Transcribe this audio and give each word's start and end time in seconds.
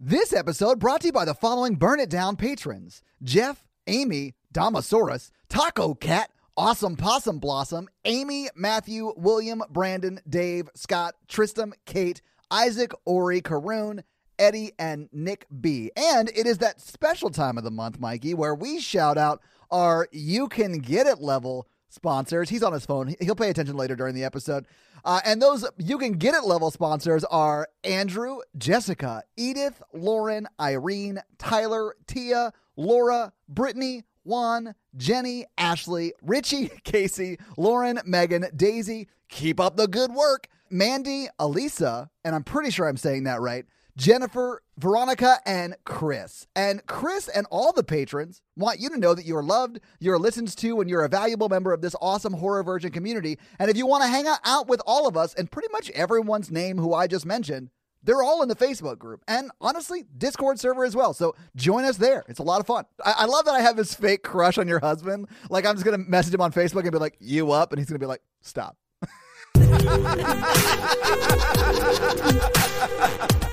This 0.00 0.32
episode 0.32 0.78
brought 0.78 1.00
to 1.00 1.08
you 1.08 1.12
by 1.12 1.24
the 1.24 1.34
following 1.34 1.74
Burn 1.74 1.98
It 1.98 2.08
Down 2.08 2.36
patrons 2.36 3.02
Jeff, 3.24 3.64
Amy, 3.88 4.36
Damasaurus, 4.54 5.32
Taco 5.48 5.94
Cat, 5.94 6.30
Awesome 6.56 6.94
Possum 6.94 7.40
Blossom, 7.40 7.88
Amy, 8.04 8.48
Matthew, 8.54 9.12
William, 9.16 9.60
Brandon, 9.70 10.20
Dave, 10.28 10.68
Scott, 10.76 11.16
Tristam, 11.26 11.72
Kate, 11.84 12.22
Isaac, 12.48 12.92
Ori, 13.06 13.40
Karoon, 13.42 14.04
Eddie, 14.38 14.70
and 14.78 15.08
Nick 15.10 15.46
B. 15.60 15.90
And 15.96 16.28
it 16.28 16.46
is 16.46 16.58
that 16.58 16.80
special 16.80 17.30
time 17.30 17.58
of 17.58 17.64
the 17.64 17.72
month, 17.72 17.98
Mikey, 17.98 18.34
where 18.34 18.54
we 18.54 18.78
shout 18.78 19.18
out 19.18 19.42
our 19.72 20.06
You 20.12 20.46
Can 20.46 20.78
Get 20.78 21.08
It 21.08 21.20
level 21.20 21.66
sponsors. 21.88 22.48
He's 22.48 22.62
on 22.62 22.72
his 22.72 22.86
phone. 22.86 23.14
He'll 23.20 23.34
pay 23.34 23.50
attention 23.50 23.76
later 23.76 23.96
during 23.96 24.14
the 24.14 24.24
episode. 24.24 24.66
Uh, 25.04 25.20
and 25.24 25.40
those 25.40 25.64
You 25.78 25.98
Can 25.98 26.12
Get 26.12 26.34
It 26.34 26.44
level 26.44 26.70
sponsors 26.70 27.24
are 27.24 27.68
Andrew, 27.84 28.38
Jessica, 28.56 29.22
Edith, 29.36 29.82
Lauren, 29.92 30.48
Irene, 30.60 31.20
Tyler, 31.38 31.94
Tia, 32.06 32.52
Laura, 32.76 33.32
Brittany, 33.48 34.04
Juan, 34.24 34.74
Jenny, 34.96 35.46
Ashley, 35.56 36.12
Richie, 36.22 36.70
Casey, 36.84 37.38
Lauren, 37.56 38.00
Megan, 38.04 38.46
Daisy. 38.54 39.08
Keep 39.28 39.60
up 39.60 39.76
the 39.76 39.88
good 39.88 40.12
work. 40.12 40.48
Mandy, 40.70 41.28
Elisa, 41.38 42.10
and 42.24 42.34
I'm 42.34 42.44
pretty 42.44 42.70
sure 42.70 42.86
I'm 42.88 42.96
saying 42.98 43.24
that 43.24 43.40
right. 43.40 43.64
Jennifer, 43.98 44.62
Veronica, 44.78 45.40
and 45.44 45.74
Chris. 45.84 46.46
And 46.54 46.86
Chris 46.86 47.26
and 47.26 47.48
all 47.50 47.72
the 47.72 47.82
patrons 47.82 48.40
want 48.56 48.78
you 48.78 48.88
to 48.90 48.96
know 48.96 49.12
that 49.12 49.26
you're 49.26 49.42
loved, 49.42 49.80
you're 49.98 50.20
listened 50.20 50.56
to, 50.56 50.80
and 50.80 50.88
you're 50.88 51.04
a 51.04 51.08
valuable 51.08 51.48
member 51.48 51.72
of 51.72 51.80
this 51.80 51.96
awesome 52.00 52.34
horror 52.34 52.62
virgin 52.62 52.92
community. 52.92 53.38
And 53.58 53.68
if 53.68 53.76
you 53.76 53.88
want 53.88 54.04
to 54.04 54.08
hang 54.08 54.26
out 54.44 54.68
with 54.68 54.80
all 54.86 55.08
of 55.08 55.16
us 55.16 55.34
and 55.34 55.50
pretty 55.50 55.66
much 55.72 55.90
everyone's 55.90 56.48
name 56.48 56.78
who 56.78 56.94
I 56.94 57.08
just 57.08 57.26
mentioned, 57.26 57.70
they're 58.04 58.22
all 58.22 58.40
in 58.40 58.48
the 58.48 58.54
Facebook 58.54 58.98
group 58.98 59.24
and 59.26 59.50
honestly, 59.60 60.04
Discord 60.16 60.60
server 60.60 60.84
as 60.84 60.94
well. 60.94 61.12
So 61.12 61.34
join 61.56 61.84
us 61.84 61.96
there. 61.96 62.24
It's 62.28 62.38
a 62.38 62.44
lot 62.44 62.60
of 62.60 62.68
fun. 62.68 62.84
I, 63.04 63.14
I 63.18 63.24
love 63.24 63.46
that 63.46 63.54
I 63.54 63.60
have 63.60 63.76
this 63.76 63.94
fake 63.94 64.22
crush 64.22 64.58
on 64.58 64.68
your 64.68 64.78
husband. 64.78 65.26
Like, 65.50 65.66
I'm 65.66 65.74
just 65.74 65.84
going 65.84 66.00
to 66.00 66.08
message 66.08 66.32
him 66.32 66.40
on 66.40 66.52
Facebook 66.52 66.82
and 66.82 66.92
be 66.92 66.98
like, 66.98 67.16
you 67.18 67.50
up? 67.50 67.72
And 67.72 67.80
he's 67.80 67.88
going 67.88 67.98
to 67.98 67.98
be 67.98 68.06
like, 68.06 68.22
stop. 68.42 68.76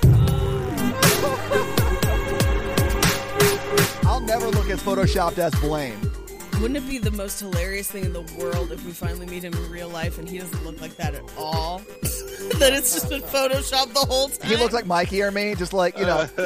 I'll 4.04 4.20
never 4.20 4.48
look 4.48 4.70
as 4.70 4.82
photoshopped 4.82 5.38
as 5.38 5.54
Blaine. 5.60 6.15
Wouldn't 6.60 6.78
it 6.78 6.88
be 6.88 6.96
the 6.98 7.10
most 7.10 7.38
hilarious 7.38 7.90
thing 7.90 8.04
in 8.06 8.12
the 8.14 8.22
world 8.38 8.72
if 8.72 8.82
we 8.86 8.90
finally 8.92 9.26
meet 9.26 9.44
him 9.44 9.52
in 9.52 9.70
real 9.70 9.88
life 9.90 10.18
and 10.18 10.26
he 10.28 10.38
doesn't 10.38 10.64
look 10.64 10.80
like 10.80 10.96
that 10.96 11.14
at 11.14 11.22
all? 11.36 11.78
that 12.58 12.72
it's 12.72 12.94
just 12.94 13.10
been 13.10 13.20
photoshopped 13.20 13.92
the 13.92 14.00
whole 14.00 14.28
time. 14.30 14.48
He 14.48 14.56
looks 14.56 14.72
like 14.72 14.86
Mikey 14.86 15.20
or 15.22 15.30
me, 15.30 15.54
just 15.54 15.74
like, 15.74 15.98
you 15.98 16.06
know, 16.06 16.26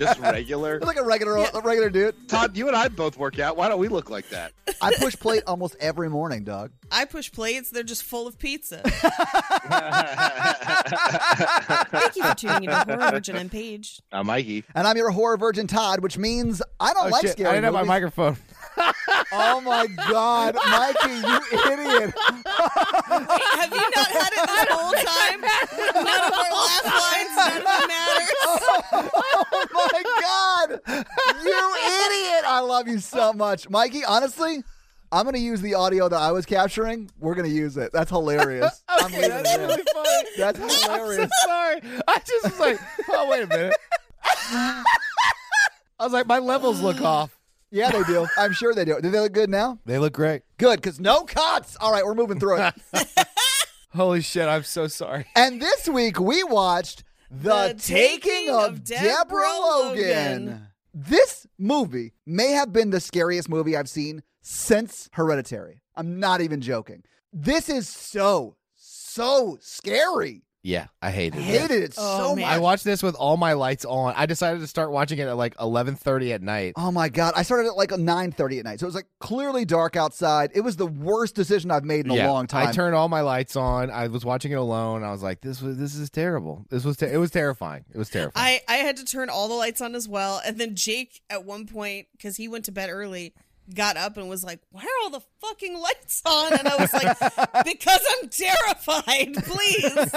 Just 0.00 0.18
regular. 0.20 0.80
like 0.80 0.96
a 0.96 1.02
regular, 1.04 1.36
a 1.54 1.60
regular 1.60 1.88
dude. 1.88 2.28
Todd, 2.28 2.56
you 2.56 2.66
and 2.66 2.76
I 2.76 2.88
both 2.88 3.16
work 3.16 3.38
out. 3.38 3.56
Why 3.56 3.68
don't 3.68 3.78
we 3.78 3.86
look 3.88 4.10
like 4.10 4.28
that? 4.30 4.52
I 4.82 4.92
push 4.98 5.14
plate 5.16 5.44
almost 5.46 5.76
every 5.78 6.10
morning, 6.10 6.42
dog. 6.44 6.72
I 6.90 7.04
push 7.04 7.30
plates, 7.30 7.70
they're 7.70 7.82
just 7.84 8.02
full 8.02 8.26
of 8.26 8.36
pizza. 8.38 8.78
Thank 11.90 12.16
you 12.16 12.22
for 12.24 12.34
tuning 12.34 12.64
into 12.64 12.84
Horror 12.96 13.10
Virgin. 13.12 13.36
I'm 13.36 13.48
Paige. 13.48 14.00
I'm 14.12 14.26
Mikey. 14.26 14.64
And 14.74 14.86
I'm 14.88 14.96
your 14.96 15.10
horror 15.10 15.36
virgin 15.36 15.66
Todd, 15.66 16.00
which 16.00 16.18
means 16.18 16.60
I 16.80 16.92
don't 16.92 17.06
Oh, 17.06 17.10
like 17.10 17.22
shit. 17.22 17.32
scary 17.32 17.50
I 17.50 17.52
didn't 17.54 17.64
have 17.74 17.74
my 17.76 17.82
movies. 17.82 17.88
microphone. 17.88 18.36
Oh 19.32 19.60
my 19.62 19.86
god, 19.86 20.54
Mikey, 20.54 21.14
you 21.14 21.40
idiot! 21.72 22.14
Have 22.16 23.72
you 23.72 23.90
not 23.96 24.10
had 24.10 24.32
it 24.32 24.46
this 24.46 24.66
whole 24.70 24.92
time? 24.92 25.40
None 25.40 26.20
of 26.20 26.32
our 26.32 26.52
last 26.52 26.84
lines, 26.84 27.36
none 27.36 27.56
of 27.56 27.64
them 27.64 27.88
matter. 27.88 28.26
Oh 29.74 29.88
my 29.92 30.02
god, 30.20 30.68
you 31.42 31.60
idiot! 32.06 32.44
I 32.46 32.60
love 32.60 32.86
you 32.88 32.98
so 32.98 33.32
much, 33.32 33.68
Mikey. 33.70 34.04
Honestly, 34.04 34.62
I'm 35.10 35.24
gonna 35.24 35.38
use 35.38 35.60
the 35.62 35.74
audio 35.74 36.08
that 36.08 36.20
I 36.20 36.32
was 36.32 36.44
capturing. 36.46 37.10
We're 37.18 37.34
gonna 37.34 37.48
use 37.48 37.76
it. 37.78 37.92
That's 37.92 38.10
hilarious. 38.10 38.82
I'm 38.88 39.06
Okay, 39.06 39.28
that's 39.28 39.56
really 39.58 39.82
funny. 39.94 40.28
That's 40.36 40.60
I'm 40.60 40.68
so 40.70 40.92
hilarious. 40.92 41.30
sorry. 41.44 41.80
I 42.06 42.18
just 42.26 42.44
was 42.44 42.60
like, 42.60 42.78
oh 43.10 43.28
wait 43.30 43.44
a 43.44 43.46
minute. 43.46 43.74
I 44.22 44.84
was 46.00 46.12
like, 46.12 46.26
my 46.26 46.38
levels 46.38 46.80
look 46.82 47.00
off. 47.00 47.36
Yeah, 47.70 47.90
they 47.90 48.02
do. 48.04 48.26
I'm 48.38 48.52
sure 48.52 48.74
they 48.74 48.84
do. 48.84 49.00
Do 49.00 49.10
they 49.10 49.20
look 49.20 49.32
good 49.32 49.50
now? 49.50 49.78
They 49.84 49.98
look 49.98 50.12
great. 50.12 50.42
Good, 50.58 50.76
because 50.80 51.00
no 51.00 51.22
cuts. 51.24 51.76
All 51.80 51.92
right, 51.92 52.04
we're 52.04 52.14
moving 52.14 52.38
through 52.38 52.62
it. 52.62 52.74
Holy 53.94 54.20
shit! 54.20 54.46
I'm 54.48 54.62
so 54.62 54.86
sorry. 54.88 55.26
And 55.34 55.60
this 55.60 55.88
week 55.88 56.20
we 56.20 56.44
watched 56.44 57.02
The, 57.30 57.68
The 57.68 57.74
Taking, 57.78 58.20
Taking 58.20 58.50
of, 58.50 58.64
of 58.64 58.84
Deborah 58.84 59.08
Deborah 59.08 59.58
Logan. 59.60 60.46
Logan. 60.46 60.66
This 60.94 61.46
movie 61.58 62.14
may 62.24 62.52
have 62.52 62.72
been 62.72 62.90
the 62.90 63.00
scariest 63.00 63.48
movie 63.48 63.76
I've 63.76 63.88
seen 63.88 64.22
since 64.42 65.08
Hereditary. 65.12 65.82
I'm 65.94 66.20
not 66.20 66.40
even 66.40 66.60
joking. 66.60 67.02
This 67.32 67.68
is 67.68 67.88
so, 67.88 68.56
so 68.76 69.58
scary. 69.60 70.45
Yeah, 70.66 70.86
I 71.00 71.12
hated 71.12 71.38
I 71.38 71.42
it. 71.42 71.60
hated 71.60 71.82
it 71.84 71.94
Oh, 71.96 72.18
so 72.18 72.34
man. 72.34 72.44
much. 72.44 72.52
I 72.54 72.58
watched 72.58 72.82
this 72.82 73.00
with 73.00 73.14
all 73.14 73.36
my 73.36 73.52
lights 73.52 73.84
on. 73.84 74.14
I 74.16 74.26
decided 74.26 74.60
to 74.62 74.66
start 74.66 74.90
watching 74.90 75.18
it 75.18 75.28
at 75.28 75.36
like 75.36 75.56
11:30 75.58 76.32
at 76.34 76.42
night. 76.42 76.72
Oh 76.76 76.90
my 76.90 77.08
god! 77.08 77.34
I 77.36 77.42
started 77.42 77.68
at 77.68 77.76
like 77.76 77.90
9:30 77.90 78.58
at 78.58 78.64
night, 78.64 78.80
so 78.80 78.86
it 78.86 78.88
was 78.88 78.94
like 78.96 79.06
clearly 79.20 79.64
dark 79.64 79.94
outside. 79.94 80.50
It 80.54 80.62
was 80.62 80.74
the 80.74 80.88
worst 80.88 81.36
decision 81.36 81.70
I've 81.70 81.84
made 81.84 82.06
in 82.06 82.10
a 82.10 82.26
long 82.26 82.48
time. 82.48 82.66
I 82.66 82.72
turned 82.72 82.96
all 82.96 83.08
my 83.08 83.20
lights 83.20 83.54
on. 83.54 83.90
I 83.92 84.08
was 84.08 84.24
watching 84.24 84.50
it 84.50 84.56
alone. 84.56 85.04
I 85.04 85.12
was 85.12 85.22
like, 85.22 85.40
"This 85.40 85.62
was 85.62 85.78
this 85.78 85.94
is 85.94 86.10
terrible. 86.10 86.64
This 86.68 86.84
was 86.84 86.96
ter- 86.96 87.06
it 87.12 87.18
was 87.18 87.30
terrifying. 87.30 87.84
It 87.94 87.98
was 87.98 88.10
terrifying." 88.10 88.58
I, 88.68 88.74
I 88.74 88.78
had 88.78 88.96
to 88.96 89.04
turn 89.04 89.30
all 89.30 89.46
the 89.46 89.54
lights 89.54 89.80
on 89.80 89.94
as 89.94 90.08
well. 90.08 90.40
And 90.44 90.58
then 90.58 90.74
Jake, 90.74 91.20
at 91.30 91.44
one 91.44 91.66
point, 91.66 92.08
because 92.16 92.36
he 92.38 92.48
went 92.48 92.64
to 92.64 92.72
bed 92.72 92.90
early, 92.90 93.34
got 93.74 93.96
up 93.96 94.16
and 94.16 94.28
was 94.28 94.44
like, 94.44 94.60
Why 94.70 94.82
are 94.82 95.02
all 95.04 95.10
the 95.10 95.22
fucking 95.40 95.78
lights 95.78 96.22
on? 96.24 96.52
And 96.52 96.68
I 96.68 96.76
was 96.76 96.92
like, 96.92 97.18
Because 97.64 98.00
I'm 98.22 98.28
terrified, 98.28 99.34
please. 99.44 100.14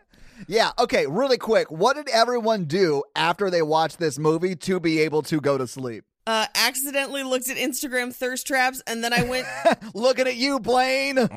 Yeah, 0.48 0.70
okay, 0.78 1.06
really 1.08 1.38
quick. 1.38 1.70
What 1.72 1.96
did 1.96 2.08
everyone 2.08 2.66
do 2.66 3.02
after 3.16 3.50
they 3.50 3.62
watched 3.62 3.98
this 3.98 4.16
movie 4.18 4.54
to 4.56 4.78
be 4.78 5.00
able 5.00 5.22
to 5.22 5.40
go 5.40 5.58
to 5.58 5.66
sleep? 5.66 6.04
Uh, 6.26 6.46
accidentally 6.54 7.22
looked 7.22 7.48
at 7.48 7.56
Instagram 7.56 8.14
thirst 8.14 8.46
traps, 8.46 8.82
and 8.86 9.02
then 9.02 9.12
I 9.12 9.22
went. 9.22 9.46
Looking 9.94 10.26
at 10.26 10.36
you, 10.36 10.60
Blaine. 10.60 11.14
then 11.16 11.30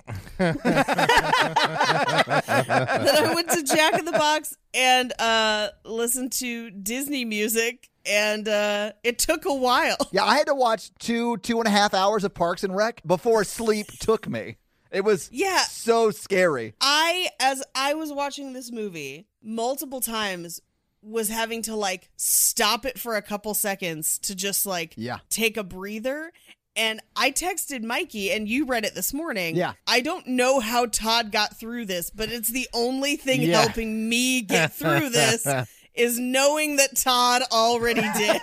I 3.18 3.32
went 3.36 3.50
to 3.52 3.64
Jack 3.64 3.98
in 4.00 4.06
the 4.06 4.12
Box 4.12 4.56
and 4.74 5.14
uh, 5.20 5.70
listened 5.86 6.32
to 6.34 6.70
Disney 6.72 7.24
music, 7.24 7.90
and 8.10 8.48
uh, 8.48 8.92
it 9.04 9.20
took 9.20 9.46
a 9.46 9.54
while. 9.54 9.98
Yeah, 10.12 10.24
I 10.26 10.36
had 10.38 10.48
to 10.48 10.56
watch 10.56 10.92
two, 11.00 11.38
two 11.38 11.60
and 11.60 11.68
a 11.68 11.72
half 11.72 11.94
hours 11.94 12.24
of 12.24 12.34
Parks 12.34 12.64
and 12.64 12.76
Rec 12.76 13.02
before 13.06 13.44
sleep 13.44 13.88
took 14.00 14.28
me. 14.28 14.58
It 14.92 15.04
was 15.04 15.30
Yeah. 15.32 15.60
so 15.66 16.10
scary. 16.12 16.74
I, 16.82 17.30
as 17.40 17.64
I 17.76 17.94
was 17.94 18.12
watching 18.12 18.54
this 18.54 18.72
movie 18.72 19.28
multiple 19.44 20.02
times, 20.02 20.60
was 21.02 21.30
having 21.30 21.62
to 21.62 21.76
like 21.76 22.10
stop 22.18 22.86
it 22.86 23.00
for 23.00 23.16
a 23.16 23.22
couple 23.22 23.54
seconds 23.54 24.18
to 24.20 24.36
just 24.36 24.66
like 24.66 24.94
Yeah. 24.98 25.20
take 25.30 25.56
a 25.58 25.64
breather. 25.64 26.32
And 26.76 27.02
I 27.16 27.32
texted 27.32 27.84
Mikey, 27.84 28.32
and 28.32 28.48
you 28.48 28.66
read 28.66 28.86
it 28.86 28.96
this 28.96 29.14
morning. 29.14 29.56
Yeah. 29.56 29.74
I 29.86 30.00
don't 30.02 30.26
know 30.28 30.60
how 30.60 30.86
Todd 30.86 31.32
got 31.32 31.58
through 31.60 31.86
this, 31.86 32.10
but 32.10 32.32
it's 32.32 32.50
the 32.50 32.68
only 32.74 33.16
thing 33.16 33.42
Yeah. 33.42 33.62
helping 33.62 34.08
me 34.10 34.42
get 34.42 34.74
through 34.74 35.10
this 35.10 35.46
is 36.00 36.18
knowing 36.20 36.78
that 36.78 36.96
Todd 36.96 37.42
already 37.52 38.02
did. 38.18 38.42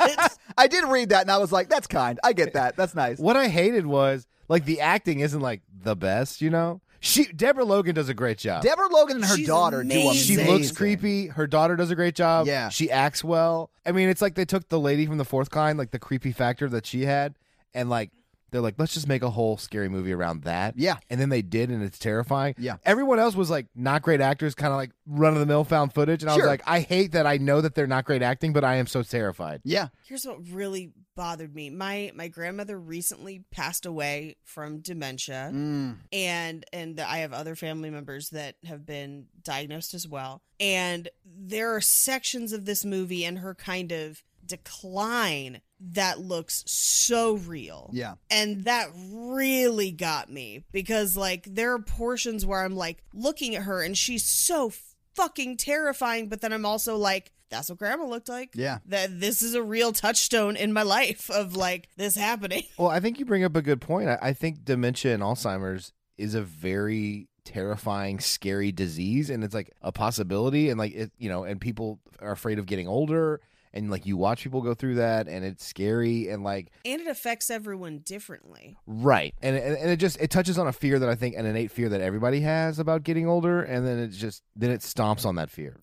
I 0.58 0.66
did 0.66 0.84
read 0.84 1.08
that 1.10 1.22
and 1.22 1.30
I 1.30 1.38
was 1.38 1.52
like, 1.52 1.68
that's 1.68 1.86
kind. 1.86 2.18
I 2.22 2.32
get 2.32 2.52
that. 2.54 2.76
That's 2.76 2.94
nice. 2.94 3.18
what 3.18 3.36
I 3.36 3.48
hated 3.48 3.86
was 3.86 4.26
like 4.48 4.64
the 4.64 4.80
acting 4.80 5.20
isn't 5.20 5.40
like 5.40 5.62
the 5.82 5.96
best, 5.96 6.40
you 6.40 6.50
know. 6.50 6.80
She 7.00 7.26
Deborah 7.26 7.64
Logan 7.64 7.94
does 7.94 8.08
a 8.08 8.14
great 8.14 8.38
job. 8.38 8.62
Deborah 8.62 8.88
Logan 8.88 9.16
and 9.16 9.24
her 9.26 9.36
She's 9.36 9.46
daughter 9.46 9.82
do 9.82 9.88
amazing. 9.90 10.38
she 10.38 10.44
looks 10.44 10.72
creepy. 10.72 11.26
Her 11.28 11.46
daughter 11.46 11.76
does 11.76 11.90
a 11.90 11.94
great 11.94 12.14
job. 12.14 12.46
Yeah. 12.46 12.68
She 12.70 12.90
acts 12.90 13.22
well. 13.22 13.70
I 13.84 13.92
mean, 13.92 14.08
it's 14.08 14.22
like 14.22 14.34
they 14.34 14.46
took 14.46 14.68
the 14.68 14.80
lady 14.80 15.06
from 15.06 15.18
the 15.18 15.24
fourth 15.24 15.50
kind, 15.50 15.78
like 15.78 15.90
the 15.90 15.98
creepy 15.98 16.32
factor 16.32 16.68
that 16.70 16.86
she 16.86 17.04
had, 17.04 17.34
and 17.74 17.90
like 17.90 18.10
they're 18.56 18.62
like, 18.62 18.74
let's 18.78 18.94
just 18.94 19.06
make 19.06 19.22
a 19.22 19.30
whole 19.30 19.56
scary 19.58 19.88
movie 19.88 20.12
around 20.12 20.42
that. 20.44 20.74
Yeah. 20.78 20.96
And 21.10 21.20
then 21.20 21.28
they 21.28 21.42
did, 21.42 21.70
and 21.70 21.82
it's 21.82 21.98
terrifying. 21.98 22.54
Yeah. 22.58 22.76
Everyone 22.84 23.18
else 23.18 23.34
was 23.36 23.50
like 23.50 23.66
not 23.74 24.02
great 24.02 24.20
actors, 24.20 24.54
kind 24.54 24.72
of 24.72 24.76
like 24.78 24.90
run 25.06 25.34
of 25.34 25.40
the 25.40 25.46
mill 25.46 25.64
found 25.64 25.92
footage. 25.92 26.22
And 26.22 26.30
I 26.30 26.34
Sure. 26.34 26.44
was 26.44 26.48
like, 26.48 26.62
I 26.66 26.80
hate 26.80 27.12
that 27.12 27.26
I 27.26 27.36
know 27.36 27.60
that 27.60 27.74
they're 27.74 27.86
not 27.86 28.04
great 28.06 28.22
acting, 28.22 28.52
but 28.52 28.64
I 28.64 28.76
am 28.76 28.86
so 28.86 29.02
terrified. 29.02 29.60
Yeah. 29.64 29.88
Here's 30.06 30.24
what 30.24 30.38
really 30.48 30.92
bothered 31.14 31.54
me. 31.54 31.70
My 31.70 32.10
my 32.14 32.28
grandmother 32.28 32.78
recently 32.78 33.44
passed 33.50 33.86
away 33.86 34.36
from 34.44 34.80
dementia. 34.80 35.50
Mm. 35.52 35.96
and 36.12 36.64
and 36.72 37.00
I 37.00 37.18
have 37.18 37.32
other 37.32 37.54
family 37.54 37.90
members 37.90 38.30
that 38.30 38.56
have 38.66 38.84
been 38.84 39.26
diagnosed 39.42 39.94
as 39.94 40.06
well. 40.08 40.42
And 40.60 41.08
there 41.24 41.74
are 41.74 41.80
sections 41.80 42.52
of 42.52 42.64
this 42.64 42.84
movie 42.84 43.24
and 43.24 43.38
her 43.38 43.54
kind 43.54 43.92
of 43.92 44.22
decline 44.44 45.60
that 45.80 46.20
looks 46.20 46.64
so 46.66 47.34
real. 47.34 47.90
Yeah. 47.92 48.14
And 48.30 48.64
that 48.64 48.88
really 48.94 49.92
got 49.92 50.30
me 50.30 50.64
because 50.72 51.16
like 51.16 51.44
there 51.44 51.72
are 51.72 51.78
portions 51.78 52.46
where 52.46 52.62
I'm 52.62 52.76
like 52.76 53.02
looking 53.12 53.56
at 53.56 53.62
her 53.62 53.82
and 53.82 53.96
she's 53.96 54.24
so 54.24 54.72
fucking 55.14 55.56
terrifying, 55.56 56.28
but 56.28 56.40
then 56.40 56.52
I'm 56.52 56.66
also 56.66 56.96
like, 56.96 57.32
that's 57.48 57.68
what 57.68 57.78
grandma 57.78 58.06
looked 58.06 58.28
like. 58.28 58.50
Yeah. 58.54 58.78
That 58.86 59.20
this 59.20 59.42
is 59.42 59.54
a 59.54 59.62
real 59.62 59.92
touchstone 59.92 60.56
in 60.56 60.72
my 60.72 60.82
life 60.82 61.30
of 61.30 61.56
like 61.56 61.88
this 61.96 62.16
happening. 62.16 62.64
Well, 62.78 62.88
I 62.88 63.00
think 63.00 63.18
you 63.18 63.24
bring 63.24 63.44
up 63.44 63.56
a 63.56 63.62
good 63.62 63.80
point. 63.80 64.08
I, 64.08 64.18
I 64.20 64.32
think 64.32 64.64
dementia 64.64 65.14
and 65.14 65.22
Alzheimer's 65.22 65.92
is 66.18 66.34
a 66.34 66.42
very 66.42 67.28
terrifying, 67.44 68.20
scary 68.20 68.72
disease, 68.72 69.30
and 69.30 69.42
it's 69.44 69.54
like 69.54 69.72
a 69.80 69.92
possibility, 69.92 70.68
and 70.68 70.78
like 70.78 70.94
it, 70.94 71.12
you 71.16 71.28
know, 71.28 71.44
and 71.44 71.60
people 71.60 72.00
are 72.20 72.32
afraid 72.32 72.58
of 72.58 72.66
getting 72.66 72.88
older, 72.88 73.40
and 73.76 73.90
like 73.90 74.06
you 74.06 74.16
watch 74.16 74.42
people 74.42 74.62
go 74.62 74.74
through 74.74 74.96
that, 74.96 75.28
and 75.28 75.44
it's 75.44 75.64
scary, 75.64 76.28
and 76.28 76.42
like 76.42 76.72
And 76.84 77.00
it 77.00 77.06
affects 77.06 77.50
everyone 77.50 77.98
differently. 77.98 78.76
right, 78.86 79.34
and 79.42 79.56
and, 79.56 79.76
and 79.76 79.90
it 79.90 79.98
just 79.98 80.20
it 80.20 80.30
touches 80.30 80.58
on 80.58 80.66
a 80.66 80.72
fear 80.72 80.98
that 80.98 81.08
I 81.08 81.14
think 81.14 81.36
an 81.36 81.46
innate 81.46 81.70
fear 81.70 81.88
that 81.90 82.00
everybody 82.00 82.40
has 82.40 82.78
about 82.78 83.02
getting 83.02 83.28
older, 83.28 83.62
and 83.62 83.86
then 83.86 83.98
it 83.98 84.08
just 84.08 84.42
then 84.56 84.70
it 84.70 84.80
stomps 84.80 85.24
on 85.24 85.36
that 85.36 85.50
fear. 85.50 85.76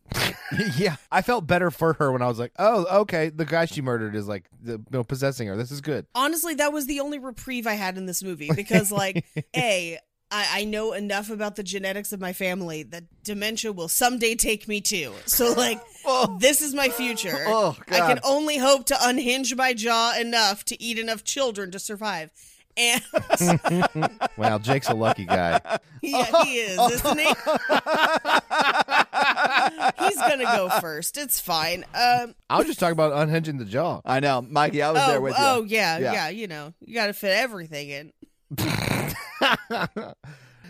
yeah. 0.77 0.95
I 1.11 1.21
felt 1.21 1.47
better 1.47 1.71
for 1.71 1.93
her 1.93 2.11
when 2.11 2.21
I 2.21 2.27
was 2.27 2.39
like, 2.39 2.51
oh, 2.59 3.01
okay, 3.01 3.29
the 3.29 3.45
guy 3.45 3.65
she 3.65 3.81
murdered 3.81 4.15
is 4.15 4.27
like 4.27 4.49
the, 4.61 4.73
you 4.73 4.85
know, 4.91 5.03
possessing 5.03 5.47
her. 5.47 5.55
This 5.55 5.71
is 5.71 5.81
good. 5.81 6.05
Honestly, 6.15 6.55
that 6.55 6.73
was 6.73 6.85
the 6.87 6.99
only 6.99 7.19
reprieve 7.19 7.67
I 7.67 7.73
had 7.73 7.97
in 7.97 8.05
this 8.05 8.23
movie 8.23 8.51
because, 8.55 8.91
like, 8.91 9.25
A, 9.55 9.97
I, 10.33 10.61
I 10.61 10.63
know 10.65 10.93
enough 10.93 11.29
about 11.29 11.55
the 11.55 11.63
genetics 11.63 12.11
of 12.11 12.19
my 12.19 12.33
family 12.33 12.81
that 12.83 13.03
dementia 13.23 13.71
will 13.71 13.87
someday 13.87 14.33
take 14.33 14.67
me 14.67 14.81
too. 14.81 15.13
So, 15.27 15.53
like, 15.53 15.79
oh. 16.05 16.37
this 16.39 16.61
is 16.61 16.73
my 16.73 16.89
future. 16.89 17.45
Oh, 17.47 17.77
I 17.87 17.99
can 17.99 18.19
only 18.23 18.57
hope 18.57 18.87
to 18.87 18.97
unhinge 18.99 19.55
my 19.55 19.75
jaw 19.75 20.13
enough 20.19 20.65
to 20.65 20.81
eat 20.81 20.97
enough 20.97 21.23
children 21.23 21.69
to 21.71 21.79
survive. 21.79 22.31
And 22.75 23.03
Wow, 24.37 24.57
Jake's 24.57 24.89
a 24.89 24.95
lucky 24.95 25.25
guy. 25.25 25.61
yeah, 26.01 26.43
he 26.43 26.55
is, 26.55 26.79
isn't 26.79 27.19
he? 27.19 27.25
He's 29.99 30.17
gonna 30.17 30.45
go 30.45 30.69
first. 30.81 31.19
It's 31.19 31.39
fine. 31.39 31.85
Um, 31.93 32.33
I 32.49 32.57
was 32.57 32.65
just 32.65 32.79
talking 32.79 32.93
about 32.93 33.13
unhinging 33.13 33.59
the 33.59 33.65
jaw. 33.65 34.01
I 34.03 34.19
know, 34.19 34.41
Mikey. 34.41 34.81
I 34.81 34.89
was 34.89 35.03
oh, 35.05 35.07
there 35.07 35.21
with 35.21 35.37
you. 35.37 35.43
oh 35.45 35.63
yeah, 35.67 35.99
Yeah. 35.99 36.13
yeah, 36.13 36.29
You 36.29 36.47
know, 36.47 36.73
you 36.83 36.95
got 36.95 37.07
to 37.07 37.13
fit 37.13 37.37
everything 37.37 37.89
in. 37.89 38.11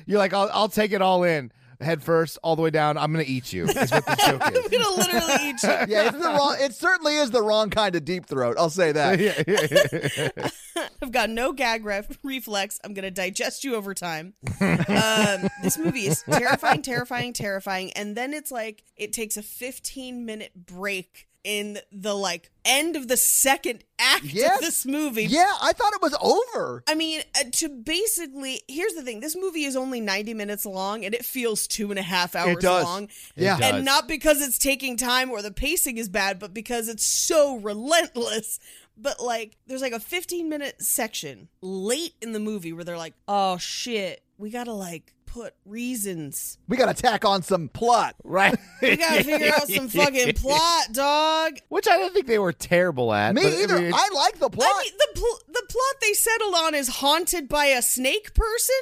You're 0.05 0.19
like, 0.19 0.33
I'll, 0.33 0.49
I'll 0.53 0.69
take 0.69 0.91
it 0.91 1.01
all 1.01 1.23
in, 1.23 1.51
head 1.79 2.03
first, 2.03 2.37
all 2.43 2.55
the 2.57 2.61
way 2.61 2.69
down. 2.69 2.97
I'm 2.97 3.11
gonna 3.13 3.23
eat 3.25 3.53
you. 3.53 3.65
Is 3.65 3.91
what 3.91 4.05
the 4.05 4.15
joke 4.27 4.41
is. 4.51 4.65
I'm 4.65 4.69
gonna 4.69 4.97
literally 4.97 5.49
eat 5.49 5.63
you. 5.63 5.69
Yeah, 5.87 6.07
it's 6.09 6.17
the 6.17 6.23
wrong. 6.23 6.55
It 6.59 6.73
certainly 6.73 7.15
is 7.17 7.31
the 7.31 7.41
wrong 7.41 7.69
kind 7.69 7.95
of 7.95 8.03
deep 8.03 8.25
throat. 8.25 8.57
I'll 8.59 8.69
say 8.69 8.91
that. 8.91 9.19
Yeah, 9.19 9.41
yeah, 9.47 10.29
yeah. 10.75 10.85
I've 11.01 11.11
got 11.11 11.29
no 11.29 11.53
gag 11.53 11.85
ref- 11.85 12.17
reflex. 12.23 12.79
I'm 12.83 12.93
gonna 12.93 13.11
digest 13.11 13.63
you 13.63 13.75
over 13.75 13.93
time. 13.93 14.33
um, 14.61 15.49
this 15.61 15.77
movie 15.77 16.07
is 16.07 16.23
terrifying, 16.29 16.81
terrifying, 16.81 17.31
terrifying, 17.33 17.91
and 17.93 18.15
then 18.17 18.33
it's 18.33 18.51
like 18.51 18.83
it 18.97 19.13
takes 19.13 19.37
a 19.37 19.43
15 19.43 20.25
minute 20.25 20.51
break 20.65 21.27
in 21.43 21.79
the 21.91 22.13
like 22.15 22.49
end 22.65 22.95
of 22.95 23.07
the 23.07 23.17
second 23.17 23.83
act 23.99 24.23
Yes. 24.25 24.55
of 24.59 24.61
this 24.65 24.85
movie. 24.85 25.25
Yeah, 25.25 25.51
I 25.61 25.73
thought 25.73 25.93
it 25.93 26.01
was 26.01 26.15
over. 26.21 26.83
I 26.87 26.95
mean, 26.95 27.21
uh, 27.37 27.43
to 27.51 27.69
basically, 27.69 28.61
here's 28.67 28.93
the 28.93 29.01
thing: 29.01 29.19
this 29.19 29.35
movie 29.35 29.65
is 29.65 29.75
only 29.75 29.99
90 30.01 30.33
minutes 30.33 30.65
long, 30.65 31.03
and 31.05 31.13
it 31.13 31.25
feels 31.25 31.67
two 31.67 31.89
and 31.89 31.99
a 31.99 32.03
half 32.03 32.35
hours 32.35 32.57
does. 32.61 32.83
long. 32.85 33.09
Yeah. 33.35 33.57
It 33.57 33.59
does. 33.61 33.71
and 33.73 33.85
not 33.85 34.07
because 34.07 34.41
it's 34.41 34.57
taking 34.57 34.97
time 34.97 35.29
or 35.31 35.41
the 35.41 35.51
pacing 35.51 35.97
is 35.97 36.09
bad, 36.09 36.39
but 36.39 36.53
because 36.53 36.87
it's 36.87 37.05
so 37.05 37.57
relentless. 37.57 38.59
But 38.95 39.19
like, 39.19 39.57
there's 39.67 39.81
like 39.81 39.91
a 39.93 39.99
15 39.99 40.47
minute 40.49 40.81
section 40.81 41.49
late 41.61 42.13
in 42.21 42.31
the 42.31 42.39
movie 42.39 42.71
where 42.73 42.83
they're 42.83 42.97
like, 42.97 43.15
"Oh 43.27 43.57
shit, 43.57 44.21
we 44.37 44.49
gotta 44.49 44.73
like 44.73 45.13
put 45.33 45.55
reasons. 45.65 46.57
We 46.67 46.77
got 46.77 46.95
to 46.95 47.01
tack 47.01 47.25
on 47.25 47.41
some 47.41 47.67
plot. 47.69 48.15
right. 48.23 48.55
We 48.81 48.97
gotta 48.97 49.23
figure 49.23 49.47
out 49.53 49.67
some 49.69 49.87
fucking 49.87 50.33
plot, 50.33 50.91
dog." 50.91 51.53
Which 51.69 51.87
I 51.87 51.97
didn't 51.97 52.13
think 52.13 52.27
they 52.27 52.37
were 52.39 52.51
terrible 52.51 53.13
at. 53.13 53.33
Me 53.33 53.41
but, 53.43 53.53
I 53.53 53.61
either. 53.63 53.79
mean, 53.79 53.93
I, 53.95 54.09
like 54.13 54.39
the 54.39 54.49
plot. 54.49 54.69
I 54.69 54.83
mean, 54.83 54.91
the 54.97 55.07
pl- 55.15 55.39
the 55.53 55.63
plot 55.69 55.95
they 56.01 56.11
settled 56.13 56.53
on 56.55 56.75
is 56.75 56.87
haunted 56.89 57.47
by 57.47 57.67
a 57.67 57.81
snake 57.81 58.33
person, 58.33 58.75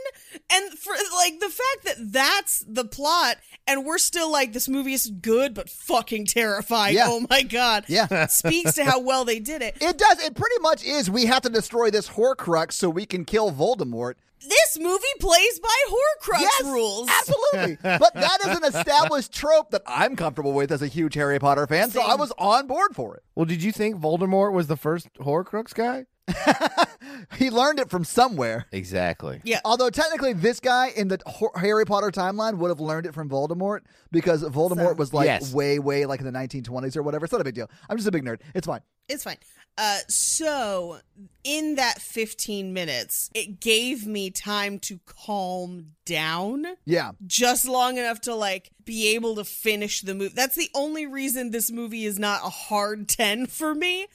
and 0.52 0.72
for 0.80 0.94
like 1.16 1.40
the 1.40 1.50
fact 1.50 1.86
that 1.86 2.12
that's 2.12 2.66
the 2.68 2.84
plot, 2.86 3.38
and 3.68 3.86
we're 3.86 4.00
still 4.00 4.32
like 4.32 4.54
this 4.54 4.68
movie 4.68 4.94
is 4.94 5.06
good 5.08 5.54
but 5.54 5.70
fucking 5.70 6.26
terrifying. 6.26 6.96
Yeah. 6.96 7.06
Oh 7.08 7.26
my 7.30 7.44
god, 7.44 7.86
Yeah. 7.88 8.26
speaks 8.28 8.74
to 8.74 8.84
how 8.84 9.00
well 9.02 9.24
they 9.24 9.40
did 9.40 9.62
it. 9.62 9.78
it 9.82 10.00
does. 10.00 10.20
It 10.26 10.34
pretty 10.34 10.60
much 10.62 10.84
is. 10.84 11.12
We 11.12 11.26
have 11.28 11.44
to 11.44 11.50
destroy 11.50 11.92
this 11.92 12.10
Horcrux 12.10 12.74
so 12.74 12.90
we 12.90 13.06
can 13.06 13.24
kill 13.24 13.52
Voldemort. 13.52 14.16
This 14.48 14.78
movie 14.80 15.04
plays 15.20 15.60
by 15.60 15.76
Horcrux 15.90 16.40
yes, 16.42 16.64
rules. 16.64 17.10
absolutely. 17.10 17.78
but 17.84 18.14
that 18.16 18.38
is 18.48 18.58
an 18.58 18.64
established 18.64 19.34
trope 19.34 19.72
that 19.72 19.84
I'm 19.86 20.16
comfortable 20.16 20.54
with 20.54 20.72
as 20.72 20.82
a 20.82 20.88
huge 20.88 21.14
Harry 21.16 21.40
Potter 21.40 21.68
fan, 21.68 21.92
so 21.92 22.02
I 22.02 22.16
was 22.16 22.32
on 22.38 22.68
board 22.68 22.96
for 22.96 23.16
it. 23.16 23.24
well, 23.36 23.46
did 23.46 23.62
you 23.64 23.72
think 23.72 23.96
Voldemort 23.98 24.54
was 24.54 24.68
the 24.68 24.78
first 24.78 25.14
Horcrux 25.20 25.74
guy? 25.74 26.06
He 27.38 27.50
learned 27.50 27.80
it 27.80 27.90
from 27.90 28.04
somewhere. 28.04 28.66
Exactly. 28.72 29.42
Yeah, 29.44 29.60
Although 29.66 29.90
technically, 29.90 30.34
this 30.34 30.60
guy 30.60 30.88
in 30.96 31.08
the 31.08 31.20
Harry 31.56 31.86
Potter 31.86 32.12
timeline 32.12 32.58
would 32.58 32.70
have 32.70 32.80
learned 32.80 33.06
it 33.06 33.14
from 33.14 33.30
Voldemort 33.30 33.82
because 34.12 34.44
Voldemort 34.44 34.90
So- 34.90 34.94
was 34.96 35.14
like 35.14 35.26
Yes. 35.26 35.54
way, 35.54 35.80
way 35.80 36.06
like 36.06 36.20
in 36.20 36.26
the 36.26 36.32
1920s 36.32 36.96
or 36.96 37.04
whatever. 37.04 37.26
It's 37.26 37.32
not 37.32 37.42
a 37.42 37.44
big 37.46 37.56
deal. 37.56 37.70
I'm 37.90 37.98
just 37.98 38.08
a 38.08 38.12
big 38.12 38.24
nerd. 38.24 38.42
It's 38.54 38.68
fine. 38.68 38.82
it's 39.10 39.24
fine. 39.24 39.38
Uh, 39.78 40.00
so 40.08 41.00
in 41.44 41.76
that 41.76 42.02
15 42.02 42.74
minutes, 42.74 43.30
it 43.34 43.60
gave 43.60 44.06
me 44.06 44.30
time 44.30 44.80
to 44.80 45.00
calm 45.06 45.94
down. 46.06 46.66
Yeah. 46.86 47.12
just 47.26 47.68
long 47.68 47.98
enough 47.98 48.22
to 48.22 48.36
like 48.36 48.70
be 48.86 49.16
able 49.16 49.36
to 49.36 49.44
finish 49.44 50.02
the 50.02 50.14
movie. 50.14 50.34
That's 50.36 50.56
the 50.56 50.70
only 50.76 51.06
reason 51.06 51.52
this 51.52 51.72
movie 51.72 52.06
is 52.06 52.20
not 52.20 52.42
a 52.46 52.50
hard 52.50 53.08
10 53.08 53.48
for 53.48 53.74
me 53.74 54.08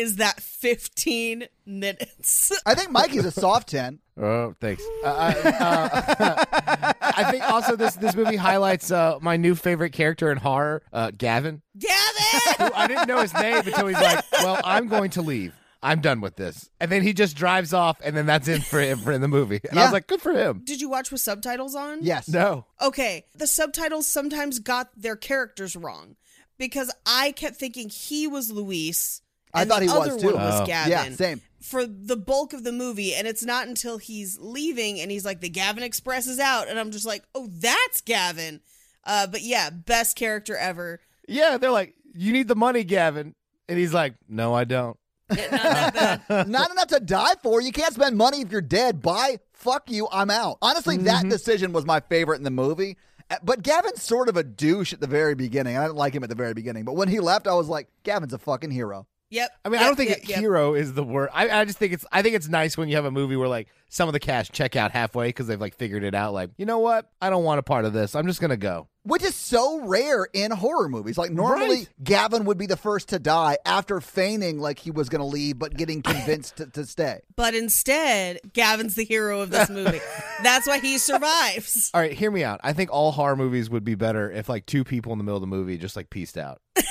is 0.00 0.16
that 0.16 0.40
15 0.40 1.46
minutes. 1.66 2.52
I 2.66 2.74
think 2.74 2.90
Mikey's 2.90 3.26
a 3.26 3.30
soft 3.30 3.68
10. 3.68 3.98
Oh, 4.16 4.54
thanks. 4.58 4.82
Uh, 5.04 5.06
I, 5.06 5.32
uh, 5.60 6.92
I 7.00 7.30
think 7.30 7.44
also 7.44 7.76
this 7.76 7.94
this 7.96 8.14
movie 8.14 8.36
highlights 8.36 8.90
uh, 8.90 9.18
my 9.20 9.36
new 9.36 9.54
favorite 9.54 9.90
character 9.92 10.32
in 10.32 10.38
horror, 10.38 10.82
uh, 10.92 11.10
Gavin. 11.16 11.62
Gavin! 11.78 12.66
Who 12.66 12.74
I 12.74 12.86
didn't 12.86 13.08
know 13.08 13.20
his 13.20 13.32
name 13.34 13.58
until 13.58 13.86
he's 13.86 14.00
like, 14.00 14.24
"Well, 14.32 14.60
I'm 14.64 14.88
going 14.88 15.10
to 15.10 15.22
leave. 15.22 15.54
I'm 15.82 16.00
done 16.00 16.20
with 16.20 16.36
this," 16.36 16.68
and 16.80 16.92
then 16.92 17.02
he 17.02 17.14
just 17.14 17.34
drives 17.34 17.72
off, 17.72 17.98
and 18.04 18.14
then 18.14 18.26
that's 18.26 18.46
it 18.48 18.62
for 18.62 18.80
him 18.80 18.98
for 18.98 19.12
in 19.12 19.22
the 19.22 19.28
movie. 19.28 19.60
And 19.70 19.78
I 19.78 19.84
was 19.84 19.92
like, 19.92 20.06
"Good 20.06 20.20
for 20.20 20.32
him." 20.32 20.62
Did 20.64 20.82
you 20.82 20.90
watch 20.90 21.10
with 21.10 21.22
subtitles 21.22 21.74
on? 21.74 22.02
Yes. 22.02 22.28
No. 22.28 22.66
Okay, 22.82 23.24
the 23.34 23.46
subtitles 23.46 24.06
sometimes 24.06 24.58
got 24.58 24.90
their 24.94 25.16
characters 25.16 25.76
wrong 25.76 26.16
because 26.58 26.90
I 27.06 27.32
kept 27.32 27.56
thinking 27.56 27.88
he 27.88 28.26
was 28.26 28.52
Luis. 28.52 29.22
I 29.54 29.64
thought 29.64 29.80
the 29.80 29.86
he 29.86 29.90
was, 29.92 30.20
too. 30.20 30.26
one 30.26 30.34
was 30.36 30.60
Oh. 30.62 30.66
Gavin. 30.66 30.90
Yeah, 30.92 31.10
same. 31.16 31.40
for 31.62 31.86
the 31.86 32.16
bulk 32.16 32.52
of 32.52 32.64
the 32.64 32.72
movie 32.72 33.14
and 33.14 33.26
it's 33.26 33.44
not 33.44 33.66
until 33.68 33.98
he's 33.98 34.38
leaving 34.40 35.00
and 35.00 35.10
he's 35.10 35.24
like 35.24 35.40
the 35.40 35.48
Gavin 35.50 35.82
Express 35.82 36.26
is 36.26 36.38
out 36.38 36.68
and 36.68 36.78
I'm 36.78 36.90
just 36.90 37.06
like 37.06 37.22
oh 37.34 37.48
that's 37.52 38.00
Gavin 38.00 38.60
uh 39.04 39.26
but 39.26 39.42
yeah 39.42 39.70
best 39.70 40.16
character 40.16 40.56
ever 40.56 41.00
Yeah, 41.28 41.58
they're 41.58 41.70
like, 41.70 41.94
"You 42.14 42.32
need 42.32 42.48
the 42.48 42.56
money, 42.56 42.82
Gavin," 42.84 43.34
and 43.68 43.78
he's 43.78 43.94
like, 43.94 44.14
"No, 44.28 44.52
I 44.54 44.64
don't." 44.64 44.96
Yeah, 45.32 46.18
not. 46.28 46.48
Not 46.48 46.70
enough 46.72 46.88
to 46.88 46.98
die 47.00 47.34
for. 47.42 47.60
You 47.60 47.70
can't 47.70 47.94
spend 47.94 48.16
money 48.16 48.40
if 48.40 48.50
you're 48.50 48.60
dead. 48.60 49.00
Bye. 49.00 49.38
Fuck 49.52 49.88
you. 49.90 50.08
I'm 50.10 50.28
out. 50.30 50.58
Honestly, 50.60 50.96
that 50.98 51.28
decision 51.28 51.72
was 51.72 51.84
my 51.86 52.00
favorite 52.00 52.38
in 52.38 52.42
the 52.42 52.50
movie. 52.50 52.96
Uh, 53.30 53.36
But 53.44 53.62
Gavin's 53.62 54.02
sort 54.02 54.28
of 54.28 54.36
a 54.36 54.42
douche 54.42 54.92
at 54.92 55.00
the 55.00 55.06
very 55.06 55.36
beginning. 55.36 55.76
I 55.78 55.82
didn't 55.84 55.96
like 55.98 56.14
him 56.14 56.24
at 56.24 56.30
the 56.30 56.34
very 56.34 56.52
beginning. 56.52 56.84
But 56.84 56.96
when 56.96 57.06
he 57.06 57.20
left, 57.20 57.46
I 57.46 57.54
was 57.54 57.68
like, 57.68 57.86
Gavin's 58.02 58.32
a 58.32 58.38
fucking 58.38 58.72
hero. 58.72 59.06
Yep 59.30 59.50
I 59.64 59.68
mean, 59.68 59.80
I 59.80 59.84
don't 59.84 59.96
think 59.96 60.10
yep, 60.10 60.28
yep. 60.28 60.38
hero 60.38 60.74
is 60.74 60.92
the 60.92 61.04
word. 61.04 61.30
I, 61.32 61.48
I 61.60 61.64
just 61.64 61.78
think 61.78 61.92
it's. 61.92 62.04
I 62.10 62.22
think 62.22 62.34
it's 62.34 62.48
nice 62.48 62.76
when 62.76 62.88
you 62.88 62.96
have 62.96 63.04
a 63.04 63.10
movie 63.10 63.36
where 63.36 63.48
like 63.48 63.68
some 63.88 64.08
of 64.08 64.12
the 64.12 64.20
cast 64.20 64.52
check 64.52 64.76
out 64.76 64.90
halfway 64.90 65.28
because 65.28 65.46
they've 65.46 65.60
like 65.60 65.76
figured 65.76 66.04
it 66.04 66.14
out. 66.14 66.32
Like, 66.32 66.50
you 66.56 66.66
know 66.66 66.78
what? 66.78 67.10
I 67.20 67.30
don't 67.30 67.44
want 67.44 67.58
a 67.58 67.62
part 67.62 67.84
of 67.84 67.92
this. 67.92 68.14
I'm 68.14 68.26
just 68.26 68.40
gonna 68.40 68.56
go. 68.56 68.88
Which 69.02 69.22
is 69.22 69.34
so 69.34 69.80
rare 69.86 70.28
in 70.34 70.50
horror 70.50 70.88
movies. 70.88 71.16
Like, 71.16 71.30
normally, 71.30 71.68
Right. 71.78 71.88
Gavin 72.04 72.44
would 72.44 72.58
be 72.58 72.66
the 72.66 72.76
first 72.76 73.08
to 73.08 73.18
die 73.18 73.56
after 73.64 73.98
feigning 73.98 74.58
like 74.60 74.78
he 74.78 74.90
was 74.90 75.08
going 75.08 75.22
to 75.22 75.26
leave, 75.26 75.58
but 75.58 75.74
getting 75.74 76.02
convinced 76.02 76.56
to, 76.58 76.66
to 76.66 76.84
stay. 76.84 77.20
but 77.34 77.54
instead 77.54 78.40
Gavin's 78.52 78.96
the 78.96 79.04
hero 79.04 79.40
of 79.40 79.50
this 79.50 79.70
movie 79.70 80.00
that's 80.42 80.66
why 80.66 80.80
he 80.80 80.98
survives 80.98 81.90
All 81.94 82.00
right, 82.00 82.12
hear 82.12 82.30
me 82.30 82.44
out. 82.44 82.60
I 82.62 82.74
think 82.74 82.92
all 82.92 83.10
horror 83.10 83.36
movies 83.36 83.70
would 83.70 83.84
be 83.84 83.94
better 83.94 84.30
if 84.30 84.50
like 84.50 84.66
two 84.66 84.84
people 84.84 85.12
in 85.12 85.18
the 85.18 85.24
middle 85.24 85.38
of 85.38 85.42
the 85.42 85.46
movie 85.46 85.78
just 85.78 85.96
like 85.96 86.10
pieced 86.10 86.36
out. 86.36 86.60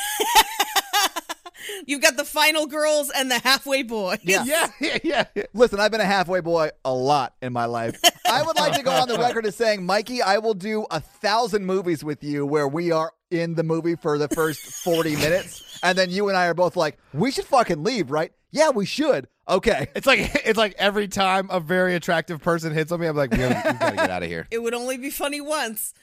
you've 1.86 2.02
got 2.02 2.18
the 2.18 2.26
final 2.26 2.66
girls 2.68 3.12
and 3.16 3.30
the 3.32 3.40
halfway 3.40 3.84
boy 3.84 4.18
Yeah. 4.24 4.44
yeah, 4.46 4.70
yeah, 5.04 5.26
yeah. 5.36 5.44
Listen, 5.54 5.80
I've 5.80 5.92
been 5.92 6.02
a 6.02 6.06
halfway 6.06 6.40
boy 6.42 6.70
a 6.86 6.94
lot 6.94 7.34
in 7.42 7.54
my 7.54 7.66
life. 7.66 8.00
I 8.30 8.44
would 8.44 8.58
like 8.58 8.74
to 8.74 8.84
go 8.84 8.92
on 8.92 9.08
the 9.08 9.18
record 9.18 9.46
as 9.46 9.56
saying, 9.56 9.86
Mikey, 9.86 10.22
I 10.22 10.38
will 10.38 10.54
do 10.54 10.86
a 10.92 11.00
thousand 11.00 11.66
movies 11.66 12.04
with 12.04 12.24
you 12.24 12.46
where 12.46 12.68
we 12.68 12.92
are 12.92 13.12
in 13.32 13.56
the 13.56 13.64
movie 13.64 13.96
for 13.96 14.18
the 14.18 14.28
first 14.30 14.62
40 14.84 15.16
minutes. 15.16 15.80
And 15.84 15.98
then 15.98 16.10
you 16.10 16.30
and 16.30 16.38
I 16.38 16.48
are 16.48 16.54
both 16.54 16.76
like, 16.76 16.98
we 17.14 17.32
should 17.32 17.46
fucking 17.46 17.84
leave, 17.84 18.12
right? 18.12 18.32
Yeah, 18.52 18.70
we 18.72 18.86
should. 18.86 19.28
Okay. 19.48 19.88
It's 19.96 20.06
like 20.06 20.20
it's 20.46 20.58
like 20.58 20.76
every 20.78 21.08
time 21.08 21.50
a 21.52 21.60
very 21.60 21.96
attractive 21.96 22.40
person 22.42 22.72
hits 22.74 22.92
on 22.92 23.00
me, 23.00 23.08
I'm 23.08 23.16
like, 23.16 23.32
we 23.32 23.38
gotta, 23.38 23.72
we 23.74 23.80
gotta 23.80 23.96
get 23.96 24.10
out 24.12 24.24
of 24.24 24.30
here. 24.30 24.48
it 24.52 24.62
would 24.62 24.74
only 24.76 24.98
be 24.98 25.10
funny 25.10 25.42
once 25.42 25.94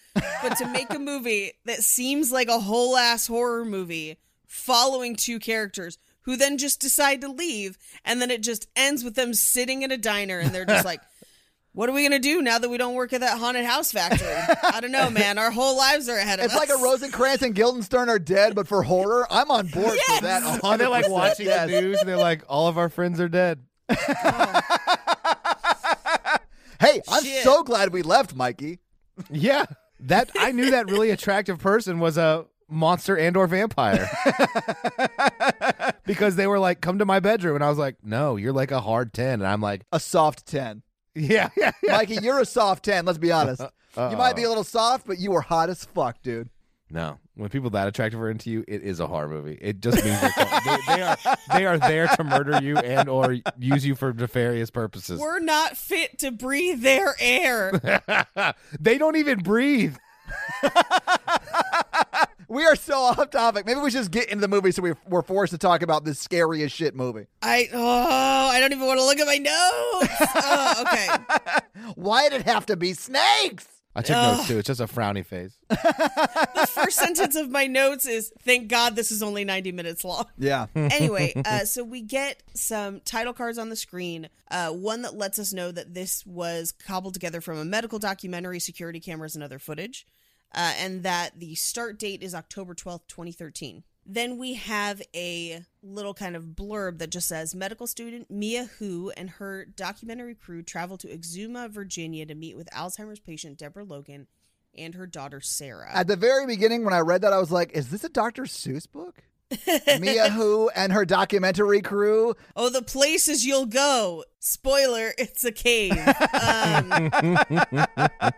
but 0.43 0.57
to 0.57 0.67
make 0.67 0.93
a 0.95 0.99
movie 0.99 1.53
that 1.67 1.83
seems 1.83 2.33
like 2.33 2.49
a 2.49 2.59
whole 2.59 2.97
ass 2.97 3.27
horror 3.27 3.65
movie 3.65 4.17
following 4.47 5.17
two 5.17 5.39
characters 5.39 5.99
who 6.23 6.37
then 6.37 6.59
just 6.59 6.81
decide 6.81 7.21
to 7.21 7.29
leave 7.29 7.79
and 8.05 8.21
then 8.21 8.31
it 8.31 8.43
just 8.43 8.69
ends 8.75 9.05
with 9.05 9.15
them 9.15 9.35
sitting 9.35 9.83
in 9.83 9.91
a 9.93 9.97
diner 9.97 10.39
and 10.39 10.55
they're 10.55 10.65
just 10.65 10.85
like 10.93 11.01
what 11.73 11.91
are 11.91 11.93
we 11.93 12.03
gonna 12.05 12.19
do 12.19 12.41
now 12.41 12.59
that 12.59 12.71
we 12.71 12.79
don't 12.79 12.95
work 12.95 13.13
at 13.13 13.21
that 13.21 13.39
haunted 13.39 13.67
house 13.67 13.93
factory? 13.93 14.27
I 14.63 14.81
don't 14.81 14.93
know, 14.93 15.11
man. 15.11 15.37
Our 15.37 15.51
whole 15.51 15.77
lives 15.77 16.09
are 16.09 16.17
ahead 16.17 16.39
of 16.39 16.47
It's 16.47 16.55
us. 16.55 16.63
It's 16.63 16.71
like 16.71 16.81
a 16.81 16.83
Rosencrantz 16.83 17.43
and 17.43 17.55
Guildenstern 17.55 18.09
are 18.09 18.19
dead, 18.19 18.55
but 18.55 18.67
for 18.67 18.83
horror, 18.83 19.27
I'm 19.31 19.51
on 19.51 19.67
board 19.67 19.95
Yes! 20.09 20.19
for 20.21 20.25
that. 20.25 20.43
And 20.43 20.63
100%. 20.63 20.79
they're 20.79 20.89
like 20.89 21.11
watching 21.11 21.45
yes. 21.47 21.69
the 21.69 21.83
news 21.83 22.01
and 22.01 22.09
they're 22.09 22.17
like, 22.17 22.45
all 22.49 22.67
of 22.69 22.79
our 22.79 22.89
friends 22.89 23.21
are 23.21 23.29
dead. 23.29 23.61
Hey, 26.81 27.01
I'm 27.09 27.25
Shit. 27.25 27.43
so 27.43 27.63
glad 27.63 27.93
we 27.93 28.03
left, 28.03 28.35
Mikey. 28.35 28.81
Yeah. 29.31 29.65
That 30.01 30.31
I 30.39 30.53
knew 30.53 30.71
that 30.73 30.91
really 30.91 31.11
attractive 31.11 31.59
person 31.59 31.99
was 31.99 32.19
a 32.19 32.45
monster 32.69 33.17
and 33.17 33.37
or 33.37 33.47
vampire. 33.47 34.09
because 36.07 36.37
they 36.37 36.47
were 36.47 36.59
like, 36.59 36.81
come 36.81 36.99
to 36.99 37.05
my 37.05 37.21
bedroom. 37.21 37.57
And 37.57 37.65
I 37.65 37.69
was 37.69 37.79
like, 37.79 37.97
no, 38.03 38.37
you're 38.37 38.53
like 38.53 38.71
a 38.71 38.81
hard 38.81 39.13
10. 39.13 39.35
And 39.35 39.47
I'm 39.47 39.61
like, 39.61 39.83
A 39.93 40.01
soft 40.01 40.47
10. 40.47 40.83
yeah, 41.15 41.51
yeah, 41.57 41.73
yeah. 41.83 41.93
Mikey, 41.93 42.19
you're 42.23 42.41
a 42.41 42.47
soft 42.47 42.85
10, 42.85 43.05
let's 43.05 43.19
be 43.19 43.33
honest. 43.33 43.61
Uh-uh. 43.61 44.11
You 44.11 44.17
might 44.17 44.37
be 44.37 44.43
a 44.43 44.49
little 44.49 44.65
soft, 44.65 45.07
but 45.07 45.19
you 45.19 45.31
were 45.31 45.41
hot 45.41 45.71
as 45.71 45.85
fuck, 45.85 46.21
dude. 46.23 46.51
No, 46.89 47.19
when 47.35 47.49
people 47.49 47.71
that 47.71 47.89
attractive 47.89 48.21
are 48.21 48.31
into 48.31 48.49
you, 48.49 48.65
it 48.69 48.83
is 48.83 49.01
a 49.01 49.09
horror 49.09 49.29
movie. 49.29 49.59
It 49.61 49.81
just 49.81 50.05
means 50.05 50.21
they, 50.21 50.79
they 50.87 51.03
are 51.03 51.17
they 51.53 51.67
are 51.67 51.79
there 51.79 52.07
to 52.07 52.23
murder 52.23 52.61
you 52.63 52.77
and 52.79 53.09
or 53.09 53.37
use 53.59 53.85
you 53.85 53.97
for 53.97 54.13
nefarious 54.13 54.71
purposes. 54.71 55.19
We're 55.19 55.41
not 55.41 55.77
fit 55.77 56.19
to 56.21 56.31
breathe 56.31 56.83
their 56.83 57.17
air. 57.19 57.73
they 58.81 58.99
don't 58.99 59.17
even 59.17 59.41
breathe. 59.41 59.97
We 62.49 62.65
are 62.65 62.77
so 62.77 62.95
off 63.03 63.31
topic. 63.31 63.67
Maybe 63.67 63.81
we 63.81 63.91
should 63.91 63.99
just 63.99 64.11
get 64.11 64.29
into 64.29 64.41
the 64.43 64.49
movie 64.49 64.73
so 64.73 64.83
we, 64.83 64.93
we're 65.09 65.23
forced 65.23 65.53
to 65.53 65.59
talk 65.59 65.83
about 65.83 66.05
this 66.05 66.19
scariest 66.19 66.75
shit 66.75 66.95
movie. 66.95 67.27
I 67.43 67.69
oh, 67.73 68.49
I 68.53 68.61
don't 68.61 68.73
even 68.73 68.87
want 68.87 68.99
to 69.01 69.05
look 69.05 69.19
at 69.19 69.27
my 69.27 69.39
notes. 69.39 70.33
Oh, 70.35 70.85
okay. 70.87 71.61
Why 71.95 72.29
did 72.29 72.43
it 72.43 72.47
have 72.47 72.67
to 72.67 72.77
be 72.77 72.93
snakes? 72.95 73.67
I 73.95 74.03
took 74.03 74.17
notes 74.17 74.47
too. 74.47 74.59
It's 74.59 74.67
just 74.67 74.81
a 74.81 74.87
frowny 74.87 75.25
face. 75.25 75.57
The 76.57 76.67
first 76.67 76.99
sentence 76.99 77.37
of 77.37 77.51
my 77.51 77.67
notes 77.67 78.07
is 78.07 78.33
thank 78.43 78.69
God 78.69 78.97
this 78.97 79.11
is 79.11 79.23
only 79.23 79.45
90 79.45 79.73
minutes 79.73 80.05
long. 80.05 80.27
Yeah. 80.39 80.67
anyway, 80.75 81.33
uh, 81.45 81.65
so 81.65 81.85
we 81.85 82.03
get 82.03 82.43
some 82.55 83.01
title 83.01 83.33
cards 83.33 83.57
on 83.59 83.69
the 83.69 83.77
screen. 83.77 84.29
Uh, 84.51 84.71
one 84.71 85.03
that 85.03 85.17
lets 85.17 85.39
us 85.39 85.53
know 85.53 85.71
that 85.73 85.95
this 85.95 86.25
was 86.27 86.73
cobbled 86.73 87.15
together 87.15 87.41
from 87.41 87.59
a 87.59 87.65
medical 87.65 87.99
documentary, 87.99 88.59
security 88.59 89.01
cameras, 89.01 89.35
and 89.35 89.45
other 89.45 89.59
footage, 89.59 90.07
uh, 90.55 90.75
and 90.79 91.03
that 91.03 91.39
the 91.39 91.55
start 91.55 91.99
date 91.99 92.23
is 92.23 92.35
October 92.35 92.75
12th, 92.75 93.07
2013. 93.09 93.85
Then 94.09 94.39
we 94.39 94.55
have 94.55 95.03
a 95.15 95.65
little 95.83 96.15
kind 96.15 96.37
of 96.37 96.45
blurb 96.55 96.99
that 96.99 97.11
just 97.11 97.27
says 97.27 97.55
medical 97.55 97.89
student 97.89 98.31
Mia 98.31 98.67
Hu 98.79 99.11
and 99.17 99.31
her 99.31 99.65
documentary 99.65 100.37
crew 100.37 100.63
travel 100.63 100.97
to 100.99 101.09
Exuma, 101.09 101.69
Virginia 101.69 102.25
to 102.27 102.35
meet 102.35 102.57
with 102.57 102.71
Alzheimer's 102.71 103.19
patient 103.19 103.59
Deborah 103.59 103.85
Logan 103.85 104.29
and 104.79 104.95
her 104.95 105.07
daughter 105.07 105.41
Sarah. 105.41 105.91
At 105.93 106.07
the 106.07 106.17
very 106.17 106.47
beginning, 106.47 106.85
when 106.85 106.95
I 106.95 107.01
read 107.01 107.23
that, 107.23 107.33
I 107.33 107.39
was 107.39 107.51
like, 107.51 107.73
is 107.73 107.91
this 107.91 108.05
a 108.05 108.09
Dr. 108.09 108.45
Seuss 108.45 108.91
book? 108.91 109.25
Mia 110.01 110.31
Hu 110.31 110.69
and 110.71 110.93
her 110.93 111.05
documentary 111.05 111.81
crew. 111.81 112.35
Oh, 112.57 112.69
the 112.69 112.83
places 112.83 113.47
you'll 113.47 113.67
go. 113.67 114.25
Spoiler, 114.41 115.13
it's 115.19 115.45
a 115.45 115.53
cave. 115.53 115.97
Um, 116.37 117.11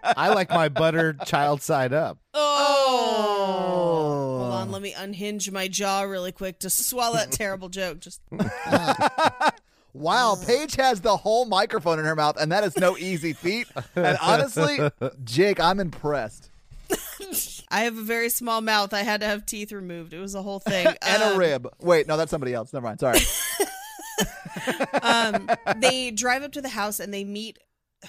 I 0.04 0.32
like 0.34 0.50
my 0.50 0.68
butter 0.68 1.14
child 1.24 1.62
side 1.62 1.92
up. 1.92 2.18
oh. 2.34 4.38
Hold 4.40 4.52
on, 4.52 4.70
let 4.72 4.82
me 4.82 4.94
unhinge 4.96 5.50
my 5.50 5.68
jaw 5.68 6.02
really 6.02 6.32
quick 6.32 6.58
to 6.60 6.70
swallow 6.70 7.16
that 7.16 7.32
terrible 7.32 7.68
joke. 7.68 8.00
Just 8.00 8.20
Wow, 9.94 10.36
Paige 10.46 10.76
has 10.76 11.00
the 11.00 11.16
whole 11.16 11.44
microphone 11.46 11.98
in 11.98 12.04
her 12.04 12.14
mouth, 12.14 12.36
and 12.40 12.52
that 12.52 12.62
is 12.64 12.76
no 12.76 12.96
easy 12.96 13.32
feat. 13.32 13.66
And 13.96 14.16
honestly, 14.22 14.78
Jake, 15.24 15.58
I'm 15.60 15.80
impressed. 15.80 16.50
I 17.70 17.80
have 17.82 17.96
a 17.98 18.02
very 18.02 18.28
small 18.30 18.60
mouth. 18.60 18.94
I 18.94 19.02
had 19.02 19.20
to 19.20 19.26
have 19.26 19.44
teeth 19.46 19.72
removed. 19.72 20.12
It 20.14 20.20
was 20.20 20.34
a 20.34 20.42
whole 20.42 20.58
thing. 20.60 20.86
And 21.02 21.22
a 21.22 21.32
Um, 21.32 21.38
rib. 21.38 21.68
Wait, 21.80 22.06
no, 22.06 22.16
that's 22.16 22.30
somebody 22.30 22.54
else. 22.54 22.72
Never 22.72 22.86
mind. 22.86 23.00
Sorry. 23.00 23.18
um, 25.02 25.48
they 25.76 26.10
drive 26.10 26.42
up 26.42 26.52
to 26.52 26.60
the 26.62 26.68
house 26.68 27.00
and 27.00 27.12
they 27.12 27.24
meet 27.24 27.58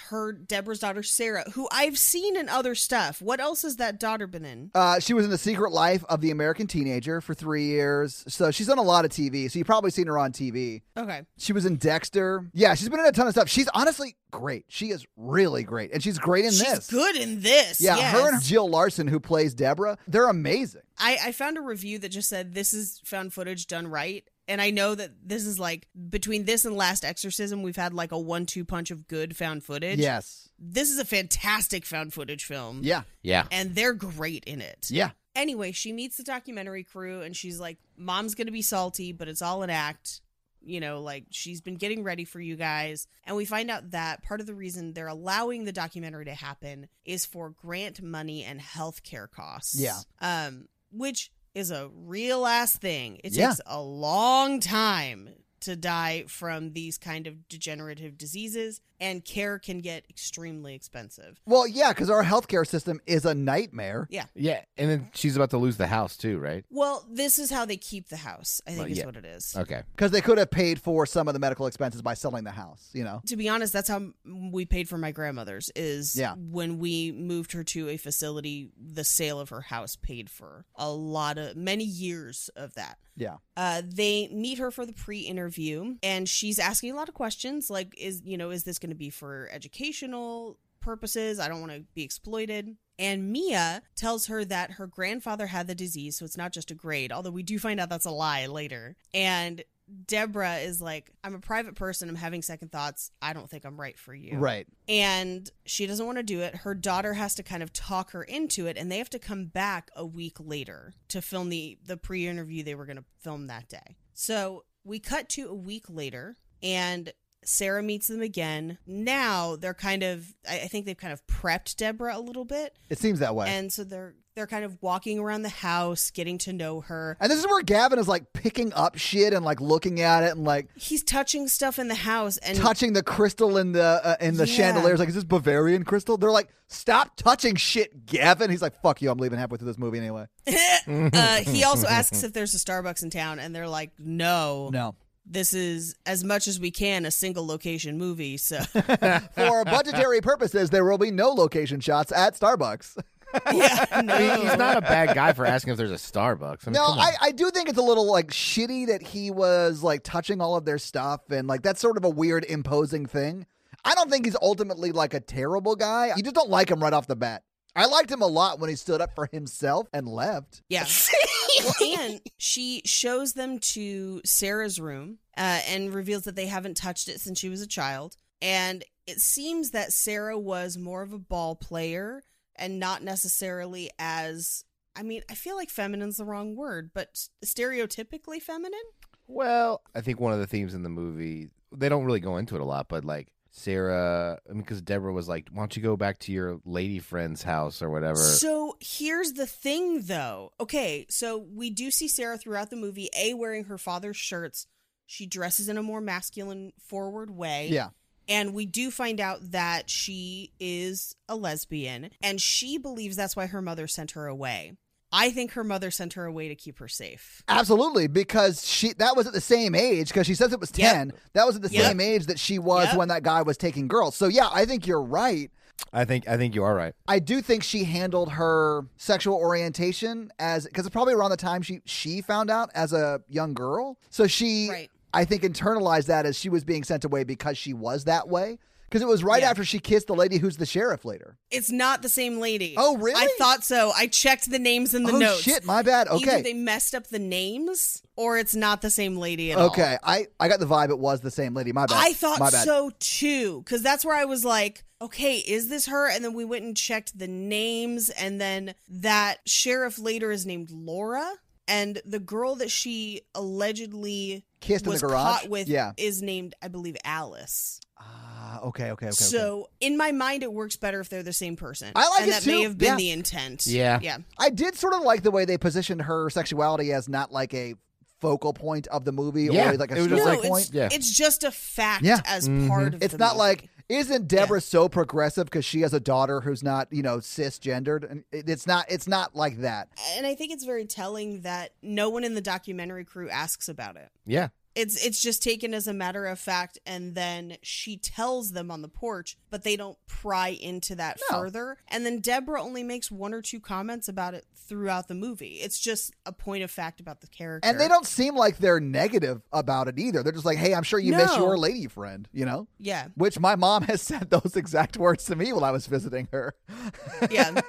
her 0.08 0.32
Deborah's 0.32 0.78
daughter 0.80 1.02
Sarah, 1.02 1.44
who 1.52 1.68
I've 1.72 1.98
seen 1.98 2.36
in 2.36 2.48
other 2.48 2.74
stuff. 2.74 3.20
What 3.20 3.40
else 3.40 3.62
has 3.62 3.76
that 3.76 3.98
daughter 3.98 4.26
been 4.26 4.44
in? 4.44 4.70
Uh, 4.74 5.00
she 5.00 5.14
was 5.14 5.24
in 5.24 5.30
The 5.30 5.38
Secret 5.38 5.72
Life 5.72 6.04
of 6.08 6.20
the 6.20 6.30
American 6.30 6.66
Teenager 6.66 7.20
for 7.20 7.34
three 7.34 7.64
years. 7.64 8.24
So 8.28 8.50
she's 8.50 8.66
done 8.66 8.78
a 8.78 8.82
lot 8.82 9.04
of 9.04 9.10
TV. 9.10 9.50
So 9.50 9.58
you've 9.58 9.66
probably 9.66 9.90
seen 9.90 10.06
her 10.06 10.18
on 10.18 10.32
TV. 10.32 10.82
Okay. 10.96 11.22
She 11.38 11.52
was 11.52 11.66
in 11.66 11.76
Dexter. 11.76 12.46
Yeah, 12.52 12.74
she's 12.74 12.88
been 12.88 13.00
in 13.00 13.06
a 13.06 13.12
ton 13.12 13.26
of 13.26 13.32
stuff. 13.32 13.48
She's 13.48 13.68
honestly 13.74 14.16
great. 14.30 14.64
She 14.68 14.90
is 14.90 15.06
really 15.16 15.62
great. 15.64 15.92
And 15.92 16.02
she's 16.02 16.18
great 16.18 16.44
in 16.44 16.52
She's 16.52 16.62
this. 16.62 16.90
good 16.90 17.16
in 17.16 17.40
this. 17.40 17.80
Yeah, 17.80 17.96
yes. 17.96 18.12
her 18.12 18.32
and 18.32 18.42
Jill 18.42 18.68
Larson, 18.68 19.08
who 19.08 19.18
plays 19.20 19.54
Deborah, 19.54 19.98
they're 20.06 20.28
amazing. 20.28 20.82
I, 20.98 21.18
I 21.26 21.32
found 21.32 21.56
a 21.56 21.62
review 21.62 21.98
that 22.00 22.10
just 22.10 22.28
said 22.28 22.54
this 22.54 22.72
is 22.72 23.00
found 23.04 23.32
footage 23.32 23.66
done 23.66 23.88
right. 23.88 24.24
And 24.50 24.60
I 24.60 24.70
know 24.70 24.96
that 24.96 25.12
this 25.24 25.46
is 25.46 25.60
like 25.60 25.86
between 26.08 26.44
this 26.44 26.64
and 26.64 26.76
Last 26.76 27.04
Exorcism, 27.04 27.62
we've 27.62 27.76
had 27.76 27.94
like 27.94 28.10
a 28.10 28.18
one 28.18 28.46
two 28.46 28.64
punch 28.64 28.90
of 28.90 29.06
good 29.06 29.36
found 29.36 29.62
footage. 29.62 30.00
Yes. 30.00 30.48
This 30.58 30.90
is 30.90 30.98
a 30.98 31.04
fantastic 31.04 31.86
found 31.86 32.12
footage 32.12 32.44
film. 32.44 32.80
Yeah. 32.82 33.02
Yeah. 33.22 33.46
And 33.52 33.76
they're 33.76 33.94
great 33.94 34.42
in 34.44 34.60
it. 34.60 34.88
Yeah. 34.90 35.10
Anyway, 35.36 35.70
she 35.70 35.92
meets 35.92 36.16
the 36.16 36.24
documentary 36.24 36.82
crew 36.82 37.22
and 37.22 37.36
she's 37.36 37.60
like, 37.60 37.78
Mom's 37.96 38.34
going 38.34 38.48
to 38.48 38.52
be 38.52 38.62
salty, 38.62 39.12
but 39.12 39.28
it's 39.28 39.40
all 39.40 39.62
an 39.62 39.70
act. 39.70 40.20
You 40.60 40.80
know, 40.80 41.00
like 41.00 41.26
she's 41.30 41.60
been 41.60 41.76
getting 41.76 42.02
ready 42.02 42.24
for 42.24 42.40
you 42.40 42.56
guys. 42.56 43.06
And 43.24 43.36
we 43.36 43.44
find 43.44 43.70
out 43.70 43.92
that 43.92 44.24
part 44.24 44.40
of 44.40 44.46
the 44.46 44.54
reason 44.54 44.92
they're 44.92 45.06
allowing 45.06 45.64
the 45.64 45.72
documentary 45.72 46.24
to 46.24 46.34
happen 46.34 46.88
is 47.04 47.24
for 47.24 47.50
grant 47.50 48.02
money 48.02 48.42
and 48.42 48.60
healthcare 48.60 49.30
costs. 49.30 49.80
Yeah. 49.80 50.00
Um, 50.20 50.66
which 50.90 51.30
is 51.54 51.70
a 51.70 51.88
real 51.94 52.46
ass 52.46 52.76
thing. 52.76 53.20
It 53.24 53.32
Yeah. 53.32 53.48
takes 53.48 53.60
a 53.66 53.80
long 53.82 54.60
time 54.60 55.30
to 55.60 55.76
die 55.76 56.24
from 56.26 56.72
these 56.72 56.96
kind 56.98 57.26
of 57.26 57.48
degenerative 57.48 58.16
diseases, 58.16 58.80
and 59.00 59.24
care 59.24 59.58
can 59.58 59.78
get 59.80 60.04
extremely 60.10 60.74
expensive. 60.74 61.40
Well, 61.46 61.66
yeah, 61.66 61.88
because 61.90 62.10
our 62.10 62.22
healthcare 62.24 62.66
system 62.66 63.00
is 63.06 63.24
a 63.24 63.34
nightmare. 63.34 64.06
Yeah. 64.10 64.26
Yeah. 64.34 64.60
And 64.76 64.90
then 64.90 65.10
she's 65.14 65.36
about 65.36 65.50
to 65.50 65.58
lose 65.58 65.76
the 65.76 65.86
house 65.86 66.16
too, 66.16 66.38
right? 66.38 66.64
Well, 66.70 67.06
this 67.10 67.38
is 67.38 67.50
how 67.50 67.64
they 67.64 67.76
keep 67.76 68.08
the 68.08 68.16
house, 68.18 68.60
I 68.66 68.70
think 68.70 68.80
Well, 68.82 68.90
is 68.92 68.98
yeah. 68.98 69.06
what 69.06 69.16
it 69.16 69.24
is. 69.24 69.56
Okay. 69.56 69.82
Because 69.96 70.10
they 70.10 70.20
could 70.20 70.38
have 70.38 70.50
paid 70.50 70.80
for 70.80 71.06
some 71.06 71.28
of 71.28 71.34
the 71.34 71.40
medical 71.40 71.66
expenses 71.66 72.02
by 72.02 72.14
selling 72.14 72.44
the 72.44 72.50
house, 72.50 72.90
you 72.92 73.04
know? 73.04 73.22
To 73.26 73.36
be 73.36 73.48
honest, 73.48 73.72
that's 73.72 73.88
how 73.88 74.12
we 74.24 74.64
paid 74.64 74.88
for 74.88 74.98
my 74.98 75.12
grandmother's 75.12 75.70
is 75.74 76.14
Yeah. 76.16 76.34
when 76.36 76.78
we 76.78 77.12
moved 77.12 77.52
her 77.52 77.64
to 77.64 77.88
a 77.88 77.96
facility, 77.96 78.70
the 78.76 79.04
sale 79.04 79.40
of 79.40 79.48
her 79.48 79.62
house 79.62 79.96
paid 79.96 80.28
for 80.30 80.64
a 80.76 80.90
lot 80.90 81.38
of 81.38 81.56
many 81.56 81.84
years 81.84 82.50
of 82.56 82.74
that. 82.74 82.98
Yeah. 83.16 83.36
Uh, 83.56 83.82
they 83.84 84.28
meet 84.28 84.58
her 84.58 84.70
for 84.70 84.86
the 84.86 84.92
pre-interview 84.94 85.96
and 86.02 86.28
she's 86.28 86.58
asking 86.58 86.92
a 86.92 86.94
lot 86.94 87.08
of 87.08 87.14
questions 87.14 87.68
like 87.68 87.94
is 87.98 88.22
you 88.24 88.38
know 88.38 88.50
is 88.50 88.64
this 88.64 88.78
going 88.78 88.89
to 88.90 88.96
be 88.96 89.10
for 89.10 89.48
educational 89.52 90.58
purposes 90.80 91.38
i 91.38 91.46
don't 91.48 91.60
want 91.60 91.72
to 91.72 91.84
be 91.94 92.02
exploited 92.02 92.76
and 92.98 93.30
mia 93.30 93.82
tells 93.96 94.26
her 94.26 94.44
that 94.44 94.72
her 94.72 94.86
grandfather 94.86 95.46
had 95.46 95.66
the 95.66 95.74
disease 95.74 96.16
so 96.18 96.24
it's 96.24 96.36
not 96.38 96.52
just 96.52 96.70
a 96.70 96.74
grade 96.74 97.12
although 97.12 97.30
we 97.30 97.42
do 97.42 97.58
find 97.58 97.78
out 97.78 97.88
that's 97.90 98.06
a 98.06 98.10
lie 98.10 98.46
later 98.46 98.96
and 99.12 99.62
deborah 100.06 100.56
is 100.58 100.80
like 100.80 101.10
i'm 101.24 101.34
a 101.34 101.38
private 101.40 101.74
person 101.74 102.08
i'm 102.08 102.14
having 102.14 102.40
second 102.42 102.70
thoughts 102.72 103.10
i 103.20 103.32
don't 103.34 103.50
think 103.50 103.64
i'm 103.66 103.78
right 103.78 103.98
for 103.98 104.14
you 104.14 104.38
Right. 104.38 104.66
and 104.88 105.50
she 105.66 105.86
doesn't 105.86 106.06
want 106.06 106.16
to 106.18 106.22
do 106.22 106.40
it. 106.40 106.54
Her 106.54 106.74
daughter 106.74 107.12
has 107.14 107.34
to 107.34 107.42
kind 107.42 107.62
of 107.62 107.72
talk 107.72 108.12
her 108.12 108.22
into 108.22 108.66
it, 108.66 108.76
and 108.76 108.90
they 108.90 108.98
have 108.98 109.10
to 109.10 109.18
come 109.18 109.46
back 109.46 109.90
a 109.94 110.06
week 110.06 110.36
later 110.40 110.94
to 111.08 111.20
film 111.20 111.48
the 111.48 111.76
the 111.84 111.96
pre 111.96 112.26
interview 112.26 112.62
they 112.62 112.74
were 112.74 112.86
going 112.86 112.96
to 112.98 113.04
film 113.18 113.46
that 113.48 113.68
day. 113.68 113.96
So 114.14 114.64
we 114.84 114.98
cut 114.98 115.28
to 115.30 115.48
a 115.48 115.54
week 115.54 115.84
later, 115.88 116.36
and 116.62 117.12
Sarah 117.44 117.82
meets 117.82 118.08
them 118.08 118.20
again. 118.22 118.78
Now 118.86 119.56
they're 119.56 119.74
kind 119.74 120.02
of, 120.02 120.34
I 120.48 120.58
think 120.68 120.86
they've 120.86 120.96
kind 120.96 121.12
of 121.12 121.26
prepped 121.26 121.76
Deborah 121.76 122.16
a 122.16 122.20
little 122.20 122.44
bit, 122.44 122.76
It 122.88 122.98
seems 122.98 123.18
that 123.20 123.34
way. 123.34 123.46
And, 123.48 123.56
and 123.58 123.72
so 123.72 123.84
they're 123.84 124.14
they're 124.36 124.46
kind 124.46 124.64
of 124.64 124.78
walking 124.80 125.18
around 125.18 125.42
the 125.42 125.48
house, 125.48 126.10
getting 126.12 126.38
to 126.38 126.52
know 126.52 126.80
her. 126.82 127.16
And 127.20 127.30
this 127.30 127.40
is 127.40 127.46
where 127.46 127.62
Gavin 127.62 127.98
is 127.98 128.06
like 128.06 128.32
picking 128.32 128.72
up 128.72 128.96
shit 128.96 129.34
and 129.34 129.44
like 129.44 129.60
looking 129.60 130.00
at 130.00 130.22
it 130.22 130.30
and 130.30 130.44
like 130.44 130.68
He's 130.76 131.02
touching 131.02 131.48
stuff 131.48 131.78
in 131.80 131.88
the 131.88 131.94
house, 131.96 132.36
and 132.38 132.56
touching 132.56 132.92
the 132.92 133.02
crystal 133.02 133.58
in 133.58 133.72
the 133.72 133.82
uh, 133.82 134.16
in 134.20 134.36
the 134.36 134.46
Yeah. 134.46 134.54
chandeliers. 134.54 135.00
Like, 135.00 135.08
is 135.08 135.16
this 135.16 135.24
Bavarian 135.24 135.84
crystal? 135.84 136.16
They're 136.16 136.30
like, 136.30 136.48
stop 136.68 137.16
touching 137.16 137.56
shit, 137.56 138.06
Gavin. 138.06 138.50
He's 138.50 138.62
like, 138.62 138.80
fuck 138.80 139.02
you. 139.02 139.10
I'm 139.10 139.18
leaving 139.18 139.38
halfway 139.38 139.58
through 139.58 139.66
this 139.66 139.78
movie 139.78 139.98
anyway. 139.98 140.26
uh, 140.86 141.36
he 141.38 141.64
also 141.64 141.88
asks 141.88 142.22
if 142.22 142.32
there's 142.32 142.54
a 142.54 142.58
Starbucks 142.58 143.02
in 143.02 143.10
town, 143.10 143.40
and 143.40 143.54
they're 143.54 143.68
like, 143.68 143.90
no. 143.98 144.70
No. 144.72 144.94
This 145.30 145.54
is 145.54 145.94
as 146.06 146.24
much 146.24 146.48
as 146.48 146.58
we 146.58 146.70
can 146.70 147.06
a 147.06 147.10
single 147.10 147.46
location 147.46 147.96
movie 147.98 148.36
so 148.36 148.58
For 149.34 149.64
budgetary 149.64 150.20
purposes, 150.20 150.70
there 150.70 150.84
will 150.84 150.98
be 150.98 151.10
no 151.10 151.30
location 151.30 151.80
shots 151.80 152.12
at 152.12 152.34
Starbucks. 152.34 152.98
yeah, 153.52 154.00
no. 154.04 154.14
I 154.14 154.18
mean, 154.18 154.40
he's 154.48 154.56
not 154.58 154.76
a 154.76 154.80
bad 154.80 155.14
guy 155.14 155.32
for 155.32 155.46
asking 155.46 155.72
if 155.72 155.78
there's 155.78 155.92
a 155.92 155.94
Starbucks. 155.94 156.66
I 156.66 156.70
mean, 156.70 156.72
No. 156.72 156.86
I, 156.86 157.12
I 157.22 157.30
do 157.30 157.50
think 157.52 157.68
it's 157.68 157.78
a 157.78 157.82
little 157.82 158.10
like 158.10 158.28
shitty 158.32 158.88
that 158.88 159.02
he 159.02 159.30
was 159.30 159.84
like 159.84 160.02
touching 160.02 160.40
all 160.40 160.56
of 160.56 160.64
their 160.64 160.78
stuff 160.78 161.20
and 161.30 161.46
like 161.46 161.62
that's 161.62 161.80
sort 161.80 161.96
of 161.96 162.04
a 162.04 162.10
weird 162.10 162.44
imposing 162.44 163.06
thing. 163.06 163.46
I 163.84 163.94
don't 163.94 164.10
think 164.10 164.24
he's 164.24 164.36
ultimately 164.42 164.90
like 164.90 165.14
a 165.14 165.20
terrible 165.20 165.76
guy. 165.76 166.12
You 166.16 166.22
just 166.24 166.34
don't 166.34 166.50
like 166.50 166.70
him 166.70 166.82
right 166.82 166.92
off 166.92 167.06
the 167.06 167.16
bat. 167.16 167.44
I 167.76 167.86
liked 167.86 168.10
him 168.10 168.20
a 168.20 168.26
lot 168.26 168.58
when 168.58 168.68
he 168.68 168.74
stood 168.74 169.00
up 169.00 169.14
for 169.14 169.26
himself 169.30 169.86
and 169.92 170.08
left. 170.08 170.62
Yeah. 170.68 170.84
well, 171.58 171.74
and 172.00 172.20
she 172.38 172.82
shows 172.84 173.32
them 173.34 173.58
to 173.58 174.20
Sarah's 174.24 174.80
room 174.80 175.18
uh, 175.36 175.60
and 175.68 175.94
reveals 175.94 176.24
that 176.24 176.36
they 176.36 176.46
haven't 176.46 176.76
touched 176.76 177.08
it 177.08 177.20
since 177.20 177.38
she 177.38 177.48
was 177.48 177.60
a 177.60 177.66
child. 177.66 178.16
And 178.42 178.84
it 179.06 179.20
seems 179.20 179.70
that 179.70 179.92
Sarah 179.92 180.38
was 180.38 180.78
more 180.78 181.02
of 181.02 181.12
a 181.12 181.18
ball 181.18 181.56
player 181.56 182.22
and 182.56 182.78
not 182.78 183.02
necessarily 183.02 183.90
as. 183.98 184.64
I 184.96 185.02
mean, 185.02 185.22
I 185.30 185.34
feel 185.34 185.54
like 185.54 185.70
feminine's 185.70 186.16
the 186.16 186.24
wrong 186.24 186.56
word, 186.56 186.90
but 186.92 187.28
stereotypically 187.44 188.42
feminine? 188.42 188.80
Well, 189.28 189.82
I 189.94 190.00
think 190.00 190.18
one 190.18 190.32
of 190.32 190.40
the 190.40 190.48
themes 190.48 190.74
in 190.74 190.82
the 190.82 190.88
movie, 190.88 191.48
they 191.70 191.88
don't 191.88 192.04
really 192.04 192.18
go 192.18 192.36
into 192.38 192.56
it 192.56 192.60
a 192.60 192.64
lot, 192.64 192.88
but 192.88 193.04
like 193.04 193.28
Sarah, 193.52 194.38
I 194.48 194.52
mean, 194.52 194.62
because 194.62 194.80
Deborah 194.80 195.12
was 195.12 195.28
like, 195.28 195.48
why 195.50 195.62
don't 195.62 195.76
you 195.76 195.82
go 195.82 195.96
back 195.96 196.20
to 196.20 196.32
your 196.32 196.60
lady 196.64 197.00
friend's 197.00 197.42
house 197.42 197.82
or 197.82 197.90
whatever? 197.90 198.16
So 198.16 198.76
here's 198.80 199.32
the 199.32 199.46
thing, 199.46 200.02
though. 200.02 200.52
Okay, 200.60 201.06
so 201.08 201.38
we 201.38 201.70
do 201.70 201.90
see 201.90 202.06
Sarah 202.06 202.38
throughout 202.38 202.70
the 202.70 202.76
movie, 202.76 203.10
A, 203.18 203.34
wearing 203.34 203.64
her 203.64 203.78
father's 203.78 204.16
shirts. 204.16 204.66
She 205.06 205.26
dresses 205.26 205.68
in 205.68 205.76
a 205.76 205.82
more 205.82 206.00
masculine, 206.00 206.72
forward 206.78 207.30
way. 207.30 207.68
Yeah. 207.70 207.88
And 208.28 208.54
we 208.54 208.66
do 208.66 208.92
find 208.92 209.20
out 209.20 209.50
that 209.50 209.90
she 209.90 210.52
is 210.60 211.16
a 211.28 211.34
lesbian, 211.34 212.10
and 212.22 212.40
she 212.40 212.78
believes 212.78 213.16
that's 213.16 213.34
why 213.34 213.46
her 213.46 213.60
mother 213.60 213.88
sent 213.88 214.12
her 214.12 214.28
away. 214.28 214.74
I 215.12 215.30
think 215.30 215.52
her 215.52 215.64
mother 215.64 215.90
sent 215.90 216.12
her 216.14 216.24
away 216.24 216.48
to 216.48 216.54
keep 216.54 216.78
her 216.78 216.88
safe. 216.88 217.42
Absolutely, 217.48 218.06
because 218.06 218.66
she 218.66 218.92
that 218.94 219.16
was 219.16 219.26
at 219.26 219.32
the 219.32 219.40
same 219.40 219.74
age 219.74 220.08
because 220.08 220.26
she 220.26 220.34
says 220.34 220.52
it 220.52 220.60
was 220.60 220.72
Yep. 220.74 220.92
10. 220.94 221.12
That 221.32 221.46
was 221.46 221.56
at 221.56 221.62
the 221.62 221.68
Yep. 221.70 221.84
same 221.84 222.00
age 222.00 222.26
that 222.26 222.38
she 222.38 222.58
was 222.58 222.86
Yep. 222.88 222.96
when 222.96 223.08
that 223.08 223.22
guy 223.22 223.42
was 223.42 223.56
taking 223.56 223.88
girls. 223.88 224.16
So 224.16 224.26
yeah, 224.28 224.48
I 224.52 224.64
think 224.64 224.86
you're 224.86 225.02
right. 225.02 225.50
I 225.92 226.04
think 226.04 226.28
I 226.28 226.36
think 226.36 226.54
you 226.54 226.62
are 226.62 226.74
right. 226.74 226.94
I 227.08 227.18
do 227.18 227.40
think 227.40 227.62
she 227.62 227.84
handled 227.84 228.32
her 228.32 228.84
sexual 228.98 229.36
orientation 229.36 230.30
as 230.38 230.64
because 230.66 230.86
it's 230.86 230.92
probably 230.92 231.14
around 231.14 231.30
the 231.30 231.36
time 231.36 231.62
she 231.62 231.80
she 231.84 232.20
found 232.20 232.50
out 232.50 232.70
as 232.74 232.92
a 232.92 233.20
young 233.28 233.54
girl. 233.54 233.96
So 234.10 234.26
she 234.26 234.68
Right. 234.68 234.90
I 235.12 235.24
think 235.24 235.42
internalized 235.42 236.06
that 236.06 236.24
as 236.26 236.38
she 236.38 236.48
was 236.48 236.62
being 236.64 236.84
sent 236.84 237.04
away 237.04 237.24
because 237.24 237.58
she 237.58 237.72
was 237.74 238.04
that 238.04 238.28
way. 238.28 238.58
Because 238.90 239.02
it 239.02 239.08
was 239.08 239.22
right 239.22 239.42
Yeah. 239.42 239.50
after 239.50 239.64
she 239.64 239.78
kissed 239.78 240.08
the 240.08 240.16
lady 240.16 240.38
who's 240.38 240.56
the 240.56 240.66
sheriff 240.66 241.04
later. 241.04 241.38
It's 241.50 241.70
not 241.70 242.02
the 242.02 242.08
same 242.08 242.40
lady. 242.40 242.74
Oh, 242.76 242.96
really? 242.96 243.22
I 243.22 243.28
thought 243.38 243.62
so. 243.62 243.92
I 243.96 244.08
checked 244.08 244.50
the 244.50 244.58
names 244.58 244.94
in 244.94 245.04
the 245.04 245.12
oh 245.12 245.18
notes. 245.18 245.42
shit, 245.42 245.64
my 245.64 245.82
bad. 245.82 246.08
Okay, 246.08 246.34
Either 246.34 246.42
they 246.42 246.54
messed 246.54 246.92
up 246.94 247.06
the 247.06 247.20
names 247.20 248.02
or 248.16 248.36
it's 248.36 248.54
not 248.56 248.82
the 248.82 248.90
same 248.90 249.16
lady 249.16 249.52
at 249.52 249.58
all. 249.58 249.66
Okay. 249.68 249.96
I 250.02 250.26
I 250.40 250.48
got 250.48 250.58
the 250.58 250.66
vibe 250.66 250.90
it 250.90 250.98
was 250.98 251.20
the 251.20 251.30
same 251.30 251.54
lady. 251.54 251.70
My 251.72 251.86
bad. 251.86 251.96
I 251.98 252.12
thought 252.14 252.40
bad. 252.40 252.52
so 252.64 252.90
too, 252.98 253.62
because 253.62 253.80
that's 253.82 254.04
where 254.04 254.16
I 254.16 254.24
was 254.24 254.44
like, 254.44 254.82
okay, 255.00 255.36
is 255.36 255.68
this 255.68 255.86
her? 255.86 256.10
And 256.10 256.24
then 256.24 256.34
we 256.34 256.44
went 256.44 256.64
and 256.64 256.76
checked 256.76 257.16
the 257.16 257.28
names, 257.28 258.10
and 258.10 258.40
then 258.40 258.74
that 258.88 259.36
sheriff 259.46 260.00
later 260.00 260.32
is 260.32 260.44
named 260.46 260.70
Laura, 260.72 261.30
and 261.68 262.02
the 262.04 262.18
girl 262.18 262.56
that 262.56 262.72
she 262.72 263.22
allegedly 263.36 264.44
Kissed 264.60 264.84
in 264.84 264.88
the 264.90 264.92
was 264.94 265.00
garage? 265.02 265.40
caught 265.42 265.48
with 265.48 265.68
Yeah. 265.68 265.92
is 265.96 266.22
named, 266.22 266.54
I 266.60 266.68
believe, 266.68 266.96
Alice. 267.04 267.80
Ah, 268.00 268.60
okay, 268.62 268.84
okay, 268.84 268.92
okay. 268.92 269.06
okay. 269.06 269.10
so 269.12 269.68
in 269.80 269.96
my 269.96 270.12
mind, 270.12 270.42
it 270.42 270.52
works 270.52 270.76
better 270.76 271.00
if 271.00 271.08
they're 271.08 271.22
the 271.22 271.32
same 271.32 271.56
person. 271.56 271.92
I 271.94 272.08
like 272.08 272.20
and 272.22 272.28
it 272.28 272.32
that 272.32 272.42
too. 272.42 272.50
may 272.50 272.62
have 272.62 272.78
been 272.78 272.88
Yeah. 272.88 272.96
the 272.96 273.10
intent. 273.10 273.66
Yeah. 273.66 273.98
yeah. 274.02 274.18
I 274.38 274.50
did 274.50 274.74
sort 274.76 274.94
of 274.94 275.02
like 275.02 275.22
the 275.22 275.30
way 275.30 275.44
they 275.44 275.58
positioned 275.58 276.02
her 276.02 276.30
sexuality 276.30 276.92
as 276.92 277.08
not 277.08 277.30
like 277.32 277.52
a 277.54 277.74
focal 278.20 278.52
point 278.52 278.86
of 278.88 279.04
the 279.04 279.12
movie 279.12 279.44
Yeah, 279.44 279.70
or 279.70 279.76
like 279.78 279.90
a 279.92 279.96
it 279.96 279.98
was 280.00 280.08
just 280.08 280.22
story 280.22 280.36
no, 280.36 280.42
point. 280.48 280.64
it's, 280.66 280.72
Yeah. 280.74 280.88
it's 280.92 281.10
just 281.16 281.42
a 281.44 281.50
fact 281.50 282.04
Yeah. 282.04 282.20
as 282.26 282.48
Mhm. 282.48 282.68
part 282.68 282.94
of 282.94 283.02
It's 283.02 283.12
the 283.12 283.18
not 283.18 283.34
movie. 283.34 283.38
like 283.38 283.68
isn't 283.88 284.28
Deborah 284.28 284.60
so 284.60 284.88
progressive 284.88 285.46
because 285.46 285.64
she 285.64 285.80
has 285.80 285.92
a 285.94 285.98
daughter 285.98 286.42
who's 286.42 286.62
not 286.62 286.86
you 286.92 287.02
know 287.02 287.16
cisgendered 287.18 288.08
and 288.08 288.24
it's 288.30 288.66
not 288.66 288.84
it's 288.90 289.08
not 289.08 289.34
like 289.34 289.60
that. 289.62 289.88
and 290.16 290.26
I 290.26 290.34
think 290.34 290.52
it's 290.52 290.64
very 290.64 290.84
telling 290.84 291.40
that 291.42 291.70
no 291.82 292.10
one 292.10 292.22
in 292.24 292.34
the 292.34 292.40
documentary 292.42 293.04
crew 293.04 293.30
asks 293.30 293.68
about 293.70 293.96
it. 293.96 294.10
Yeah. 294.26 294.48
It's 294.74 295.04
it's 295.04 295.20
just 295.20 295.42
taken 295.42 295.74
as 295.74 295.86
a 295.88 295.92
matter 295.92 296.26
of 296.26 296.38
fact, 296.38 296.78
and 296.86 297.14
then 297.14 297.56
she 297.62 297.96
tells 297.96 298.52
them 298.52 298.70
on 298.70 298.82
the 298.82 298.88
porch, 298.88 299.36
but 299.50 299.64
they 299.64 299.76
don't 299.76 299.98
pry 300.06 300.48
into 300.48 300.94
that 300.94 301.18
No. 301.30 301.38
further. 301.40 301.76
And 301.88 302.06
then 302.06 302.20
Deborah 302.20 302.62
only 302.62 302.82
makes 302.84 303.10
one 303.10 303.34
or 303.34 303.42
two 303.42 303.58
comments 303.60 304.08
about 304.08 304.34
it 304.34 304.46
throughout 304.54 305.08
the 305.08 305.14
movie. 305.16 305.54
It's 305.60 305.80
just 305.80 306.12
a 306.24 306.32
point 306.32 306.62
of 306.62 306.70
fact 306.70 307.00
about 307.00 307.20
the 307.20 307.26
character. 307.26 307.68
And 307.68 307.80
they 307.80 307.88
don't 307.88 308.06
seem 308.06 308.36
like 308.36 308.58
they're 308.58 308.78
negative 308.78 309.42
about 309.52 309.88
it 309.88 309.98
either. 309.98 310.22
They're 310.22 310.32
just 310.32 310.44
like, 310.44 310.58
"Hey, 310.58 310.72
I'm 310.72 310.84
sure 310.84 311.00
you 311.00 311.12
miss 311.16 311.36
your 311.36 311.58
lady 311.58 311.88
friend," 311.88 312.28
you 312.32 312.44
know? 312.44 312.68
Yeah, 312.78 313.08
Which 313.16 313.40
my 313.40 313.56
mom 313.56 313.82
has 313.88 314.00
said 314.02 314.30
those 314.30 314.54
exact 314.54 314.96
words 314.96 315.24
to 315.24 315.34
me 315.34 315.52
while 315.52 315.64
I 315.64 315.72
was 315.72 315.86
visiting 315.88 316.28
her. 316.30 316.54
yeah. 317.30 317.60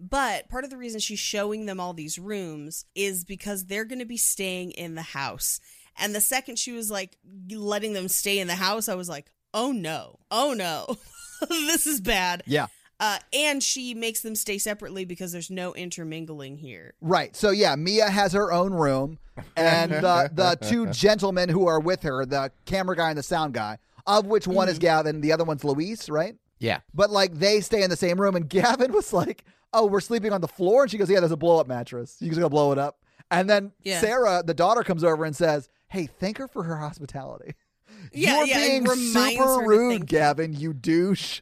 but 0.00 0.48
part 0.48 0.64
of 0.64 0.70
the 0.70 0.76
reason 0.78 1.00
she's 1.00 1.18
showing 1.18 1.66
them 1.66 1.80
all 1.80 1.92
these 1.92 2.18
rooms 2.18 2.86
is 2.94 3.24
because 3.24 3.66
they're 3.66 3.84
going 3.84 3.98
to 3.98 4.06
be 4.06 4.16
staying 4.16 4.70
in 4.72 4.94
the 4.94 5.02
house. 5.02 5.60
And 5.98 6.14
the 6.14 6.20
second 6.20 6.58
she 6.58 6.72
was 6.72 6.90
like 6.90 7.16
letting 7.50 7.92
them 7.92 8.08
stay 8.08 8.38
in 8.38 8.46
the 8.48 8.54
house, 8.54 8.88
I 8.88 8.94
was 8.94 9.08
like, 9.08 9.26
oh 9.54 9.72
no, 9.72 10.18
oh 10.30 10.54
no, 10.56 10.96
this 11.48 11.86
is 11.86 12.00
bad. 12.00 12.42
Yeah. 12.46 12.66
Uh, 12.98 13.18
and 13.34 13.62
she 13.62 13.92
makes 13.92 14.22
them 14.22 14.34
stay 14.34 14.56
separately 14.56 15.04
because 15.04 15.30
there's 15.30 15.50
no 15.50 15.74
intermingling 15.74 16.56
here. 16.56 16.94
Right. 17.02 17.36
So 17.36 17.50
yeah, 17.50 17.74
Mia 17.76 18.08
has 18.08 18.32
her 18.32 18.50
own 18.52 18.72
room, 18.72 19.18
and 19.54 19.90
the 19.92 20.30
the 20.32 20.58
two 20.66 20.86
gentlemen 20.92 21.48
who 21.50 21.66
are 21.66 21.78
with 21.80 22.02
her, 22.04 22.24
the 22.24 22.50
camera 22.64 22.96
guy 22.96 23.10
and 23.10 23.18
the 23.18 23.22
sound 23.22 23.52
guy, 23.52 23.78
of 24.06 24.24
which 24.26 24.46
one 24.46 24.66
Mm-hmm. 24.66 24.72
is 24.72 24.78
Gavin, 24.78 25.20
the 25.20 25.32
other 25.32 25.44
one's 25.44 25.62
Luis, 25.62 26.08
right? 26.08 26.36
Yeah. 26.58 26.80
But 26.94 27.10
like 27.10 27.34
they 27.34 27.60
stay 27.60 27.82
in 27.82 27.90
the 27.90 27.96
same 27.96 28.18
room, 28.18 28.34
and 28.34 28.48
Gavin 28.48 28.92
was 28.94 29.12
like, 29.12 29.44
"Oh, 29.74 29.84
we're 29.84 30.00
sleeping 30.00 30.32
on 30.32 30.40
the 30.40 30.48
floor," 30.48 30.82
and 30.84 30.90
she 30.90 30.96
goes, 30.96 31.10
"Yeah, 31.10 31.20
there's 31.20 31.32
a 31.32 31.36
blow 31.36 31.60
up 31.60 31.66
mattress. 31.66 32.16
You 32.20 32.28
just 32.28 32.38
gonna 32.40 32.48
blow 32.48 32.72
it 32.72 32.78
up." 32.78 32.98
And 33.30 33.50
then 33.50 33.72
Yeah. 33.82 34.00
Sarah, 34.00 34.42
the 34.42 34.54
daughter, 34.54 34.82
comes 34.82 35.04
over 35.04 35.24
and 35.26 35.36
says, 35.36 35.68
"Hey, 35.96 36.06
thank 36.06 36.38
her 36.38 36.46
for 36.48 36.62
her 36.64 36.76
hospitality." 36.76 37.54
Yeah, 38.12 38.38
You're 38.38 38.46
yeah, 38.48 38.58
being 38.68 38.86
super 38.86 39.60
rude. 39.64 40.06
Gavin. 40.06 40.52
You 40.52 40.72
douche. 40.74 41.40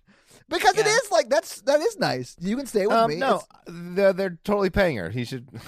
Because 0.49 0.77
it 0.79 0.87
Yeah. 0.87 0.93
is 0.97 1.11
like 1.11 1.29
that's 1.29 1.61
that 1.63 1.81
is 1.81 1.99
nice. 1.99 2.37
You 2.39 2.57
can 2.57 2.67
stay 2.67 2.87
with 2.87 2.97
Um, 2.97 3.11
me. 3.11 3.17
no, 3.17 3.37
It's- 3.37 3.49
they're, 3.67 4.13
they're 4.13 4.39
totally 4.45 4.71
paying 4.71 4.97
her. 4.99 5.11
He 5.11 5.25
should. 5.25 5.49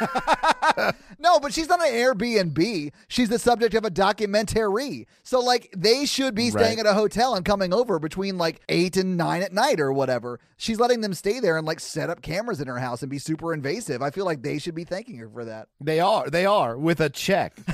No, 1.18 1.40
but 1.40 1.52
she's 1.52 1.68
not 1.68 1.80
an 1.80 1.92
Airbnb. 1.92 2.92
She's 3.08 3.28
the 3.30 3.38
subject 3.38 3.74
of 3.74 3.84
a 3.84 3.90
documentary. 3.90 5.08
So, 5.22 5.40
like, 5.40 5.72
they 5.76 6.04
should 6.04 6.34
be 6.34 6.50
staying 6.50 6.76
Right. 6.76 6.86
at 6.86 6.86
a 6.86 6.94
hotel 6.94 7.34
and 7.34 7.44
coming 7.44 7.72
over 7.72 7.98
between 7.98 8.36
like 8.38 8.60
eight 8.68 8.96
and 8.96 9.16
nine 9.16 9.42
at 9.42 9.52
night 9.52 9.80
or 9.80 9.92
whatever. 9.92 10.38
She's 10.58 10.78
letting 10.78 11.00
them 11.00 11.14
stay 11.14 11.40
there 11.40 11.56
and 11.56 11.66
like 11.66 11.80
set 11.80 12.10
up 12.10 12.20
cameras 12.22 12.60
in 12.60 12.68
her 12.68 12.78
house 12.78 13.02
and 13.02 13.10
be 13.10 13.18
super 13.18 13.52
invasive. 13.54 14.02
I 14.02 14.10
feel 14.10 14.24
like 14.26 14.42
they 14.42 14.58
should 14.58 14.74
be 14.74 14.84
thanking 14.84 15.16
her 15.16 15.28
for 15.28 15.44
that. 15.46 15.68
They 15.80 15.98
are. 16.00 16.28
They 16.28 16.44
are 16.46 16.76
with 16.76 17.00
a 17.00 17.08
check. 17.10 17.56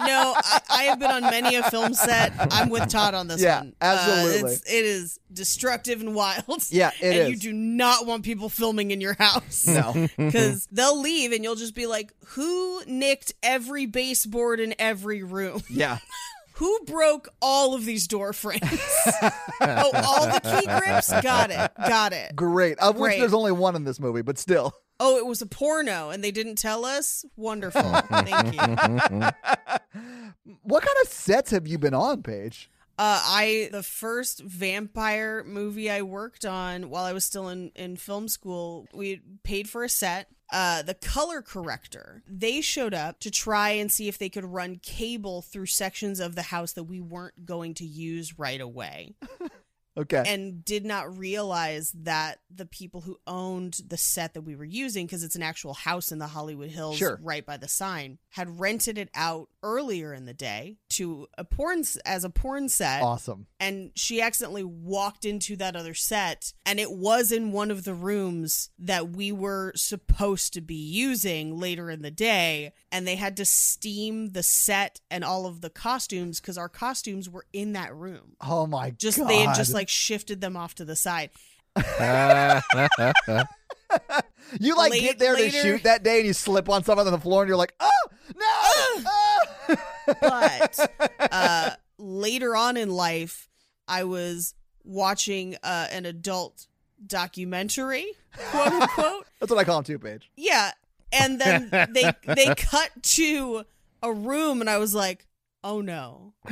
Uh, 0.00 0.06
no, 0.06 0.34
I, 0.36 0.60
I 0.70 0.82
have 0.84 0.98
been 0.98 1.10
on 1.10 1.22
many 1.22 1.56
a 1.56 1.62
film 1.70 1.94
set. 1.94 2.32
I'm 2.38 2.68
with 2.70 2.88
Todd 2.88 3.14
on 3.14 3.28
this 3.28 3.40
Yeah, 3.42 3.58
one. 3.60 3.74
absolutely. 3.80 4.42
Uh, 4.42 4.52
it's, 4.52 4.62
it 4.72 4.84
is 4.84 5.18
destructive 5.32 6.00
and 6.00 6.14
wild. 6.14 6.64
Yeah, 6.70 6.90
it 7.00 7.16
and 7.16 7.30
you 7.30 7.36
do 7.36 7.52
not 7.52 8.06
want 8.06 8.24
people 8.24 8.48
filming 8.48 8.90
in 8.90 9.00
your 9.00 9.14
house. 9.18 9.66
No. 9.66 10.08
Because 10.16 10.66
they'll 10.72 11.00
leave 11.00 11.32
and 11.32 11.42
you'll 11.44 11.56
just 11.56 11.74
be 11.74 11.86
like, 11.86 12.12
who 12.28 12.82
nicked 12.86 13.32
every 13.42 13.86
baseboard 13.86 14.60
in 14.60 14.74
every 14.78 15.22
room? 15.22 15.62
yeah. 15.68 15.98
Who 16.56 16.78
broke 16.86 17.28
all 17.40 17.74
of 17.74 17.84
these 17.86 18.06
door 18.06 18.32
frames? 18.34 18.60
oh, 19.62 19.90
all 19.94 20.26
the 20.26 20.40
key 20.60 20.66
grips? 20.66 21.10
Got 21.22 21.50
it. 21.50 21.70
Got 21.76 22.12
it. 22.12 22.36
Great. 22.36 22.78
Of 22.78 22.96
which 22.96 23.08
Great. 23.12 23.20
there's 23.20 23.32
only 23.34 23.52
one 23.52 23.74
in 23.74 23.84
this 23.84 23.98
movie, 23.98 24.20
but 24.22 24.38
still. 24.38 24.72
Oh, 25.04 25.16
it 25.18 25.26
was 25.26 25.42
a 25.42 25.46
porno 25.46 26.10
and 26.10 26.22
they 26.22 26.30
didn't 26.30 26.58
tell 26.58 26.84
us? 26.84 27.24
Wonderful. 27.36 27.82
Thank 27.82 28.54
you. 28.54 29.28
What 30.62 30.82
kind 30.82 30.96
of 31.02 31.08
sets 31.08 31.50
have 31.50 31.66
you 31.66 31.78
been 31.78 31.94
on, 31.94 32.22
Paige? 32.22 32.70
Uh, 32.98 33.20
I 33.24 33.68
the 33.72 33.82
first 33.82 34.40
vampire 34.40 35.44
movie 35.44 35.90
I 35.90 36.02
worked 36.02 36.44
on 36.44 36.88
while 36.88 37.04
I 37.04 37.12
was 37.12 37.24
still 37.24 37.48
in 37.48 37.70
in 37.74 37.96
film 37.96 38.28
school. 38.28 38.86
We 38.94 39.20
paid 39.42 39.68
for 39.68 39.84
a 39.84 39.88
set. 39.88 40.28
Uh, 40.52 40.82
the 40.82 40.94
color 40.94 41.42
corrector. 41.42 42.22
They 42.28 42.60
showed 42.60 42.94
up 42.94 43.20
to 43.20 43.30
try 43.30 43.70
and 43.70 43.90
see 43.90 44.08
if 44.08 44.18
they 44.18 44.28
could 44.28 44.44
run 44.44 44.80
cable 44.82 45.42
through 45.42 45.66
sections 45.66 46.20
of 46.20 46.34
the 46.34 46.42
house 46.42 46.72
that 46.72 46.84
we 46.84 47.00
weren't 47.00 47.46
going 47.46 47.74
to 47.74 47.84
use 47.84 48.38
right 48.38 48.60
away. 48.60 49.14
Okay. 49.96 50.22
and 50.26 50.64
did 50.64 50.86
not 50.86 51.18
realize 51.18 51.92
that 52.02 52.38
the 52.54 52.64
people 52.64 53.02
who 53.02 53.18
owned 53.26 53.80
the 53.86 53.96
set 53.98 54.32
that 54.34 54.40
we 54.42 54.56
were 54.56 54.64
using 54.64 55.04
because 55.06 55.22
it's 55.22 55.36
an 55.36 55.42
actual 55.42 55.74
house 55.74 56.10
in 56.12 56.18
the 56.18 56.26
Hollywood 56.28 56.70
Hills 56.70 56.96
Sure. 56.96 57.18
right 57.22 57.44
by 57.44 57.56
the 57.58 57.68
sign 57.68 58.18
had 58.30 58.58
rented 58.58 58.96
it 58.96 59.10
out 59.14 59.48
earlier 59.62 60.14
in 60.14 60.24
the 60.24 60.32
day 60.34 60.76
to 60.90 61.26
a 61.36 61.44
porn 61.44 61.82
as 62.06 62.24
a 62.24 62.30
porn 62.30 62.68
set 62.70 63.02
awesome. 63.02 63.46
and 63.60 63.90
she 63.94 64.20
accidentally 64.22 64.64
walked 64.64 65.24
into 65.26 65.56
that 65.56 65.76
other 65.76 65.94
set 65.94 66.52
and 66.64 66.80
it 66.80 66.90
was 66.92 67.30
in 67.30 67.52
one 67.52 67.70
of 67.70 67.84
the 67.84 67.94
rooms 67.94 68.70
that 68.78 69.10
we 69.10 69.30
were 69.30 69.72
supposed 69.76 70.54
to 70.54 70.60
be 70.60 70.74
using 70.74 71.58
later 71.58 71.90
in 71.90 72.02
the 72.02 72.10
day 72.10 72.72
and 72.90 73.06
they 73.06 73.16
had 73.16 73.36
to 73.36 73.44
steam 73.44 74.30
the 74.32 74.42
set 74.42 75.00
and 75.10 75.22
all 75.24 75.46
of 75.46 75.60
the 75.60 75.70
costumes 75.70 76.40
because 76.40 76.56
our 76.58 76.68
costumes 76.68 77.28
were 77.28 77.44
in 77.52 77.72
that 77.74 77.94
room 77.94 78.36
Oh 78.40 78.66
my 78.66 78.90
just 78.90 79.18
god. 79.18 79.28
they 79.28 79.38
had 79.40 79.54
just 79.54 79.72
like 79.74 79.81
shifted 79.88 80.40
them 80.40 80.56
off 80.56 80.74
to 80.76 80.84
the 80.84 80.96
side 80.96 81.30
you 84.60 84.76
like 84.76 84.92
late- 84.92 85.00
get 85.00 85.18
there 85.18 85.36
to 85.36 85.50
shoot 85.50 85.82
that 85.84 86.02
day 86.02 86.18
and 86.18 86.26
you 86.26 86.32
slip 86.32 86.68
on 86.68 86.84
something 86.84 87.06
on 87.06 87.12
the 87.12 87.18
floor 87.18 87.42
and 87.42 87.48
you're 87.48 87.56
like, 87.56 87.74
oh 87.80 87.90
no. 88.36 89.04
Ah! 89.06 89.76
but 90.20 90.90
uh 91.32 91.70
later 91.98 92.54
on 92.56 92.76
in 92.76 92.90
life 92.90 93.48
i 93.88 94.04
was 94.04 94.54
watching 94.84 95.56
uh 95.62 95.86
an 95.92 96.04
adult 96.04 96.66
documentary 97.06 98.06
quote 98.50 98.72
unquote 98.72 99.26
That's 99.40 99.50
what 99.50 99.58
I 99.58 99.64
call 99.64 99.76
them, 99.76 99.84
too, 99.84 99.98
Paige. 99.98 100.30
Yeah, 100.36 100.70
and 101.12 101.40
then 101.40 101.68
they 101.90 102.12
they 102.26 102.54
cut 102.54 102.90
to 103.02 103.64
a 104.02 104.12
room, 104.12 104.60
and 104.60 104.70
I 104.70 104.78
was 104.78 104.94
like, 104.94 105.26
"Oh 105.64 105.80
no!" 105.80 106.34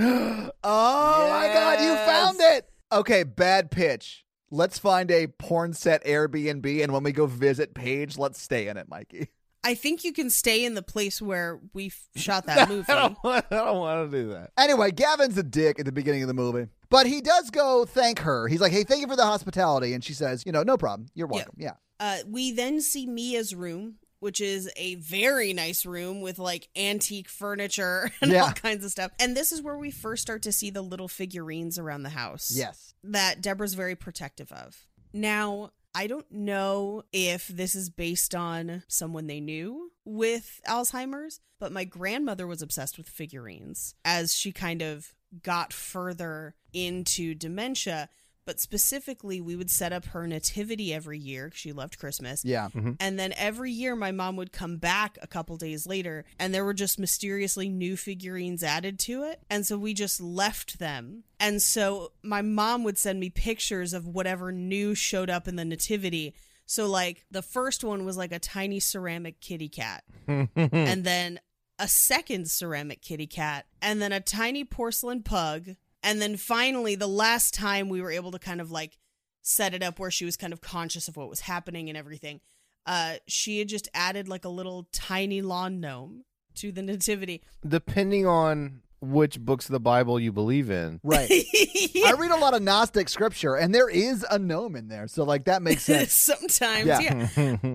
Oh 0.63 1.29
my 1.31 1.47
god, 1.55 1.81
you 1.81 1.95
found 1.95 2.37
it. 2.41 2.69
Okay, 2.93 3.23
bad 3.23 3.71
pitch. 3.71 4.25
Let's 4.51 4.79
find 4.79 5.11
a 5.11 5.29
porn 5.29 5.73
set 5.75 6.05
Airbnb 6.05 6.83
and 6.83 6.93
when 6.93 7.05
we 7.05 7.13
go 7.13 7.27
visit 7.27 7.73
Paige, 7.75 8.19
let's 8.19 8.41
stay 8.43 8.67
in 8.69 8.77
it, 8.77 8.89
Mikey. 8.89 9.29
I 9.63 9.75
think 9.75 10.03
you 10.05 10.13
can 10.13 10.31
stay 10.31 10.65
in 10.65 10.75
the 10.75 10.83
place 10.83 11.21
where 11.23 11.61
we 11.75 11.93
shot 12.17 12.47
that 12.47 12.69
movie. 12.69 12.91
I 12.91 12.95
don't, 12.97 13.19
want, 13.23 13.45
I 13.51 13.55
don't 13.57 13.79
want 13.79 14.11
to 14.11 14.17
do 14.23 14.29
that. 14.31 14.51
Anyway, 14.59 14.91
Gavin's 14.91 15.39
a 15.39 15.43
dick 15.43 15.79
at 15.79 15.85
the 15.87 15.93
beginning 15.93 16.23
of 16.23 16.29
the 16.29 16.35
movie. 16.35 16.67
But 16.89 17.07
he 17.07 17.21
does 17.21 17.51
go 17.51 17.85
thank 17.85 18.21
her. 18.21 18.49
He's 18.49 18.61
like, 18.61 18.73
hey, 18.73 18.83
thank 18.83 19.01
you 19.03 19.07
for 19.07 19.17
the 19.17 19.25
hospitality. 19.27 19.93
And 19.93 20.03
she 20.03 20.15
says, 20.15 20.43
you 20.45 20.51
know, 20.51 20.63
no 20.65 20.77
problem. 20.77 21.09
You're 21.15 21.29
Yeah. 21.29 21.35
welcome. 21.37 21.55
Yeah. 21.59 21.73
Uh, 22.01 22.19
we 22.27 22.51
then 22.53 22.81
see 22.81 23.07
Mia's 23.07 23.55
room, 23.55 23.97
which 24.21 24.41
is 24.41 24.71
a 24.77 24.95
very 24.97 25.53
nice 25.53 25.85
room 25.85 26.21
with 26.21 26.39
like 26.39 26.69
antique 26.77 27.29
furniture 27.29 28.11
and 28.23 28.31
Yeah. 28.31 28.45
all 28.45 28.53
kinds 28.53 28.85
of 28.85 28.91
stuff. 28.91 29.11
And 29.19 29.37
this 29.37 29.51
is 29.53 29.61
where 29.63 29.77
we 29.77 29.91
first 29.91 30.23
start 30.23 30.43
to 30.43 30.53
see 30.53 30.71
the 30.71 30.83
little 30.83 31.09
figurines 31.09 31.79
around 31.79 32.03
the 32.05 32.11
house. 32.11 32.53
Yes. 32.55 32.95
that 33.03 33.41
Deborah's 33.41 33.75
very 33.75 33.97
protective 33.97 34.53
of. 34.53 34.87
Now, 35.13 35.71
I 35.95 36.07
don't 36.07 36.31
know 36.31 37.03
if 37.13 37.49
this 37.49 37.75
is 37.75 37.91
based 37.91 38.35
on 38.35 38.85
someone 38.87 39.27
they 39.27 39.41
knew 39.41 39.91
with 40.05 40.61
Alzheimer's, 40.69 41.41
but 41.59 41.73
my 41.73 41.85
grandmother 41.85 42.47
was 42.47 42.63
obsessed 42.63 42.97
with 42.97 43.09
figurines 43.09 43.95
as 44.05 44.35
she 44.35 44.53
kind 44.53 44.83
of 44.83 45.15
got 45.43 45.73
further 45.73 46.55
into 46.73 47.35
dementia. 47.35 48.09
But 48.47 48.59
specifically, 48.59 49.41
we 49.41 49.55
would 49.55 49.71
set 49.71 49.93
up 49.93 50.07
her 50.07 50.27
nativity 50.27 50.93
every 50.93 51.19
year. 51.19 51.51
'cause 51.51 51.59
She 51.59 51.73
loved 51.73 51.99
Christmas. 51.99 52.45
Yeah. 52.45 52.69
Mm-hmm. 52.75 52.93
And 52.99 53.19
then 53.19 53.33
every 53.37 53.71
year, 53.71 53.95
my 53.95 54.11
mom 54.13 54.37
would 54.37 54.51
come 54.51 54.77
back 54.79 55.19
a 55.23 55.27
couple 55.27 55.57
days 55.57 55.87
later, 55.87 56.25
and 56.39 56.53
there 56.53 56.65
were 56.65 56.75
just 56.75 56.99
mysteriously 56.99 57.69
new 57.69 57.97
figurines 57.97 58.63
added 58.65 58.99
to 59.01 59.23
it. 59.25 59.43
And 59.51 59.67
so 59.67 59.77
we 59.79 59.95
just 59.95 60.21
left 60.21 60.79
them. 60.79 61.25
And 61.39 61.61
so 61.63 62.13
my 62.23 62.43
mom 62.43 62.83
would 62.85 62.99
send 62.99 63.21
me 63.21 63.31
pictures 63.31 63.93
of 63.93 64.07
whatever 64.07 64.51
new 64.53 64.95
showed 64.95 65.31
up 65.31 65.47
in 65.47 65.57
the 65.57 65.65
nativity. 65.65 66.35
So, 66.67 66.87
like, 66.89 67.25
the 67.31 67.43
first 67.43 67.83
one 67.85 68.05
was 68.05 68.17
like 68.17 68.33
a 68.33 68.39
tiny 68.39 68.81
ceramic 68.81 69.41
kitty 69.41 69.69
cat, 69.69 70.05
and 70.29 71.05
then 71.05 71.41
a 71.79 71.89
second 71.89 72.49
ceramic 72.51 73.03
kitty 73.03 73.27
cat, 73.27 73.67
and 73.83 74.01
then 74.01 74.13
a 74.13 74.21
tiny 74.21 74.65
porcelain 74.65 75.23
pug. 75.23 75.71
And 76.03 76.21
then 76.21 76.37
finally, 76.37 76.95
the 76.95 77.07
last 77.07 77.53
time 77.55 77.89
we 77.89 78.01
were 78.01 78.11
able 78.11 78.31
to 78.33 78.39
kind 78.39 78.61
of 78.61 78.71
like 78.71 78.97
set 79.43 79.75
it 79.75 79.83
up 79.83 79.99
where 79.99 80.11
she 80.11 80.25
was 80.25 80.37
kind 80.37 80.53
of 80.53 80.61
conscious 80.61 81.09
of 81.09 81.17
what 81.17 81.29
was 81.29 81.41
happening 81.41 81.89
and 81.89 81.97
everything, 81.99 82.41
uh, 82.87 83.17
she 83.27 83.59
had 83.59 83.69
just 83.69 83.89
added 83.95 84.29
like 84.29 84.45
a 84.45 84.49
little 84.49 84.89
tiny 84.93 85.43
lawn 85.43 85.81
gnome 85.81 86.25
to 86.57 86.73
the 86.73 86.83
nativity. 86.83 87.43
Depending 87.67 88.27
on 88.27 88.81
which 89.03 89.41
books 89.41 89.67
of 89.67 89.73
the 89.73 89.81
Bible 89.81 90.21
you 90.21 90.31
believe 90.33 90.71
in. 90.71 91.01
Right. 91.03 91.31
I 91.31 92.15
read 92.19 92.31
a 92.31 92.37
lot 92.37 92.53
of 92.55 92.63
Gnostic 92.63 93.09
scripture 93.09 93.55
and 93.55 93.75
there 93.75 93.89
is 93.89 94.27
a 94.31 94.39
gnome 94.39 94.77
in 94.77 94.89
there. 94.89 95.09
So, 95.09 95.25
like, 95.25 95.45
that 95.45 95.63
makes 95.63 95.83
sense. 95.85 96.13
Sometimes, 96.13 96.87
Yeah. 96.87 97.29
yeah. 97.37 97.75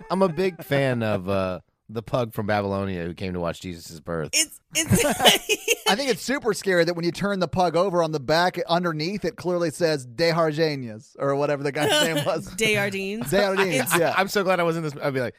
I'm 0.10 0.22
a 0.22 0.28
big 0.30 0.62
fan 0.64 1.02
of 1.02 1.28
uh, 1.28 1.60
the 1.88 2.02
pug 2.02 2.32
from 2.32 2.46
Babylonia 2.46 3.04
who 3.04 3.14
came 3.14 3.34
to 3.34 3.40
watch 3.40 3.60
Jesus' 3.60 4.00
birth. 4.00 4.30
It's 4.32 4.60
it's 4.74 5.04
I 5.88 5.94
think 5.96 6.10
it's 6.10 6.22
super 6.22 6.54
scary 6.54 6.84
that 6.84 6.94
when 6.94 7.04
you 7.04 7.12
turn 7.12 7.40
the 7.40 7.48
pug 7.48 7.76
over 7.76 8.02
on 8.02 8.12
the 8.12 8.20
back 8.20 8.58
underneath, 8.68 9.24
it 9.24 9.36
clearly 9.36 9.70
says 9.70 10.06
De 10.06 10.30
Hargenius 10.30 11.14
or 11.18 11.36
whatever 11.36 11.62
the 11.62 11.72
guy's 11.72 11.90
name 12.04 12.24
was. 12.26 12.46
Desjardins. 12.54 13.30
Desjardins, 13.30 13.96
yeah. 13.98 14.14
I'm 14.16 14.28
so 14.28 14.42
glad 14.42 14.60
I 14.60 14.62
was 14.62 14.76
in 14.76 14.82
this. 14.82 14.94
I'd 15.02 15.14
be 15.14 15.20
like, 15.20 15.36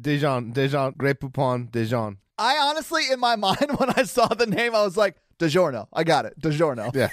Dijon, 0.00 0.52
Dijon, 0.52 0.94
Grey 0.98 1.14
Poupon, 1.14 1.70
Dijon. 1.70 2.18
I 2.38 2.58
honestly, 2.58 3.02
in 3.10 3.18
my 3.20 3.36
mind, 3.36 3.66
when 3.78 3.90
I 3.96 4.02
saw 4.04 4.26
the 4.28 4.46
name, 4.46 4.74
I 4.74 4.82
was 4.82 4.96
like, 4.96 5.16
DiGiorno. 5.38 5.86
I 5.92 6.04
got 6.04 6.26
it. 6.26 6.38
DiGiorno. 6.40 6.94
Yeah. 6.94 7.08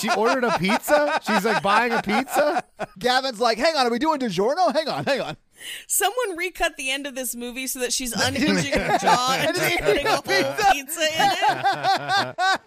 she 0.00 0.10
ordered 0.10 0.44
a 0.44 0.58
pizza. 0.58 1.18
She's 1.26 1.44
like 1.44 1.62
buying 1.62 1.92
a 1.92 2.02
pizza. 2.02 2.62
Gavin's 2.98 3.40
like, 3.40 3.58
hang 3.58 3.76
on, 3.76 3.86
are 3.86 3.90
we 3.90 3.98
doing 3.98 4.20
DiGiorno? 4.20 4.74
Hang 4.74 4.88
on, 4.88 5.04
hang 5.04 5.20
on. 5.22 5.36
Someone 5.86 6.36
recut 6.36 6.76
the 6.76 6.90
end 6.90 7.06
of 7.06 7.14
this 7.14 7.34
movie 7.34 7.66
so 7.66 7.80
that 7.80 7.92
she's 7.92 8.12
unhinging 8.20 8.72
her 8.72 8.98
jaw 8.98 9.36
and 9.38 9.56
just 9.56 9.78
putting 9.80 10.06
a 10.06 10.10
whole 10.10 10.22
pizza 10.22 11.00
in 11.00 11.30
it. 11.40 12.60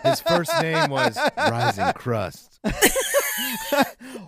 His 0.04 0.20
first 0.20 0.52
name 0.60 0.90
was 0.90 1.18
Rising 1.36 1.92
Crust. 1.94 2.60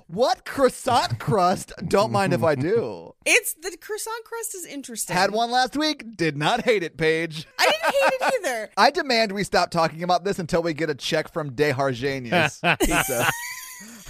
What 0.07 0.45
croissant 0.45 1.19
crust? 1.19 1.73
Don't 1.89 2.13
mind 2.13 2.33
if 2.33 2.43
I 2.43 2.55
do. 2.55 3.15
It's 3.25 3.55
the 3.55 3.77
croissant 3.81 4.25
crust 4.25 4.55
is 4.55 4.67
interesting. 4.67 5.17
Had 5.17 5.31
one 5.31 5.51
last 5.51 5.77
week. 5.77 6.17
Did 6.17 6.37
not 6.37 6.63
hate 6.63 6.83
it, 6.83 6.97
Paige. 6.97 7.47
I 7.59 7.65
didn't 7.65 7.95
hate 7.95 8.13
it 8.13 8.35
either. 8.45 8.71
I 8.77 8.91
demand 8.91 9.33
we 9.33 9.45
stop 9.45 9.71
talking 9.71 10.03
about 10.03 10.25
this 10.25 10.39
until 10.39 10.63
we 10.63 10.75
get 10.75 10.91
a 10.91 10.95
check 10.95 11.33
from 11.33 11.55
De 11.55 11.73
Hargenius 11.73 12.61
Pizza. 12.81 13.29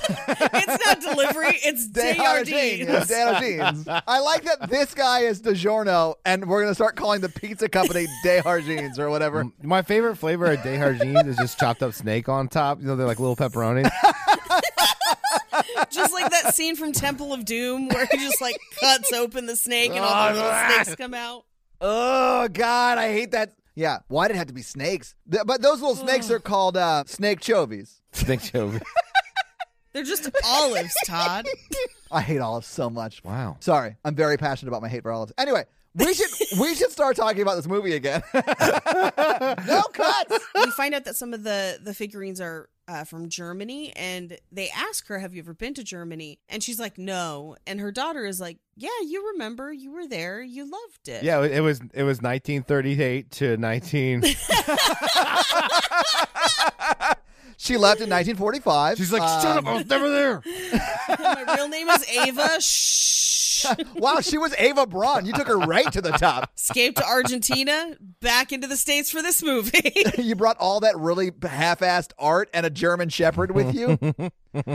It's 0.09 0.87
not 0.87 1.01
delivery. 1.01 1.59
It's 1.65 1.87
De 1.89 2.15
Desjardins. 2.15 2.89
Hargenius. 2.89 3.09
De 3.09 3.15
Hargenius. 3.15 4.03
I 4.07 4.21
like 4.21 4.45
that 4.45 4.69
this 4.69 4.95
guy 4.95 5.21
is 5.21 5.43
DiGiorno, 5.43 6.15
and 6.25 6.49
we're 6.49 6.63
gonna 6.63 6.75
start 6.75 6.97
calling 6.97 7.21
the 7.21 7.29
pizza 7.29 7.69
company 7.69 8.07
De 8.23 8.43
or 8.99 9.11
whatever. 9.11 9.45
My 9.63 9.83
favorite 9.83 10.17
flavor 10.17 10.47
of 10.47 10.63
Desjardins 10.63 11.27
is 11.27 11.37
just 11.37 11.59
chopped 11.59 11.83
up 11.83 11.95
snake 11.95 12.29
on 12.29 12.49
top. 12.49 12.81
You 12.81 12.87
know, 12.87 12.97
they're 12.97 13.07
like 13.07 13.21
little 13.21 13.37
pepperonis. 13.37 13.91
Just 15.91 16.13
like 16.13 16.31
that 16.31 16.55
scene 16.55 16.77
from 16.77 16.93
Temple 16.93 17.33
of 17.33 17.45
Doom 17.45 17.89
where 17.89 18.07
he 18.11 18.17
just 18.19 18.41
like 18.41 18.57
cuts 18.81 19.13
open 19.13 19.47
the 19.47 19.57
snake 19.57 19.91
and 19.91 20.01
all 20.01 20.29
the 20.33 20.41
little 20.41 20.51
snakes 20.71 20.95
come 20.97 21.13
out. 21.13 21.45
Oh 21.81 22.49
God, 22.49 22.99
I 22.99 23.09
hate 23.13 23.33
that. 23.33 23.53
Yeah, 23.75 23.99
why 24.09 24.29
did 24.29 24.35
it 24.35 24.39
have 24.39 24.47
to 24.49 24.55
be 24.55 24.63
snakes? 24.63 25.15
But 25.27 25.61
those 25.63 25.81
little 25.81 25.97
snakes 25.97 26.31
are 26.31 26.39
called 26.39 26.77
uh, 26.77 27.05
snake 27.07 27.41
chovies. 27.41 28.01
Snake 28.13 28.43
chove. 28.43 28.81
They're 29.93 30.05
just 30.05 30.31
olives, 30.45 30.95
Todd. 31.07 31.47
I 32.11 32.21
hate 32.21 32.41
olives 32.41 32.67
so 32.67 32.91
much. 32.91 33.23
Wow. 33.25 33.57
Sorry, 33.61 33.97
I'm 34.05 34.15
very 34.15 34.37
passionate 34.37 34.71
about 34.71 34.83
my 34.83 34.89
hate 34.89 35.03
for 35.03 35.13
olives. 35.13 35.33
Anyway, 35.39 35.65
we 35.95 36.15
should 36.15 36.31
we 36.61 36.75
should 36.75 36.91
start 36.91 37.17
talking 37.17 37.43
about 37.43 37.57
this 37.57 37.67
movie 37.67 37.95
again. 37.95 38.23
no 38.35 39.83
cuts. 39.93 40.39
we 40.55 40.71
find 40.73 40.95
out 40.95 41.05
that 41.05 41.17
some 41.17 41.35
of 41.35 41.43
the 41.43 41.79
the 41.83 41.95
figurines 41.95 42.41
are 42.41 42.69
uh, 42.89 43.05
from 43.05 43.29
Germany, 43.29 43.93
and 43.97 44.37
they 44.51 44.69
ask 44.71 45.07
her, 45.09 45.19
"Have 45.19 45.35
you 45.35 45.41
ever 45.41 45.55
been 45.55 45.75
to 45.75 45.85
Germany?" 45.85 46.39
And 46.49 46.63
she's 46.63 46.81
like, 46.81 46.99
"No." 46.99 47.57
And 47.67 47.81
her 47.81 47.93
daughter 47.93 48.25
is 48.25 48.41
like, 48.41 48.59
"Yeah, 48.77 48.89
you 49.07 49.29
remember? 49.33 49.73
You 49.73 49.93
were 49.93 50.07
there. 50.07 50.43
You 50.43 50.71
loved 50.71 51.09
it." 51.09 51.23
Yeah, 51.23 51.43
it 51.43 51.61
was 51.61 51.81
it 51.95 52.03
was 52.03 52.21
1938 52.21 53.31
to 53.33 53.57
19. 53.57 54.25
She 57.63 57.77
left 57.77 58.01
in 58.01 58.11
1945. 58.11 58.99
She's 58.99 59.13
like, 59.13 59.23
Um, 59.23 59.41
shut 59.41 59.57
up! 59.59 59.67
I 59.69 59.75
was 59.75 59.87
never 59.87 60.11
there. 60.11 60.43
My 61.09 61.55
real 61.57 61.69
name 61.69 61.89
is 61.91 62.05
Ava. 62.09 62.61
Shh. 62.61 63.42
wow, 63.95 64.21
she 64.21 64.39
was 64.39 64.55
Ava 64.59 64.87
Braun. 64.87 65.27
You 65.27 65.33
took 65.33 65.49
her 65.49 65.59
right 65.59 65.91
to 65.93 66.01
the 66.01 66.13
top. 66.13 66.51
Escaped 66.57 66.99
to 66.99 67.05
Argentina, 67.05 67.97
back 68.21 68.53
into 68.53 68.67
the 68.67 68.77
States 68.77 69.11
for 69.11 69.23
this 69.23 69.43
movie. 69.43 69.93
you 70.19 70.35
brought 70.35 70.57
all 70.59 70.81
that 70.81 70.97
really 70.99 71.31
half-assed 71.43 72.13
art 72.19 72.49
and 72.55 72.67
a 72.67 72.71
German 72.71 73.09
Shepherd 73.09 73.53
with 73.53 73.75
you. 73.75 73.99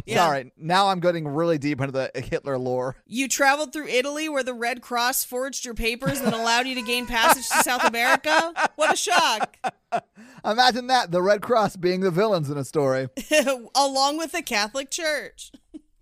Yeah. 0.05 0.25
Sorry, 0.25 0.51
now 0.57 0.87
I'm 0.87 0.99
getting 0.99 1.27
really 1.27 1.59
deep 1.59 1.79
into 1.79 1.91
the 1.91 2.11
Hitler 2.15 2.57
lore. 2.57 2.95
You 3.05 3.27
traveled 3.27 3.73
through 3.73 3.87
Italy 3.87 4.27
where 4.27 4.41
the 4.41 4.53
Red 4.53 4.81
Cross 4.81 5.25
forged 5.25 5.65
your 5.65 5.75
papers 5.75 6.19
and 6.19 6.33
allowed 6.33 6.65
you 6.65 6.73
to 6.75 6.81
gain 6.81 7.05
passage 7.05 7.47
to 7.49 7.63
South 7.63 7.83
America? 7.83 8.53
What 8.75 8.93
a 8.93 8.97
shock. 8.97 9.57
Imagine 10.43 10.87
that, 10.87 11.11
the 11.11 11.21
Red 11.21 11.41
Cross 11.41 11.75
being 11.77 12.01
the 12.01 12.11
villains 12.11 12.49
in 12.49 12.57
a 12.57 12.63
story. 12.63 13.07
Along 13.75 14.17
with 14.17 14.31
the 14.31 14.41
Catholic 14.41 14.89
Church. 14.89 15.51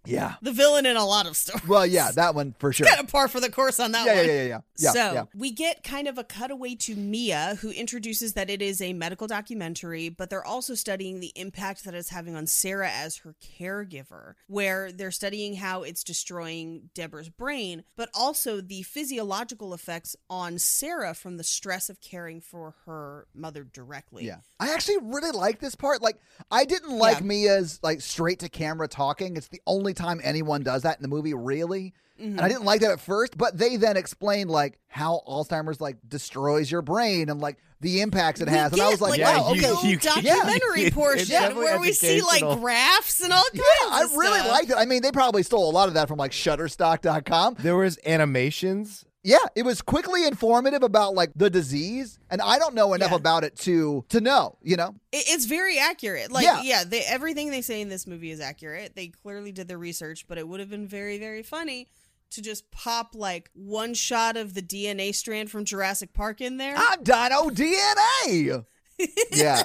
Yeah. 0.08 0.36
The 0.42 0.52
villain 0.52 0.86
in 0.86 0.98
a 0.98 1.06
lot 1.06 1.26
of 1.28 1.36
stories. 1.38 1.68
Well, 1.68 1.86
yeah, 1.86 2.12
that 2.12 2.36
one 2.36 2.56
for 2.60 2.72
sure. 2.74 2.88
Kind 2.90 3.00
of 3.02 3.08
par 3.12 3.28
for 3.28 3.40
the 3.40 3.50
course 3.50 3.80
on 3.80 3.92
that 3.94 4.06
Yeah, 4.06 4.16
one. 4.18 4.26
yeah, 4.26 4.32
yeah, 4.34 4.44
yeah. 4.48 4.60
Yeah, 4.78 4.92
so 4.92 5.14
yeah. 5.14 5.24
we 5.34 5.52
get 5.52 5.84
kind 5.84 6.08
of 6.08 6.18
a 6.18 6.24
cutaway 6.24 6.76
to 6.76 6.96
Mia, 6.96 7.58
who 7.62 7.70
introduces 7.72 8.34
that 8.34 8.50
it 8.50 8.62
is 8.62 8.82
a 8.82 8.92
medical 8.94 9.26
documentary, 9.28 10.10
but 10.10 10.30
they're 10.30 10.46
also 10.46 10.76
studying 10.76 11.20
the 11.22 11.32
impact 11.36 11.86
that 11.86 11.94
it's 11.94 12.10
having 12.10 12.36
on 12.36 12.46
Sarah 12.46 12.90
as 12.92 13.18
her 13.18 13.36
caregiver, 13.70 14.34
where 14.48 14.92
they're 14.92 15.12
studying 15.12 15.56
how 15.56 15.84
it's 15.84 16.04
destroying 16.04 16.90
Deborah's 16.94 17.30
brain, 17.30 17.84
but 17.96 18.10
also 18.14 18.62
the 18.62 18.84
physiological 18.84 19.74
effects 19.74 20.16
on 20.30 20.58
Sarah 20.60 21.14
from 21.14 21.38
the 21.38 21.44
stress 21.44 21.90
of 21.90 22.02
caring 22.02 22.42
for 22.42 22.76
her 22.86 23.28
mother 23.34 23.64
directly. 23.64 24.26
Yeah. 24.26 24.38
I 24.60 24.74
actually 24.74 24.98
really 25.02 25.32
like 25.32 25.60
this 25.60 25.76
part. 25.76 26.02
Like 26.02 26.18
I 26.52 26.66
didn't 26.66 26.98
like 26.98 27.20
Yeah. 27.20 27.26
Mia's 27.26 27.80
like 27.82 28.02
straight 28.02 28.40
to 28.40 28.50
camera 28.50 28.88
talking. 28.88 29.38
It's 29.38 29.48
the 29.48 29.62
only 29.68 29.94
time 29.96 30.22
anyone 30.24 30.64
does 30.64 30.84
that 30.84 30.98
in 30.98 31.02
the 31.02 31.08
movie, 31.08 31.34
really. 31.34 31.94
And 32.18 32.40
I 32.40 32.44
mm-hmm. 32.44 32.48
didn't 32.54 32.66
like 32.66 32.82
that 32.82 32.92
at 32.92 33.02
first, 33.02 33.38
but 33.38 33.58
they 33.58 33.76
then 33.76 33.98
explained 33.98 34.50
like 34.50 34.80
how 34.88 35.22
Alzheimer's 35.28 35.82
like 35.82 35.98
destroys 36.08 36.72
your 36.72 36.82
brain 36.82 37.30
and 37.30 37.42
like 37.42 37.58
the 37.82 38.02
impacts 38.02 38.40
it 38.40 38.48
We 38.48 38.56
has. 38.56 38.72
And 38.72 38.82
I 38.82 38.90
was 38.90 39.02
like, 39.02 39.20
like, 39.20 39.36
wow, 39.36 39.48
a 39.48 39.52
okay. 39.52 39.62
whole 39.68 39.86
you- 39.86 39.98
documentary 39.98 40.84
yeah. 40.84 40.90
portion 40.92 41.28
It's 41.30 41.56
where 41.56 41.80
we 41.80 41.92
see 41.92 42.22
like 42.22 42.42
graphs 42.60 43.22
and 43.22 43.34
all 43.34 43.44
kinds 43.44 43.56
Yeah, 43.56 43.90
I 43.90 44.04
of 44.04 44.16
really 44.16 44.48
liked 44.48 44.70
it. 44.70 44.78
I 44.78 44.86
mean, 44.86 45.02
they 45.02 45.12
probably 45.12 45.44
stole 45.44 45.70
a 45.70 45.74
lot 45.74 45.90
of 45.90 45.96
that 45.96 46.08
from 46.08 46.18
like 46.18 46.32
Shutterstock.com. 46.32 47.58
There 47.60 47.76
was 47.76 48.00
animations. 48.06 49.06
Yeah, 49.28 49.40
it 49.56 49.64
was 49.64 49.82
quickly 49.82 50.26
informative 50.28 50.84
about 50.84 51.16
like 51.16 51.32
the 51.36 51.50
disease, 51.50 52.20
and 52.30 52.42
I 52.42 52.60
don't 52.60 52.76
know 52.76 52.94
enough 52.94 53.10
Yeah. 53.10 53.18
about 53.18 53.44
it 53.44 53.58
to 53.62 54.06
to 54.10 54.22
know. 54.22 54.58
You 54.62 54.76
know, 54.78 54.96
It- 55.12 55.26
It's 55.28 55.46
very 55.46 55.80
accurate. 55.80 56.32
Like, 56.32 56.44
Yeah. 56.46 56.62
yeah, 56.62 56.84
they, 56.84 57.02
everything 57.02 57.50
they 57.50 57.62
say 57.64 57.82
in 57.82 57.90
this 57.90 58.06
movie 58.06 58.30
is 58.30 58.40
accurate. 58.40 58.96
They 58.96 59.08
clearly 59.08 59.52
did 59.52 59.68
their 59.68 59.80
research, 59.80 60.28
but 60.28 60.38
it 60.38 60.48
would 60.48 60.60
have 60.60 60.70
been 60.70 60.88
very, 60.88 61.18
very 61.18 61.42
funny 61.42 61.90
to 62.32 62.42
just 62.42 62.70
pop 62.70 63.16
like 63.16 63.50
one 63.54 63.94
shot 63.96 64.38
of 64.38 64.54
the 64.54 64.62
DNA 64.62 65.12
strand 65.14 65.50
from 65.50 65.66
Jurassic 65.66 66.14
Park 66.14 66.40
in 66.42 66.58
there, 66.58 66.76
I'm 66.78 67.02
Dino 67.04 67.50
DNA. 67.50 68.64
yeah, 69.32 69.64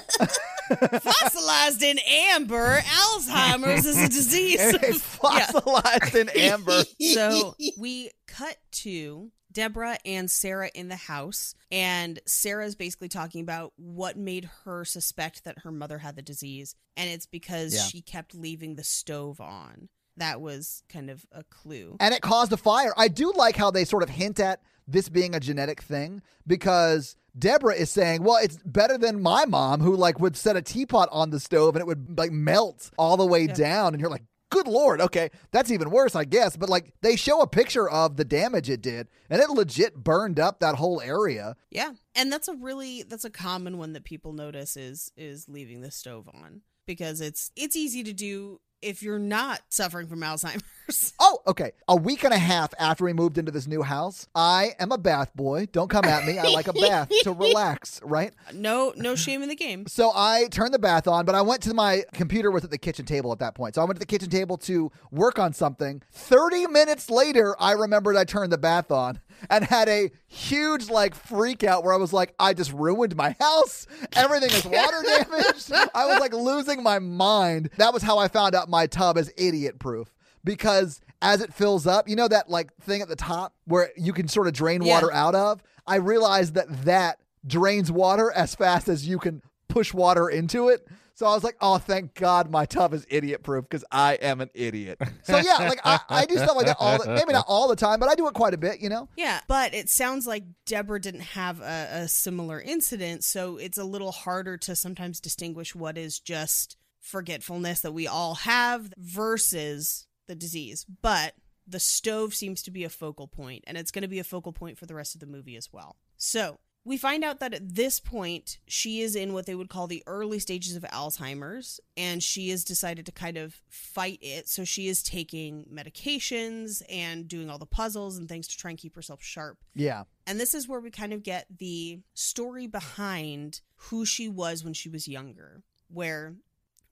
fossilized 0.99 1.83
in 1.83 1.99
amber. 1.99 2.79
Alzheimer's 2.81 3.85
is 3.85 3.97
a 3.97 4.09
disease. 4.09 4.59
Yeah. 4.81 4.91
fossilized 4.97 6.15
in 6.15 6.29
amber. 6.29 6.83
So 6.99 7.55
we 7.77 8.11
cut 8.27 8.57
to 8.83 9.31
Deborah 9.51 9.97
and 10.05 10.29
Sarah 10.29 10.69
in 10.73 10.87
the 10.87 10.95
house, 10.95 11.53
and 11.71 12.19
Sarah's 12.25 12.75
basically 12.75 13.09
talking 13.09 13.41
about 13.41 13.73
what 13.77 14.17
made 14.17 14.49
her 14.65 14.85
suspect 14.85 15.43
that 15.43 15.59
her 15.59 15.71
mother 15.71 15.99
had 15.99 16.15
the 16.15 16.21
disease, 16.21 16.75
and 16.95 17.09
it's 17.09 17.25
because 17.25 17.73
Yeah. 17.73 17.83
she 17.83 18.01
kept 18.01 18.33
leaving 18.35 18.75
the 18.75 18.83
stove 18.83 19.39
on. 19.41 19.89
That 20.17 20.41
was 20.41 20.83
kind 20.89 21.09
of 21.09 21.25
a 21.31 21.43
clue. 21.45 21.95
and 21.99 22.13
it 22.13 22.21
caused 22.21 22.51
a 22.51 22.57
fire. 22.57 22.93
I 22.97 23.07
do 23.07 23.31
like 23.35 23.55
how 23.55 23.71
they 23.71 23.85
sort 23.85 24.03
of 24.03 24.09
hint 24.09 24.39
at 24.39 24.61
this 24.87 25.07
being 25.09 25.33
a 25.33 25.39
genetic 25.39 25.81
thing 25.81 26.21
because 26.45 27.15
Deborah 27.37 27.75
is 27.75 27.89
saying, 27.89 28.23
"Well, 28.23 28.35
it's 28.43 28.57
better 28.65 28.97
than 28.97 29.21
my 29.21 29.45
mom 29.45 29.79
who 29.79 29.95
like 29.95 30.19
would 30.19 30.35
set 30.35 30.57
a 30.57 30.61
teapot 30.61 31.07
on 31.11 31.29
the 31.29 31.39
stove 31.39 31.75
and 31.75 31.81
it 31.81 31.87
would 31.87 32.17
like 32.17 32.31
melt 32.31 32.91
all 32.97 33.15
the 33.15 33.25
way 33.25 33.45
Yeah. 33.45 33.53
down." 33.53 33.93
And 33.93 34.01
you're 34.01 34.09
like, 34.09 34.25
"Good 34.51 34.67
lord, 34.67 35.01
okay, 35.01 35.29
that's 35.51 35.71
even 35.71 35.89
worse, 35.89 36.15
I 36.15 36.25
guess." 36.25 36.55
But 36.55 36.69
like 36.69 36.93
they 37.01 37.15
show 37.15 37.41
a 37.41 37.47
picture 37.47 37.89
of 37.89 38.17
the 38.17 38.25
damage 38.25 38.69
it 38.69 38.81
did, 38.81 39.07
and 39.29 39.41
it 39.41 39.49
legit 39.49 39.95
burned 39.95 40.39
up 40.39 40.59
that 40.59 40.75
whole 40.75 41.01
area. 41.01 41.55
Yeah, 41.71 41.93
and 42.13 42.31
that's 42.31 42.47
a 42.47 42.53
really 42.53 43.01
that's 43.03 43.25
a 43.25 43.31
common 43.31 43.79
one 43.79 43.93
that 43.93 44.03
people 44.03 44.33
notice 44.33 44.77
is 44.77 45.11
is 45.17 45.49
leaving 45.49 45.81
the 45.81 45.91
stove 45.91 46.29
on 46.33 46.61
because 46.85 47.21
it's 47.21 47.51
it's 47.55 47.75
easy 47.75 48.03
to 48.03 48.13
do 48.13 48.59
if 48.81 49.03
you're 49.03 49.19
not 49.19 49.61
suffering 49.69 50.07
from 50.07 50.21
Alzheimer's. 50.21 50.63
Oh, 51.21 51.39
okay. 51.47 51.71
A 51.87 51.95
week 51.95 52.25
and 52.25 52.33
a 52.33 52.37
half 52.37 52.73
after 52.77 53.05
we 53.05 53.13
moved 53.13 53.37
into 53.37 53.49
this 53.49 53.65
new 53.65 53.81
house, 53.81 54.27
I 54.35 54.71
am 54.77 54.91
a 54.91 54.97
bath 54.97 55.33
boy. 55.33 55.67
Don't 55.71 55.89
come 55.89 56.03
at 56.03 56.25
me. 56.25 56.37
I 56.37 56.49
like 56.49 56.67
a 56.67 56.73
bath 56.73 57.09
to 57.23 57.31
relax, 57.31 58.01
right? 58.03 58.33
No, 58.53 58.91
no 58.97 59.15
shame 59.15 59.41
in 59.41 59.47
the 59.47 59.55
game. 59.55 59.87
So 59.87 60.11
I 60.13 60.47
turned 60.51 60.73
the 60.73 60.79
bath 60.79 61.07
on, 61.07 61.23
but 61.25 61.33
I 61.33 61.43
went 61.43 61.61
to 61.63 61.73
my 61.73 62.03
computer 62.11 62.51
was 62.51 62.65
at 62.65 62.71
the 62.71 62.77
kitchen 62.77 63.05
table 63.05 63.31
at 63.31 63.39
that 63.39 63.55
point. 63.55 63.75
So 63.75 63.81
I 63.81 63.85
went 63.85 63.95
to 63.95 63.99
the 63.99 64.05
kitchen 64.05 64.29
table 64.29 64.57
to 64.57 64.91
work 65.11 65.39
on 65.39 65.53
something. 65.53 66.01
30 66.11 66.67
minutes 66.67 67.09
later, 67.09 67.55
I 67.57 67.71
remembered 67.71 68.17
I 68.17 68.25
turned 68.25 68.51
the 68.51 68.57
bath 68.57 68.91
on 68.91 69.21
and 69.49 69.63
had 69.63 69.87
a 69.89 70.11
huge 70.27 70.89
like 70.89 71.15
freak 71.15 71.63
out 71.63 71.83
where 71.83 71.93
I 71.93 71.97
was 71.97 72.13
like, 72.13 72.33
I 72.39 72.53
just 72.53 72.71
ruined 72.73 73.15
my 73.15 73.35
house. 73.39 73.87
Everything 74.15 74.49
is 74.51 74.65
water 74.65 75.03
damaged. 75.05 75.71
I 75.93 76.05
was 76.05 76.19
like 76.19 76.33
losing 76.33 76.83
my 76.83 76.99
mind. 76.99 77.69
That 77.77 77.93
was 77.93 78.03
how 78.03 78.17
I 78.17 78.27
found 78.27 78.55
out 78.55 78.69
my 78.69 78.87
tub 78.87 79.17
is 79.17 79.31
idiot 79.37 79.79
proof. 79.79 80.13
Because 80.43 81.01
as 81.21 81.41
it 81.41 81.53
fills 81.53 81.85
up, 81.85 82.09
you 82.09 82.15
know 82.15 82.27
that 82.27 82.49
like 82.49 82.73
thing 82.81 83.01
at 83.01 83.07
the 83.07 83.15
top 83.15 83.53
where 83.65 83.91
you 83.95 84.13
can 84.13 84.27
sort 84.27 84.47
of 84.47 84.53
drain 84.53 84.81
Yeah. 84.81 84.93
water 84.95 85.11
out 85.13 85.35
of? 85.35 85.61
I 85.85 85.95
realized 85.97 86.55
that 86.55 86.85
that 86.85 87.19
drains 87.45 87.91
water 87.91 88.31
as 88.31 88.55
fast 88.55 88.87
as 88.87 89.07
you 89.07 89.19
can 89.19 89.41
push 89.67 89.93
water 89.93 90.29
into 90.29 90.69
it. 90.69 90.87
So 91.21 91.27
I 91.27 91.35
was 91.35 91.43
like, 91.43 91.57
oh, 91.61 91.77
thank 91.77 92.15
God 92.15 92.49
my 92.49 92.65
tub 92.65 92.95
is 92.95 93.05
idiot 93.07 93.43
proof 93.43 93.65
because 93.69 93.85
I 93.91 94.15
am 94.15 94.41
an 94.41 94.49
idiot. 94.55 94.99
So 95.21 95.37
yeah, 95.37 95.57
like 95.69 95.79
I, 95.85 95.99
I 96.09 96.25
do 96.25 96.35
stuff 96.35 96.55
like 96.55 96.65
that 96.65 96.77
all 96.79 96.97
the, 96.97 97.13
maybe 97.13 97.31
not 97.31 97.45
all 97.47 97.67
the 97.67 97.75
time, 97.75 97.99
but 97.99 98.09
I 98.09 98.15
do 98.15 98.27
it 98.27 98.33
quite 98.33 98.55
a 98.55 98.57
bit, 98.57 98.79
you 98.79 98.89
know? 98.89 99.07
Yeah, 99.15 99.39
but 99.47 99.75
it 99.75 99.87
sounds 99.87 100.25
like 100.25 100.45
Deborah 100.65 100.99
didn't 100.99 101.19
have 101.19 101.61
a, 101.61 101.89
a 101.91 102.07
similar 102.07 102.59
incident, 102.59 103.23
so 103.23 103.57
it's 103.57 103.77
a 103.77 103.83
little 103.83 104.11
harder 104.11 104.57
to 104.57 104.75
sometimes 104.75 105.19
distinguish 105.19 105.75
what 105.75 105.95
is 105.95 106.19
just 106.19 106.75
forgetfulness 106.99 107.81
that 107.81 107.91
we 107.91 108.07
all 108.07 108.33
have 108.33 108.91
versus 108.97 110.07
the 110.25 110.33
disease. 110.33 110.87
But 111.03 111.35
the 111.67 111.79
stove 111.79 112.33
seems 112.33 112.63
to 112.63 112.71
be 112.71 112.83
a 112.83 112.89
focal 112.89 113.27
point, 113.27 113.63
and 113.67 113.77
it's 113.77 113.91
going 113.91 114.01
to 114.01 114.07
be 114.07 114.17
a 114.17 114.23
focal 114.23 114.53
point 114.53 114.79
for 114.79 114.87
the 114.87 114.95
rest 114.95 115.13
of 115.13 115.21
the 115.21 115.27
movie 115.27 115.55
as 115.55 115.71
well. 115.71 115.97
So 116.17 116.57
we 116.83 116.97
find 116.97 117.23
out 117.23 117.39
that 117.39 117.53
at 117.53 117.75
this 117.75 117.99
point, 117.99 118.57
she 118.67 119.01
is 119.01 119.15
in 119.15 119.33
what 119.33 119.45
they 119.45 119.53
would 119.53 119.69
call 119.69 119.85
the 119.85 120.03
early 120.07 120.39
stages 120.39 120.75
of 120.75 120.83
Alzheimer's, 120.83 121.79
and 121.95 122.23
she 122.23 122.49
has 122.49 122.63
decided 122.63 123.05
to 123.05 123.11
kind 123.11 123.37
of 123.37 123.61
fight 123.69 124.17
it. 124.21 124.49
So 124.49 124.63
she 124.63 124.87
is 124.87 125.03
taking 125.03 125.65
medications 125.71 126.81
and 126.89 127.27
doing 127.27 127.51
all 127.51 127.59
the 127.59 127.67
puzzles 127.67 128.17
and 128.17 128.27
things 128.27 128.47
to 128.47 128.57
try 128.57 128.71
and 128.71 128.79
keep 128.79 128.95
herself 128.95 129.21
sharp. 129.21 129.59
Yeah. 129.75 130.05
And 130.25 130.39
this 130.39 130.55
is 130.55 130.67
where 130.67 130.79
we 130.79 130.89
kind 130.89 131.13
of 131.13 131.21
get 131.21 131.45
the 131.55 131.99
story 132.15 132.65
behind 132.65 133.61
who 133.75 134.03
she 134.03 134.27
was 134.27 134.63
when 134.63 134.73
she 134.73 134.89
was 134.89 135.07
younger, 135.07 135.61
where 135.87 136.35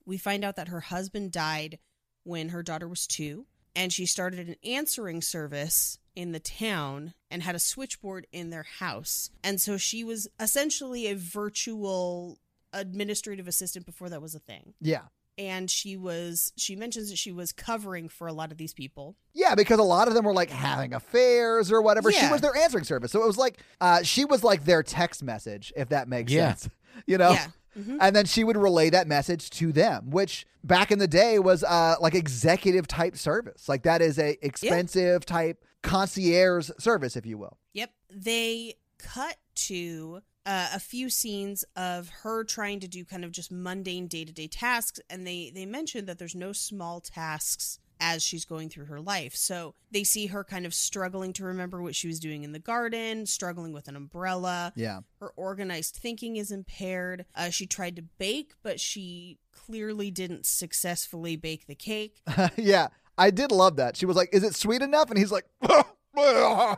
we 0.04 0.18
find 0.18 0.44
out 0.44 0.54
that 0.56 0.68
her 0.68 0.80
husband 0.80 1.32
died 1.32 1.78
when 2.22 2.50
her 2.50 2.62
daughter 2.62 2.86
was 2.86 3.08
two, 3.08 3.46
and 3.74 3.92
she 3.92 4.06
started 4.06 4.48
an 4.48 4.56
answering 4.62 5.20
service 5.20 5.98
in 6.16 6.32
the 6.32 6.40
town 6.40 7.14
and 7.30 7.42
had 7.42 7.54
a 7.54 7.58
switchboard 7.60 8.26
in 8.32 8.50
their 8.50 8.64
house. 8.78 9.30
And 9.44 9.60
so 9.60 9.76
she 9.76 10.04
was 10.04 10.28
essentially 10.40 11.06
a 11.06 11.14
virtual 11.16 12.38
administrative 12.72 13.48
assistant 13.48 13.86
before 13.86 14.08
that 14.08 14.22
was 14.22 14.34
a 14.34 14.38
thing. 14.38 14.74
Yeah. 14.80 15.02
And 15.38 15.70
she 15.70 15.96
was, 15.96 16.52
she 16.56 16.76
mentions 16.76 17.08
that 17.10 17.16
she 17.16 17.32
was 17.32 17.52
covering 17.52 18.08
for 18.08 18.26
a 18.26 18.32
lot 18.32 18.52
of 18.52 18.58
these 18.58 18.74
people. 18.74 19.16
Yeah, 19.32 19.54
because 19.54 19.78
a 19.78 19.82
lot 19.84 20.06
of 20.06 20.12
them 20.14 20.24
were 20.24 20.34
like 20.34 20.50
having 20.50 20.92
affairs 20.92 21.72
or 21.72 21.80
whatever. 21.80 22.12
She 22.12 22.28
was 22.28 22.40
their 22.42 22.54
answering 22.56 22.84
service. 22.84 23.10
So 23.12 23.22
it 23.22 23.26
was 23.26 23.38
like 23.38 23.58
uh, 23.80 24.02
she 24.02 24.24
was 24.24 24.44
like 24.44 24.64
their 24.64 24.82
text 24.82 25.22
message, 25.22 25.72
if 25.76 25.88
that 25.90 26.08
makes 26.08 26.32
Yeah. 26.32 26.54
sense. 26.54 26.68
You 27.06 27.16
know? 27.16 27.30
Yeah. 27.30 27.46
Mhm. 27.78 27.98
And 28.00 28.14
then 28.14 28.26
she 28.26 28.42
would 28.44 28.56
relay 28.56 28.90
that 28.90 29.06
message 29.06 29.48
to 29.50 29.72
them, 29.72 30.10
which 30.10 30.44
back 30.64 30.90
in 30.90 30.98
the 30.98 31.06
day 31.08 31.38
was 31.38 31.62
uh, 31.64 31.94
like 32.00 32.14
executive 32.14 32.86
type 32.88 33.16
service. 33.16 33.68
Like 33.68 33.84
that 33.84 34.02
is 34.02 34.18
a 34.18 34.36
expensive 34.44 35.24
type 35.24 35.64
concierge 35.82 36.70
service, 36.78 37.16
if 37.16 37.26
you 37.26 37.38
will. 37.38 37.58
Yep. 37.72 37.90
They 38.10 38.74
cut 38.98 39.36
to 39.54 40.22
uh, 40.46 40.68
a 40.74 40.80
few 40.80 41.10
scenes 41.10 41.64
of 41.76 42.08
her 42.22 42.44
trying 42.44 42.80
to 42.80 42.88
do 42.88 43.04
kind 43.04 43.24
of 43.24 43.32
just 43.32 43.52
mundane 43.52 44.06
day-to-day 44.06 44.48
tasks 44.48 45.00
and 45.10 45.26
they 45.26 45.52
they 45.54 45.66
mentioned 45.66 46.06
that 46.06 46.18
there's 46.18 46.34
no 46.34 46.52
small 46.52 47.00
tasks 47.00 47.78
as 48.00 48.22
she's 48.22 48.44
going 48.44 48.68
through 48.68 48.86
her 48.86 49.00
life. 49.00 49.36
So 49.36 49.74
they 49.90 50.04
see 50.04 50.26
her 50.28 50.42
kind 50.42 50.66
of 50.66 50.74
struggling 50.74 51.32
to 51.34 51.44
remember 51.44 51.82
what 51.82 51.94
she 51.94 52.08
was 52.08 52.18
doing 52.18 52.44
in 52.44 52.52
the 52.52 52.58
garden, 52.58 53.26
struggling 53.26 53.72
with 53.72 53.88
an 53.88 53.96
umbrella. 53.96 54.72
Yeah. 54.74 55.00
Her 55.20 55.30
organized 55.36 55.96
thinking 55.96 56.36
is 56.36 56.50
impaired. 56.50 57.26
Uh, 57.34 57.50
she 57.50 57.66
tried 57.66 57.96
to 57.96 58.02
bake, 58.02 58.54
but 58.62 58.80
she 58.80 59.38
clearly 59.52 60.10
didn't 60.10 60.46
successfully 60.46 61.36
bake 61.36 61.66
the 61.66 61.74
cake. 61.74 62.22
yeah. 62.56 62.88
I 63.20 63.30
did 63.30 63.52
love 63.52 63.76
that. 63.76 63.96
She 63.96 64.06
was 64.06 64.16
like, 64.16 64.30
Is 64.32 64.42
it 64.42 64.54
sweet 64.54 64.82
enough? 64.82 65.10
And 65.10 65.18
he's 65.18 65.30
like, 65.30 65.44
oh 65.62 65.84
uh, 66.16 66.74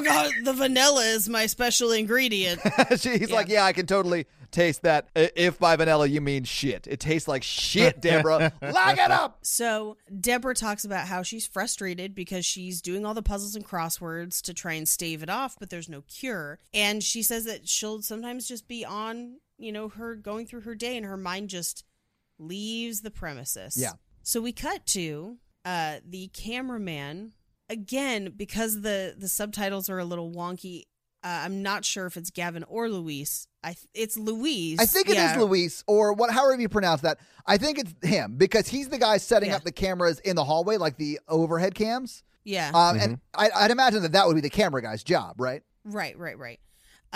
god, 0.00 0.32
the 0.44 0.54
vanilla 0.54 1.04
is 1.04 1.28
my 1.28 1.46
special 1.46 1.92
ingredient. 1.92 2.60
She's 2.96 3.30
like, 3.30 3.48
yeah, 3.48 3.64
I 3.64 3.72
can 3.72 3.86
totally 3.86 4.26
taste 4.50 4.82
that. 4.82 5.08
If 5.14 5.58
by 5.58 5.76
vanilla 5.76 6.06
you 6.06 6.20
mean 6.20 6.44
shit, 6.44 6.86
it 6.86 7.00
tastes 7.00 7.28
like 7.28 7.42
shit, 7.42 8.00
Deborah. 8.02 8.52
Lock 8.62 8.98
it 8.98 9.10
up. 9.10 9.38
So 9.42 9.96
Deborah 10.20 10.54
talks 10.54 10.84
about 10.84 11.06
how 11.06 11.22
she's 11.22 11.46
frustrated 11.46 12.14
because 12.14 12.46
she's 12.46 12.80
doing 12.80 13.04
all 13.04 13.14
the 13.14 13.22
puzzles 13.22 13.54
and 13.54 13.66
crosswords 13.66 14.40
to 14.42 14.54
try 14.54 14.72
and 14.74 14.88
stave 14.88 15.22
it 15.22 15.30
off, 15.30 15.56
but 15.58 15.70
there's 15.70 15.88
no 15.88 16.02
cure. 16.02 16.58
And 16.72 17.02
she 17.02 17.22
says 17.22 17.44
that 17.44 17.68
she'll 17.68 18.02
sometimes 18.02 18.48
just 18.48 18.68
be 18.68 18.84
on, 18.84 19.36
you 19.58 19.72
know, 19.72 19.88
her 19.88 20.14
going 20.14 20.46
through 20.46 20.62
her 20.62 20.74
day 20.74 20.96
and 20.96 21.04
her 21.04 21.16
mind 21.16 21.50
just 21.50 21.84
leaves 22.38 23.00
the 23.02 23.10
premises. 23.10 23.76
Yeah. 23.76 23.92
So 24.22 24.40
we 24.40 24.52
cut 24.52 24.86
to 24.86 25.38
uh 25.64 25.96
the 26.08 26.28
cameraman 26.28 27.32
again 27.68 28.32
because 28.36 28.80
the 28.82 29.14
the 29.18 29.28
subtitles 29.28 29.88
are 29.90 29.98
a 29.98 30.04
little 30.04 30.30
wonky. 30.30 30.82
Uh, 31.24 31.42
I'm 31.44 31.60
not 31.62 31.84
sure 31.84 32.06
if 32.06 32.16
it's 32.16 32.30
Gavin 32.30 32.62
or 32.68 32.88
Luis. 32.88 33.48
I 33.64 33.68
th- 33.72 33.88
it's 33.94 34.16
Louise. 34.16 34.78
I 34.78 34.86
think 34.86 35.08
it 35.08 35.12
is 35.16 35.32
Yeah. 35.32 35.40
Luis, 35.40 35.82
or 35.88 36.12
what, 36.12 36.30
however 36.30 36.60
you 36.60 36.68
pronounce 36.68 37.00
that. 37.00 37.18
I 37.46 37.56
think 37.58 37.78
it's 37.78 37.92
him 38.08 38.36
because 38.36 38.68
he's 38.68 38.90
the 38.90 38.98
guy 38.98 39.16
setting 39.16 39.48
Yeah. 39.50 39.56
up 39.56 39.64
the 39.64 39.72
cameras 39.72 40.20
in 40.20 40.36
the 40.36 40.44
hallway, 40.44 40.76
like 40.76 40.98
the 40.98 41.18
overhead 41.26 41.74
cams. 41.74 42.22
Yeah. 42.44 42.70
Um, 42.72 42.96
And 43.00 43.18
I, 43.34 43.50
I'd 43.52 43.72
imagine 43.72 44.02
that 44.02 44.12
that 44.12 44.28
would 44.28 44.36
be 44.36 44.40
the 44.40 44.50
camera 44.50 44.80
guy's 44.82 45.02
job, 45.02 45.40
right? 45.40 45.62
Right, 45.84 46.16
right, 46.16 46.38
right. 46.38 46.60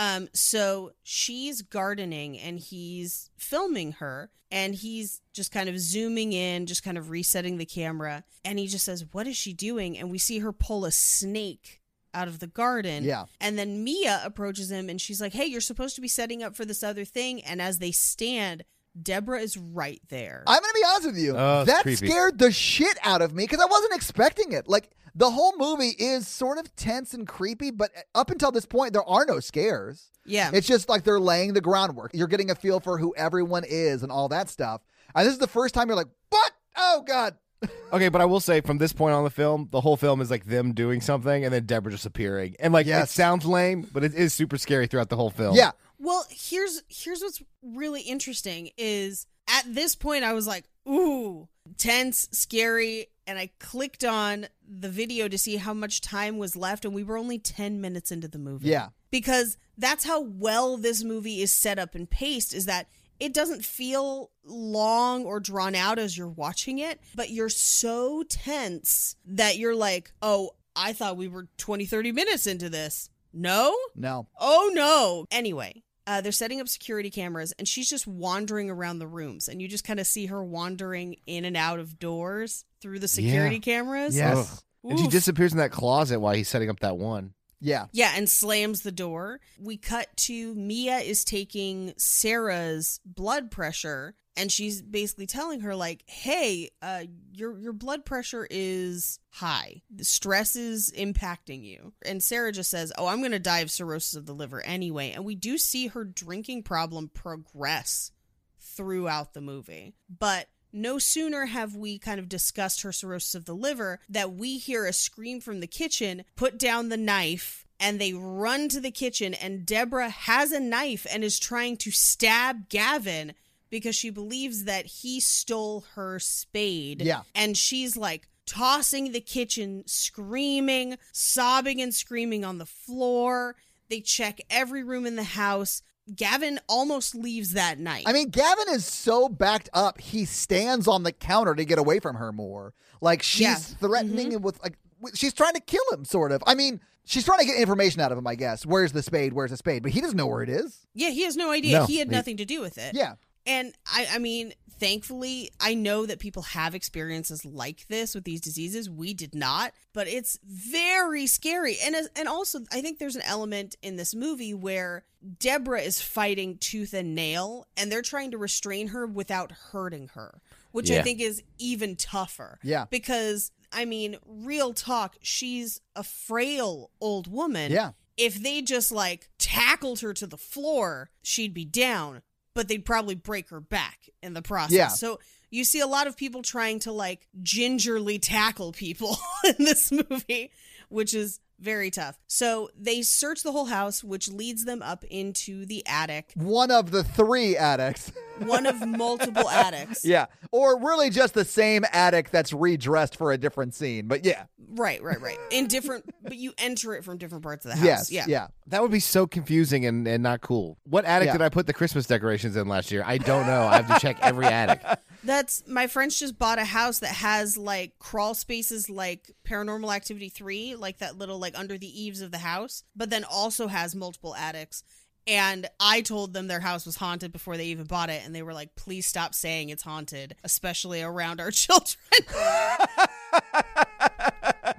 Um, 0.00 0.28
so 0.32 0.92
she's 1.02 1.60
gardening 1.60 2.38
and 2.38 2.58
he's 2.58 3.28
filming 3.36 3.92
her 3.92 4.30
and 4.50 4.74
he's 4.74 5.20
just 5.34 5.52
kind 5.52 5.68
of 5.68 5.78
zooming 5.78 6.32
in, 6.32 6.64
just 6.64 6.82
kind 6.82 6.96
of 6.96 7.10
resetting 7.10 7.58
the 7.58 7.66
camera. 7.66 8.24
And 8.42 8.58
he 8.58 8.66
just 8.66 8.86
says, 8.86 9.04
What 9.12 9.26
is 9.26 9.36
she 9.36 9.52
doing? 9.52 9.98
And 9.98 10.10
we 10.10 10.16
see 10.16 10.38
her 10.38 10.54
pull 10.54 10.86
a 10.86 10.90
snake 10.90 11.82
out 12.14 12.28
of 12.28 12.38
the 12.38 12.46
garden. 12.46 13.04
Yeah. 13.04 13.26
And 13.42 13.58
then 13.58 13.84
Mia 13.84 14.22
approaches 14.24 14.70
him 14.70 14.88
and 14.88 14.98
she's 14.98 15.20
like, 15.20 15.34
Hey, 15.34 15.44
you're 15.44 15.60
supposed 15.60 15.96
to 15.96 16.00
be 16.00 16.08
setting 16.08 16.42
up 16.42 16.56
for 16.56 16.64
this 16.64 16.82
other 16.82 17.04
thing. 17.04 17.42
And 17.42 17.60
as 17.60 17.78
they 17.78 17.92
stand, 17.92 18.64
Deborah 19.00 19.40
is 19.40 19.58
right 19.58 20.00
there. 20.08 20.44
I'm 20.46 20.62
going 20.62 20.72
to 20.72 20.80
be 20.80 20.86
honest 20.88 21.06
with 21.08 21.18
you. 21.18 21.36
Oh, 21.36 21.64
that 21.64 21.82
creepy. 21.82 22.06
scared 22.06 22.38
the 22.38 22.50
shit 22.50 22.96
out 23.04 23.20
of 23.20 23.34
me 23.34 23.44
because 23.44 23.60
I 23.60 23.66
wasn't 23.66 23.94
expecting 23.94 24.52
it. 24.52 24.66
Like, 24.66 24.90
the 25.14 25.30
whole 25.30 25.54
movie 25.56 25.94
is 25.98 26.26
sort 26.28 26.58
of 26.58 26.74
tense 26.76 27.14
and 27.14 27.26
creepy, 27.26 27.70
but 27.70 27.90
up 28.14 28.30
until 28.30 28.50
this 28.52 28.66
point, 28.66 28.92
there 28.92 29.04
are 29.04 29.24
no 29.24 29.40
scares. 29.40 30.10
yeah. 30.26 30.50
It's 30.52 30.66
just 30.66 30.88
like 30.88 31.04
they're 31.04 31.20
laying 31.20 31.52
the 31.54 31.60
groundwork. 31.60 32.12
You're 32.14 32.28
getting 32.28 32.50
a 32.50 32.54
feel 32.54 32.80
for 32.80 32.98
who 32.98 33.14
everyone 33.16 33.64
is 33.68 34.02
and 34.02 34.10
all 34.12 34.28
that 34.28 34.48
stuff. 34.48 34.82
And 35.14 35.26
this 35.26 35.32
is 35.32 35.38
the 35.40 35.46
first 35.48 35.74
time 35.74 35.88
you're 35.88 35.96
like, 35.96 36.08
what? 36.30 36.52
Oh, 36.76 37.02
God. 37.06 37.36
Okay, 37.92 38.08
but 38.08 38.20
I 38.20 38.24
will 38.24 38.38
say 38.40 38.60
from 38.60 38.78
this 38.78 38.92
point 38.92 39.14
on 39.14 39.24
the 39.24 39.30
film, 39.30 39.68
the 39.72 39.80
whole 39.80 39.96
film 39.96 40.20
is 40.20 40.30
like 40.30 40.46
them 40.46 40.72
doing 40.74 41.00
something 41.00 41.44
and 41.44 41.52
then 41.52 41.66
Deborah 41.66 41.90
just 41.90 42.06
appearing. 42.06 42.54
And 42.60 42.72
like 42.72 42.86
Yes. 42.86 43.10
it 43.10 43.12
sounds 43.12 43.44
lame, 43.44 43.84
but 43.92 44.04
it 44.04 44.14
is 44.14 44.32
super 44.32 44.56
scary 44.56 44.86
throughout 44.86 45.08
the 45.10 45.16
whole 45.16 45.28
film. 45.30 45.56
Yeah. 45.56 45.72
Well, 45.98 46.24
here's 46.30 46.82
here's 46.88 47.20
what's 47.20 47.42
really 47.62 48.00
interesting 48.02 48.70
is 48.78 49.26
at 49.48 49.64
this 49.66 49.96
point 49.96 50.22
I 50.24 50.32
was 50.34 50.46
like, 50.46 50.64
ooh, 50.88 51.48
tense, 51.76 52.28
scary, 52.30 53.08
and 53.30 53.38
I 53.38 53.50
clicked 53.60 54.04
on 54.04 54.48
the 54.68 54.88
video 54.88 55.28
to 55.28 55.38
see 55.38 55.56
how 55.56 55.72
much 55.72 56.00
time 56.00 56.36
was 56.36 56.56
left 56.56 56.84
and 56.84 56.92
we 56.92 57.04
were 57.04 57.16
only 57.16 57.38
10 57.38 57.80
minutes 57.80 58.10
into 58.10 58.26
the 58.26 58.40
movie. 58.40 58.68
Yeah. 58.68 58.88
Because 59.12 59.56
that's 59.78 60.04
how 60.04 60.20
well 60.20 60.76
this 60.76 61.04
movie 61.04 61.40
is 61.40 61.52
set 61.52 61.78
up 61.78 61.94
and 61.94 62.10
paced 62.10 62.52
is 62.52 62.66
that 62.66 62.88
it 63.20 63.32
doesn't 63.32 63.64
feel 63.64 64.32
long 64.44 65.24
or 65.24 65.38
drawn 65.38 65.76
out 65.76 66.00
as 66.00 66.18
you're 66.18 66.26
watching 66.26 66.80
it, 66.80 67.00
but 67.14 67.30
you're 67.30 67.48
so 67.48 68.24
tense 68.24 69.14
that 69.26 69.58
you're 69.58 69.76
like, 69.76 70.10
"Oh, 70.22 70.52
I 70.74 70.92
thought 70.92 71.16
we 71.16 71.28
were 71.28 71.46
20 71.58 71.86
30 71.86 72.10
minutes 72.12 72.46
into 72.46 72.68
this." 72.68 73.10
No? 73.32 73.76
No. 73.94 74.26
Oh 74.40 74.70
no. 74.74 75.26
Anyway, 75.30 75.84
uh, 76.10 76.20
they're 76.20 76.32
setting 76.32 76.60
up 76.60 76.68
security 76.68 77.08
cameras 77.10 77.52
and 77.58 77.68
she's 77.68 77.88
just 77.88 78.06
wandering 78.06 78.68
around 78.68 78.98
the 78.98 79.06
rooms 79.06 79.46
and 79.48 79.62
you 79.62 79.68
just 79.68 79.84
kind 79.84 80.00
of 80.00 80.06
see 80.06 80.26
her 80.26 80.42
wandering 80.42 81.14
in 81.26 81.44
and 81.44 81.56
out 81.56 81.78
of 81.78 81.98
doors 81.98 82.64
through 82.80 82.98
the 82.98 83.06
security 83.08 83.56
Yeah. 83.56 83.60
cameras. 83.60 84.16
Yes. 84.16 84.36
Ugh. 84.84 84.90
And 84.90 84.98
she 84.98 85.06
disappears 85.08 85.52
in 85.52 85.58
that 85.58 85.70
closet 85.70 86.18
while 86.18 86.34
he's 86.34 86.48
setting 86.48 86.68
up 86.70 86.80
that 86.80 86.96
one. 86.96 87.34
Yeah. 87.60 87.86
Yeah, 87.92 88.12
and 88.16 88.28
slams 88.28 88.82
the 88.82 88.92
door. 88.92 89.40
We 89.58 89.76
cut 89.76 90.08
to 90.18 90.54
Mia 90.54 90.98
is 90.98 91.24
taking 91.24 91.92
Sarah's 91.96 93.00
blood 93.04 93.50
pressure 93.50 94.14
and 94.36 94.50
she's 94.50 94.80
basically 94.80 95.26
telling 95.26 95.60
her 95.60 95.74
like, 95.74 96.02
"Hey, 96.06 96.70
uh 96.80 97.04
your 97.32 97.58
your 97.58 97.72
blood 97.72 98.04
pressure 98.04 98.46
is 98.50 99.18
high. 99.30 99.82
The 99.94 100.04
stress 100.04 100.56
is 100.56 100.90
impacting 100.96 101.64
you." 101.64 101.92
And 102.02 102.22
Sarah 102.22 102.52
just 102.52 102.70
says, 102.70 102.92
"Oh, 102.96 103.06
I'm 103.06 103.18
going 103.18 103.32
to 103.32 103.38
die 103.38 103.60
of 103.60 103.70
cirrhosis 103.70 104.14
of 104.14 104.26
the 104.26 104.34
liver 104.34 104.64
anyway." 104.64 105.10
And 105.10 105.24
we 105.24 105.34
do 105.34 105.58
see 105.58 105.88
her 105.88 106.04
drinking 106.04 106.62
problem 106.62 107.08
progress 107.12 108.12
throughout 108.58 109.34
the 109.34 109.40
movie. 109.40 109.94
But 110.08 110.48
no 110.72 110.98
sooner 110.98 111.46
have 111.46 111.74
we 111.74 111.98
kind 111.98 112.20
of 112.20 112.28
discussed 112.28 112.82
her 112.82 112.92
cirrhosis 112.92 113.34
of 113.34 113.44
the 113.44 113.54
liver 113.54 114.00
that 114.08 114.32
we 114.32 114.58
hear 114.58 114.86
a 114.86 114.92
scream 114.92 115.40
from 115.40 115.60
the 115.60 115.66
kitchen, 115.66 116.24
put 116.36 116.58
down 116.58 116.88
the 116.88 116.96
knife, 116.96 117.66
and 117.78 118.00
they 118.00 118.12
run 118.12 118.68
to 118.68 118.80
the 118.80 118.90
kitchen. 118.90 119.34
And 119.34 119.64
Deborah 119.64 120.10
has 120.10 120.52
a 120.52 120.60
knife 120.60 121.06
and 121.10 121.24
is 121.24 121.38
trying 121.38 121.76
to 121.78 121.90
stab 121.90 122.68
Gavin 122.68 123.34
because 123.70 123.96
she 123.96 124.10
believes 124.10 124.64
that 124.64 124.86
he 124.86 125.20
stole 125.20 125.84
her 125.94 126.18
spade. 126.18 127.02
Yeah. 127.02 127.22
And 127.34 127.56
she's 127.56 127.96
like, 127.96 128.28
Tossing 128.46 129.12
the 129.12 129.20
kitchen, 129.20 129.84
screaming, 129.86 130.98
sobbing 131.12 131.80
and 131.80 131.94
screaming 131.94 132.44
on 132.44 132.58
the 132.58 132.66
floor. 132.66 133.54
They 133.88 134.00
check 134.00 134.40
every 134.50 134.82
room 134.82 135.06
in 135.06 135.14
the 135.14 135.22
house. 135.22 135.82
Gavin 136.14 136.60
almost 136.68 137.14
leaves 137.14 137.52
that 137.52 137.78
night. 137.78 138.04
I 138.06 138.12
mean, 138.12 138.30
Gavin 138.30 138.66
is 138.70 138.84
so 138.84 139.28
backed 139.28 139.68
up, 139.72 140.00
he 140.00 140.24
stands 140.24 140.88
on 140.88 141.02
the 141.02 141.12
counter 141.12 141.54
to 141.54 141.64
get 141.64 141.78
away 141.78 142.00
from 142.00 142.16
her 142.16 142.32
more. 142.32 142.74
Like 143.00 143.22
she's 143.22 143.40
Yeah. 143.40 143.54
threatening 143.56 144.26
mm-hmm. 144.26 144.36
him 144.36 144.42
with 144.42 144.62
like 144.62 144.76
she's 145.14 145.32
trying 145.32 145.54
to 145.54 145.60
kill 145.60 145.84
him, 145.92 146.04
sort 146.04 146.32
of. 146.32 146.42
I 146.46 146.54
mean, 146.54 146.80
she's 147.04 147.24
trying 147.24 147.40
to 147.40 147.46
get 147.46 147.56
information 147.56 148.00
out 148.00 148.12
of 148.12 148.18
him, 148.18 148.26
I 148.26 148.34
guess. 148.34 148.66
Where's 148.66 148.92
the 148.92 149.02
spade? 149.02 149.32
Where's 149.32 149.50
the 149.50 149.56
spade? 149.56 149.82
But 149.82 149.92
he 149.92 150.00
doesn't 150.00 150.16
know 150.16 150.26
where 150.26 150.42
it 150.42 150.50
is. 150.50 150.86
Yeah, 150.94 151.10
he 151.10 151.22
has 151.24 151.36
no 151.36 151.50
idea. 151.50 151.80
No, 151.80 151.86
he 151.86 151.98
had 151.98 152.08
he- 152.08 152.14
nothing 152.14 152.36
to 152.38 152.44
do 152.44 152.60
with 152.60 152.78
it. 152.78 152.94
Yeah. 152.94 153.14
And 153.46 153.72
I, 153.86 154.06
I 154.12 154.18
mean, 154.18 154.52
thankfully, 154.80 155.50
I 155.60 155.74
know 155.74 156.06
that 156.06 156.18
people 156.18 156.42
have 156.42 156.74
experiences 156.74 157.44
like 157.44 157.86
this 157.88 158.14
with 158.14 158.24
these 158.24 158.40
diseases. 158.40 158.90
We 158.90 159.14
did 159.14 159.34
not, 159.34 159.72
but 159.92 160.08
it's 160.08 160.38
very 160.44 161.26
scary. 161.26 161.76
And 161.84 161.94
and 162.16 162.26
also, 162.26 162.60
I 162.72 162.80
think 162.80 162.98
there's 162.98 163.16
an 163.16 163.22
element 163.22 163.76
in 163.82 163.96
this 163.96 164.14
movie 164.14 164.54
where 164.54 165.04
Deborah 165.38 165.82
is 165.82 166.00
fighting 166.00 166.56
tooth 166.58 166.94
and 166.94 167.14
nail, 167.14 167.66
and 167.76 167.92
they're 167.92 168.02
trying 168.02 168.30
to 168.32 168.38
restrain 168.38 168.88
her 168.88 169.06
without 169.06 169.52
hurting 169.52 170.08
her, 170.14 170.40
which 170.72 170.90
I 170.90 171.02
think 171.02 171.20
is 171.20 171.42
even 171.58 171.94
tougher. 171.94 172.58
Yeah. 172.62 172.86
Because 172.90 173.52
I 173.72 173.84
mean, 173.84 174.16
real 174.26 174.72
talk, 174.72 175.16
she's 175.22 175.80
a 175.94 176.02
frail 176.02 176.90
old 177.00 177.30
woman 177.30 177.70
Yeah. 177.70 177.92
if 178.16 178.42
they 178.42 178.62
just 178.62 178.90
like 178.90 179.28
tackled 179.38 180.00
her 180.00 180.12
to 180.14 180.26
the 180.26 180.36
floor, 180.38 181.10
she'd 181.22 181.54
be 181.54 181.64
down, 181.64 182.22
but 182.54 182.68
they'd 182.68 182.84
probably 182.84 183.14
break 183.14 183.50
her 183.50 183.60
back 183.60 184.08
in 184.22 184.34
the 184.34 184.42
process. 184.42 184.72
Yeah. 184.72 184.88
So 184.88 185.20
you 185.50 185.64
see 185.64 185.80
a 185.80 185.86
lot 185.86 186.06
of 186.06 186.16
people 186.16 186.42
trying 186.42 186.78
to 186.80 186.92
like 186.92 187.26
gingerly 187.42 188.18
tackle 188.18 188.72
people 188.72 189.16
in 189.44 189.64
this 189.64 189.90
movie, 189.92 190.50
which 190.88 191.14
is 191.14 191.40
very 191.58 191.90
tough. 191.90 192.18
So 192.26 192.70
they 192.78 193.02
search 193.02 193.42
the 193.42 193.52
whole 193.52 193.66
house, 193.66 194.02
which 194.02 194.28
leads 194.28 194.64
them 194.64 194.82
up 194.82 195.04
into 195.04 195.66
the 195.66 195.86
attic, 195.86 196.32
One 196.34 196.70
of 196.70 196.90
the 196.90 197.04
three 197.04 197.56
addicts. 197.56 198.12
one 198.40 198.66
of 198.66 198.86
multiple 198.86 199.48
attics. 199.48 200.04
yeah. 200.04 200.26
Or 200.52 200.80
really 200.80 201.10
just 201.10 201.34
the 201.34 201.44
same 201.44 201.84
addict 201.92 202.32
that's 202.32 202.52
redressed 202.52 203.16
for 203.16 203.32
a 203.32 203.38
different 203.38 203.74
scene. 203.74 204.08
But 204.08 204.24
yeah. 204.24 204.44
Right, 204.72 205.02
right, 205.02 205.20
right. 205.20 205.38
In 205.50 205.66
different, 205.66 206.08
but 206.22 206.36
you 206.36 206.52
enter 206.58 206.94
it 206.94 207.04
from 207.04 207.18
different 207.18 207.42
parts 207.42 207.64
of 207.64 207.72
the 207.72 207.76
house. 207.76 207.84
Yes. 207.86 208.10
Yeah. 208.10 208.24
Yeah. 208.28 208.46
That 208.68 208.82
would 208.82 208.92
be 208.92 209.00
so 209.00 209.26
confusing 209.26 209.84
and, 209.86 210.06
and 210.06 210.22
not 210.22 210.40
cool. 210.42 210.78
What 210.84 211.04
attic 211.04 211.26
Yeah. 211.26 211.32
did 211.32 211.42
I 211.42 211.48
put 211.48 211.66
the 211.66 211.72
Christmas 211.72 212.06
decorations 212.06 212.56
in 212.56 212.68
last 212.68 212.90
year? 212.92 213.02
I 213.04 213.18
don't 213.18 213.46
know. 213.46 213.62
I 213.66 213.76
have 213.82 213.88
to 213.88 213.98
check 213.98 214.18
every 214.22 214.46
attic. 214.46 214.80
That's 215.24 215.62
my 215.66 215.86
friends 215.86 216.18
just 216.18 216.38
bought 216.38 216.58
a 216.58 216.64
house 216.64 217.00
that 217.00 217.08
has 217.14 217.58
like 217.58 217.98
crawl 217.98 218.32
spaces 218.34 218.88
like 218.88 219.30
Paranormal 219.46 219.94
Activity 219.94 220.30
3, 220.30 220.76
like 220.76 220.98
that 220.98 221.18
little 221.18 221.38
like 221.38 221.58
under 221.58 221.76
the 221.76 222.02
eaves 222.02 222.22
of 222.22 222.30
the 222.30 222.38
house, 222.38 222.84
but 222.96 223.10
then 223.10 223.24
also 223.24 223.66
has 223.66 223.94
multiple 223.94 224.34
attics. 224.34 224.82
And 225.26 225.68
I 225.78 226.00
told 226.00 226.32
them 226.32 226.46
their 226.48 226.60
house 226.60 226.86
was 226.86 226.96
haunted 226.96 227.32
before 227.32 227.56
they 227.56 227.66
even 227.66 227.84
bought 227.86 228.10
it 228.10 228.22
and 228.24 228.34
they 228.34 228.42
were 228.42 228.54
like, 228.54 228.74
"Please 228.74 229.06
stop 229.06 229.34
saying 229.34 229.68
it's 229.68 229.82
haunted, 229.82 230.34
especially 230.44 231.02
around 231.02 231.40
our 231.40 231.50
children." 231.52 231.96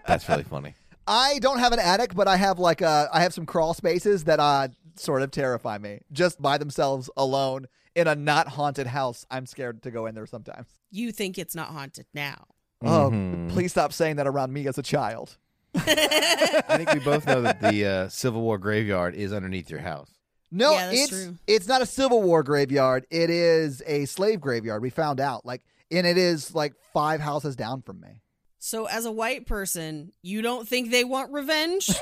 That's 0.08 0.28
really 0.28 0.44
funny. 0.44 0.74
I 1.08 1.40
don't 1.40 1.60
have 1.60 1.74
an 1.74 1.80
attic, 1.80 2.14
but 2.16 2.28
I 2.28 2.38
have 2.38 2.60
like 2.60 2.82
a 2.82 3.10
I 3.14 3.22
have 3.22 3.34
some 3.34 3.46
crawl 3.46 3.74
spaces 3.74 4.26
that 4.26 4.40
uh 4.40 4.70
sort 4.96 5.22
of 5.22 5.32
terrify 5.32 5.78
me. 5.78 6.00
Just 6.12 6.42
by 6.42 6.58
themselves 6.58 7.10
alone 7.18 7.68
in 7.96 8.08
a 8.08 8.16
not 8.16 8.48
haunted 8.50 8.88
house. 8.88 9.26
I'm 9.32 9.46
scared 9.46 9.84
to 9.84 9.92
go 9.92 10.06
in 10.06 10.16
there 10.16 10.26
sometimes. 10.26 10.68
you 10.92 11.12
think 11.12 11.38
it's 11.38 11.56
not 11.56 11.70
haunted 11.70 12.06
now. 12.14 12.46
Oh, 12.84 13.10
Mhm. 13.12 13.50
please 13.52 13.72
stop 13.72 13.94
saying 13.94 14.16
that 14.18 14.28
around 14.28 14.52
me 14.54 14.68
as 14.68 14.78
a 14.78 14.82
child. 14.84 15.38
I 15.76 16.76
think 16.78 16.92
we 16.94 17.00
both 17.00 17.26
know 17.28 17.42
that 17.44 17.62
the 17.62 17.86
uh, 17.86 18.10
Civil 18.10 18.42
War 18.42 18.58
graveyard 18.58 19.14
is 19.16 19.32
underneath 19.32 19.70
your 19.70 19.80
house. 19.82 20.10
No, 20.52 20.74
Yeah, 20.74 20.92
it's 20.92 21.10
true. 21.10 21.38
it's 21.48 21.68
not 21.68 21.82
a 21.82 21.86
Civil 21.86 22.22
War 22.22 22.44
graveyard. 22.44 23.06
It 23.10 23.30
is 23.30 23.82
a 23.86 24.06
slave 24.06 24.42
graveyard. 24.42 24.82
We 24.82 24.90
found 24.90 25.22
out, 25.22 25.46
like, 25.46 25.62
and 25.90 26.06
it 26.06 26.18
is 26.18 26.54
like 26.54 26.74
five 26.94 27.22
houses 27.22 27.56
down 27.56 27.82
from 27.82 28.02
me. 28.02 28.22
So, 28.60 28.86
as 28.86 29.06
a 29.06 29.12
white 29.12 29.48
person, 29.48 30.12
you 30.22 30.42
don't 30.42 30.68
think 30.68 30.92
they 30.92 31.04
want 31.04 31.32
revenge? 31.32 31.90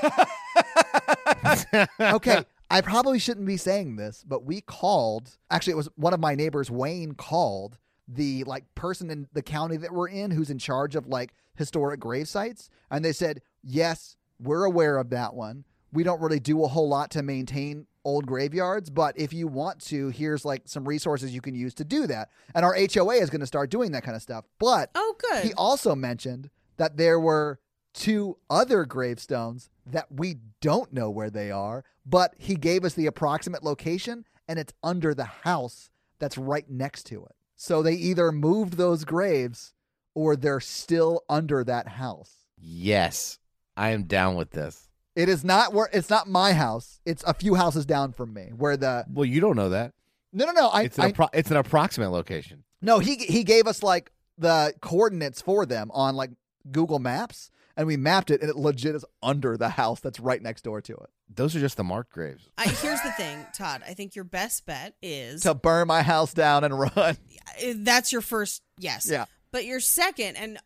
okay, 2.00 2.44
I 2.70 2.82
probably 2.82 3.20
shouldn't 3.20 3.48
be 3.48 3.58
saying 3.58 3.96
this, 3.96 4.24
but 4.28 4.44
we 4.44 4.62
called. 4.62 5.38
Actually, 5.50 5.74
it 5.74 5.78
was 5.78 5.90
one 5.96 6.14
of 6.14 6.20
my 6.20 6.36
neighbors, 6.36 6.70
Wayne, 6.70 7.14
called 7.14 7.78
the 8.08 8.44
like 8.46 8.64
person 8.76 9.10
in 9.12 9.28
the 9.34 9.42
county 9.42 9.78
that 9.78 9.92
we're 9.92 10.10
in 10.10 10.32
who's 10.32 10.50
in 10.50 10.58
charge 10.58 10.96
of 10.96 11.08
like 11.08 11.34
historic 11.56 12.00
grave 12.00 12.28
sites, 12.28 12.70
and 12.92 13.06
they 13.06 13.14
said, 13.14 13.42
"Yes, 13.64 14.18
we're 14.40 14.66
aware 14.66 14.98
of 14.98 15.10
that 15.12 15.34
one. 15.34 15.64
We 15.92 16.04
don't 16.04 16.22
really 16.22 16.40
do 16.40 16.64
a 16.64 16.68
whole 16.68 16.90
lot 16.90 17.12
to 17.12 17.24
maintain 17.24 17.88
old 18.04 18.26
graveyards, 18.26 18.90
but 18.90 19.18
if 19.18 19.34
you 19.34 19.48
want 19.48 19.80
to, 19.88 20.10
here's 20.10 20.46
like 20.46 20.64
some 20.66 20.88
resources 20.88 21.34
you 21.34 21.42
can 21.42 21.56
use 21.56 21.74
to 21.76 21.84
do 21.84 22.08
that." 22.08 22.30
And 22.56 22.66
our 22.66 22.76
HOA 22.76 23.16
is 23.16 23.30
going 23.30 23.42
to 23.42 23.48
start 23.48 23.70
doing 23.70 23.92
that 23.92 24.04
kind 24.04 24.16
of 24.16 24.22
stuff. 24.22 24.46
But 24.60 24.92
oh, 24.96 25.16
good. 25.18 25.44
he 25.44 25.54
also 25.54 25.96
mentioned 25.96 26.50
that 26.78 26.98
there 26.98 27.20
were 27.20 27.60
two 27.94 28.38
other 28.50 28.86
gravestones 28.86 29.70
that 29.86 30.12
we 30.12 30.38
don't 30.62 30.94
know 30.94 31.10
where 31.10 31.30
they 31.30 31.52
are, 31.52 31.84
but 32.06 32.34
he 32.38 32.56
gave 32.56 32.86
us 32.86 32.94
the 32.94 33.08
approximate 33.08 33.64
location 33.64 34.26
and 34.48 34.58
it's 34.58 34.74
under 34.84 35.14
the 35.14 35.26
house 35.26 35.90
that's 36.20 36.38
right 36.38 36.70
next 36.70 37.04
to 37.04 37.24
it. 37.26 37.36
So 37.56 37.82
they 37.82 37.94
either 37.94 38.32
moved 38.32 38.74
those 38.74 39.04
graves 39.04 39.74
or 40.16 40.36
they're 40.36 40.60
still 40.60 41.24
under 41.30 41.64
that 41.64 41.88
house. 41.88 42.46
Yes, 42.58 43.40
I 43.78 43.90
am 43.90 44.04
down 44.04 44.36
with 44.36 44.52
this. 44.52 44.89
It 45.20 45.28
is 45.28 45.44
not 45.44 45.74
where 45.74 45.90
it's 45.92 46.10
not 46.10 46.30
my 46.30 46.54
house. 46.54 47.02
It's 47.06 47.24
a 47.24 47.34
few 47.34 47.56
houses 47.56 47.86
down 47.86 48.14
from 48.14 48.34
me 48.34 48.52
where 48.56 48.78
the 48.78 49.06
Well, 49.12 49.26
you 49.26 49.42
don't 49.42 49.58
know 49.58 49.68
that. 49.70 49.92
No, 50.32 50.46
no, 50.46 50.54
no. 50.54 50.68
I, 50.70 50.84
It's 50.84 50.98
an, 50.98 51.04
I 51.04 51.12
appro- 51.12 51.30
it's 51.34 51.52
an 51.52 51.58
approximate 51.58 52.12
location. 52.12 52.64
No, 52.82 53.00
he 53.00 53.18
he 53.18 53.44
gave 53.44 53.68
us 53.68 53.84
like 53.84 54.14
the 54.38 54.74
coordinates 54.80 55.42
for 55.42 55.66
them 55.66 55.92
on 55.94 56.16
like 56.16 56.32
Google 56.72 57.00
Maps, 57.00 57.52
and 57.76 57.86
we 57.86 57.98
mapped 57.98 58.32
it, 58.32 58.40
and 58.40 58.50
it 58.50 58.56
legit 58.56 58.96
is 58.96 59.04
under 59.22 59.58
the 59.58 59.68
house 59.68 60.00
that's 60.00 60.22
right 60.22 60.42
next 60.42 60.62
door 60.64 60.80
to 60.80 60.94
it. 60.94 61.10
Those 61.36 61.54
are 61.54 61.60
just 61.60 61.76
the 61.76 61.84
marked 61.84 62.14
graves. 62.14 62.48
I, 62.58 62.70
here's 62.70 63.02
the 63.02 63.12
thing, 63.12 63.46
Todd. 63.54 63.84
I 63.86 63.96
think 63.96 64.16
your 64.16 64.24
best 64.24 64.66
bet 64.66 64.96
is 65.02 65.42
To 65.42 65.54
burn 65.54 65.90
my 65.90 66.02
house 66.02 66.34
down 66.34 66.64
and 66.64 66.80
run. 66.80 67.18
that's 67.76 68.14
your 68.14 68.22
first 68.22 68.62
yes. 68.78 69.06
Yeah. 69.12 69.26
But 69.52 69.66
your 69.66 69.82
second, 69.82 70.38
and 70.38 70.60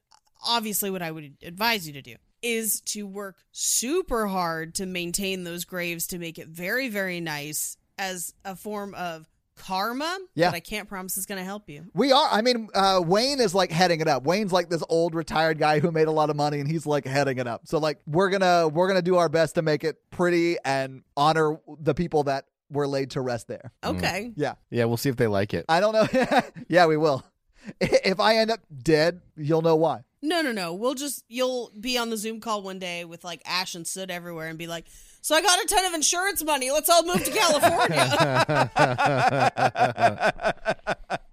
obviously 0.46 0.92
what 0.92 1.02
I 1.02 1.10
would 1.10 1.38
advise 1.42 1.88
you 1.88 1.94
to 1.94 2.04
do, 2.04 2.18
is 2.44 2.82
to 2.82 3.08
work 3.08 3.38
super 3.52 4.28
hard 4.28 4.76
to 4.76 4.86
maintain 4.86 5.44
those 5.44 5.66
graves 5.66 6.08
to 6.08 6.20
make 6.20 6.38
it 6.38 6.48
very, 6.48 6.90
very 6.90 7.20
nice 7.20 7.78
as 7.98 8.34
a 8.46 8.56
form 8.56 8.94
of 8.96 9.28
karma. 9.56 10.18
Yeah. 10.36 10.50
But 10.50 10.56
I 10.56 10.60
can't 10.60 10.90
promise 10.90 11.18
it's 11.18 11.26
going 11.26 11.40
to 11.40 11.46
help 11.46 11.70
you. 11.70 11.86
We 11.94 12.12
are. 12.12 12.28
I 12.30 12.42
mean, 12.42 12.70
uh, 12.74 13.02
Wayne 13.06 13.40
is 13.40 13.56
like 13.56 13.72
heading 13.72 14.02
it 14.02 14.08
up. 14.08 14.24
Wayne's 14.24 14.52
like 14.52 14.70
this 14.70 14.84
old 14.90 15.16
retired 15.16 15.58
guy 15.58 15.80
who 15.80 15.92
made 15.92 16.08
a 16.08 16.12
lot 16.12 16.30
of 16.30 16.36
money, 16.36 16.60
and 16.60 16.70
he's 16.70 16.86
like 16.86 17.06
heading 17.06 17.38
it 17.38 17.48
up. 17.48 17.62
So 17.66 17.78
like 17.78 18.00
we're 18.06 18.30
gonna 18.30 18.68
we're 18.68 18.88
gonna 18.88 19.02
do 19.02 19.18
our 19.18 19.30
best 19.30 19.56
to 19.56 19.62
make 19.62 19.84
it 19.84 19.98
pretty 20.12 20.58
and 20.66 21.04
honor 21.16 21.60
the 21.80 21.94
people 21.94 22.24
that 22.24 22.46
were 22.70 22.88
laid 22.88 23.12
to 23.12 23.22
rest 23.22 23.48
there. 23.48 23.72
Okay. 23.84 24.34
Yeah, 24.36 24.56
Yeah, 24.70 24.86
we'll 24.86 24.98
see 24.98 25.10
if 25.10 25.16
they 25.16 25.28
like 25.28 25.54
it. 25.54 25.66
I 25.70 25.80
don't 25.80 25.94
know. 25.94 26.42
yeah, 26.68 26.88
we 26.88 26.98
will. 26.98 27.24
If 27.82 28.20
I 28.20 28.36
end 28.38 28.52
up 28.52 28.60
dead, 28.84 29.22
you'll 29.36 29.62
know 29.62 29.76
why. 29.76 30.02
No, 30.22 30.42
no, 30.42 30.52
no. 30.52 30.74
We'll 30.74 30.94
just, 30.96 31.24
you'll 31.28 31.72
be 31.80 31.98
on 31.98 32.10
the 32.10 32.18
Zoom 32.18 32.40
call 32.40 32.62
one 32.62 32.80
day 32.80 33.04
with 33.06 33.24
like 33.24 33.42
ash 33.46 33.76
and 33.76 33.86
soot 33.88 34.10
everywhere 34.10 34.48
and 34.48 34.58
be 34.58 34.68
like, 34.68 34.86
so 35.22 35.36
I 35.36 35.42
got 35.42 35.62
a 35.64 35.66
ton 35.68 35.86
of 35.86 35.94
insurance 35.94 36.44
money. 36.44 36.72
Let's 36.72 36.90
all 36.90 37.04
move 37.06 37.24
to 37.24 37.32
California. 38.70 38.70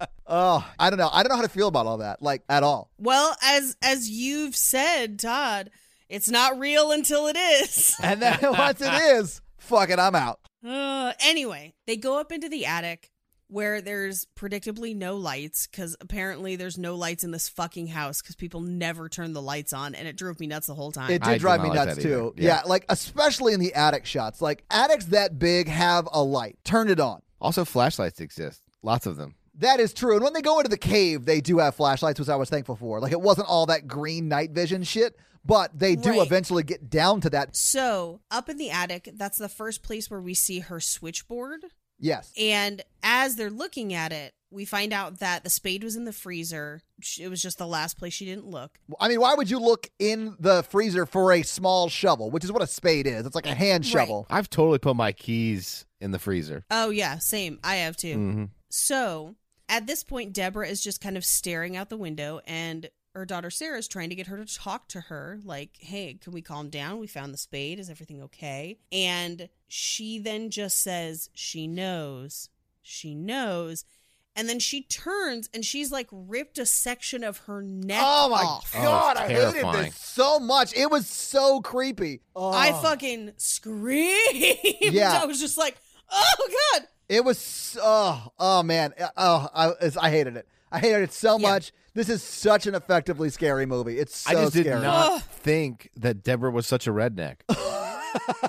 Oh, 0.33 0.65
I 0.79 0.91
don't 0.91 0.99
know. 1.01 1.11
I 1.13 1.25
don't 1.25 1.31
know 1.31 1.37
how 1.37 1.43
to 1.43 1.49
feel 1.49 1.67
about 1.67 1.87
all 1.87 1.99
that, 1.99 2.23
like 2.23 2.45
at 2.49 2.63
all. 2.63 2.89
well, 2.99 3.35
as 3.43 3.77
as 3.83 4.09
you've 4.09 4.55
said, 4.55 5.19
Todd, 5.19 5.71
it's 6.09 6.29
not 6.29 6.57
real 6.57 6.93
until 6.93 7.27
it 7.27 7.37
is. 7.37 7.97
And 8.01 8.23
then 8.23 8.39
once 8.43 8.81
it 8.81 8.93
is, 9.17 9.41
fuck 9.59 9.91
it, 9.91 9.99
I'm 9.99 10.15
out. 10.15 10.39
Uh, 10.65 11.15
anyway, 11.25 11.75
they 11.89 11.97
go 11.97 12.21
up 12.21 12.31
into 12.31 12.49
the 12.49 12.65
attic 12.65 13.10
where 13.51 13.81
there's 13.81 14.27
predictably 14.37 14.95
no 14.97 15.17
lights 15.17 15.67
because 15.67 15.97
apparently 16.01 16.57
there's 16.57 16.79
no 16.79 16.95
lights 16.95 17.25
in 17.25 17.31
this 17.31 17.49
fucking 17.49 17.89
house 17.89 18.23
because 18.23 18.37
people 18.37 18.61
never 18.61 19.09
turn 19.09 19.33
the 19.33 19.43
lights 19.43 19.73
on 19.73 19.95
and 19.95 20.07
it 20.07 20.17
drove 20.17 20.39
me 20.41 20.47
nuts 20.47 20.67
the 20.69 20.75
whole 20.75 20.93
time. 20.93 21.11
It 21.11 21.23
did 21.23 21.33
do 21.35 21.39
drive 21.41 21.61
not 21.61 21.65
me 21.73 21.77
like 21.77 21.89
nuts 21.89 22.03
too. 22.03 22.33
Yeah. 22.37 22.45
Yeah. 22.47 22.63
like 22.67 22.85
especially 22.89 23.53
in 23.53 23.61
the 23.61 23.75
attic 23.75 24.07
shots. 24.07 24.41
Like 24.41 24.65
attics 24.71 25.07
that 25.07 25.39
big 25.39 25.69
have 25.69 26.09
a 26.13 26.23
light. 26.23 26.59
Turn 26.65 26.89
it 26.89 27.01
on. 27.01 27.23
Also, 27.41 27.65
flashlights 27.65 28.21
exist. 28.21 28.63
Lots 28.83 29.07
of 29.07 29.17
them. 29.17 29.35
That 29.57 29.81
is 29.81 29.93
true. 29.93 30.15
And 30.15 30.25
when 30.25 30.33
they 30.33 30.43
go 30.43 30.59
into 30.59 30.71
the 30.71 30.79
cave, 30.79 31.25
they 31.27 31.41
do 31.41 31.59
have 31.59 31.75
flashlights, 31.75 32.19
which 32.21 32.29
I 32.29 32.37
was 32.37 32.49
thankful 32.49 32.77
for. 32.77 33.01
Like 33.01 33.13
it 33.13 33.21
wasn't 33.21 33.49
all 33.49 33.67
that 33.67 33.87
green 33.89 34.29
night 34.29 34.53
vision 34.53 34.85
shit, 34.85 35.17
but 35.45 35.79
they 35.79 35.97
do 35.97 36.11
Right. 36.11 36.27
eventually 36.27 36.63
get 36.63 36.89
down 36.89 37.21
to 37.23 37.31
that. 37.31 37.57
so, 37.57 38.21
up 38.31 38.49
in 38.49 38.57
the 38.59 38.71
attic, 38.71 39.11
that's 39.15 39.39
the 39.39 39.49
first 39.49 39.83
place 39.83 40.11
where 40.11 40.21
we 40.21 40.35
see 40.35 40.61
her 40.61 40.81
switchboard. 40.81 41.65
Yes. 42.01 42.33
And 42.39 42.83
as 43.03 43.37
they're 43.37 43.51
looking 43.51 43.93
at 43.95 44.13
it, 44.13 44.33
we 44.51 44.65
find 44.65 44.93
out 44.93 45.21
that 45.21 45.45
the 45.45 45.51
spade 45.51 45.85
was 45.85 45.95
in 45.95 46.07
the 46.07 46.13
freezer. 46.13 46.81
It 47.21 47.29
was 47.29 47.41
just 47.41 47.59
the 47.59 47.67
last 47.69 47.99
place 47.99 48.13
she 48.13 48.25
didn't 48.25 48.47
look. 48.49 48.79
I 48.99 49.09
mean, 49.09 49.21
why 49.21 49.35
would 49.35 49.49
you 49.49 49.61
look 49.61 49.89
in 50.01 50.35
the 50.41 50.65
freezer 50.65 51.07
for 51.07 51.33
a 51.33 51.43
small 51.43 51.89
shovel, 51.89 52.31
which 52.33 52.43
is 52.43 52.51
what 52.51 52.63
a 52.63 52.67
spade 52.67 53.07
is? 53.07 53.27
It's 53.27 53.37
like 53.37 53.47
a 53.47 53.55
hand 53.55 53.85
Right. 53.85 53.91
shovel. 53.93 54.27
I've 54.29 54.51
totally 54.51 54.79
put 54.79 54.97
my 54.97 55.13
keys 55.13 55.87
in 56.01 56.11
the 56.11 56.19
freezer. 56.19 56.65
Oh, 56.71 56.91
yeah, 56.91 57.19
same. 57.19 57.61
I 57.63 57.77
have 57.77 57.97
too. 57.97 58.15
hmm 58.15 58.45
So 58.71 59.37
at 59.69 59.87
this 59.87 60.03
point, 60.03 60.33
Deborah 60.33 60.67
is 60.67 60.83
just 60.83 61.01
kind 61.01 61.17
of 61.17 61.25
staring 61.25 61.77
out 61.77 61.89
the 61.89 61.97
window, 61.97 62.41
and 62.45 62.91
her 63.15 63.27
daughter 63.27 63.51
Sarah 63.51 63.79
is 63.79 63.89
trying 63.89 64.09
to 64.11 64.15
get 64.15 64.29
her 64.29 64.37
to 64.37 64.47
talk 64.55 64.89
to 64.89 65.01
her, 65.03 65.39
like, 65.45 65.77
hey, 65.81 66.15
can 66.21 66.33
we 66.33 66.43
calm 66.43 66.69
down? 66.71 66.99
We 66.99 67.07
found 67.07 67.35
the 67.35 67.39
spade. 67.39 67.79
Is 67.79 67.91
everything 67.91 68.23
okay? 68.23 68.79
And 68.93 69.49
she 69.69 70.19
then 70.19 70.51
just 70.51 70.81
says, 70.83 71.29
she 71.35 71.67
knows. 71.67 72.51
She 72.83 73.15
knows. 73.15 73.85
And 74.37 74.49
then 74.49 74.61
she 74.61 74.83
turns 74.83 75.51
and 75.53 75.65
she's 75.65 75.91
like 75.91 76.07
ripped 76.13 76.59
a 76.59 76.65
section 76.65 77.25
of 77.25 77.39
her 77.39 77.63
neck 77.63 78.01
Oh 78.01 78.29
my 78.31 78.43
off. 78.43 78.73
Oh, 78.77 78.83
god, 78.83 79.11
it's 79.13 79.21
I 79.21 79.29
hated 79.29 79.85
this 79.87 79.97
so 79.97 80.39
much. 80.39 80.73
It 80.75 80.91
was 80.91 81.07
so 81.09 81.61
creepy. 81.61 82.21
Oh. 82.37 82.53
I 82.53 82.73
fucking 82.81 83.33
screamed. 83.37 84.57
Yeah. 84.81 85.19
I 85.21 85.27
was 85.27 85.41
just 85.41 85.59
like, 85.59 85.77
oh 86.11 86.49
god. 86.73 86.87
It 87.09 87.25
was 87.25 87.77
oh 87.83 88.33
oh 88.39 88.63
man 88.63 88.95
uh, 88.99 89.09
oh 89.17 89.49
I 89.53 89.73
I 90.01 90.11
hated 90.11 90.37
it. 90.37 90.47
I 90.71 90.79
hated 90.79 91.03
it 91.03 91.13
so 91.13 91.37
Yeah. 91.39 91.51
much. 91.51 91.73
This 91.95 92.09
is 92.09 92.23
such 92.23 92.67
an 92.67 92.75
effectively 92.75 93.31
scary 93.31 93.67
movie. 93.67 93.99
It's 93.99 94.17
so 94.17 94.31
scary. 94.31 94.39
I 94.39 94.43
just 94.45 94.55
did 94.55 94.67
scary. 94.67 94.81
not 94.83 95.23
think 95.23 95.91
that 95.97 96.23
Deborah 96.23 96.51
was 96.51 96.67
such 96.67 96.87
a 96.87 96.91
redneck. 96.93 97.37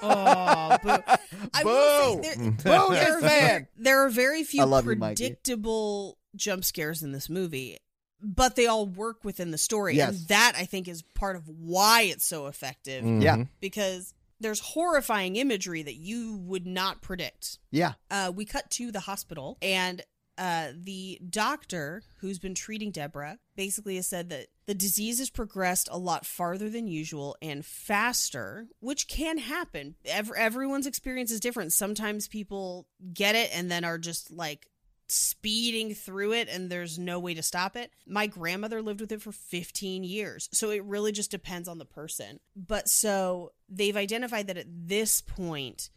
Oh, 0.01 0.77
boo. 0.81 0.89
I 1.53 1.63
will 1.63 2.17
Boo. 2.17 2.23
say 2.23 2.35
there, 2.35 2.51
Boo 2.51 2.93
there, 2.93 3.05
this 3.05 3.09
are, 3.15 3.21
man. 3.21 3.67
there 3.77 3.99
are 4.05 4.09
very 4.09 4.43
few 4.43 4.61
I 4.61 4.65
love 4.65 4.85
you, 4.85 4.95
predictable 4.95 6.17
jump 6.35 6.63
scares 6.65 7.03
in 7.03 7.11
this 7.11 7.29
movie, 7.29 7.77
but 8.21 8.55
they 8.55 8.65
all 8.65 8.87
work 8.87 9.23
within 9.23 9.51
the 9.51 9.57
story. 9.59 9.95
Yes. 9.97 10.09
And 10.17 10.27
that, 10.29 10.53
I 10.57 10.65
think, 10.65 10.87
is 10.87 11.03
part 11.13 11.35
of 11.35 11.47
why 11.47 12.03
it's 12.03 12.25
so 12.25 12.47
effective 12.47 13.03
Yeah. 13.21 13.37
Mhm. 13.37 13.49
because 13.59 14.13
there's 14.39 14.59
horrifying 14.59 15.35
imagery 15.35 15.83
that 15.83 15.95
you 15.95 16.37
would 16.37 16.65
not 16.65 17.01
predict. 17.01 17.59
Yeah. 17.69 17.93
Uh, 18.09 18.31
we 18.33 18.45
cut 18.45 18.69
to 18.71 18.91
the 18.91 19.01
hospital, 19.01 19.57
and 19.61 20.01
uh, 20.41 20.71
the 20.75 21.21
doctor 21.29 22.01
who's 22.17 22.39
been 22.39 22.55
treating 22.55 22.89
Deborah 22.89 23.37
basically 23.55 23.97
has 23.97 24.07
said 24.07 24.31
that 24.31 24.47
the 24.65 24.73
disease 24.73 25.19
has 25.19 25.29
progressed 25.29 25.87
a 25.91 25.99
lot 25.99 26.25
farther 26.25 26.67
than 26.67 26.87
usual 26.87 27.37
and 27.43 27.63
faster, 27.63 28.65
which 28.79 29.07
can 29.07 29.37
happen. 29.37 29.93
Ev- 30.03 30.31
everyone's 30.35 30.87
experience 30.87 31.29
is 31.29 31.39
different. 31.39 31.73
Sometimes 31.73 32.27
people 32.27 32.87
get 33.13 33.35
it 33.35 33.51
and 33.53 33.69
then 33.69 33.83
are 33.83 33.99
just 33.99 34.31
like 34.31 34.65
speeding 35.07 35.93
through 35.93 36.33
it 36.33 36.49
and 36.49 36.71
there's 36.71 36.97
no 36.97 37.19
way 37.19 37.35
to 37.35 37.43
stop 37.43 37.75
it. 37.75 37.91
My 38.07 38.25
grandmother 38.25 38.81
lived 38.81 39.01
with 39.01 39.11
it 39.11 39.21
for 39.21 39.31
15 39.31 40.03
years. 40.03 40.49
So 40.53 40.71
it 40.71 40.83
really 40.85 41.11
just 41.11 41.29
depends 41.29 41.67
on 41.67 41.77
the 41.77 41.85
person. 41.85 42.39
But 42.55 42.89
so 42.89 43.51
they've 43.69 43.95
identified 43.95 44.47
that 44.47 44.57
at 44.57 44.65
this 44.67 45.21
point, 45.21 45.91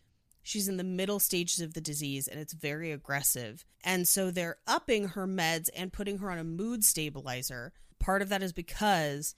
she's 0.44 0.68
in 0.68 0.76
the 0.76 0.84
middle 0.84 1.18
stages 1.18 1.60
of 1.60 1.74
the 1.74 1.80
disease 1.80 2.28
and 2.28 2.38
it's 2.38 2.52
very 2.52 2.92
aggressive. 2.92 3.64
And 3.82 4.06
so 4.06 4.30
they're 4.30 4.58
upping 4.68 5.08
her 5.08 5.26
meds 5.26 5.68
and 5.74 5.92
putting 5.92 6.18
her 6.18 6.30
on 6.30 6.38
a 6.38 6.44
mood 6.44 6.84
stabilizer. 6.84 7.72
Part 7.98 8.22
of 8.22 8.28
that 8.28 8.42
is 8.42 8.52
because 8.52 9.34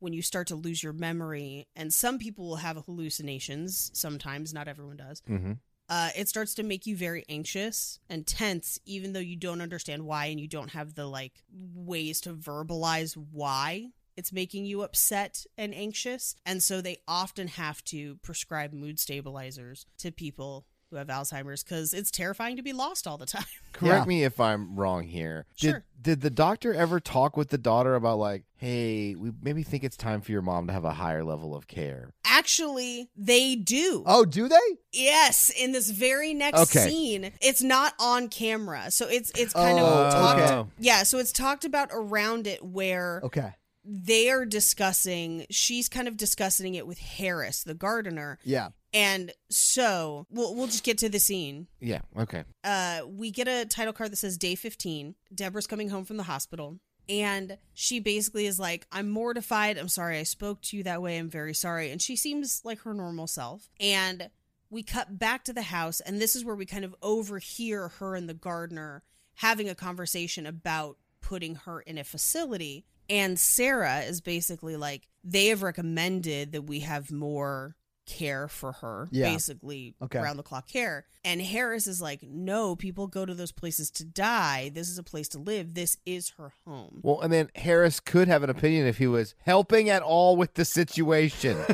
when 0.00 0.12
you 0.12 0.22
start 0.22 0.46
to 0.48 0.56
lose 0.56 0.82
your 0.82 0.92
memory, 0.92 1.68
and 1.76 1.92
some 1.92 2.18
people 2.18 2.46
will 2.48 2.56
have 2.56 2.76
hallucinations, 2.84 3.90
sometimes, 3.94 4.52
not 4.52 4.68
everyone 4.68 4.96
does, 4.96 5.22
Mhm. 5.28 5.58
uh, 5.88 6.10
it 6.16 6.28
starts 6.28 6.52
to 6.54 6.62
make 6.62 6.86
you 6.86 6.96
very 6.96 7.24
anxious 7.30 7.98
and 8.08 8.26
tense, 8.26 8.78
even 8.84 9.12
though 9.12 9.20
you 9.20 9.36
don't 9.36 9.62
understand 9.62 10.04
why 10.04 10.26
and 10.26 10.38
you 10.40 10.48
don't 10.48 10.70
have 10.72 10.94
the 10.94 11.06
like 11.06 11.42
ways 11.50 12.20
to 12.22 12.34
verbalize 12.34 13.14
why. 13.16 13.90
It's 14.16 14.32
making 14.32 14.64
you 14.66 14.82
upset 14.82 15.44
and 15.58 15.74
anxious. 15.74 16.34
And 16.44 16.62
so 16.62 16.80
they 16.80 16.98
often 17.06 17.48
have 17.48 17.84
to 17.84 18.16
prescribe 18.16 18.72
mood 18.72 18.98
stabilizers 18.98 19.86
to 19.98 20.10
people 20.12 20.66
who 20.90 20.96
have 20.96 21.08
Alzheimer's 21.08 21.64
because 21.64 21.92
it's 21.92 22.12
terrifying 22.12 22.56
to 22.56 22.62
be 22.62 22.72
lost 22.72 23.08
all 23.08 23.18
the 23.18 23.26
time. 23.36 23.44
Correct 23.72 24.04
Yeah. 24.04 24.08
me 24.08 24.22
if 24.24 24.38
I'm 24.40 24.76
wrong 24.76 25.02
here. 25.04 25.44
Sure. 25.56 25.72
Did 25.72 25.82
did 26.00 26.20
the 26.20 26.30
doctor 26.30 26.72
ever 26.72 27.00
talk 27.00 27.36
with 27.36 27.48
the 27.48 27.58
daughter 27.58 27.96
about 27.96 28.18
like, 28.18 28.44
hey, 28.54 29.16
we 29.16 29.32
maybe 29.42 29.64
think 29.64 29.82
it's 29.82 29.96
time 29.96 30.20
for 30.20 30.30
your 30.30 30.42
mom 30.42 30.68
to 30.68 30.72
have 30.72 30.84
a 30.84 30.92
higher 30.92 31.24
level 31.24 31.56
of 31.56 31.66
care? 31.66 32.12
Actually, 32.24 33.10
they 33.16 33.56
do. 33.56 34.04
Oh, 34.06 34.24
do 34.24 34.46
they? 34.48 34.56
Yes, 34.92 35.50
in 35.50 35.72
this 35.72 35.90
very 35.90 36.32
next 36.32 36.60
Okay. 36.70 36.88
scene, 36.88 37.32
it's 37.40 37.62
not 37.62 37.94
on 37.98 38.28
camera, 38.28 38.92
so 38.92 39.08
it's 39.08 39.32
it's 39.36 39.52
kind 39.52 39.80
Oh, 39.80 40.04
of 40.06 40.12
talked. 40.12 40.40
okay. 40.40 40.70
Yeah, 40.78 41.02
so 41.02 41.18
it's 41.18 41.32
talked 41.32 41.64
about 41.64 41.88
around 41.92 42.46
it 42.46 42.64
where 42.64 43.20
Okay. 43.24 43.52
They 43.88 44.28
are 44.30 44.44
discussing. 44.44 45.46
She's 45.50 45.88
kind 45.88 46.08
of 46.08 46.16
discussing 46.16 46.74
it 46.74 46.86
with 46.86 46.98
Harris, 46.98 47.62
the 47.62 47.74
gardener, 47.74 48.38
Yeah. 48.44 48.70
and 48.92 49.32
so 49.50 50.26
we'll 50.30 50.54
we'll 50.54 50.66
just 50.66 50.82
get 50.84 50.98
to 50.98 51.08
the 51.08 51.20
scene. 51.20 51.68
Yeah. 51.80 52.00
Okay. 52.18 52.44
Uh, 52.64 53.02
we 53.06 53.30
get 53.30 53.46
a 53.48 53.64
title 53.64 53.92
card 53.92 54.10
that 54.12 54.16
says 54.16 54.36
day 54.38 54.54
fifteen. 54.56 55.14
Deborah's 55.34 55.66
coming 55.66 55.88
home 55.90 56.04
from 56.04 56.16
the 56.16 56.24
hospital. 56.24 56.78
And 57.08 57.56
she 57.72 58.00
basically 58.00 58.46
is 58.46 58.58
like, 58.58 58.84
I'm 58.90 59.08
mortified. 59.08 59.78
I'm 59.78 59.86
sorry 59.86 60.18
I 60.18 60.24
spoke 60.24 60.60
to 60.62 60.76
you 60.76 60.82
that 60.82 61.00
way. 61.00 61.18
I'm 61.18 61.30
very 61.30 61.54
sorry. 61.54 61.92
And 61.92 62.02
she 62.02 62.16
seems 62.16 62.62
like 62.64 62.80
her 62.80 62.92
normal 62.92 63.28
self. 63.28 63.70
And 63.78 64.28
we 64.70 64.82
cut 64.82 65.16
back 65.16 65.44
to 65.44 65.52
the 65.52 65.62
house, 65.62 66.00
and 66.00 66.20
this 66.20 66.34
is 66.34 66.44
where 66.44 66.56
we 66.56 66.66
kind 66.66 66.84
of 66.84 66.96
overhear 67.02 67.86
her 68.00 68.16
and 68.16 68.28
the 68.28 68.34
gardener 68.34 69.04
having 69.34 69.68
a 69.68 69.74
conversation 69.76 70.46
about 70.46 70.98
putting 71.20 71.54
her 71.54 71.80
in 71.80 71.96
a 71.96 72.02
facility. 72.02 72.84
And 73.08 73.38
Sarah 73.38 74.00
is 74.00 74.20
basically 74.20 74.76
like, 74.76 75.08
they 75.24 75.46
have 75.46 75.62
recommended 75.62 76.52
that 76.52 76.62
we 76.62 76.80
have 76.80 77.10
more 77.10 77.76
care 78.06 78.46
for 78.46 78.70
her, 78.70 79.08
Yeah. 79.10 79.32
basically 79.32 79.96
Okay. 80.00 80.20
round 80.20 80.38
the 80.38 80.44
clock 80.44 80.68
care. 80.68 81.06
And 81.24 81.42
Harris 81.42 81.88
is 81.88 82.00
like, 82.00 82.22
no, 82.22 82.76
people 82.76 83.08
go 83.08 83.26
to 83.26 83.34
those 83.34 83.50
places 83.50 83.90
to 83.92 84.04
die. 84.04 84.70
This 84.72 84.88
is 84.88 84.96
a 84.96 85.02
place 85.02 85.26
to 85.30 85.40
live. 85.40 85.74
This 85.74 85.96
is 86.06 86.30
her 86.38 86.52
home. 86.64 87.00
Well, 87.02 87.20
and 87.20 87.32
then 87.32 87.50
Harris 87.56 87.98
could 87.98 88.28
have 88.28 88.44
an 88.44 88.50
opinion 88.50 88.86
if 88.86 88.98
he 88.98 89.08
was 89.08 89.34
helping 89.44 89.90
at 89.90 90.02
all 90.02 90.36
with 90.36 90.54
the 90.54 90.64
situation. 90.64 91.56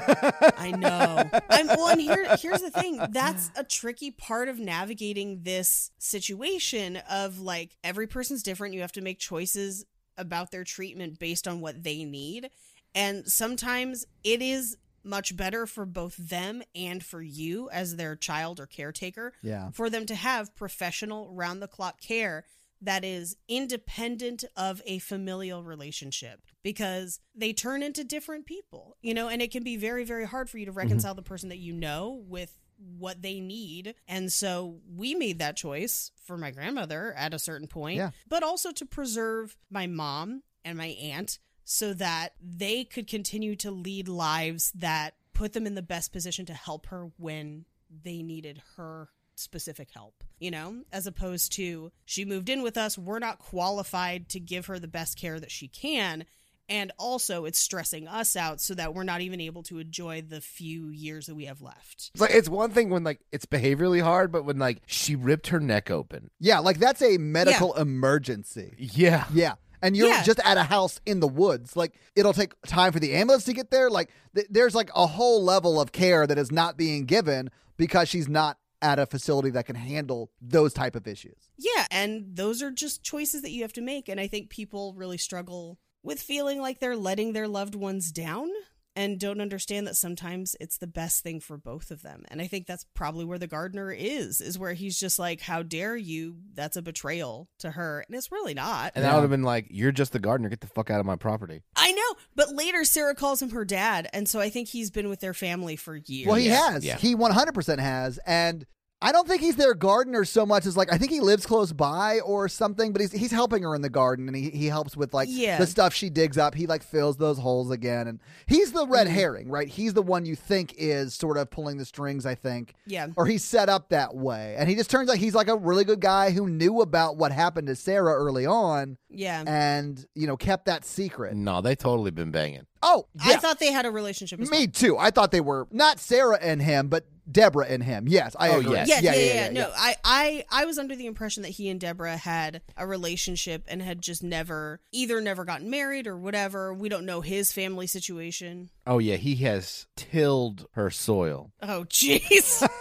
I 0.57 0.71
know. 0.71 1.29
I'm 1.51 1.67
well, 1.67 1.89
and 1.89 2.01
here 2.01 2.35
here's 2.39 2.63
the 2.63 2.71
thing. 2.71 2.99
That's 3.11 3.51
a 3.55 3.63
tricky 3.63 4.11
part 4.11 4.49
of 4.49 4.59
navigating 4.59 5.43
this 5.43 5.91
situation 5.99 6.97
of 7.11 7.41
like 7.41 7.77
every 7.85 8.07
person's 8.07 8.43
different. 8.43 8.73
You 8.73 8.81
have 8.81 8.93
to 8.93 9.03
make 9.03 9.19
choices 9.19 9.85
about 10.17 10.51
their 10.51 10.65
treatment 10.65 11.19
based 11.19 11.49
on 11.49 11.61
what 11.61 11.83
they 11.83 12.05
need. 12.05 12.51
And 12.95 13.27
sometimes 13.27 14.07
it 14.23 14.43
is 14.43 14.77
much 15.05 15.37
better 15.37 15.67
for 15.67 15.85
both 15.85 16.17
them 16.17 16.63
and 16.75 17.05
for 17.05 17.23
you 17.23 17.69
as 17.71 17.97
their 17.97 18.15
child 18.15 18.61
or 18.61 18.67
caretaker 18.67 19.33
Yeah. 19.43 19.71
for 19.73 19.91
them 19.91 20.07
to 20.07 20.15
have 20.15 20.55
professional 20.55 21.33
round 21.33 21.61
the 21.61 21.69
clock 21.69 22.01
care 22.01 22.45
that 22.81 23.05
is 23.05 23.37
independent 23.49 24.45
of 24.57 24.83
a 24.87 24.99
familial 24.99 25.63
relationship 25.63 26.43
because 26.63 27.21
they 27.35 27.53
turn 27.53 27.83
into 27.83 28.03
different 28.03 28.45
people, 28.45 28.97
you 29.01 29.15
know, 29.15 29.29
and 29.29 29.41
it 29.41 29.53
can 29.53 29.63
be 29.63 29.77
very, 29.77 30.05
very 30.05 30.27
hard 30.27 30.51
for 30.51 30.59
you 30.59 30.67
to 30.67 30.73
mm-hmm. 30.73 30.79
reconcile 30.79 31.15
the 31.15 31.23
person 31.23 31.49
that 31.49 31.59
you 31.59 31.73
know 31.73 32.23
with 32.27 32.59
what 32.99 33.23
they 33.23 33.41
need. 33.41 33.95
And 34.09 34.33
so 34.33 34.81
we 34.95 35.15
made 35.15 35.39
that 35.39 35.57
choice 35.57 36.11
for 36.25 36.37
my 36.37 36.51
grandmother 36.51 37.13
at 37.17 37.35
a 37.35 37.39
certain 37.39 37.67
point, 37.69 37.97
Yeah. 37.97 38.11
but 38.29 38.43
also 38.43 38.73
to 38.73 38.87
preserve 38.87 39.57
my 39.71 39.87
mom 39.87 40.43
and 40.65 40.79
my 40.79 40.89
aunt 40.89 41.39
so 41.65 41.95
that 41.95 42.31
they 42.41 42.85
could 42.85 43.07
continue 43.07 43.57
to 43.57 43.71
lead 43.71 44.09
lives 44.09 44.73
that 44.73 45.15
put 45.33 45.53
them 45.53 45.67
in 45.67 45.75
the 45.75 45.83
best 45.83 46.13
position 46.13 46.45
to 46.47 46.55
help 46.55 46.87
her 46.87 47.11
when 47.19 47.65
they 48.03 48.23
needed 48.23 48.63
her 48.77 49.09
specific 49.35 49.91
help, 49.93 50.23
you 50.39 50.51
know, 50.51 50.83
as 50.93 51.07
opposed 51.07 51.53
to 51.53 51.91
she 52.05 52.25
moved 52.25 52.49
in 52.49 52.63
with 52.63 52.77
us, 52.77 52.99
we're 52.99 53.19
not 53.19 53.39
qualified 53.39 54.29
to 54.29 54.39
give 54.39 54.67
her 54.67 54.79
the 54.79 54.87
best 54.89 55.17
care 55.19 55.41
that 55.41 55.51
she 55.51 55.69
can. 55.69 56.25
And 56.73 56.91
also, 56.99 57.45
it's 57.45 57.59
stressing 57.59 58.09
us 58.09 58.35
out 58.35 58.59
so 58.59 58.75
that 58.77 58.95
we're 58.95 59.05
not 59.05 59.21
even 59.21 59.43
able 59.43 59.63
to 59.65 59.79
enjoy 59.79 60.23
the 60.23 60.41
few 60.41 60.89
years 60.89 61.27
that 61.27 61.35
we 61.35 61.45
have 61.45 61.61
left. 61.61 62.11
It's 62.15 62.21
like 62.21 62.31
it's 62.31 62.49
one 62.49 62.71
thing 62.71 62.89
when 62.89 63.05
like 63.05 63.21
it's 63.31 63.45
behaviorally 63.45 64.01
hard, 64.03 64.33
but 64.33 64.47
when 64.47 64.59
like 64.59 64.81
she 64.87 65.15
ripped 65.15 65.49
her 65.49 65.61
neck 65.61 65.91
open. 65.91 66.31
Yeah. 66.41 66.61
Like 66.61 66.79
that's 66.79 67.03
a 67.03 67.19
medical 67.19 67.75
emergency. 67.75 68.75
Yeah. 68.79 69.27
Yeah. 69.35 69.55
And 69.83 69.95
you're 69.97 70.09
Yeah. 70.09 70.23
just 70.23 70.41
at 70.45 70.57
a 70.57 70.63
house 70.63 70.99
in 71.05 71.21
the 71.21 71.29
woods. 71.29 71.77
Like 71.77 71.95
it'll 72.17 72.33
take 72.33 72.55
time 72.63 72.91
for 72.93 73.01
the 73.01 73.13
ambulance 73.15 73.45
to 73.45 73.53
get 73.53 73.71
there. 73.71 73.91
Like 73.91 74.11
th- 74.35 74.47
there's 74.49 74.75
like 74.75 74.89
a 74.95 75.07
whole 75.07 75.45
level 75.45 75.79
of 75.79 75.93
care 75.93 76.27
that 76.27 76.39
is 76.39 76.51
not 76.51 76.79
being 76.79 77.05
given 77.05 77.51
because 77.77 78.09
she's 78.09 78.29
not 78.29 78.57
at 78.81 78.99
a 78.99 79.05
facility 79.07 79.51
that 79.51 79.67
can 79.67 79.77
handle 79.77 80.31
those 80.41 80.73
type 80.73 80.97
of 80.97 81.07
issues. 81.07 81.37
Yeah, 81.59 81.87
and 81.91 82.35
those 82.35 82.63
are 82.63 82.71
just 82.71 83.05
choices 83.05 83.43
that 83.43 83.51
you 83.51 83.63
have 83.63 83.73
to 83.75 83.83
make. 83.83 84.09
And 84.09 84.19
I 84.19 84.27
think 84.27 84.49
people 84.49 84.95
really 84.97 85.19
struggle 85.19 85.79
with 86.03 86.21
feeling 86.21 86.61
like 86.61 86.81
they're 86.81 86.97
letting 86.97 87.33
their 87.33 87.49
loved 87.49 87.75
ones 87.75 88.11
down 88.13 88.49
and 88.95 89.19
don't 89.19 89.41
understand 89.41 89.87
that 89.87 89.97
sometimes 89.97 90.55
it's 90.61 90.77
the 90.77 90.87
best 90.87 91.23
thing 91.23 91.41
for 91.41 91.57
both 91.57 91.91
of 91.91 92.03
them. 92.03 92.25
And 92.29 92.43
I 92.43 92.47
think 92.47 92.67
that's 92.67 92.85
probably 92.95 93.25
where 93.25 93.39
the 93.39 93.47
gardener 93.47 93.91
is, 93.91 94.43
is 94.43 94.59
where 94.59 94.75
he's 94.75 95.01
just 95.01 95.19
like, 95.19 95.41
How 95.41 95.63
dare 95.63 95.97
you? 95.97 96.37
That's 96.53 96.77
a 96.77 96.83
betrayal 96.83 97.49
to 97.61 97.71
her. 97.71 98.05
And 98.07 98.15
it's 98.15 98.31
really 98.31 98.53
not. 98.53 98.93
And 98.95 99.03
that 99.03 99.09
Yeah. 99.09 99.15
would 99.15 99.21
have 99.23 99.31
been 99.31 99.45
like, 99.45 99.69
you're 99.71 99.93
just 99.93 100.13
the 100.13 100.19
gardener. 100.19 100.51
Get 100.51 100.61
the 100.61 100.67
fuck 100.67 100.91
out 100.91 101.01
of 101.01 101.07
my 101.07 101.17
property. 101.17 101.63
I 101.75 101.93
know. 101.93 102.21
But 102.37 102.55
later, 102.55 102.85
Sarah 102.85 103.15
calls 103.15 103.41
him 103.41 103.49
her 103.51 103.65
dad. 103.65 104.09
And 104.13 104.29
so 104.29 104.41
I 104.41 104.51
think 104.51 104.69
he's 104.69 104.91
been 104.91 105.09
with 105.09 105.21
their 105.21 105.33
family 105.35 105.77
for 105.77 105.97
years. 105.97 106.27
Well, 106.27 106.37
he 106.37 106.49
has. 106.49 106.85
Yeah. 106.85 106.99
He 106.99 107.15
100% 107.15 107.79
has. 107.79 108.19
And 108.27 108.67
I 109.03 109.13
don't 109.13 109.27
think 109.27 109.41
he's 109.41 109.57
their 109.57 109.75
gardener 109.75 110.25
so 110.25 110.47
much 110.47 110.65
as 110.65 110.77
like 110.77 110.93
I 110.93 110.97
think 110.99 111.11
he 111.11 111.21
lives 111.21 111.45
close 111.45 111.73
by 111.73 112.21
or 112.21 112.49
something, 112.49 112.93
but 112.93 113.01
he's 113.03 113.13
he's 113.13 113.31
helping 113.33 113.65
her 113.65 113.75
in 113.75 113.83
the 113.83 113.91
garden 113.91 114.29
and 114.29 114.37
he, 114.37 114.51
he 114.51 114.67
helps 114.67 114.97
with 114.97 115.13
like 115.13 115.29
Yeah. 115.31 115.59
the 115.59 115.67
stuff 115.67 115.93
she 115.93 116.09
digs 116.09 116.39
up. 116.39 116.55
He 116.55 116.67
like 116.67 116.83
fills 116.83 117.17
those 117.17 117.39
holes 117.39 117.71
again 117.71 118.07
and 118.07 118.21
he's 118.47 118.73
the 118.73 118.87
red 118.87 119.09
Mhm. 119.09 119.11
herring, 119.11 119.49
right? 119.51 119.67
He's 119.69 119.95
the 119.95 120.03
one 120.03 120.25
you 120.25 120.37
think 120.37 120.75
is 120.79 121.15
sort 121.15 121.37
of 121.37 121.51
pulling 121.51 121.79
the 121.79 121.85
strings, 121.85 122.25
I 122.25 122.35
think. 122.37 122.75
Yeah. 122.87 123.09
Or 123.17 123.27
he's 123.27 123.43
set 123.45 123.69
up 123.69 123.89
that 123.89 124.15
way. 124.15 124.55
And 124.57 124.69
he 124.69 124.75
just 124.77 124.91
turns 124.91 125.11
out 125.11 125.17
he's 125.17 125.35
like 125.35 125.49
a 125.49 125.57
really 125.57 125.85
good 125.85 126.01
guy 126.01 126.31
who 126.31 126.49
knew 126.49 126.81
about 126.81 127.17
what 127.17 127.33
happened 127.33 127.67
to 127.67 127.75
Sarah 127.77 128.15
early 128.15 128.47
on 128.47 128.99
Yeah. 129.11 129.43
and, 129.47 130.05
you 130.15 130.27
know, 130.29 130.37
kept 130.37 130.67
that 130.67 130.85
secret. 130.85 131.35
No, 131.35 131.61
they 131.61 131.75
totally 131.75 132.11
been 132.13 132.31
banging. 132.31 132.67
Oh, 132.83 133.07
yeah. 133.15 133.35
I 133.35 133.37
thought 133.37 133.59
they 133.61 133.71
had 133.73 133.87
a 133.87 133.91
relationship 133.91 134.41
as 134.41 134.51
well. 134.51 134.61
Me 134.61 134.67
too. 134.67 134.99
I 134.99 135.11
thought 135.11 135.31
they 135.31 135.41
were 135.41 135.69
not 135.71 136.01
Sarah 136.01 136.39
and 136.41 136.61
him, 136.61 136.89
but 136.89 137.07
Deborah 137.31 137.67
and 137.69 137.83
him. 137.85 138.09
Yes, 138.09 138.35
I 138.39 138.49
Oh, 138.51 138.59
agree. 138.59 138.73
yes. 138.73 138.89
Yeah, 138.89 138.99
yeah, 139.01 139.15
yeah, 139.15 139.35
yeah, 139.45 139.51
No, 139.51 139.71
I, 139.77 139.95
I, 140.03 140.45
I 140.51 140.65
was 140.65 140.77
under 140.79 140.97
the 140.97 141.07
impression 141.07 141.45
that 141.45 141.51
he 141.51 141.69
and 141.69 141.81
Deborah 141.81 142.17
had 142.17 142.63
a 142.77 142.85
relationship 142.85 143.65
and 143.69 143.81
had 143.81 144.03
just 144.03 144.25
never, 144.25 144.81
either 144.91 145.21
never 145.21 145.45
gotten 145.45 145.71
married 145.71 146.09
or 146.09 146.17
whatever. 146.19 146.75
We 146.75 146.89
don't 146.89 147.07
know 147.07 147.21
his 147.21 147.53
family 147.53 147.87
situation. 147.87 148.71
Oh 148.85 148.99
yeah, 148.99 149.15
he 149.17 149.37
has 149.37 149.87
tilled 149.97 150.67
her 150.73 150.91
soil. 150.91 151.53
Oh, 151.63 151.85
jeez. 151.89 152.67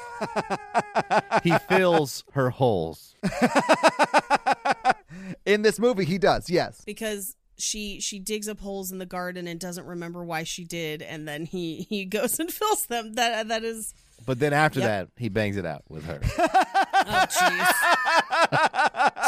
He 1.43 1.57
fills 1.67 2.23
her 2.33 2.51
holes. 2.51 3.15
In 5.45 5.61
this 5.63 5.79
movie, 5.79 6.05
he 6.05 6.17
does. 6.17 6.49
Yes. 6.49 6.81
because 6.85 7.35
she 7.61 7.99
she 8.01 8.19
digs 8.19 8.47
up 8.49 8.59
holes 8.59 8.91
in 8.91 8.97
the 8.97 9.05
garden 9.05 9.47
and 9.47 9.59
doesn't 9.59 9.85
remember 9.85 10.23
why 10.23 10.43
she 10.43 10.63
did, 10.65 11.01
and 11.01 11.27
then 11.27 11.45
he 11.45 11.85
he 11.89 12.05
goes 12.17 12.39
and 12.39 12.51
fills 12.51 12.85
them. 12.87 13.13
That 13.13 13.47
that 13.49 13.63
is. 13.63 13.93
But 14.25 14.39
then 14.39 14.53
after 14.53 14.79
Yep. 14.79 14.87
that, 14.87 15.07
he 15.21 15.29
bangs 15.29 15.57
it 15.57 15.65
out 15.65 15.83
with 15.89 16.05
her. 16.05 16.19
Oh, 17.07 17.25
jeez. 17.29 17.67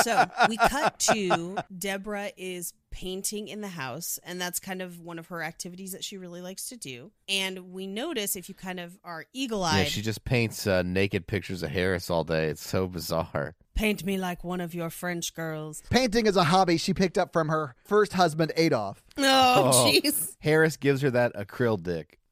so 0.04 0.26
we 0.50 0.58
cut 0.58 1.00
to 1.00 1.58
Deborah 1.78 2.32
is 2.38 2.74
painting 2.92 3.48
in 3.48 3.62
the 3.62 3.68
house, 3.70 4.20
and 4.24 4.40
that's 4.40 4.60
kind 4.60 4.82
of 4.82 5.00
one 5.00 5.18
of 5.18 5.28
her 5.28 5.42
activities 5.42 5.94
that 5.94 6.04
she 6.04 6.18
really 6.18 6.42
likes 6.42 6.68
to 6.70 6.78
do. 6.78 7.12
And 7.28 7.72
we 7.74 7.88
notice 7.88 8.36
if 8.36 8.50
you 8.50 8.56
kind 8.56 8.80
of 8.80 8.98
are 9.04 9.26
eagle 9.34 9.64
eyed, 9.64 9.76
yeah, 9.76 9.82
eyed, 9.84 9.88
she 9.88 10.02
just 10.02 10.24
paints 10.26 10.68
uh, 10.68 10.84
naked 10.84 11.26
pictures 11.28 11.64
of 11.64 11.72
Harris 11.72 12.10
all 12.10 12.24
day. 12.24 12.48
It's 12.50 12.68
so 12.68 12.88
bizarre. 12.88 13.56
paint 13.76 14.06
me 14.06 14.18
like 14.18 14.44
one 14.44 14.62
of 14.62 14.76
your 14.76 14.90
French 14.92 15.34
girls. 15.34 15.82
Painting 15.90 16.28
is 16.28 16.38
a 16.38 16.44
hobby 16.44 16.78
she 16.78 16.94
picked 16.94 17.18
up 17.18 17.34
from 17.34 17.50
her 17.50 17.76
first 17.84 18.14
husband, 18.14 18.52
Adolf. 18.56 19.04
Oh, 19.18 19.72
Oh. 19.74 19.90
jeez. 19.92 20.36
Harris 20.40 20.78
gives 20.78 21.02
her 21.02 21.10
that 21.12 21.34
acryl 21.36 21.82
dick. 21.82 22.20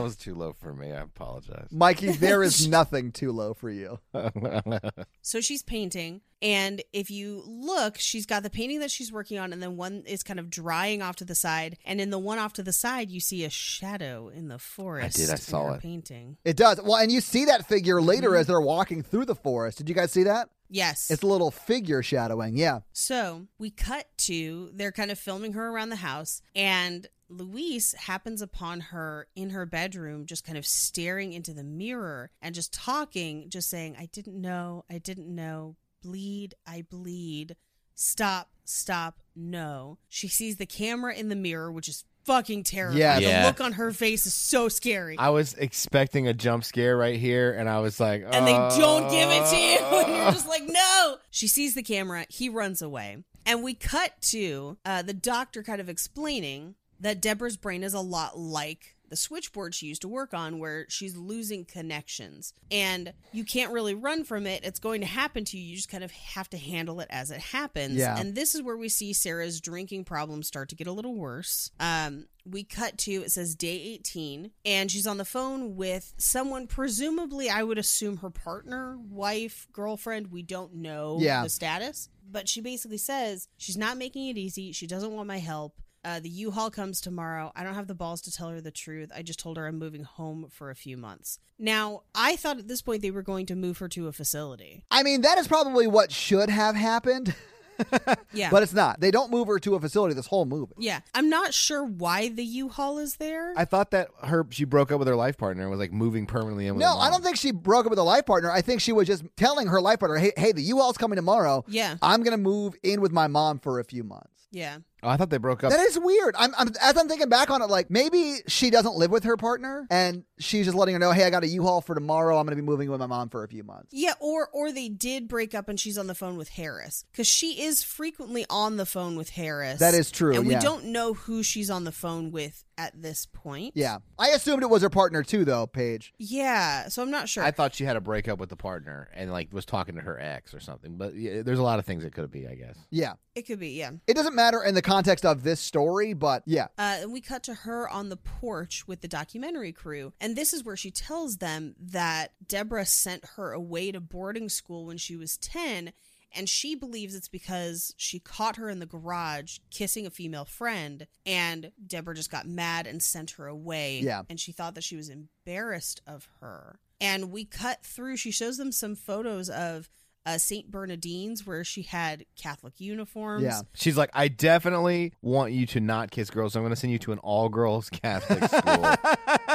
that 0.00 0.04
was 0.04 0.16
too 0.16 0.34
low 0.34 0.54
for 0.58 0.72
me. 0.74 0.92
I 0.92 1.00
apologize. 1.00 1.68
Mikey, 1.70 2.12
there 2.12 2.42
is 2.42 2.66
nothing 2.68 3.12
too 3.12 3.32
low 3.32 3.54
for 3.54 3.70
you. 3.70 3.98
So 5.22 5.40
she's 5.40 5.62
painting, 5.62 6.22
and 6.42 6.82
if 6.92 7.10
you 7.10 7.42
look, 7.46 7.98
she's 7.98 8.26
got 8.26 8.42
the 8.42 8.50
painting 8.50 8.80
that 8.80 8.90
she's 8.90 9.12
working 9.12 9.38
on, 9.38 9.52
and 9.52 9.62
then 9.62 9.76
one 9.76 10.02
is 10.06 10.22
kind 10.22 10.40
of 10.40 10.48
drying 10.48 11.02
off 11.02 11.16
to 11.16 11.24
the 11.24 11.34
side. 11.34 11.76
And 11.84 12.00
in 12.00 12.10
the 12.10 12.18
one 12.18 12.38
off 12.38 12.54
to 12.54 12.62
the 12.62 12.72
side, 12.72 13.10
you 13.10 13.20
see 13.20 13.44
a 13.44 13.50
shadow 13.50 14.28
in 14.28 14.48
the 14.48 14.58
forest. 14.58 15.18
I 15.18 15.20
did, 15.20 15.30
I 15.30 15.32
in 15.32 15.38
saw 15.38 15.66
her 15.68 15.74
it. 15.76 15.82
Painting. 15.82 16.38
It 16.44 16.56
does. 16.56 16.80
Well, 16.82 16.96
and 16.96 17.12
you 17.12 17.20
see 17.20 17.44
that 17.44 17.66
figure 17.66 18.00
later 18.00 18.30
mm-hmm. 18.30 18.40
as 18.40 18.46
they're 18.46 18.60
walking 18.60 19.02
through 19.02 19.26
the 19.26 19.34
forest. 19.34 19.78
Did 19.78 19.88
you 19.88 19.94
guys 19.94 20.10
see 20.10 20.24
that? 20.24 20.48
Yes. 20.70 21.10
It's 21.10 21.22
a 21.22 21.26
little 21.26 21.50
figure 21.50 22.02
shadowing. 22.02 22.56
Yeah. 22.56 22.80
So 22.92 23.48
we 23.58 23.70
cut 23.70 24.06
to 24.18 24.70
they're 24.72 24.92
kind 24.92 25.10
of 25.10 25.18
filming 25.18 25.52
her 25.54 25.68
around 25.68 25.90
the 25.90 25.96
house, 25.96 26.42
and 26.54 27.08
Luis 27.28 27.92
happens 27.94 28.42
upon 28.42 28.80
her 28.80 29.28
in 29.36 29.50
her 29.50 29.66
bedroom, 29.66 30.26
just 30.26 30.44
kind 30.44 30.58
of 30.58 30.66
staring 30.66 31.32
into 31.32 31.52
the 31.52 31.64
mirror 31.64 32.30
and 32.40 32.54
just 32.54 32.72
talking, 32.72 33.48
just 33.48 33.70
saying, 33.70 33.96
I 33.98 34.06
didn't 34.06 34.40
know, 34.40 34.84
I 34.90 34.98
didn't 34.98 35.32
know, 35.32 35.76
bleed, 36.02 36.54
I 36.66 36.82
bleed, 36.82 37.56
stop, 37.94 38.50
stop, 38.64 39.20
no. 39.36 39.98
She 40.08 40.26
sees 40.26 40.56
the 40.56 40.66
camera 40.66 41.14
in 41.14 41.28
the 41.28 41.36
mirror, 41.36 41.70
which 41.70 41.88
is 41.88 42.04
fucking 42.30 42.64
terrifying. 42.64 43.00
Yeah. 43.00 43.18
Yeah. 43.18 43.42
The 43.42 43.48
look 43.48 43.60
on 43.60 43.72
her 43.72 43.92
face 43.92 44.26
is 44.26 44.34
so 44.34 44.68
scary. 44.68 45.18
I 45.18 45.30
was 45.30 45.54
expecting 45.54 46.28
a 46.28 46.32
jump 46.34 46.64
scare 46.64 46.96
right 46.96 47.18
here, 47.18 47.52
and 47.52 47.68
I 47.68 47.80
was 47.80 47.98
like, 47.98 48.24
and 48.30 48.46
they 48.46 48.52
don't 48.52 49.10
give 49.10 49.28
it 49.30 49.50
to 49.50 49.56
you 49.56 49.78
"Uh." 49.80 50.04
and 50.06 50.16
you're 50.16 50.32
just 50.32 50.48
like 50.48 50.62
no 50.66 51.16
she 51.30 51.46
sees 51.46 51.74
the 51.74 51.82
camera 51.82 52.26
he 52.28 52.48
runs 52.48 52.82
away 52.82 53.22
and 53.46 53.62
we 53.62 53.74
cut 53.74 54.12
to 54.20 54.76
uh, 54.84 55.02
the 55.02 55.14
doctor 55.14 55.62
kind 55.62 55.80
of 55.80 55.88
explaining 55.88 56.74
that 57.00 57.20
deborah's 57.20 57.56
brain 57.56 57.82
is 57.82 57.94
a 57.94 58.00
lot 58.00 58.38
like 58.38 58.96
the 59.10 59.16
switchboard 59.16 59.74
she 59.74 59.86
used 59.86 60.02
to 60.02 60.08
work 60.08 60.32
on 60.32 60.58
where 60.58 60.86
she's 60.88 61.16
losing 61.16 61.64
connections. 61.66 62.54
And 62.70 63.12
you 63.32 63.44
can't 63.44 63.72
really 63.72 63.94
run 63.94 64.24
from 64.24 64.46
it. 64.46 64.64
It's 64.64 64.78
going 64.78 65.02
to 65.02 65.06
happen 65.06 65.44
to 65.46 65.58
you. 65.58 65.70
You 65.70 65.76
just 65.76 65.88
kind 65.90 66.02
of 66.04 66.10
have 66.12 66.48
to 66.50 66.56
handle 66.56 67.00
it 67.00 67.08
as 67.10 67.30
it 67.30 67.40
happens. 67.40 67.96
Yeah. 67.96 68.18
and 68.18 68.34
this 68.34 68.54
is 68.54 68.62
where 68.62 68.76
we 68.76 68.88
see 68.88 69.12
sarah's 69.12 69.60
drinking 69.60 70.04
problems 70.04 70.46
start 70.46 70.68
to 70.70 70.74
get 70.76 70.86
a 70.86 70.92
little 70.92 71.14
worse. 71.14 71.70
Um, 71.78 72.26
we 72.46 72.64
cut 72.64 72.96
to 72.98 73.12
it 73.12 73.30
says 73.30 73.54
day 73.54 73.76
18 74.00 74.50
and 74.64 74.90
she's 74.90 75.06
on 75.06 75.18
the 75.18 75.26
phone 75.26 75.76
with 75.76 76.14
someone 76.16 76.66
presumably 76.66 77.50
i 77.50 77.62
would 77.62 77.76
assume 77.76 78.16
her 78.16 78.30
partner 78.30 78.96
wife 79.10 79.68
girlfriend 79.74 80.28
we 80.32 80.42
don't 80.42 80.74
know 80.74 81.18
Yeah. 81.20 81.42
the 81.42 81.50
status. 81.50 82.08
But 82.32 82.48
she 82.48 82.60
basically 82.60 82.96
says 82.98 83.48
she's 83.58 83.76
not 83.76 83.96
making 83.98 84.28
it 84.28 84.38
easy. 84.38 84.70
She 84.70 84.86
doesn't 84.86 85.10
want 85.12 85.26
my 85.26 85.38
help 85.38 85.74
uh, 86.04 86.20
the 86.20 86.28
U-Haul 86.28 86.70
comes 86.70 87.00
tomorrow. 87.00 87.52
I 87.54 87.62
don't 87.64 87.74
have 87.74 87.86
the 87.86 87.94
balls 87.94 88.20
to 88.22 88.32
tell 88.32 88.48
her 88.48 88.60
the 88.60 88.70
truth. 88.70 89.10
I 89.14 89.22
just 89.22 89.38
told 89.38 89.56
her 89.56 89.66
I'm 89.66 89.78
moving 89.78 90.04
home 90.04 90.46
for 90.50 90.70
a 90.70 90.74
few 90.74 90.96
months. 90.96 91.38
Now, 91.58 92.02
I 92.14 92.36
thought 92.36 92.58
at 92.58 92.68
this 92.68 92.80
point 92.82 93.02
they 93.02 93.10
were 93.10 93.22
going 93.22 93.46
to 93.46 93.54
move 93.56 93.78
her 93.78 93.88
to 93.88 94.08
a 94.08 94.12
facility. 94.12 94.84
I 94.90 95.02
mean, 95.02 95.20
that 95.22 95.36
is 95.38 95.46
probably 95.46 95.86
what 95.86 96.10
should 96.10 96.48
have 96.48 96.74
happened, 96.74 97.34
Yeah. 98.32 98.50
but 98.50 98.62
it's 98.62 98.72
not. 98.72 99.00
They 99.00 99.10
don't 99.10 99.30
move 99.30 99.46
her 99.48 99.58
to 99.58 99.74
a 99.74 99.80
facility 99.80 100.14
this 100.14 100.26
whole 100.26 100.44
movie. 100.46 100.72
yeah. 100.78 101.00
I'm 101.14 101.28
not 101.28 101.52
sure 101.52 101.84
why 101.84 102.28
the 102.28 102.44
U-Haul 102.44 102.98
is 102.98 103.16
there. 103.16 103.52
I 103.56 103.64
thought 103.66 103.90
that 103.90 104.08
her 104.22 104.46
she 104.50 104.64
broke 104.64 104.90
up 104.92 104.98
with 104.98 105.08
her 105.08 105.16
life 105.16 105.36
partner 105.36 105.62
and 105.62 105.70
was 105.70 105.80
like 105.80 105.92
moving 105.92 106.24
permanently 106.26 106.66
in 106.66 106.74
with 106.76 106.80
No, 106.82 106.96
her 106.96 107.02
I 107.06 107.10
don't 107.10 107.22
think 107.22 107.36
she 107.36 107.50
broke 107.50 107.86
up 107.86 107.90
with 107.90 107.98
a 107.98 108.02
life 108.04 108.26
partner. 108.26 108.50
I 108.50 108.62
think 108.62 108.80
she 108.80 108.92
was 108.92 109.06
just 109.06 109.24
telling 109.36 109.66
her 109.68 109.80
life 109.80 109.98
partner, 110.00 110.16
"Hey, 110.18 110.32
hey, 110.36 110.52
the 110.52 110.62
U-Haul's 110.62 110.96
coming 110.98 111.16
tomorrow. 111.16 111.64
yeah. 111.68 111.96
I'm 112.02 112.22
gonna 112.22 112.36
move 112.38 112.74
in 112.82 113.00
with 113.00 113.12
my 113.12 113.26
mom 113.26 113.58
for 113.58 113.80
a 113.80 113.84
few 113.84 114.02
months." 114.04 114.28
Yeah. 114.52 114.78
Oh, 115.02 115.08
I 115.08 115.16
thought 115.16 115.30
they 115.30 115.38
broke 115.38 115.64
up. 115.64 115.70
That 115.70 115.80
is 115.80 115.98
weird. 115.98 116.34
I'm, 116.38 116.52
I'm 116.58 116.68
as 116.80 116.96
I'm 116.96 117.08
thinking 117.08 117.28
back 117.28 117.50
on 117.50 117.62
it, 117.62 117.70
like 117.70 117.90
maybe 117.90 118.36
she 118.46 118.70
doesn't 118.70 118.94
live 118.96 119.10
with 119.10 119.24
her 119.24 119.36
partner, 119.36 119.86
and 119.90 120.24
she's 120.38 120.66
just 120.66 120.76
letting 120.76 120.94
her 120.94 120.98
know, 120.98 121.12
"Hey, 121.12 121.24
I 121.24 121.30
got 121.30 121.42
a 121.42 121.48
U-Haul 121.48 121.80
for 121.80 121.94
tomorrow. 121.94 122.38
I'm 122.38 122.46
gonna 122.46 122.56
be 122.56 122.62
moving 122.62 122.90
with 122.90 123.00
my 123.00 123.06
mom 123.06 123.28
for 123.28 123.44
a 123.44 123.48
few 123.48 123.64
months." 123.64 123.88
Yeah, 123.92 124.12
or 124.20 124.48
or 124.52 124.72
they 124.72 124.88
did 124.88 125.28
break 125.28 125.54
up 125.54 125.68
and 125.68 125.78
she's 125.78 125.96
on 125.98 126.06
the 126.06 126.14
phone 126.14 126.36
with 126.36 126.50
Harris 126.50 127.04
because 127.12 127.26
she 127.26 127.62
is 127.62 127.82
frequently 127.82 128.44
on 128.50 128.76
the 128.76 128.86
phone 128.86 129.16
with 129.16 129.30
Harris. 129.30 129.80
That 129.80 129.94
is 129.94 130.10
true, 130.10 130.34
and 130.34 130.46
we 130.46 130.54
don't 130.56 130.86
know 130.86 131.14
who 131.14 131.42
she's 131.42 131.70
on 131.70 131.84
the 131.84 131.92
phone 131.92 132.30
with 132.30 132.64
at 132.78 133.00
this 133.02 133.26
point. 133.26 133.72
Yeah, 133.74 133.98
I 134.18 134.28
assumed 134.28 134.62
it 134.62 134.70
was 134.70 134.82
her 134.82 134.88
partner 134.90 135.22
too, 135.22 135.44
though. 135.44 135.66
Paige. 135.66 136.14
yeah. 136.18 136.88
So 136.88 137.02
I'm 137.02 137.10
not 137.10 137.28
sure. 137.28 137.44
I 137.44 137.50
thought 137.50 137.74
she 137.74 137.84
had 137.84 137.96
a 137.96 138.00
breakup 138.00 138.38
with 138.38 138.48
the 138.48 138.56
partner 138.56 139.08
and 139.14 139.30
like 139.30 139.52
was 139.52 139.64
talking 139.64 139.96
to 139.96 140.00
her 140.00 140.18
ex 140.18 140.54
or 140.54 140.60
something. 140.60 140.96
But 140.96 141.14
yeah, 141.14 141.42
there's 141.42 141.58
a 141.58 141.62
lot 141.62 141.78
of 141.78 141.84
things 141.84 142.04
it 142.04 142.14
could 142.14 142.30
be, 142.30 142.46
I 142.48 142.54
guess. 142.54 142.78
Yeah, 142.90 143.14
it 143.34 143.42
could 143.42 143.60
be. 143.60 143.70
Yeah. 143.70 143.90
it 144.06 144.14
doesn't 144.14 144.34
matter 144.34 144.62
in 144.62 144.74
the 144.74 144.82
context 144.90 145.24
of 145.24 145.42
this 145.42 145.60
story, 145.60 146.12
but 146.12 146.42
yeah, 146.46 146.68
Uh, 146.78 146.98
and 147.02 147.12
we 147.12 147.20
cut 147.20 147.42
to 147.44 147.54
her 147.54 147.88
on 147.88 148.08
the 148.08 148.16
porch 148.16 148.86
with 148.88 149.00
the 149.00 149.08
documentary 149.08 149.72
crew. 149.72 150.12
And 150.20 150.36
this 150.36 150.52
is 150.52 150.64
where 150.64 150.76
she 150.76 150.90
tells 150.90 151.36
them 151.36 151.74
that 151.78 152.32
Deborah 152.46 152.86
sent 152.86 153.24
her 153.36 153.52
away 153.52 153.92
to 153.92 154.00
boarding 154.00 154.48
school 154.48 154.86
when 154.86 154.96
she 154.96 155.16
was 155.16 155.36
10. 155.36 155.92
And 156.32 156.48
she 156.48 156.76
believes 156.76 157.16
it's 157.16 157.28
because 157.28 157.92
she 157.96 158.20
caught 158.20 158.54
her 158.56 158.70
in 158.70 158.78
the 158.78 158.86
garage 158.86 159.58
kissing 159.70 160.06
a 160.06 160.10
female 160.10 160.44
friend. 160.44 161.08
And 161.26 161.72
Deborah 161.84 162.14
just 162.14 162.30
got 162.30 162.46
mad 162.46 162.86
and 162.86 163.02
sent 163.02 163.32
her 163.32 163.46
away. 163.48 164.00
Yeah. 164.00 164.22
And 164.28 164.38
she 164.38 164.52
thought 164.52 164.76
that 164.76 164.84
she 164.84 164.96
was 164.96 165.08
embarrassed 165.08 166.00
of 166.06 166.28
her. 166.40 166.78
And 167.00 167.32
we 167.32 167.44
cut 167.44 167.84
through, 167.84 168.16
she 168.16 168.30
shows 168.30 168.58
them 168.58 168.70
some 168.72 168.94
photos 168.94 169.48
of 169.48 169.88
uh, 170.26 170.38
St. 170.38 170.70
Bernardine's 170.70 171.46
where 171.46 171.64
she 171.64 171.82
had 171.82 172.24
Catholic 172.36 172.74
uniforms. 172.78 173.42
Yeah. 173.42 173.60
She's 173.74 173.96
like, 173.96 174.10
I 174.12 174.28
definitely 174.28 175.12
want 175.22 175.52
you 175.52 175.66
to 175.66 175.80
not 175.80 176.10
kiss 176.10 176.30
girls. 176.30 176.52
So 176.52 176.60
I'm 176.60 176.64
going 176.64 176.74
to 176.74 176.80
send 176.80 176.92
you 176.92 176.98
to 177.00 177.12
an 177.12 177.18
all 177.18 177.48
girls 177.48 177.88
Catholic 177.90 178.44
school 178.44 178.82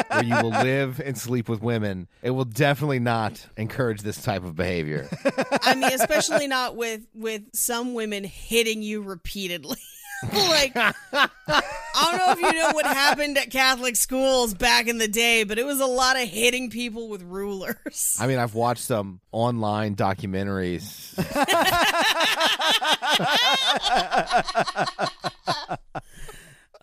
where 0.10 0.24
you 0.24 0.36
will 0.42 0.50
live 0.64 1.00
and 1.00 1.18
sleep 1.18 1.48
with 1.48 1.62
women. 1.62 2.08
It 2.22 2.32
will 2.32 2.46
definitely 2.46 3.00
not 3.00 3.46
encourage 3.58 4.02
this 4.02 4.22
type 4.24 4.44
of 4.44 4.56
behavior. 4.56 5.08
I 5.62 5.76
mean, 5.76 5.94
especially 5.94 6.48
not 6.48 6.76
with 6.76 7.08
with 7.14 7.44
some 7.54 7.94
women 7.94 8.24
hitting 8.24 8.82
you 8.82 9.02
repeatedly. 9.02 9.78
Like 10.24 10.74
I 10.76 11.30
don't 11.94 12.18
know 12.18 12.32
if 12.32 12.40
you 12.42 12.60
know 12.60 12.72
what 12.74 12.86
happened 12.86 13.38
at 13.38 13.52
Catholic 13.52 13.96
schools 13.96 14.54
back 14.54 14.88
in 14.88 14.98
the 14.98 15.08
day, 15.08 15.44
but 15.44 15.60
it 15.60 15.66
was 15.66 15.80
a 15.80 15.86
lot 15.86 16.16
of 16.22 16.28
hitting 16.28 16.70
people 16.70 17.10
with 17.10 17.22
rulers. 17.22 18.18
I 18.20 18.28
mean, 18.28 18.40
I've 18.40 18.56
watched 18.56 18.84
some 18.84 19.20
online 19.32 19.96
documentaries. 19.96 21.14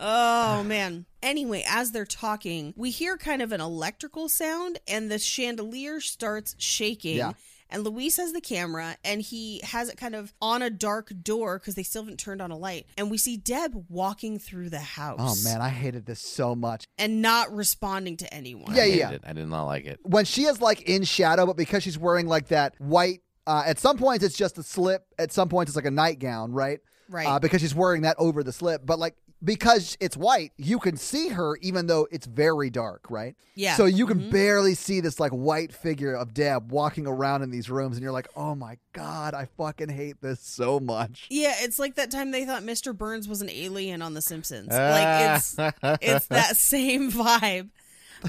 Oh 0.04 0.64
man. 0.64 1.06
Anyway, 1.22 1.64
as 1.68 1.92
they're 1.92 2.04
talking, 2.04 2.74
we 2.76 2.90
hear 2.90 3.16
kind 3.16 3.40
of 3.40 3.52
an 3.52 3.60
electrical 3.60 4.28
sound 4.28 4.80
and 4.88 5.08
the 5.08 5.18
chandelier 5.20 6.00
starts 6.00 6.56
shaking. 6.58 7.18
Yeah. 7.18 7.32
And 7.72 7.84
Luis 7.84 8.18
has 8.18 8.32
the 8.32 8.40
camera 8.40 8.96
and 9.02 9.22
he 9.22 9.60
has 9.64 9.88
it 9.88 9.96
kind 9.96 10.14
of 10.14 10.32
on 10.42 10.60
a 10.62 10.70
dark 10.70 11.12
door 11.22 11.58
because 11.58 11.74
they 11.74 11.82
still 11.82 12.02
haven't 12.02 12.18
turned 12.18 12.42
on 12.42 12.50
a 12.50 12.56
light. 12.56 12.86
And 12.98 13.10
we 13.10 13.16
see 13.18 13.38
Deb 13.38 13.72
walking 13.88 14.38
through 14.38 14.68
the 14.68 14.78
house. 14.78 15.18
Oh 15.20 15.50
man, 15.50 15.60
I 15.60 15.70
hated 15.70 16.04
this 16.04 16.20
so 16.20 16.54
much. 16.54 16.86
And 16.98 17.22
not 17.22 17.52
responding 17.52 18.18
to 18.18 18.32
anyone. 18.32 18.74
Yeah, 18.74 18.82
I 18.82 18.86
yeah. 18.86 19.10
it. 19.10 19.22
I 19.26 19.32
did 19.32 19.48
not 19.48 19.64
like 19.64 19.86
it. 19.86 20.00
When 20.02 20.26
she 20.26 20.42
is 20.44 20.60
like 20.60 20.82
in 20.82 21.04
shadow, 21.04 21.46
but 21.46 21.56
because 21.56 21.82
she's 21.82 21.98
wearing 21.98 22.26
like 22.26 22.48
that 22.48 22.74
white. 22.78 23.20
Uh, 23.44 23.64
at 23.66 23.76
some 23.80 23.98
points, 23.98 24.24
it's 24.24 24.36
just 24.36 24.56
a 24.58 24.62
slip. 24.62 25.04
At 25.18 25.32
some 25.32 25.48
points, 25.48 25.70
it's 25.70 25.76
like 25.76 25.84
a 25.84 25.90
nightgown, 25.90 26.52
right? 26.52 26.78
Right. 27.08 27.26
Uh, 27.26 27.40
because 27.40 27.60
she's 27.60 27.74
wearing 27.74 28.02
that 28.02 28.14
over 28.18 28.44
the 28.44 28.52
slip. 28.52 28.86
But 28.86 29.00
like 29.00 29.16
because 29.44 29.96
it's 30.00 30.16
white, 30.16 30.52
you 30.56 30.78
can 30.78 30.96
see 30.96 31.28
her 31.30 31.56
even 31.62 31.86
though 31.86 32.06
it's 32.10 32.26
very 32.26 32.70
dark, 32.70 33.10
right? 33.10 33.34
Yeah. 33.54 33.76
So 33.76 33.84
you 33.86 34.06
can 34.06 34.20
Mhm. 34.20 34.30
barely 34.30 34.74
see 34.74 35.00
this 35.00 35.18
like 35.18 35.32
white 35.32 35.72
figure 35.72 36.14
of 36.14 36.32
Deb 36.34 36.70
walking 36.70 37.06
around 37.06 37.42
in 37.42 37.50
these 37.50 37.68
rooms, 37.68 37.96
and 37.96 38.02
you're 38.02 38.12
like, 38.12 38.28
oh 38.36 38.54
my 38.54 38.78
god, 38.92 39.34
I 39.34 39.46
fucking 39.56 39.88
hate 39.88 40.20
this 40.20 40.40
so 40.40 40.78
much. 40.80 41.26
Yeah, 41.30 41.54
it's 41.58 41.78
like 41.78 41.96
that 41.96 42.10
time 42.10 42.30
they 42.30 42.44
thought 42.44 42.62
Mr. 42.62 42.96
Burns 42.96 43.26
was 43.28 43.42
an 43.42 43.50
alien 43.50 44.00
on 44.02 44.14
The 44.14 44.22
Simpsons. 44.22 44.68
Ah. 44.70 45.40
like 45.58 45.76
it's 45.98 46.02
it's 46.02 46.26
that 46.26 46.56
same 46.56 47.10
vibe. 47.10 47.70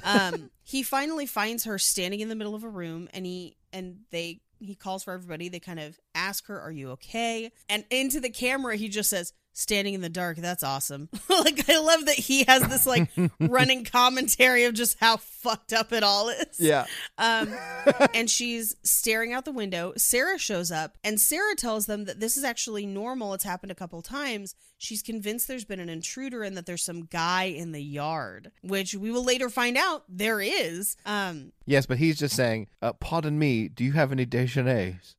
Um, 0.03 0.49
he 0.63 0.81
finally 0.81 1.25
finds 1.27 1.65
her 1.65 1.77
standing 1.77 2.19
in 2.21 2.29
the 2.29 2.35
middle 2.35 2.55
of 2.55 2.63
a 2.63 2.69
room, 2.69 3.07
and 3.13 3.25
he 3.25 3.55
and 3.71 3.99
they 4.11 4.39
he 4.59 4.75
calls 4.75 5.03
for 5.03 5.13
everybody. 5.13 5.49
They 5.49 5.59
kind 5.59 5.79
of 5.79 5.99
ask 6.15 6.47
her, 6.47 6.59
"Are 6.59 6.71
you 6.71 6.91
okay?" 6.91 7.51
And 7.69 7.85
into 7.91 8.19
the 8.19 8.29
camera, 8.29 8.75
he 8.77 8.87
just 8.89 9.09
says, 9.09 9.33
"Standing 9.53 9.93
in 9.93 10.01
the 10.01 10.09
dark. 10.09 10.37
That's 10.37 10.63
awesome." 10.63 11.09
like 11.29 11.69
I 11.69 11.79
love 11.79 12.05
that 12.05 12.15
he 12.15 12.43
has 12.45 12.63
this 12.67 12.85
like 12.85 13.09
running 13.39 13.85
commentary 13.85 14.65
of 14.65 14.73
just 14.73 14.97
how 14.99 15.17
fucked 15.17 15.73
up 15.73 15.93
it 15.93 16.03
all 16.03 16.29
is. 16.29 16.59
Yeah. 16.59 16.85
Um, 17.17 17.53
and 18.13 18.29
she's 18.29 18.75
staring 18.83 19.33
out 19.33 19.45
the 19.45 19.51
window. 19.51 19.93
Sarah 19.97 20.37
shows 20.37 20.71
up, 20.71 20.97
and 21.03 21.19
Sarah 21.19 21.55
tells 21.55 21.85
them 21.85 22.05
that 22.05 22.19
this 22.19 22.37
is 22.37 22.43
actually 22.43 22.85
normal. 22.85 23.33
It's 23.33 23.43
happened 23.43 23.71
a 23.71 23.75
couple 23.75 24.01
times. 24.01 24.55
She's 24.77 25.01
convinced 25.01 25.47
there's 25.47 25.65
been 25.65 25.79
an 25.79 25.89
intruder 25.89 26.43
and 26.43 26.57
that 26.57 26.65
there's 26.65 26.83
some 26.83 27.05
guy 27.05 27.43
in 27.43 27.71
the 27.71 27.83
yard, 27.83 28.51
which 28.61 28.95
we 28.95 29.11
will 29.11 29.23
later 29.23 29.49
find 29.49 29.77
out 29.77 30.03
there 30.09 30.41
is. 30.41 30.97
Um, 31.05 31.53
yes, 31.65 31.85
but 31.85 31.97
he's 31.97 32.17
just 32.17 32.35
saying, 32.35 32.67
uh, 32.81 32.93
pardon 32.93 33.39
me, 33.39 33.69
do 33.69 33.83
you 33.83 33.93
have 33.93 34.11
any 34.11 34.25
Dejardins? 34.25 35.15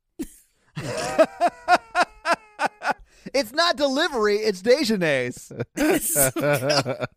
It's 3.34 3.52
not 3.52 3.76
delivery, 3.76 4.36
it's 4.36 4.62
Dejardins. 4.62 5.50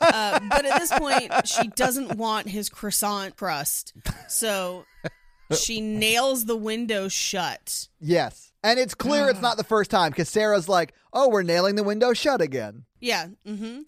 uh, 0.00 0.40
but 0.50 0.66
at 0.66 0.80
this 0.80 0.92
point, 0.98 1.32
she 1.46 1.68
doesn't 1.68 2.16
want 2.16 2.48
his 2.48 2.68
croissant 2.68 3.36
crust, 3.36 3.94
so 4.28 4.84
she 5.56 5.80
nails 5.80 6.44
the 6.44 6.56
window 6.56 7.08
shut. 7.08 7.88
yes. 8.00 8.44
And 8.64 8.80
it's 8.80 8.96
clear 8.96 9.28
it's 9.28 9.40
not 9.40 9.56
the 9.56 9.62
first 9.62 9.88
time 9.88 10.10
because 10.10 10.28
Sarah's 10.28 10.68
like, 10.68 10.92
oh, 11.12 11.28
we're 11.28 11.44
nailing 11.44 11.76
the 11.76 11.84
window 11.84 12.12
shut 12.12 12.40
again. 12.40 12.86
Yeah. 12.98 13.28
Mm-hmm. 13.46 13.82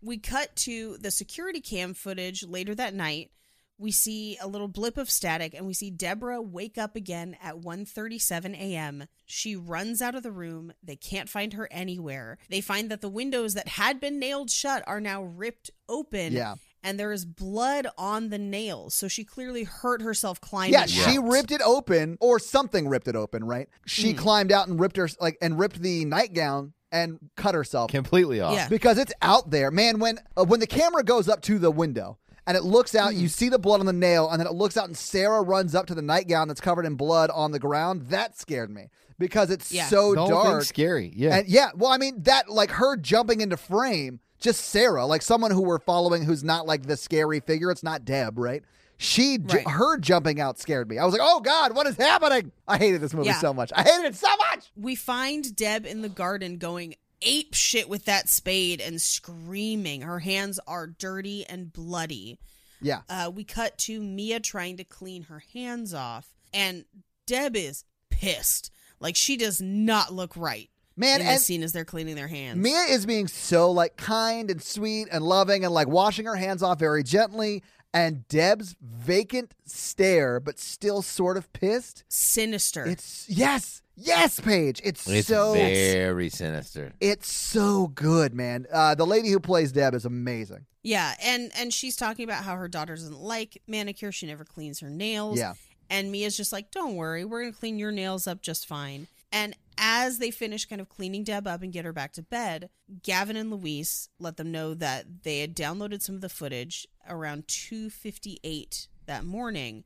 We 0.00 0.16
cut 0.16 0.56
to 0.56 0.96
the 0.96 1.10
security 1.10 1.60
cam 1.60 1.92
footage 1.92 2.42
later 2.42 2.74
that 2.74 2.94
night 2.94 3.30
we 3.78 3.90
see 3.90 4.38
a 4.40 4.46
little 4.46 4.68
blip 4.68 4.96
of 4.96 5.10
static 5.10 5.52
and 5.54 5.66
we 5.66 5.74
see 5.74 5.90
Deborah 5.90 6.40
wake 6.40 6.78
up 6.78 6.94
again 6.96 7.36
at 7.42 7.56
1:37 7.56 8.54
a.m. 8.54 9.04
She 9.26 9.56
runs 9.56 10.00
out 10.02 10.14
of 10.14 10.22
the 10.22 10.30
room. 10.32 10.72
They 10.82 10.96
can't 10.96 11.28
find 11.28 11.52
her 11.54 11.68
anywhere. 11.70 12.38
They 12.48 12.60
find 12.60 12.90
that 12.90 13.00
the 13.00 13.08
windows 13.08 13.54
that 13.54 13.68
had 13.68 14.00
been 14.00 14.18
nailed 14.18 14.50
shut 14.50 14.82
are 14.86 15.00
now 15.00 15.22
ripped 15.22 15.70
open. 15.88 16.32
Yeah. 16.32 16.54
And 16.82 17.00
there 17.00 17.12
is 17.12 17.24
blood 17.24 17.86
on 17.96 18.28
the 18.28 18.36
nails. 18.38 18.94
So 18.94 19.08
she 19.08 19.24
clearly 19.24 19.64
hurt 19.64 20.02
herself 20.02 20.38
climbing. 20.40 20.74
Yeah, 20.74 20.82
out. 20.82 20.90
she 20.90 21.18
ripped 21.18 21.50
it 21.50 21.62
open, 21.62 22.18
or 22.20 22.38
something 22.38 22.88
ripped 22.88 23.08
it 23.08 23.16
open, 23.16 23.42
right? 23.44 23.68
She 23.86 24.12
Mm. 24.12 24.18
climbed 24.18 24.52
out 24.52 24.68
and 24.68 24.78
ripped 24.78 24.98
her 24.98 25.08
like 25.18 25.38
and 25.40 25.58
ripped 25.58 25.80
the 25.80 26.04
nightgown 26.04 26.74
and 26.92 27.18
cut 27.36 27.54
herself 27.54 27.90
Completely 27.90 28.40
off. 28.40 28.54
Yeah. 28.54 28.68
because 28.68 28.98
it's 28.98 29.12
out 29.22 29.50
there, 29.50 29.70
man. 29.70 29.98
When 29.98 30.18
uh, 30.36 30.44
when 30.44 30.60
the 30.60 30.66
camera 30.66 31.02
goes 31.02 31.28
up 31.28 31.40
to 31.42 31.58
the 31.58 31.70
window 31.70 32.18
and 32.46 32.56
it 32.56 32.62
looks 32.64 32.94
out, 32.94 33.12
Mm. 33.12 33.18
you 33.18 33.28
see 33.28 33.48
the 33.48 33.58
blood 33.58 33.80
on 33.80 33.86
the 33.86 33.92
nail, 33.92 34.28
and 34.30 34.38
then 34.40 34.46
it 34.46 34.52
looks 34.54 34.76
out, 34.76 34.86
and 34.86 34.96
Sarah 34.96 35.42
runs 35.42 35.74
up 35.74 35.86
to 35.86 35.94
the 35.94 36.02
nightgown 36.02 36.48
that's 36.48 36.60
covered 36.60 36.86
in 36.86 36.94
blood 36.96 37.30
on 37.30 37.52
the 37.52 37.58
ground. 37.58 38.08
That 38.08 38.38
scared 38.38 38.70
me 38.70 38.88
because 39.18 39.50
it's 39.50 39.72
Yeah. 39.72 39.86
so 39.86 40.14
the 40.14 40.20
whole 40.20 40.28
dark. 40.30 40.46
thing's 40.48 40.68
scary. 40.68 41.12
Yeah. 41.16 41.36
And 41.36 41.48
yeah, 41.48 41.70
well, 41.74 41.90
I 41.92 41.98
mean 41.98 42.22
that 42.24 42.48
like 42.50 42.70
her 42.72 42.96
jumping 42.96 43.40
into 43.40 43.56
frame, 43.56 44.20
just 44.40 44.60
Sarah, 44.66 45.06
like 45.06 45.22
someone 45.22 45.50
who 45.52 45.62
we're 45.62 45.78
following 45.78 46.24
who's 46.24 46.44
not 46.44 46.66
like 46.66 46.84
the 46.86 46.96
scary 46.96 47.40
figure. 47.40 47.70
It's 47.70 47.82
not 47.82 48.04
Deb, 48.04 48.38
right? 48.38 48.62
She, 48.96 49.38
ju- 49.38 49.58
her 49.66 49.98
jumping 49.98 50.40
out 50.40 50.58
scared 50.58 50.88
me. 50.88 50.98
I 50.98 51.04
was 51.04 51.12
like, 51.12 51.20
oh 51.24 51.40
god, 51.40 51.74
what 51.74 51.86
is 51.88 51.96
happening? 51.96 52.52
I 52.68 52.78
hated 52.78 53.00
this 53.00 53.12
movie 53.12 53.26
Yeah. 53.28 53.40
so 53.40 53.52
much. 53.52 53.72
I 53.74 53.82
hated 53.82 54.06
it 54.06 54.14
so 54.16 54.28
much. 54.50 54.70
we 54.76 54.94
find 54.94 55.54
Deb 55.56 55.84
in 55.84 56.00
the 56.02 56.08
garden 56.08 56.58
going 56.58 56.94
ape 57.24 57.54
shit 57.54 57.88
with 57.88 58.04
that 58.04 58.28
spade 58.28 58.80
and 58.80 59.00
screaming. 59.00 60.02
Her 60.02 60.20
hands 60.20 60.60
are 60.66 60.86
dirty 60.86 61.44
and 61.46 61.72
bloody. 61.72 62.38
Yeah, 62.80 63.00
Uh, 63.08 63.30
we 63.34 63.44
cut 63.44 63.78
to 63.78 64.00
Mia 64.00 64.40
trying 64.40 64.76
to 64.76 64.84
clean 64.84 65.24
her 65.24 65.42
hands 65.54 65.94
off, 65.94 66.34
and 66.52 66.84
Deb 67.26 67.56
is 67.56 67.84
pissed. 68.10 68.70
Like 69.00 69.16
she 69.16 69.36
does 69.36 69.60
not 69.60 70.12
look 70.12 70.36
right 70.36 70.68
man, 70.96 71.20
in 71.20 71.26
and 71.26 71.40
scene 71.40 71.62
as 71.62 71.72
they're 71.72 71.84
cleaning 71.84 72.14
their 72.14 72.28
hands. 72.28 72.58
Mia 72.58 72.82
is 72.90 73.06
being 73.06 73.26
so 73.26 73.70
like 73.70 73.96
kind 73.96 74.50
and 74.50 74.62
sweet 74.62 75.08
and 75.10 75.24
loving 75.24 75.64
and 75.64 75.72
like 75.72 75.88
washing 75.88 76.26
her 76.26 76.36
hands 76.36 76.62
off 76.62 76.78
very 76.78 77.02
gently. 77.02 77.62
And 77.92 78.26
Deb's 78.26 78.74
vacant 78.82 79.54
stare, 79.66 80.40
but 80.40 80.58
still 80.58 81.00
sort 81.00 81.36
of 81.36 81.52
pissed. 81.52 82.02
Sinister. 82.08 82.84
It's 82.84 83.24
yes, 83.28 83.82
yes, 83.96 84.40
Paige. 84.40 84.80
It's, 84.84 85.08
it's 85.08 85.28
so 85.28 85.54
very 85.54 86.28
sinister. 86.28 86.92
It's 87.00 87.30
so 87.32 87.88
good, 87.88 88.34
man. 88.34 88.66
Uh, 88.72 88.94
the 88.94 89.06
lady 89.06 89.30
who 89.30 89.40
plays 89.40 89.72
Deb 89.72 89.94
is 89.94 90.04
amazing. 90.04 90.66
yeah, 90.82 91.14
and 91.22 91.50
and 91.56 91.72
she's 91.72 91.96
talking 91.96 92.24
about 92.24 92.44
how 92.44 92.56
her 92.56 92.68
daughter 92.68 92.94
doesn't 92.94 93.18
like 93.20 93.60
manicure. 93.66 94.12
She 94.12 94.26
never 94.26 94.44
cleans 94.44 94.80
her 94.80 94.90
nails. 94.90 95.38
Yeah. 95.38 95.54
And 95.90 96.10
Mia's 96.10 96.36
just 96.36 96.52
like, 96.52 96.70
don't 96.70 96.96
worry, 96.96 97.26
we're 97.26 97.42
going 97.42 97.52
to 97.52 97.58
clean 97.58 97.78
your 97.78 97.92
nails 97.92 98.26
up 98.26 98.40
just 98.40 98.66
fine. 98.66 99.06
And 99.30 99.54
as 99.76 100.18
they 100.18 100.30
finish 100.30 100.64
kind 100.64 100.80
of 100.80 100.88
cleaning 100.88 101.24
Deb 101.24 101.46
up 101.46 101.60
and 101.62 101.72
get 101.72 101.84
her 101.84 101.92
back 101.92 102.12
to 102.14 102.22
bed, 102.22 102.70
Gavin 103.02 103.36
and 103.36 103.50
Luis 103.50 104.08
let 104.18 104.38
them 104.38 104.50
know 104.50 104.72
that 104.74 105.24
they 105.24 105.40
had 105.40 105.54
downloaded 105.54 106.00
some 106.00 106.14
of 106.14 106.20
the 106.22 106.28
footage 106.28 106.86
around 107.08 107.46
2:58 107.48 108.88
that 109.06 109.24
morning 109.24 109.84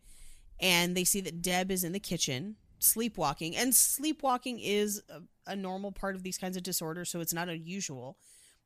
and 0.61 0.97
they 0.97 1.05
see 1.05 1.21
that 1.21 1.43
Deb 1.43 1.71
is 1.71 1.83
in 1.85 1.93
the 1.93 2.01
kitchen 2.01 2.57
sleepwalking 2.79 3.57
and 3.57 3.75
sleepwalking 3.75 4.61
is 4.61 5.03
a, 5.09 5.53
a 5.53 5.57
normal 5.57 5.93
part 5.93 6.15
of 6.15 6.23
these 6.23 6.39
kinds 6.39 6.57
of 6.57 6.63
disorders 6.63 7.11
so 7.11 7.21
it's 7.21 7.35
not 7.35 7.49
unusual. 7.49 8.17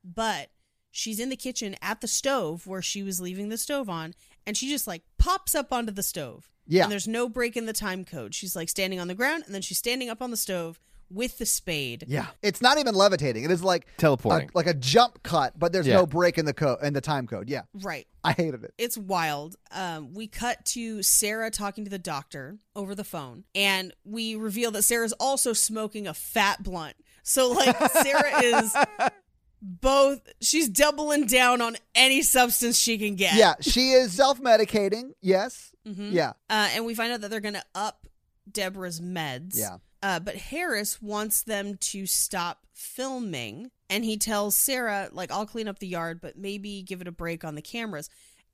But 0.04 0.50
she's 0.90 1.20
in 1.20 1.28
the 1.28 1.36
kitchen 1.36 1.76
at 1.80 2.00
the 2.00 2.08
stove 2.08 2.66
where 2.66 2.82
she 2.82 3.02
was 3.02 3.20
leaving 3.20 3.48
the 3.48 3.58
stove 3.58 3.88
on 3.88 4.14
and 4.46 4.56
she 4.56 4.68
just 4.68 4.86
like 4.86 5.02
pops 5.18 5.54
up 5.54 5.72
onto 5.72 5.92
the 5.92 6.02
stove. 6.02 6.50
Yeah. 6.66 6.84
And 6.84 6.92
there's 6.92 7.08
no 7.08 7.28
break 7.28 7.56
in 7.56 7.66
the 7.66 7.72
time 7.72 8.04
code. 8.04 8.34
She's 8.34 8.54
like 8.54 8.68
standing 8.68 9.00
on 9.00 9.08
the 9.08 9.14
ground 9.14 9.44
and 9.46 9.54
then 9.54 9.62
she's 9.62 9.78
standing 9.78 10.08
up 10.08 10.22
on 10.22 10.30
the 10.30 10.36
stove 10.36 10.78
with 11.12 11.38
the 11.38 11.46
spade. 11.46 12.04
Yeah. 12.08 12.26
It's 12.42 12.60
not 12.62 12.78
even 12.78 12.94
levitating. 12.94 13.44
It 13.44 13.50
is 13.50 13.62
like 13.62 13.86
Teleporting. 13.98 14.48
a, 14.48 14.56
like 14.56 14.66
a 14.66 14.74
jump 14.74 15.22
cut, 15.22 15.58
but 15.58 15.72
there's 15.72 15.86
Yeah. 15.86 15.96
no 15.96 16.06
break 16.06 16.38
in 16.38 16.44
the 16.44 16.54
code 16.54 16.78
in 16.82 16.92
the 16.92 17.00
time 17.00 17.26
code. 17.26 17.48
Yeah. 17.48 17.62
Right. 17.74 18.06
I 18.24 18.32
hated 18.32 18.64
it. 18.64 18.72
It's 18.78 18.96
wild. 18.96 19.56
Um, 19.70 20.14
we 20.14 20.26
cut 20.28 20.64
to 20.66 21.02
Sarah 21.02 21.50
talking 21.50 21.84
to 21.84 21.90
the 21.90 21.98
doctor 21.98 22.58
over 22.76 22.94
the 22.94 23.04
phone, 23.04 23.44
and 23.54 23.92
we 24.04 24.36
reveal 24.36 24.70
that 24.72 24.82
Sarah's 24.82 25.12
also 25.14 25.52
smoking 25.52 26.06
a 26.06 26.14
fat 26.14 26.62
blunt. 26.62 26.94
So, 27.24 27.50
like, 27.50 27.76
Sarah 27.92 28.42
is 28.42 28.76
both, 29.60 30.20
she's 30.40 30.68
doubling 30.68 31.26
down 31.26 31.60
on 31.60 31.76
any 31.94 32.22
substance 32.22 32.78
she 32.78 32.98
can 32.98 33.14
get. 33.14 33.34
Yeah, 33.34 33.54
she 33.60 33.90
is 33.92 34.12
self-medicating. 34.12 35.12
Yes. 35.20 35.70
Mhm. 35.86 36.12
Yeah. 36.12 36.30
Uh, 36.50 36.68
and 36.74 36.84
we 36.84 36.94
find 36.94 37.12
out 37.12 37.20
that 37.20 37.30
they're 37.30 37.40
going 37.40 37.54
to 37.54 37.64
up 37.74 38.06
Deborah's 38.50 39.00
meds. 39.00 39.52
Yeah. 39.56 39.78
Uh, 40.02 40.18
but 40.20 40.34
Harris 40.36 41.00
wants 41.00 41.42
them 41.42 41.76
to 41.76 42.06
stop 42.06 42.66
filming. 42.74 43.70
And 43.88 44.04
he 44.04 44.16
tells 44.16 44.56
Sarah, 44.56 45.08
like, 45.12 45.30
I'll 45.30 45.46
clean 45.46 45.68
up 45.68 45.78
the 45.78 45.86
yard, 45.86 46.20
but 46.20 46.36
maybe 46.36 46.82
give 46.82 47.00
it 47.00 47.08
a 47.08 47.12
break 47.12 47.44
on 47.44 47.54
the 47.54 47.62
cameras. 47.62 48.08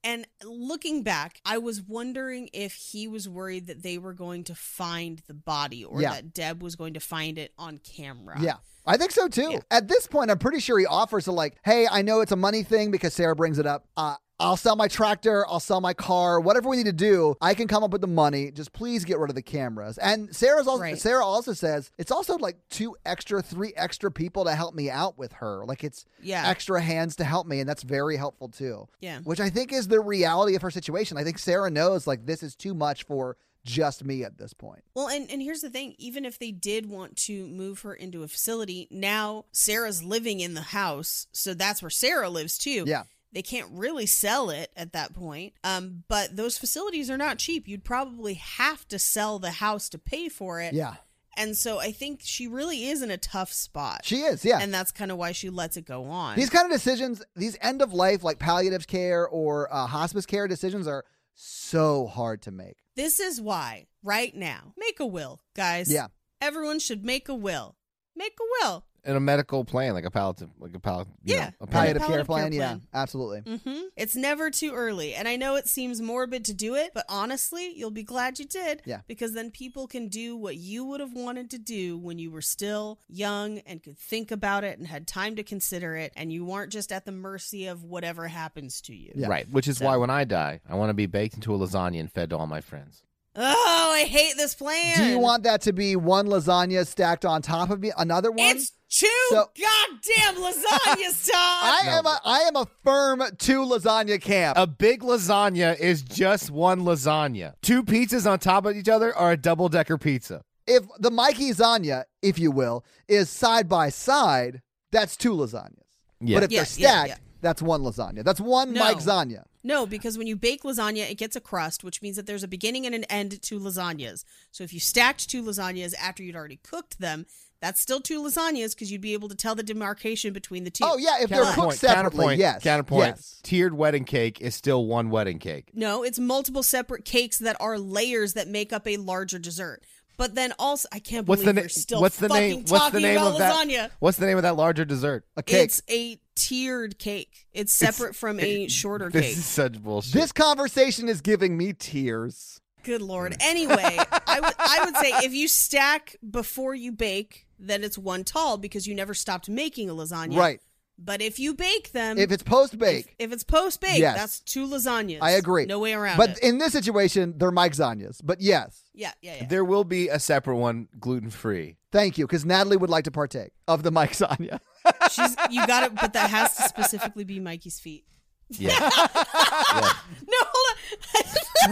And 0.04 0.26
looking 0.44 1.02
back, 1.02 1.40
I 1.44 1.58
was 1.58 1.82
wondering 1.82 2.50
if 2.52 2.74
he 2.74 3.08
was 3.08 3.28
worried 3.28 3.66
that 3.66 3.82
they 3.82 3.98
were 3.98 4.12
going 4.14 4.44
to 4.44 4.54
find 4.54 5.20
the 5.26 5.34
body 5.34 5.84
or 5.84 6.00
Yeah. 6.00 6.10
that 6.14 6.32
Deb 6.32 6.62
was 6.62 6.76
going 6.76 6.94
to 6.94 7.00
find 7.00 7.36
it 7.38 7.52
on 7.58 7.78
camera. 7.78 8.36
Yeah. 8.40 8.56
I 8.86 8.96
think 8.96 9.10
so 9.10 9.28
too. 9.28 9.50
Yeah. 9.52 9.58
At 9.70 9.88
this 9.88 10.06
point, 10.06 10.30
I'm 10.30 10.38
pretty 10.38 10.60
sure 10.60 10.78
he 10.78 10.86
offers 10.86 11.24
to 11.24 11.32
like, 11.32 11.56
"Hey, 11.64 11.86
I 11.90 12.02
know 12.02 12.20
it's 12.20 12.32
a 12.32 12.36
money 12.36 12.62
thing 12.62 12.90
because 12.90 13.12
Sarah 13.12 13.34
brings 13.36 13.58
it 13.58 13.66
up. 13.66 13.86
Uh, 13.96 14.16
I'll 14.40 14.56
sell 14.56 14.76
my 14.76 14.88
tractor, 14.88 15.46
I'll 15.48 15.60
sell 15.60 15.80
my 15.80 15.94
car, 15.94 16.38
whatever 16.40 16.68
we 16.68 16.76
need 16.76 16.86
to 16.86 16.92
do. 16.92 17.36
I 17.40 17.54
can 17.54 17.66
come 17.68 17.82
up 17.82 17.90
with 17.90 18.00
the 18.00 18.06
money. 18.06 18.50
Just 18.50 18.72
please 18.72 19.04
get 19.04 19.18
rid 19.18 19.30
of 19.30 19.36
the 19.36 19.42
cameras." 19.42 19.98
And 19.98 20.34
Sarah's 20.34 20.66
also 20.68 20.82
Right. 20.82 20.98
Sarah 20.98 21.24
also 21.24 21.52
says 21.52 21.90
it's 21.98 22.12
also 22.12 22.36
like 22.38 22.56
two 22.70 22.96
extra, 23.04 23.42
three 23.42 23.72
extra 23.76 24.10
people 24.10 24.44
to 24.44 24.54
help 24.54 24.74
me 24.74 24.90
out 24.90 25.18
with 25.18 25.32
her. 25.34 25.64
Like 25.64 25.82
it's 25.84 26.04
Yeah. 26.22 26.48
extra 26.48 26.80
hands 26.80 27.16
to 27.16 27.24
help 27.24 27.46
me, 27.46 27.60
and 27.60 27.68
that's 27.68 27.82
very 27.82 28.16
helpful 28.16 28.48
too. 28.48 28.88
Yeah. 29.00 29.20
Which 29.20 29.40
I 29.40 29.50
think 29.50 29.72
is 29.72 29.88
the 29.88 30.00
reality 30.00 30.54
of 30.54 30.62
her 30.62 30.70
situation. 30.70 31.16
I 31.18 31.24
think 31.24 31.38
Sarah 31.38 31.70
knows 31.70 32.06
like 32.06 32.26
this 32.26 32.42
is 32.42 32.54
too 32.54 32.74
much 32.74 33.04
for 33.04 33.36
just 33.64 34.02
me 34.04 34.22
at 34.24 34.38
this 34.38 34.54
point. 34.54 34.82
Well, 34.94 35.08
and, 35.08 35.28
and 35.30 35.42
here's 35.42 35.60
the 35.60 35.68
thing 35.68 35.94
even 35.98 36.24
if 36.24 36.38
they 36.38 36.52
did 36.52 36.86
want 36.86 37.16
to 37.26 37.46
move 37.48 37.80
her 37.80 37.92
into 37.92 38.22
a 38.22 38.28
facility, 38.28 38.86
now 38.90 39.44
Sarah's 39.52 40.02
living 40.02 40.40
in 40.40 40.54
the 40.54 40.62
house. 40.62 41.26
So 41.32 41.54
that's 41.54 41.82
where 41.82 41.90
Sarah 41.90 42.30
lives 42.30 42.56
too. 42.56 42.84
Yeah. 42.86 43.02
They 43.32 43.42
can't 43.42 43.68
really 43.72 44.06
sell 44.06 44.50
it 44.50 44.70
at 44.76 44.92
that 44.92 45.14
point. 45.14 45.52
Um, 45.62 46.04
but 46.08 46.36
those 46.36 46.56
facilities 46.56 47.10
are 47.10 47.18
not 47.18 47.38
cheap. 47.38 47.68
You'd 47.68 47.84
probably 47.84 48.34
have 48.34 48.88
to 48.88 48.98
sell 48.98 49.38
the 49.38 49.50
house 49.50 49.88
to 49.90 49.98
pay 49.98 50.28
for 50.28 50.60
it. 50.60 50.72
Yeah. 50.72 50.94
And 51.36 51.56
so 51.56 51.78
I 51.78 51.92
think 51.92 52.20
she 52.24 52.48
really 52.48 52.86
is 52.86 53.00
in 53.00 53.10
a 53.12 53.16
tough 53.16 53.52
spot. 53.52 54.00
She 54.02 54.22
is, 54.22 54.44
yeah. 54.44 54.58
And 54.60 54.74
that's 54.74 54.90
kind 54.90 55.12
of 55.12 55.18
why 55.18 55.30
she 55.32 55.50
lets 55.50 55.76
it 55.76 55.84
go 55.84 56.06
on. 56.06 56.36
These 56.36 56.50
kind 56.50 56.66
of 56.66 56.72
decisions, 56.72 57.22
these 57.36 57.56
end 57.60 57.80
of 57.80 57.92
life, 57.92 58.24
like 58.24 58.40
palliative 58.40 58.88
care 58.88 59.28
or 59.28 59.72
uh, 59.72 59.86
hospice 59.86 60.26
care 60.26 60.48
decisions, 60.48 60.88
are 60.88 61.04
so 61.34 62.06
hard 62.08 62.42
to 62.42 62.50
make. 62.50 62.78
this 62.96 63.20
is 63.20 63.40
why, 63.40 63.86
right 64.02 64.34
now, 64.34 64.72
make 64.76 64.98
a 64.98 65.06
will, 65.06 65.40
guys. 65.54 65.92
Yeah. 65.92 66.08
Everyone 66.40 66.80
should 66.80 67.04
make 67.04 67.28
a 67.28 67.34
will. 67.34 67.76
Make 68.16 68.36
a 68.40 68.66
will. 68.66 68.84
And 69.04 69.16
a 69.16 69.20
medical 69.20 69.64
plan, 69.64 69.94
like 69.94 70.04
a 70.04 70.10
palliative, 70.10 70.50
like 70.58 70.74
a 70.74 70.78
palliative. 70.78 71.12
Yeah. 71.24 71.36
know, 71.46 71.50
a 71.62 71.66
Palliative, 71.66 72.02
palliative 72.02 72.06
care 72.06 72.16
care 72.16 72.24
plan, 72.24 72.52
yeah, 72.52 72.66
plan. 72.68 72.82
absolutely. 72.92 73.58
hmm 73.58 73.80
It's 73.96 74.14
never 74.16 74.50
too 74.50 74.72
early. 74.74 75.14
And 75.14 75.26
I 75.26 75.36
know 75.36 75.56
it 75.56 75.66
seems 75.68 76.02
morbid 76.02 76.44
to 76.46 76.52
do 76.54 76.74
it, 76.74 76.90
but 76.94 77.04
honestly, 77.08 77.72
you'll 77.74 77.90
be 77.90 78.02
glad 78.02 78.38
you 78.38 78.44
did. 78.44 78.82
Yeah. 78.84 79.00
Because 79.06 79.32
then 79.32 79.50
people 79.50 79.86
can 79.86 80.08
do 80.08 80.36
what 80.36 80.56
you 80.56 80.84
would 80.84 81.00
have 81.00 81.14
wanted 81.14 81.48
to 81.50 81.58
do 81.58 81.96
when 81.96 82.18
you 82.18 82.30
were 82.30 82.42
still 82.42 82.98
young 83.08 83.58
and 83.60 83.82
could 83.82 83.96
think 83.98 84.30
about 84.30 84.64
it 84.64 84.78
and 84.78 84.86
had 84.86 85.06
time 85.06 85.36
to 85.36 85.42
consider 85.42 85.96
it. 85.96 86.12
And 86.16 86.30
you 86.32 86.44
weren't 86.44 86.70
just 86.72 86.92
at 86.92 87.04
the 87.06 87.12
mercy 87.12 87.66
of 87.66 87.84
whatever 87.84 88.28
happens 88.28 88.80
to 88.82 88.94
you. 88.94 89.12
Yeah. 89.14 89.28
Right. 89.28 89.48
Which 89.50 89.68
is 89.68 89.78
So- 89.78 89.86
why 89.86 89.96
when 89.96 90.10
I 90.10 90.24
die, 90.24 90.60
I 90.68 90.74
want 90.74 90.90
to 90.90 90.94
be 90.94 91.06
baked 91.06 91.34
into 91.36 91.54
a 91.54 91.58
lasagna 91.58 92.00
and 92.00 92.12
fed 92.12 92.30
to 92.30 92.36
all 92.36 92.46
my 92.46 92.60
friends. 92.60 93.02
Oh, 93.40 93.92
I 93.94 94.02
hate 94.02 94.34
this 94.36 94.54
plan. 94.56 94.96
Do 94.96 95.04
you 95.04 95.18
want 95.20 95.44
that 95.44 95.60
to 95.62 95.72
be 95.72 95.94
one 95.94 96.26
lasagna 96.26 96.84
stacked 96.84 97.24
on 97.24 97.40
top 97.40 97.70
of 97.70 97.78
me, 97.80 97.92
another 97.96 98.32
one? 98.32 98.40
It's 98.40 98.72
two 98.90 99.06
So- 99.30 99.50
goddamn 99.58 100.42
lasagnas, 100.42 101.26
Tom. 101.30 101.34
I 101.34 101.80
am 101.86 102.06
a 102.06 102.20
I 102.24 102.38
am 102.40 102.56
a 102.56 102.66
firm 102.84 103.22
two 103.38 103.60
lasagna 103.62 104.20
camp. 104.20 104.56
A 104.58 104.66
big 104.66 105.02
lasagna 105.02 105.78
is 105.78 106.02
just 106.02 106.50
one 106.50 106.80
lasagna. 106.80 107.54
Two 107.62 107.82
pizzas 107.82 108.30
on 108.30 108.38
top 108.38 108.64
of 108.66 108.76
each 108.76 108.88
other 108.88 109.14
are 109.14 109.32
a 109.32 109.36
double 109.36 109.68
decker 109.68 109.98
pizza. 109.98 110.42
if 110.66 110.84
the 110.98 111.10
Mikey 111.10 111.50
lasagna, 111.52 112.04
if 112.22 112.38
you 112.38 112.50
will, 112.50 112.84
is 113.08 113.30
side 113.30 113.68
by 113.68 113.88
side, 113.90 114.62
that's 114.92 115.16
two 115.16 115.32
lasagnas. 115.32 115.82
Yeah. 116.20 116.36
But 116.36 116.44
if 116.44 116.50
Yeah, 116.52 116.58
they're 116.60 116.66
stacked, 116.66 117.08
yeah. 117.08 117.16
that's 117.40 117.62
one 117.62 117.82
lasagna. 117.82 118.24
That's 118.24 118.40
one 118.40 118.72
No. 118.72 118.80
Mike 118.80 118.98
lasagna. 118.98 119.44
No, 119.64 119.86
because 119.86 120.16
when 120.16 120.26
you 120.26 120.36
bake 120.36 120.62
lasagna, 120.62 121.10
it 121.10 121.16
gets 121.16 121.36
a 121.36 121.40
crust, 121.40 121.84
which 121.84 122.00
means 122.00 122.16
that 122.16 122.26
there's 122.26 122.42
a 122.42 122.48
beginning 122.48 122.86
and 122.86 122.94
an 122.94 123.04
end 123.04 123.42
to 123.42 123.58
lasagnas. 123.60 124.24
So 124.50 124.64
if 124.64 124.72
you 124.72 124.80
stacked 124.80 125.28
two 125.28 125.42
lasagnas 125.42 125.94
after 126.00 126.22
you'd 126.22 126.36
already 126.36 126.56
cooked 126.62 126.98
them, 127.00 127.26
That's 127.60 127.80
still 127.80 128.00
two 128.00 128.22
lasagnas 128.22 128.74
because 128.74 128.92
you'd 128.92 129.00
be 129.00 129.14
able 129.14 129.28
to 129.28 129.34
tell 129.34 129.54
the 129.56 129.62
demarcation 129.64 130.32
between 130.32 130.62
the 130.64 130.70
two. 130.70 130.84
Oh 130.86 130.96
yeah, 130.96 131.20
if 131.22 131.28
they're 131.28 131.40
cooked 131.44 131.54
Counterpoint, 131.56 131.74
separately, 131.78 131.94
counterpoint, 131.94 132.38
yes. 132.38 132.62
counterpoint. 132.62 133.06
Yes. 133.16 133.40
Tiered 133.42 133.74
wedding 133.74 134.04
cake 134.04 134.40
is 134.40 134.54
still 134.54 134.86
one 134.86 135.10
wedding 135.10 135.38
cake. 135.40 135.70
No, 135.74 136.04
it's 136.04 136.18
multiple 136.20 136.62
separate 136.62 137.04
cakes 137.04 137.38
that 137.38 137.56
are 137.60 137.76
layers 137.78 138.34
that 138.34 138.46
make 138.48 138.72
up 138.72 138.86
a 138.86 138.96
larger 138.96 139.38
dessert. 139.40 139.82
But 140.16 140.34
then 140.34 140.52
also, 140.58 140.88
I 140.92 140.98
can't 140.98 141.26
What's 141.28 141.42
believe 141.42 141.54
the 141.54 141.60
we're 141.60 141.64
name? 141.64 141.68
still 141.70 142.00
What's 142.00 142.16
the 142.18 142.28
fucking 142.28 142.42
name? 142.48 142.58
What's 142.58 142.70
the 142.70 142.78
talking 142.78 143.02
name 143.02 143.16
about 143.18 143.32
of 143.32 143.38
that? 143.38 143.54
lasagna. 143.68 143.90
What's 144.00 144.18
the 144.18 144.26
name 144.26 144.36
of 144.36 144.42
that 144.42 144.56
larger 144.56 144.84
dessert? 144.84 145.24
A 145.36 145.42
cake. 145.44 145.64
It's 145.64 145.82
a 145.88 146.18
tiered 146.34 146.98
cake. 146.98 147.46
It's 147.52 147.72
separate 147.72 148.14
from 148.16 148.38
a 148.40 148.66
shorter 148.68 149.10
This 149.10 149.26
cake. 149.26 149.36
is 149.36 149.44
such 149.44 149.80
bullshit. 149.82 150.12
this 150.14 150.32
conversation 150.32 151.08
is 151.08 151.20
giving 151.20 151.56
me 151.56 151.72
tears. 151.72 152.60
Good 152.84 153.02
lord. 153.02 153.36
Anyway, 153.40 153.98
I 154.26 154.40
would 154.40 154.54
I 154.58 154.82
would 154.84 154.96
say 154.96 155.10
if 155.26 155.34
you 155.34 155.46
stack 155.48 156.16
before 156.28 156.74
you 156.74 156.90
bake, 156.92 157.46
then 157.58 157.82
it's 157.84 157.98
one 157.98 158.24
tall 158.24 158.56
because 158.58 158.86
you 158.86 158.94
never 158.94 159.14
stopped 159.14 159.48
making 159.48 159.90
a 159.90 159.94
lasagna. 159.94 160.36
Right. 160.36 160.60
But 161.00 161.22
if 161.22 161.38
you 161.38 161.54
bake 161.54 161.92
them, 161.92 162.18
If 162.18 162.32
it's 162.32 162.42
post 162.42 162.76
bake, 162.76 163.14
if 163.20 163.32
it's 163.32 163.44
post 163.44 163.80
bake, 163.80 164.00
Yes. 164.00 164.16
that's 164.16 164.40
two 164.40 164.66
lasagnas. 164.66 165.18
I 165.22 165.30
agree. 165.32 165.64
No 165.64 165.78
way 165.78 165.92
around 165.94 166.16
but 166.16 166.30
it. 166.30 166.38
in 166.42 166.58
this 166.58 166.72
situation, 166.72 167.34
they're 167.36 167.52
Mike 167.52 167.72
Zanyas. 167.72 168.20
But 168.24 168.40
yes, 168.40 168.82
yeah, 168.94 169.12
yeah, 169.22 169.36
yeah. 169.36 169.46
there 169.46 169.64
will 169.64 169.84
be 169.84 170.08
a 170.08 170.18
separate 170.18 170.56
one, 170.56 170.88
gluten 170.98 171.30
free. 171.30 171.76
thank 171.92 172.18
you, 172.18 172.26
because 172.26 172.44
Natalie 172.44 172.76
would 172.76 172.90
like 172.90 173.04
to 173.04 173.12
partake 173.12 173.52
of 173.68 173.84
the 173.84 173.92
Mike 173.92 174.10
Zanya. 174.12 174.58
She's 175.12 175.36
you 175.50 175.64
got 175.68 175.84
it, 175.84 175.94
but 175.94 176.14
that 176.14 176.30
has 176.30 176.56
to 176.56 176.62
specifically 176.64 177.22
be 177.24 177.38
Mikey's 177.38 177.78
feet. 177.78 178.04
Yeah. 178.50 178.70
yeah. 178.80 179.92
No, 180.26 180.36
hold 180.40 180.78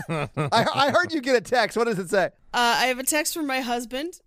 on. 0.09 0.29
I, 0.53 0.67
I 0.75 0.91
heard 0.91 1.13
you 1.13 1.21
get 1.21 1.35
a 1.35 1.41
text. 1.41 1.77
What 1.77 1.85
does 1.85 1.99
it 1.99 2.11
say? 2.11 2.27
Uh, 2.27 2.31
I 2.53 2.87
have 2.87 2.99
a 2.99 3.03
text 3.05 3.35
from 3.35 3.47
my 3.47 3.61
husband 3.61 4.21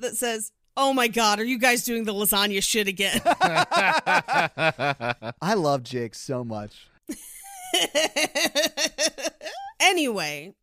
that 0.00 0.16
says, 0.16 0.52
"Oh 0.76 0.92
my 0.92 1.08
God, 1.08 1.40
are 1.40 1.44
you 1.44 1.58
guys 1.58 1.84
doing 1.84 2.04
the 2.04 2.14
lasagna 2.14 2.62
shit 2.62 2.88
again?" 2.88 3.20
I 5.40 5.54
love 5.54 5.82
Jake 5.82 6.14
so 6.14 6.44
much. 6.44 6.88
anyway, 9.80 10.54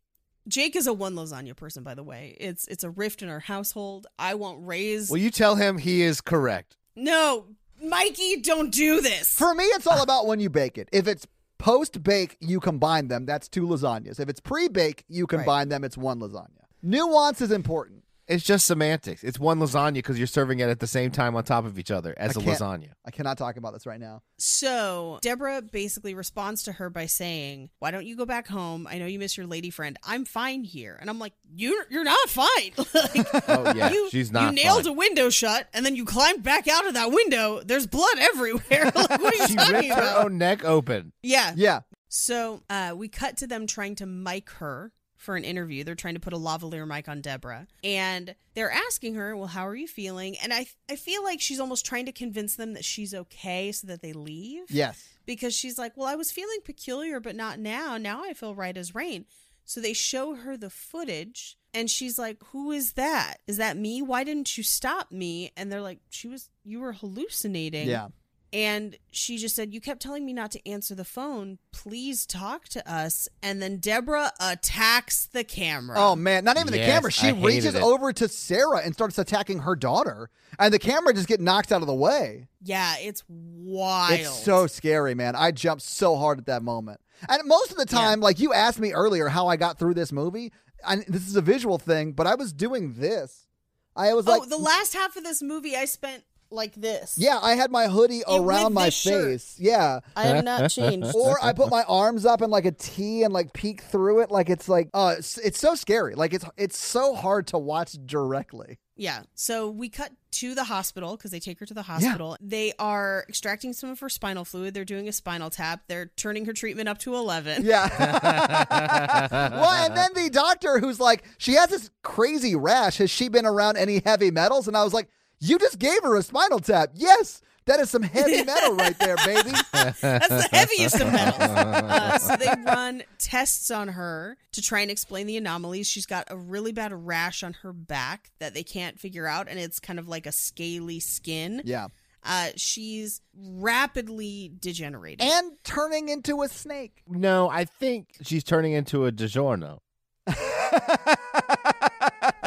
Jake 0.48 0.76
is 0.76 0.86
a 0.86 0.92
one 0.92 1.14
lasagna 1.14 1.56
person, 1.56 1.82
by 1.82 1.94
the 1.94 2.02
way. 2.02 2.36
It's 2.40 2.66
it's 2.68 2.84
a 2.84 2.90
rift 2.90 3.22
in 3.22 3.28
our 3.28 3.40
household. 3.40 4.06
I 4.18 4.34
won't 4.34 4.66
raise. 4.66 5.10
Will 5.10 5.18
you 5.18 5.30
tell 5.30 5.56
him 5.56 5.78
he 5.78 6.02
is 6.02 6.20
correct? 6.20 6.76
no, 6.94 7.46
Mikey, 7.82 8.40
don't 8.42 8.70
do 8.70 9.00
this. 9.00 9.34
For 9.34 9.54
me, 9.54 9.64
it's 9.64 9.86
all 9.86 10.02
about 10.02 10.26
when 10.26 10.40
you 10.40 10.50
bake 10.50 10.78
it. 10.78 10.88
If 10.92 11.08
it's 11.08 11.26
post 11.58 12.02
bake, 12.02 12.36
you 12.40 12.60
combine 12.60 13.08
them. 13.08 13.26
That's 13.26 13.48
two 13.48 13.66
lasagnas. 13.66 14.20
If 14.20 14.28
it's 14.28 14.40
pre 14.40 14.68
bake, 14.68 15.04
you 15.08 15.26
combine 15.26 15.68
them. 15.68 15.84
It's 15.84 15.96
one 15.96 16.20
lasagna. 16.20 16.48
Nuance 16.82 17.40
is 17.40 17.52
important. 17.52 18.01
It's 18.28 18.44
just 18.44 18.66
semantics. 18.66 19.24
It's 19.24 19.38
one 19.38 19.58
lasagna 19.58 19.94
because 19.94 20.16
you're 20.16 20.26
serving 20.28 20.60
it 20.60 20.68
at 20.68 20.78
the 20.80 20.86
same 20.86 21.10
time 21.10 21.34
on 21.34 21.42
top 21.44 21.64
of 21.64 21.78
each 21.78 21.90
other 21.90 22.14
as 22.16 22.36
I 22.36 22.40
a 22.40 22.44
can't- 22.44 22.58
lasagna. 22.58 22.88
I 23.04 23.10
cannot 23.10 23.36
talk 23.36 23.56
about 23.56 23.72
this 23.72 23.84
right 23.84 23.98
now. 24.00 24.22
So 24.38 25.18
Deborah 25.22 25.60
basically 25.62 26.14
responds 26.14 26.62
to 26.64 26.72
her 26.72 26.88
by 26.90 27.06
saying, 27.06 27.70
"Why 27.80 27.90
don't 27.90 28.06
you 28.06 28.16
go 28.16 28.24
back 28.24 28.46
home? 28.48 28.86
I 28.88 28.98
know 28.98 29.06
you 29.06 29.18
miss 29.18 29.36
your 29.36 29.46
lady 29.46 29.70
friend. 29.70 29.96
I'm 30.04 30.24
fine 30.24 30.64
here." 30.64 30.96
And 31.00 31.10
I'm 31.10 31.18
like, 31.18 31.32
"You 31.54 31.82
you're 31.90 32.04
not 32.04 32.28
fine. 32.28 32.72
like, 32.94 33.48
Oh 33.48 33.72
yeah, 33.74 33.90
you, 33.90 34.08
she's 34.10 34.30
not. 34.32 34.44
You 34.54 34.62
nailed 34.62 34.84
fine. 34.84 34.92
a 34.92 34.96
window 34.96 35.30
shut, 35.30 35.68
and 35.74 35.84
then 35.84 35.96
you 35.96 36.04
climbed 36.04 36.42
back 36.42 36.68
out 36.68 36.86
of 36.86 36.94
that 36.94 37.10
window. 37.12 37.60
There's 37.64 37.86
blood 37.86 38.18
everywhere. 38.18 38.84
like, 38.94 38.94
what 38.94 39.34
are 39.34 39.36
you 39.36 39.46
She 39.48 39.54
talking 39.56 39.74
ripped 39.74 39.94
her 39.94 40.22
own 40.24 40.38
neck 40.38 40.64
open. 40.64 41.12
Yeah. 41.22 41.52
Yeah. 41.56 41.80
So 42.08 42.62
uh, 42.68 42.94
we 42.96 43.08
cut 43.08 43.36
to 43.38 43.46
them 43.46 43.66
trying 43.66 43.94
to 43.96 44.06
mic 44.06 44.50
her 44.50 44.92
for 45.22 45.36
an 45.36 45.44
interview. 45.44 45.84
They're 45.84 45.94
trying 45.94 46.14
to 46.14 46.20
put 46.20 46.32
a 46.32 46.36
lavalier 46.36 46.86
mic 46.86 47.08
on 47.08 47.20
Deborah, 47.20 47.66
and 47.84 48.34
they're 48.54 48.70
asking 48.70 49.14
her, 49.14 49.36
"Well, 49.36 49.46
how 49.46 49.66
are 49.66 49.76
you 49.76 49.86
feeling?" 49.86 50.36
And 50.38 50.52
I 50.52 50.66
I 50.90 50.96
feel 50.96 51.22
like 51.22 51.40
she's 51.40 51.60
almost 51.60 51.86
trying 51.86 52.06
to 52.06 52.12
convince 52.12 52.56
them 52.56 52.74
that 52.74 52.84
she's 52.84 53.14
okay, 53.14 53.72
so 53.72 53.86
that 53.86 54.02
they 54.02 54.12
leave. 54.12 54.70
Yes. 54.70 55.08
Because 55.24 55.54
she's 55.54 55.78
like, 55.78 55.96
"Well, 55.96 56.08
I 56.08 56.16
was 56.16 56.32
feeling 56.32 56.58
peculiar, 56.64 57.20
but 57.20 57.36
not 57.36 57.58
now. 57.58 57.96
Now 57.96 58.24
I 58.24 58.34
feel 58.34 58.54
right 58.54 58.76
as 58.76 58.94
rain." 58.94 59.24
So 59.64 59.80
they 59.80 59.92
show 59.92 60.34
her 60.34 60.56
the 60.56 60.70
footage, 60.70 61.56
and 61.72 61.88
she's 61.88 62.18
like, 62.18 62.42
"Who 62.46 62.72
is 62.72 62.94
that? 62.94 63.36
Is 63.46 63.58
that 63.58 63.76
me? 63.76 64.02
Why 64.02 64.24
didn't 64.24 64.58
you 64.58 64.64
stop 64.64 65.12
me?" 65.12 65.52
And 65.56 65.70
they're 65.70 65.80
like, 65.80 66.00
"She 66.10 66.26
was. 66.26 66.50
You 66.64 66.80
were 66.80 66.92
hallucinating." 66.92 67.88
Yeah. 67.88 68.08
And 68.54 68.98
she 69.10 69.38
just 69.38 69.56
said, 69.56 69.72
You 69.72 69.80
kept 69.80 70.02
telling 70.02 70.26
me 70.26 70.32
not 70.34 70.50
to 70.50 70.68
answer 70.68 70.94
the 70.94 71.04
phone. 71.04 71.58
Please 71.72 72.26
talk 72.26 72.68
to 72.70 72.90
us. 72.92 73.26
And 73.42 73.62
then 73.62 73.78
Deborah 73.78 74.30
attacks 74.40 75.26
the 75.26 75.42
camera. 75.42 75.96
Oh 75.98 76.14
man, 76.16 76.44
not 76.44 76.58
even 76.58 76.70
the 76.72 76.78
camera. 76.78 77.10
She 77.10 77.32
reaches 77.32 77.74
it. 77.74 77.82
over 77.82 78.12
to 78.12 78.28
Sarah 78.28 78.80
and 78.84 78.92
starts 78.94 79.16
attacking 79.18 79.60
her 79.60 79.74
daughter, 79.74 80.28
and 80.58 80.72
the 80.72 80.78
camera 80.78 81.14
just 81.14 81.28
get 81.28 81.40
knocked 81.40 81.72
out 81.72 81.80
of 81.80 81.86
the 81.86 81.94
way. 81.94 82.48
yeah, 82.62 82.96
it's 83.00 83.24
wild. 83.28 84.20
It's 84.20 84.44
so 84.44 84.66
scary, 84.66 85.14
man. 85.14 85.34
I 85.34 85.50
jumped 85.50 85.82
so 85.82 86.16
hard 86.16 86.38
at 86.38 86.46
that 86.46 86.62
moment. 86.62 87.00
And 87.28 87.40
most 87.46 87.70
of 87.70 87.76
the 87.78 87.86
time, 87.86 88.20
like 88.20 88.38
you 88.38 88.52
asked 88.52 88.78
me 88.80 88.92
earlier 88.92 89.28
how 89.28 89.46
I 89.46 89.56
got 89.56 89.78
through 89.78 89.94
this 89.94 90.12
movie, 90.12 90.52
and 90.86 91.04
this 91.08 91.26
is 91.26 91.36
a 91.36 91.40
visual 91.42 91.78
thing, 91.78 92.12
but 92.12 92.26
I 92.26 92.34
was 92.34 92.52
doing 92.52 92.94
this. 92.94 93.46
I 93.94 94.12
was 94.14 94.26
Oh, 94.26 94.38
like, 94.38 94.48
the 94.48 94.56
last 94.58 94.94
half 94.94 95.16
of 95.16 95.22
this 95.24 95.42
movie 95.42 95.76
I 95.76 95.84
spent 95.84 96.24
like 96.52 96.74
this. 96.74 97.16
yeah, 97.18 97.38
I 97.40 97.54
had 97.54 97.70
my 97.70 97.86
hoodie 97.86 98.22
around 98.28 98.74
my 98.74 98.86
this 98.86 98.94
shirt. 98.94 99.24
face. 99.24 99.56
Yeah. 99.58 100.00
I 100.16 100.24
have 100.24 100.44
not 100.44 100.70
changed. 100.70 101.14
Or 101.22 101.38
I 101.42 101.52
put 101.52 101.70
my 101.70 101.84
arms 101.84 102.26
up 102.26 102.42
in 102.42 102.50
like 102.50 102.64
a 102.64 102.72
T 102.72 103.22
and 103.22 103.32
like 103.32 103.52
peek 103.52 103.82
through 103.82 104.20
it 104.20 104.30
like 104.30 104.50
it's 104.50 104.68
like 104.68 104.88
uh 104.92 105.14
it's, 105.18 105.38
it's 105.38 105.58
so 105.58 105.74
scary. 105.74 106.14
Like 106.14 106.34
it's 106.34 106.44
it's 106.56 106.78
so 106.78 107.14
hard 107.14 107.46
to 107.48 107.58
watch 107.58 107.96
directly. 108.06 108.78
Yeah. 108.96 109.22
So 109.34 109.70
we 109.70 109.88
cut 109.88 110.12
to 110.32 110.54
the 110.54 110.64
hospital 110.64 111.16
because 111.16 111.30
they 111.30 111.40
take 111.40 111.58
her 111.60 111.66
to 111.66 111.74
the 111.74 111.82
hospital. 111.82 112.36
They 112.40 112.72
are 112.78 113.24
extracting 113.28 113.72
some 113.72 113.90
of 113.90 114.00
her 114.00 114.08
spinal 114.08 114.44
fluid. 114.44 114.74
They're 114.74 114.84
doing 114.84 115.08
a 115.08 115.12
spinal 115.12 115.50
tap. 115.50 115.82
They're 115.88 116.10
turning 116.16 116.44
her 116.44 116.52
treatment 116.52 116.88
up 116.88 116.98
to 116.98 117.14
11. 117.14 117.64
Yeah. 117.64 117.88
well, 119.52 119.70
and 119.70 119.96
then 119.96 120.12
the 120.14 120.30
doctor 120.30 120.78
who's 120.78 121.00
like, 121.00 121.24
she 121.38 121.54
has 121.54 121.70
this 121.70 121.90
crazy 122.02 122.54
rash. 122.54 122.98
Has 122.98 123.10
she 123.10 123.28
been 123.28 123.46
around 123.46 123.76
any 123.76 124.02
heavy 124.04 124.30
metals? 124.30 124.68
And 124.68 124.76
I 124.76 124.84
was 124.84 124.92
like, 124.92 125.08
you 125.42 125.58
just 125.58 125.78
gave 125.78 126.02
her 126.02 126.16
a 126.16 126.22
spinal 126.22 126.60
tap. 126.60 126.90
Yes, 126.94 127.42
that 127.66 127.80
is 127.80 127.90
some 127.90 128.02
heavy 128.02 128.42
metal 128.44 128.76
right 128.76 128.98
there, 128.98 129.16
baby. 129.24 129.50
That's 129.72 130.00
the 130.00 130.48
heaviest 130.52 131.00
of 131.00 131.12
metals. 131.12 131.42
Uh, 131.92 132.18
so 132.18 132.36
they 132.36 132.46
run 132.64 133.02
tests 133.18 133.70
on 133.70 133.88
her 133.88 134.36
to 134.52 134.62
try 134.62 134.80
and 134.80 134.90
explain 134.90 135.26
the 135.26 135.36
anomalies. 135.36 135.86
She's 135.86 136.06
got 136.06 136.26
a 136.30 136.36
really 136.36 136.72
bad 136.72 136.92
rash 136.92 137.42
on 137.42 137.54
her 137.62 137.72
back 137.72 138.30
that 138.38 138.54
they 138.54 138.62
can't 138.62 138.98
figure 138.98 139.26
out, 139.26 139.48
and 139.48 139.58
it's 139.58 139.78
kind 139.80 139.98
of 139.98 140.08
like 140.08 140.26
a 140.26 140.32
scaly 140.32 141.00
skin. 141.00 141.62
Yeah. 141.64 141.88
Uh, 142.24 142.48
she's 142.56 143.20
rapidly 143.36 144.52
degenerating. 144.58 145.28
And 145.28 145.52
turning 145.64 146.08
into 146.08 146.42
a 146.42 146.48
snake. 146.48 147.02
No, 147.08 147.48
I 147.50 147.64
think 147.64 148.16
she's 148.22 148.44
turning 148.44 148.72
into 148.72 149.06
a 149.06 149.12
DiGiorno. 149.12 149.78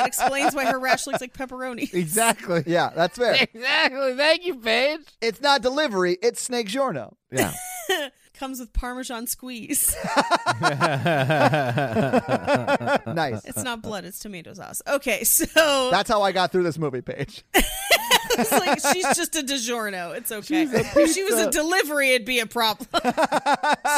that 0.06 0.26
explains 0.26 0.56
why 0.56 0.66
her 0.66 0.80
rash 0.80 1.08
looks 1.08 1.22
like 1.22 1.34
pepperoni. 1.34 1.94
Exactly. 2.06 2.64
Yeah, 2.68 2.92
that's 2.96 3.18
fair. 3.18 3.36
Exactly. 3.42 4.16
Thank 4.16 4.46
you, 4.46 4.56
Paige. 4.56 5.02
It's 5.22 5.42
not 5.42 5.62
delivery, 5.62 6.18
it's 6.22 6.42
Snake 6.42 6.68
Giorno. 6.68 7.18
Yeah. 7.32 7.54
Comes 8.34 8.60
with 8.60 8.74
Parmesan 8.74 9.28
squeeze. 9.28 9.96
nice. 13.06 13.46
It's 13.46 13.64
not 13.64 13.82
blood, 13.82 14.04
it's 14.06 14.20
tomato 14.20 14.54
sauce. 14.54 14.82
Okay, 14.88 15.24
so 15.24 15.90
That's 15.90 16.10
how 16.10 16.22
I 16.22 16.32
got 16.34 16.52
through 16.52 16.64
this 16.64 16.78
movie 16.78 17.02
Paige. 17.02 17.44
it's 17.54 18.52
like 18.52 18.80
she's 18.94 19.16
just 19.16 19.36
a 19.36 19.42
DiGiorno. 19.42 20.16
It's 20.18 20.32
okay. 20.32 20.64
If 20.64 21.14
she 21.14 21.24
was 21.24 21.36
a 21.36 21.50
delivery, 21.50 22.10
it'd 22.12 22.26
be 22.26 22.40
a 22.40 22.46
problem. 22.46 22.90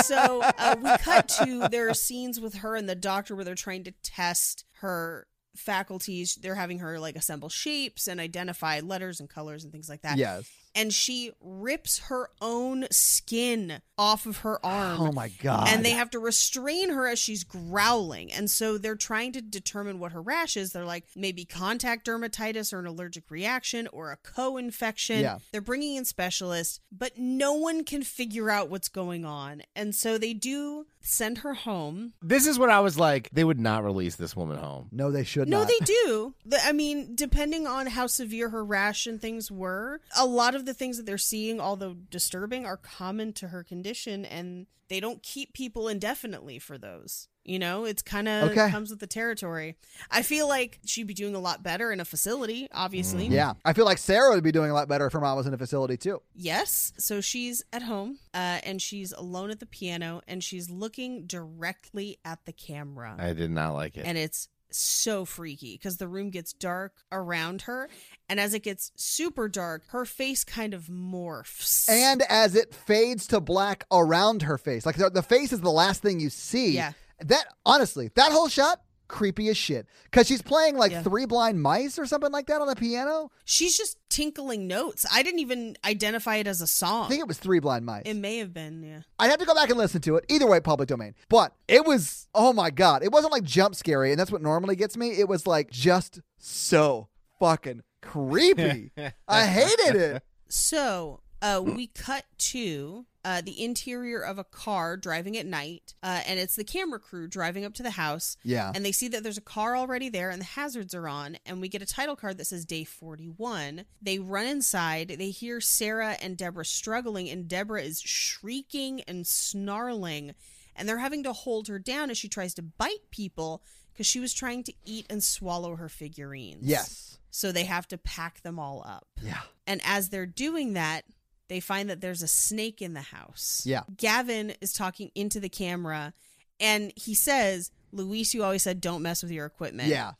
so 0.03 0.41
uh, 0.43 0.76
we 0.82 0.97
cut 0.97 1.28
to 1.39 1.68
there 1.70 1.89
are 1.89 1.93
scenes 1.95 2.39
with 2.39 2.55
her 2.55 2.76
and 2.76 2.88
the 2.88 2.95
doctor 2.95 3.36
where 3.36 3.43
they're 3.45 3.55
trying 3.55 3.84
to 3.86 3.91
test 4.03 4.66
her 4.82 5.26
faculties. 5.58 6.36
They're 6.36 6.55
having 6.55 6.80
her 6.80 6.99
like 6.99 7.16
assemble 7.16 7.49
shapes 7.49 8.08
and 8.08 8.20
identify 8.20 8.80
letters 8.82 9.20
and 9.20 9.30
colors 9.30 9.64
and 9.64 9.72
things 9.72 9.89
like 9.89 10.01
that. 10.01 10.18
Yes. 10.18 10.49
And 10.76 10.93
she 10.93 11.32
rips 11.41 11.97
her 12.01 12.30
own 12.39 12.86
skin 12.91 13.82
off 13.97 14.28
of 14.28 14.38
her 14.38 14.60
oh 14.64 14.70
arm. 14.70 15.01
Oh 15.01 15.12
my 15.12 15.30
god. 15.30 15.70
And 15.70 15.84
they 15.84 15.91
have 15.91 16.12
to 16.12 16.20
restrain 16.20 16.91
her 16.91 17.08
as 17.08 17.18
she's 17.18 17.43
growling. 17.43 18.32
And 18.32 18.47
so 18.47 18.78
they're 18.78 18.95
trying 18.95 19.32
to 19.32 19.41
determine 19.41 19.97
what 19.99 20.12
her 20.12 20.22
rash 20.22 20.55
is. 20.55 20.74
They're 20.74 20.86
like, 20.86 21.05
maybe 21.16 21.45
contact 21.45 22.05
dermatitis 22.05 22.74
or 22.74 22.80
an 22.80 22.86
allergic 22.86 23.32
reaction 23.32 23.88
or 23.91 24.12
a 24.12 24.18
co 24.18 24.58
infection. 24.58 25.22
Yeah. 25.22 25.39
They're 25.51 25.62
bringing 25.62 25.95
in 25.95 26.05
specialists, 26.05 26.80
but 26.91 27.18
no 27.18 27.53
one 27.53 27.84
can 27.84 28.03
figure 28.03 28.51
out 28.51 28.70
what's 28.70 28.89
going 28.89 29.26
on. 29.26 29.64
And 29.76 29.95
so 29.95 30.20
they 30.20 30.34
do 30.34 30.86
send 31.08 31.39
her 31.39 31.53
home. 31.53 32.14
this 32.22 32.45
is 32.47 32.60
what 32.60 32.70
I 32.70 32.80
was 32.82 32.97
like. 32.99 33.30
They 33.32 33.43
would 33.43 33.60
not 33.60 33.84
release 33.84 34.16
this 34.16 34.36
woman 34.36 34.58
home. 34.58 34.89
No, 34.91 35.12
they 35.12 35.24
should 35.24 35.47
No, 35.47 35.60
not. 35.60 35.68
they 35.70 35.86
do. 35.86 36.34
The- 36.45 36.64
I 36.64 36.72
mean, 36.72 37.16
depending 37.16 37.66
on 37.68 37.88
how 37.88 38.08
severe 38.08 38.49
her 38.49 38.64
rash 38.64 39.08
and 39.08 39.22
things 39.22 39.49
were, 39.51 40.01
a 40.18 40.26
lot 40.26 40.55
of 40.55 40.66
the 40.66 40.74
things 40.74 40.97
that 40.97 41.05
they're 41.05 41.18
seeing, 41.18 41.60
although 41.60 41.93
disturbing, 42.10 42.66
are 42.66 42.78
common 42.78 43.34
to 43.34 43.47
her 43.49 43.64
condition, 43.64 44.26
and 44.26 44.68
they 44.89 44.99
don't 44.99 45.22
keep 45.24 45.53
people 45.53 45.88
indefinitely 45.88 46.60
for 46.60 46.78
those. 46.78 47.28
You 47.47 47.59
know, 47.59 47.85
it's 47.85 48.01
kind 48.01 48.27
of 48.27 48.51
Okay. 48.51 48.69
comes 48.69 48.89
with 48.91 48.99
the 48.99 49.07
territory. 49.07 49.77
I 50.11 50.21
feel 50.21 50.47
like 50.49 50.79
she'd 50.85 51.07
be 51.07 51.13
doing 51.13 51.33
a 51.33 51.39
lot 51.39 51.63
better 51.63 51.91
in 51.93 51.99
a 51.99 52.05
facility, 52.05 52.67
obviously. 52.73 53.27
Yeah. 53.27 53.53
I 53.63 53.71
feel 53.73 53.85
like 53.85 53.97
Sarah 53.97 54.35
would 54.35 54.43
be 54.43 54.51
doing 54.51 54.69
a 54.69 54.73
lot 54.73 54.87
better 54.89 55.07
if 55.07 55.13
her 55.13 55.21
mom 55.21 55.37
was 55.37 55.47
in 55.47 55.53
a 55.53 55.57
facility 55.57 55.95
too. 55.97 56.21
Yes. 56.35 56.91
So 56.97 57.21
she's 57.21 57.63
at 57.71 57.83
home 57.83 58.19
uh, 58.33 58.59
and 58.63 58.81
she's 58.81 59.13
alone 59.13 59.49
at 59.49 59.59
the 59.61 59.65
piano 59.65 60.21
and 60.27 60.43
she's 60.43 60.69
looking 60.69 61.25
directly 61.25 62.17
at 62.25 62.39
the 62.45 62.51
camera. 62.53 63.15
I 63.17 63.33
did 63.33 63.49
not 63.51 63.73
like 63.73 63.97
it. 63.97 64.05
and 64.05 64.17
it's 64.17 64.49
so 64.69 65.23
freaky 65.23 65.75
because 65.75 65.95
the 65.95 66.09
room 66.09 66.29
gets 66.29 66.51
dark 66.51 66.91
around 67.13 67.61
her. 67.61 67.87
And 68.27 68.37
as 68.37 68.53
it 68.53 68.63
gets 68.63 68.91
super 68.97 69.47
dark, 69.47 69.83
her 69.91 70.03
face 70.03 70.43
kind 70.43 70.73
of 70.73 70.87
morphs. 70.87 71.89
And 71.89 72.21
as 72.29 72.55
it 72.55 72.75
fades 72.75 73.27
to 73.27 73.39
black 73.39 73.85
around 73.91 74.41
her 74.41 74.57
face, 74.57 74.85
like 74.85 74.97
the, 74.97 75.09
the 75.09 75.23
face 75.23 75.53
is 75.53 75.61
the 75.61 75.71
last 75.71 76.01
thing 76.01 76.19
you 76.19 76.29
see. 76.29 76.71
Yeah. 76.75 76.91
That 77.20 77.45
honestly, 77.65 78.11
that 78.15 78.32
whole 78.32 78.47
shot, 78.47 78.82
creepy 79.07 79.47
as 79.49 79.55
shit. 79.57 79.88
Because 80.05 80.28
she's 80.28 80.41
playing 80.41 80.76
like 80.78 80.91
Yeah. 80.91 81.01
three 81.01 81.26
blind 81.26 81.61
mice 81.61 81.97
or 81.97 82.05
something 82.05 82.32
like 82.32 82.47
that 82.47 82.59
on 82.61 82.68
the 82.68 82.76
piano. 82.76 83.32
she's 83.45 83.78
just 83.78 83.97
tinkling 84.09 84.68
notes. 84.68 85.05
I 85.11 85.24
didn't 85.24 85.39
even 85.39 85.78
identify 85.86 86.36
it 86.36 86.45
as 86.47 86.61
a 86.61 86.68
song. 86.68 87.05
I 87.05 87.07
think 87.09 87.22
it 87.22 87.28
was 87.28 87.38
three 87.38 87.59
blind 87.59 87.86
mice. 87.86 88.03
It 88.05 88.15
may 88.15 88.38
have 88.39 88.53
been, 88.53 88.84
yeah. 88.84 89.01
I'd 89.18 89.30
have 89.30 89.39
to 89.39 89.45
go 89.45 89.55
back 89.55 89.70
and 89.70 89.78
listen 89.78 90.01
to 90.01 90.18
it. 90.18 90.26
Either 90.30 90.45
way, 90.45 90.59
public 90.59 90.89
domain. 90.89 91.15
But 91.30 91.53
it 91.68 91.86
was, 91.86 92.28
oh 92.36 92.51
my 92.53 92.70
God. 92.70 93.01
It 93.01 93.11
wasn't 93.11 93.32
like 93.32 93.43
jump 93.43 93.76
scary, 93.76 94.11
and 94.11 94.20
that's 94.20 94.32
what 94.32 94.41
normally 94.41 94.76
gets 94.76 94.97
me. 94.97 95.11
It 95.11 95.28
was 95.30 95.47
like 95.47 95.72
just 95.72 96.20
so 96.38 97.07
fucking 97.39 97.82
creepy. 98.01 98.91
I 99.28 99.45
hated 99.45 99.95
it. 99.95 100.24
So 100.49 101.22
uh, 101.41 101.61
we 101.63 101.88
cut 101.88 102.26
to 102.38 103.05
uh, 103.26 103.41
the 103.41 103.63
interior 103.63 104.20
of 104.20 104.39
a 104.39 104.43
car 104.43 104.95
driving 104.95 105.38
at 105.38 105.45
night, 105.45 105.95
uh, 106.01 106.22
and 106.26 106.39
it's 106.39 106.55
the 106.55 106.63
camera 106.63 106.99
crew 106.99 107.28
driving 107.28 107.65
up 107.65 107.74
to 107.74 107.84
the 107.84 107.91
house. 107.91 108.38
Yeah. 108.43 108.72
And 108.74 108.86
they 108.86 108.91
see 108.91 109.07
that 109.09 109.24
there's 109.24 109.38
a 109.38 109.41
car 109.41 109.76
already 109.76 110.09
there 110.09 110.30
and 110.30 110.39
the 110.39 110.45
hazards 110.45 110.93
are 110.95 111.07
on. 111.07 111.38
And 111.45 111.59
we 111.59 111.68
get 111.68 111.82
a 111.82 111.86
title 111.86 112.15
card 112.15 112.38
that 112.38 112.45
says 112.45 112.65
day 112.65 112.84
41. 112.84 113.86
They 114.01 114.20
run 114.20 114.45
inside. 114.45 115.15
They 115.18 115.30
hear 115.30 115.59
Sarah 115.59 116.15
and 116.22 116.38
Deborah 116.38 116.65
struggling, 116.65 117.30
and 117.30 117.47
Deborah 117.47 117.82
is 117.82 118.01
shrieking 118.01 119.01
and 119.01 119.26
snarling. 119.26 120.34
And 120.76 120.88
they're 120.88 120.99
having 120.99 121.24
to 121.24 121.34
hold 121.34 121.68
her 121.68 121.80
down 121.80 122.09
as 122.11 122.18
she 122.18 122.30
tries 122.30 122.53
to 122.53 122.61
bite 122.61 123.09
people 123.09 123.63
because 123.91 124.05
she 124.05 124.20
was 124.20 124.34
trying 124.34 124.63
to 124.63 124.74
eat 124.86 125.07
and 125.09 125.24
swallow 125.24 125.76
her 125.76 125.89
figurines. 125.89 126.59
Yes. 126.61 127.18
So 127.32 127.51
they 127.51 127.65
have 127.65 127.88
to 127.89 127.97
pack 127.97 128.41
them 128.41 128.59
all 128.59 128.84
up. 128.86 129.07
Yeah. 129.22 129.41
And 129.65 129.82
as 129.84 130.09
they're 130.09 130.26
doing 130.26 130.74
that, 130.74 131.03
they 131.49 131.59
find 131.59 131.89
that 131.89 132.01
there's 132.01 132.21
a 132.21 132.27
snake 132.27 132.81
in 132.81 132.93
the 132.93 133.01
house. 133.01 133.63
Yeah. 133.65 133.83
Gavin 133.95 134.53
is 134.61 134.73
talking 134.73 135.11
into 135.15 135.39
the 135.39 135.49
camera 135.49 136.13
and 136.59 136.91
he 136.95 137.13
says, 137.13 137.71
Luis, 137.91 138.33
you 138.33 138.43
always 138.43 138.63
said 138.63 138.81
don't 138.81 139.01
mess 139.01 139.23
with 139.23 139.31
your 139.31 139.45
equipment. 139.45 139.89
Yeah. 139.89 140.13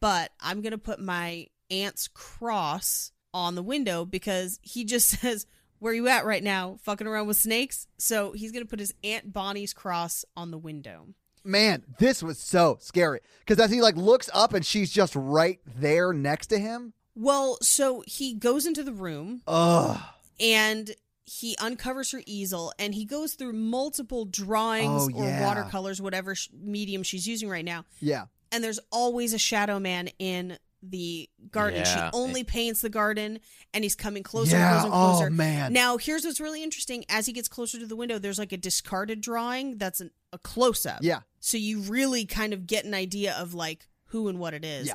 But 0.00 0.32
I'm 0.40 0.60
going 0.62 0.72
to 0.72 0.78
put 0.78 1.00
my 1.00 1.46
aunt's 1.70 2.08
cross 2.08 3.12
on 3.32 3.54
the 3.54 3.62
window 3.62 4.04
because 4.04 4.58
he 4.62 4.84
just 4.84 5.08
says, 5.20 5.46
Where 5.78 5.94
you 5.94 6.08
at 6.08 6.24
right 6.24 6.42
now? 6.42 6.78
Fucking 6.82 7.06
around 7.06 7.26
with 7.26 7.36
snakes? 7.36 7.86
So 7.98 8.32
he's 8.32 8.52
going 8.52 8.64
to 8.64 8.68
put 8.68 8.80
his 8.80 8.94
Aunt 9.04 9.32
Bonnie's 9.32 9.72
cross 9.72 10.24
on 10.36 10.50
the 10.50 10.58
window. 10.58 11.08
Man, 11.44 11.84
this 12.00 12.24
was 12.24 12.38
so 12.38 12.78
scary. 12.80 13.20
Because 13.40 13.62
as 13.62 13.70
he 13.70 13.80
like 13.80 13.96
looks 13.96 14.28
up 14.34 14.52
and 14.52 14.66
she's 14.66 14.90
just 14.90 15.14
right 15.14 15.60
there 15.64 16.12
next 16.12 16.48
to 16.48 16.58
him. 16.58 16.92
Well, 17.14 17.58
so 17.62 18.02
he 18.06 18.34
goes 18.34 18.66
into 18.66 18.82
the 18.82 18.92
room 18.92 19.42
Ugh. 19.46 19.98
And 20.40 20.90
he 21.24 21.56
uncovers 21.60 22.12
her 22.12 22.22
easel 22.26 22.72
and 22.78 22.94
he 22.94 23.04
goes 23.04 23.34
through 23.34 23.52
multiple 23.52 24.24
drawings 24.26 25.08
Oh, 25.12 25.18
or 25.18 25.40
watercolors 25.40 26.00
whatever 26.00 26.34
sh- 26.34 26.48
medium 26.52 27.02
she's 27.02 27.26
using 27.26 27.48
right 27.48 27.64
now 27.64 27.84
Yeah. 28.00 28.26
and 28.52 28.62
there's 28.62 28.78
always 28.92 29.32
a 29.34 29.38
shadow 29.38 29.78
man 29.80 30.08
in 30.18 30.58
the 30.82 31.28
garden 31.50 31.80
Yeah. 31.80 32.10
she 32.10 32.16
only 32.16 32.44
paints 32.44 32.80
the 32.80 32.88
garden 32.90 33.40
and 33.74 33.82
he's 33.82 33.96
coming 33.96 34.22
closer 34.22 34.56
Yeah, 34.56 34.82
and 34.84 34.92
closer 34.92 35.26
and 35.26 35.34
oh, 35.34 35.36
man. 35.36 35.72
now 35.72 35.96
here's 35.96 36.24
what's 36.24 36.38
really 36.38 36.62
interesting 36.62 37.04
as 37.08 37.26
he 37.26 37.32
gets 37.32 37.48
closer 37.48 37.78
to 37.80 37.86
the 37.86 37.96
window 37.96 38.18
there's 38.20 38.38
like 38.38 38.52
a 38.52 38.56
discarded 38.56 39.20
drawing 39.20 39.78
that's 39.78 40.00
an, 40.00 40.10
a 40.32 40.38
close-up 40.38 40.98
Yeah. 41.02 41.20
so 41.40 41.56
you 41.56 41.80
really 41.80 42.24
kind 42.24 42.52
of 42.52 42.68
get 42.68 42.84
an 42.84 42.94
idea 42.94 43.34
of 43.34 43.52
like 43.52 43.88
who 44.10 44.28
and 44.28 44.38
what 44.38 44.54
it 44.54 44.64
is 44.64 44.86
Yeah. 44.86 44.94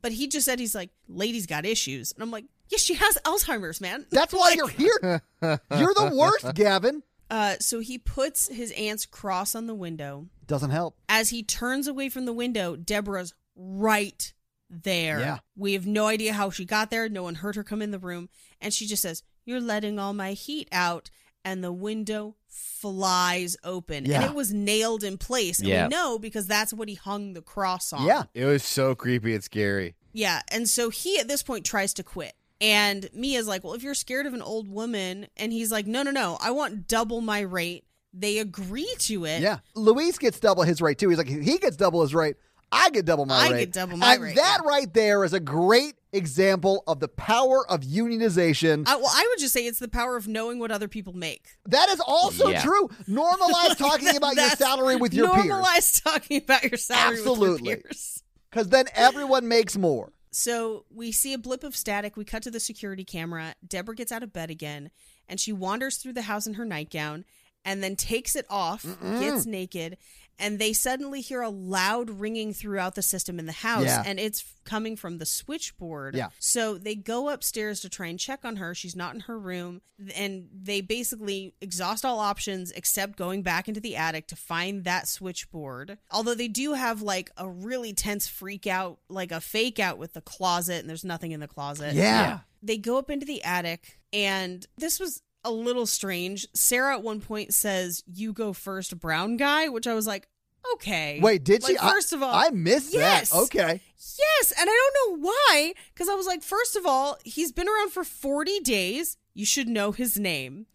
but 0.00 0.12
he 0.12 0.28
just 0.28 0.44
said 0.44 0.60
he's 0.60 0.76
like 0.76 0.90
lady's 1.08 1.46
got 1.46 1.66
issues 1.66 2.12
and 2.12 2.22
i'm 2.22 2.30
like 2.30 2.44
yeah 2.72 2.78
she 2.78 2.94
has 2.94 3.16
alzheimer's 3.24 3.80
man 3.80 4.06
That's 4.10 4.32
why 4.34 4.54
you're 4.56 4.66
here. 4.68 5.22
You're 5.42 5.94
the 5.94 6.12
worst, 6.16 6.54
Gavin. 6.56 7.02
Uh, 7.30 7.54
so 7.60 7.78
he 7.80 7.96
puts 7.98 8.48
his 8.48 8.72
aunt's 8.72 9.06
cross 9.06 9.54
on 9.54 9.66
the 9.66 9.74
window. 9.74 10.26
Doesn't 10.46 10.70
help. 10.70 10.96
As 11.08 11.30
he 11.30 11.42
turns 11.42 11.86
away 11.86 12.08
from 12.08 12.24
the 12.26 12.32
window, 12.32 12.76
Deborah's 12.76 13.32
right 13.56 14.32
there. 14.68 15.18
Yeah. 15.20 15.38
We 15.56 15.72
have 15.74 15.86
no 15.86 16.06
idea 16.08 16.32
how 16.34 16.50
she 16.50 16.64
got 16.64 16.90
there. 16.90 17.08
No 17.08 17.22
one 17.22 17.36
heard 17.36 17.56
her 17.56 17.64
come 17.64 17.80
in 17.80 17.90
the 17.90 17.98
room. 17.98 18.28
And 18.60 18.72
she 18.74 18.86
just 18.86 19.00
says, 19.02 19.22
You're 19.46 19.60
letting 19.60 19.98
all 19.98 20.12
my 20.12 20.32
heat 20.32 20.68
out. 20.72 21.10
And 21.44 21.64
the 21.64 21.72
window 21.72 22.36
flies 22.48 23.56
open. 23.64 24.04
Yeah. 24.04 24.16
And 24.22 24.24
it 24.30 24.34
was 24.34 24.52
nailed 24.52 25.02
in 25.02 25.16
place. 25.18 25.58
And 25.58 25.68
Yeah. 25.68 25.84
we 25.86 25.88
know 25.90 26.18
because 26.18 26.46
that's 26.46 26.72
what 26.74 26.88
he 26.88 26.94
hung 26.96 27.32
the 27.32 27.42
cross 27.42 27.92
on. 27.92 28.06
Yeah. 28.06 28.24
It 28.34 28.44
was 28.44 28.62
so 28.62 28.94
creepy 28.94 29.34
and 29.34 29.42
scary. 29.42 29.94
Yeah. 30.12 30.42
And 30.48 30.68
so 30.68 30.90
he 30.90 31.18
at 31.18 31.28
this 31.28 31.42
point 31.42 31.64
tries 31.64 31.94
to 31.94 32.02
quit. 32.02 32.34
And 32.62 33.10
Mia's 33.12 33.46
like, 33.48 33.64
Well, 33.64 33.74
if 33.74 33.82
you're 33.82 33.92
scared 33.94 34.24
of 34.26 34.32
an 34.34 34.40
old 34.42 34.68
woman, 34.68 35.26
and 35.36 35.52
he's 35.52 35.70
like, 35.72 35.86
No, 35.86 36.02
no, 36.02 36.10
no, 36.12 36.38
I 36.40 36.52
want 36.52 36.86
double 36.88 37.20
my 37.20 37.40
rate. 37.40 37.84
They 38.14 38.38
agree 38.38 38.94
to 39.00 39.24
it. 39.24 39.42
Yeah. 39.42 39.58
Luis 39.74 40.16
gets 40.18 40.38
double 40.38 40.62
his 40.62 40.80
rate 40.80 40.98
too. 40.98 41.08
He's 41.08 41.18
like, 41.18 41.28
he 41.28 41.58
gets 41.58 41.76
double 41.76 42.02
his 42.02 42.14
rate. 42.14 42.36
I 42.70 42.88
get 42.90 43.04
double 43.04 43.26
my 43.26 43.34
I 43.34 43.48
rate. 43.48 43.54
I 43.54 43.58
get 43.64 43.72
double 43.72 43.96
my 43.98 44.14
and 44.14 44.22
rate, 44.22 44.36
that 44.36 44.60
yeah. 44.62 44.68
right 44.68 44.94
there 44.94 45.24
is 45.24 45.32
a 45.34 45.40
great 45.40 45.94
example 46.12 46.84
of 46.86 47.00
the 47.00 47.08
power 47.08 47.68
of 47.70 47.80
unionization. 47.82 48.86
I, 48.86 48.96
well, 48.96 49.10
I 49.12 49.26
would 49.30 49.38
just 49.38 49.52
say 49.52 49.66
it's 49.66 49.78
the 49.78 49.88
power 49.88 50.16
of 50.16 50.28
knowing 50.28 50.58
what 50.58 50.70
other 50.70 50.88
people 50.88 51.12
make. 51.12 51.48
that 51.66 51.88
is 51.90 52.00
also 52.00 52.48
Yeah. 52.48 52.62
true. 52.62 52.88
Normalize 53.08 53.76
talking 53.76 54.06
That- 54.06 54.16
about 54.18 54.36
your 54.36 54.48
salary 54.50 54.96
with 54.96 55.12
your 55.14 55.28
peers. 55.34 55.46
Normalize 55.46 56.02
talking 56.02 56.38
about 56.38 56.62
your 56.64 56.78
salary 56.78 57.16
Absolutely. 57.18 57.50
with 57.50 57.62
your 57.64 57.76
peers. 57.78 58.22
Because 58.50 58.68
then 58.68 58.86
everyone 58.94 59.48
makes 59.48 59.76
more. 59.76 60.12
So 60.32 60.86
we 60.90 61.12
see 61.12 61.34
a 61.34 61.38
blip 61.38 61.62
of 61.62 61.76
static. 61.76 62.16
We 62.16 62.24
cut 62.24 62.42
to 62.44 62.50
the 62.50 62.58
security 62.58 63.04
camera. 63.04 63.54
Deborah 63.66 63.94
gets 63.94 64.10
out 64.10 64.22
of 64.22 64.32
bed 64.32 64.50
again, 64.50 64.90
and 65.28 65.38
she 65.38 65.52
wanders 65.52 65.98
through 65.98 66.14
the 66.14 66.22
house 66.22 66.46
in 66.46 66.54
her 66.54 66.64
nightgown, 66.64 67.24
and 67.64 67.82
then 67.82 67.94
takes 67.94 68.34
it 68.34 68.46
off, 68.50 68.84
gets 69.20 69.46
naked, 69.46 69.98
and 70.38 70.58
they 70.58 70.72
suddenly 70.72 71.20
hear 71.20 71.40
a 71.42 71.48
loud 71.50 72.10
ringing 72.10 72.52
throughout 72.52 72.94
the 72.94 73.02
system 73.02 73.38
in 73.38 73.46
the 73.46 73.52
house, 73.52 73.84
Yeah. 73.84 74.02
and 74.04 74.18
it's 74.18 74.44
coming 74.64 74.96
from 74.96 75.18
the 75.18 75.26
switchboard. 75.26 76.14
Yeah. 76.14 76.28
So 76.38 76.78
they 76.78 76.94
go 76.94 77.28
upstairs 77.28 77.80
to 77.80 77.88
try 77.88 78.06
and 78.08 78.18
check 78.18 78.44
on 78.44 78.56
her. 78.56 78.74
She's 78.74 78.96
not 78.96 79.14
in 79.14 79.20
her 79.22 79.38
room, 79.38 79.82
and 80.16 80.48
they 80.52 80.80
basically 80.80 81.54
exhaust 81.60 82.04
all 82.04 82.18
options 82.18 82.70
except 82.72 83.16
going 83.16 83.42
back 83.42 83.68
into 83.68 83.80
the 83.80 83.96
attic 83.96 84.26
to 84.28 84.36
find 84.36 84.84
that 84.84 85.06
switchboard. 85.08 85.98
Although 86.10 86.34
they 86.34 86.48
do 86.48 86.74
have 86.74 87.02
like 87.02 87.30
a 87.36 87.48
really 87.48 87.92
tense 87.92 88.26
freak 88.26 88.66
out, 88.66 88.98
like 89.08 89.32
a 89.32 89.40
fake 89.40 89.78
out 89.78 89.98
with 89.98 90.12
the 90.12 90.20
closet, 90.20 90.80
and 90.80 90.88
there's 90.88 91.04
nothing 91.04 91.32
in 91.32 91.40
the 91.40 91.48
closet. 91.48 91.94
Yeah. 91.94 92.40
They 92.62 92.78
go 92.78 92.96
up 92.98 93.10
into 93.10 93.26
the 93.26 93.42
attic, 93.42 93.98
and 94.12 94.66
this 94.78 95.00
was 95.00 95.22
a 95.44 95.50
little 95.50 95.86
strange. 95.86 96.46
Sarah 96.54 96.94
at 96.94 97.02
one 97.02 97.20
point 97.20 97.54
says, 97.54 98.02
You 98.06 98.32
go 98.32 98.52
first, 98.52 98.98
brown 98.98 99.36
guy, 99.36 99.68
which 99.68 99.86
I 99.86 99.94
was 99.94 100.06
like, 100.06 100.28
Okay. 100.74 101.18
Wait, 101.20 101.44
did 101.44 101.64
she? 101.64 101.76
First 101.76 102.12
of 102.12 102.22
all, 102.22 102.32
I 102.32 102.50
missed 102.50 102.94
yes. 102.94 103.30
that. 103.30 103.38
Okay. 103.42 103.80
Yes, 104.18 104.52
and 104.58 104.68
I 104.68 104.90
don't 105.04 105.20
know 105.20 105.28
why, 105.28 105.74
because 105.92 106.08
I 106.08 106.14
was 106.14 106.26
like, 106.26 106.42
first 106.42 106.76
of 106.76 106.86
all, 106.86 107.18
he's 107.24 107.52
been 107.52 107.68
around 107.68 107.90
for 107.90 108.04
40 108.04 108.60
days. 108.60 109.16
You 109.34 109.44
should 109.44 109.68
know 109.68 109.92
his 109.92 110.18
name. 110.18 110.66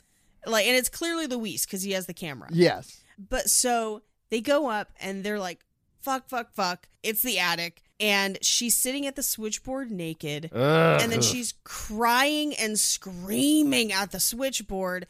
Like, 0.46 0.66
and 0.66 0.76
it's 0.76 0.90
clearly 0.90 1.28
Luis 1.28 1.66
because 1.66 1.84
he 1.84 1.92
has 1.92 2.06
the 2.06 2.14
camera. 2.14 2.50
Yes. 2.52 3.02
But 3.18 3.50
so 3.50 4.02
they 4.30 4.42
go 4.42 4.70
up 4.70 4.92
and 5.00 5.24
they're 5.24 5.40
like, 5.40 5.66
fuck, 6.00 6.30
fuck, 6.30 6.54
fuck. 6.54 6.88
It's 7.04 7.22
the 7.22 7.40
attic. 7.40 7.84
And 8.00 8.38
she's 8.42 8.78
sitting 8.78 9.08
at 9.08 9.16
the 9.16 9.24
switchboard 9.24 9.90
naked. 9.90 10.52
Ugh. 10.54 11.02
And 11.02 11.12
then 11.12 11.22
she's 11.22 11.54
crying 11.64 12.54
and 12.56 12.78
screaming 12.78 13.92
at 13.92 14.12
the 14.12 14.20
switchboard 14.20 15.08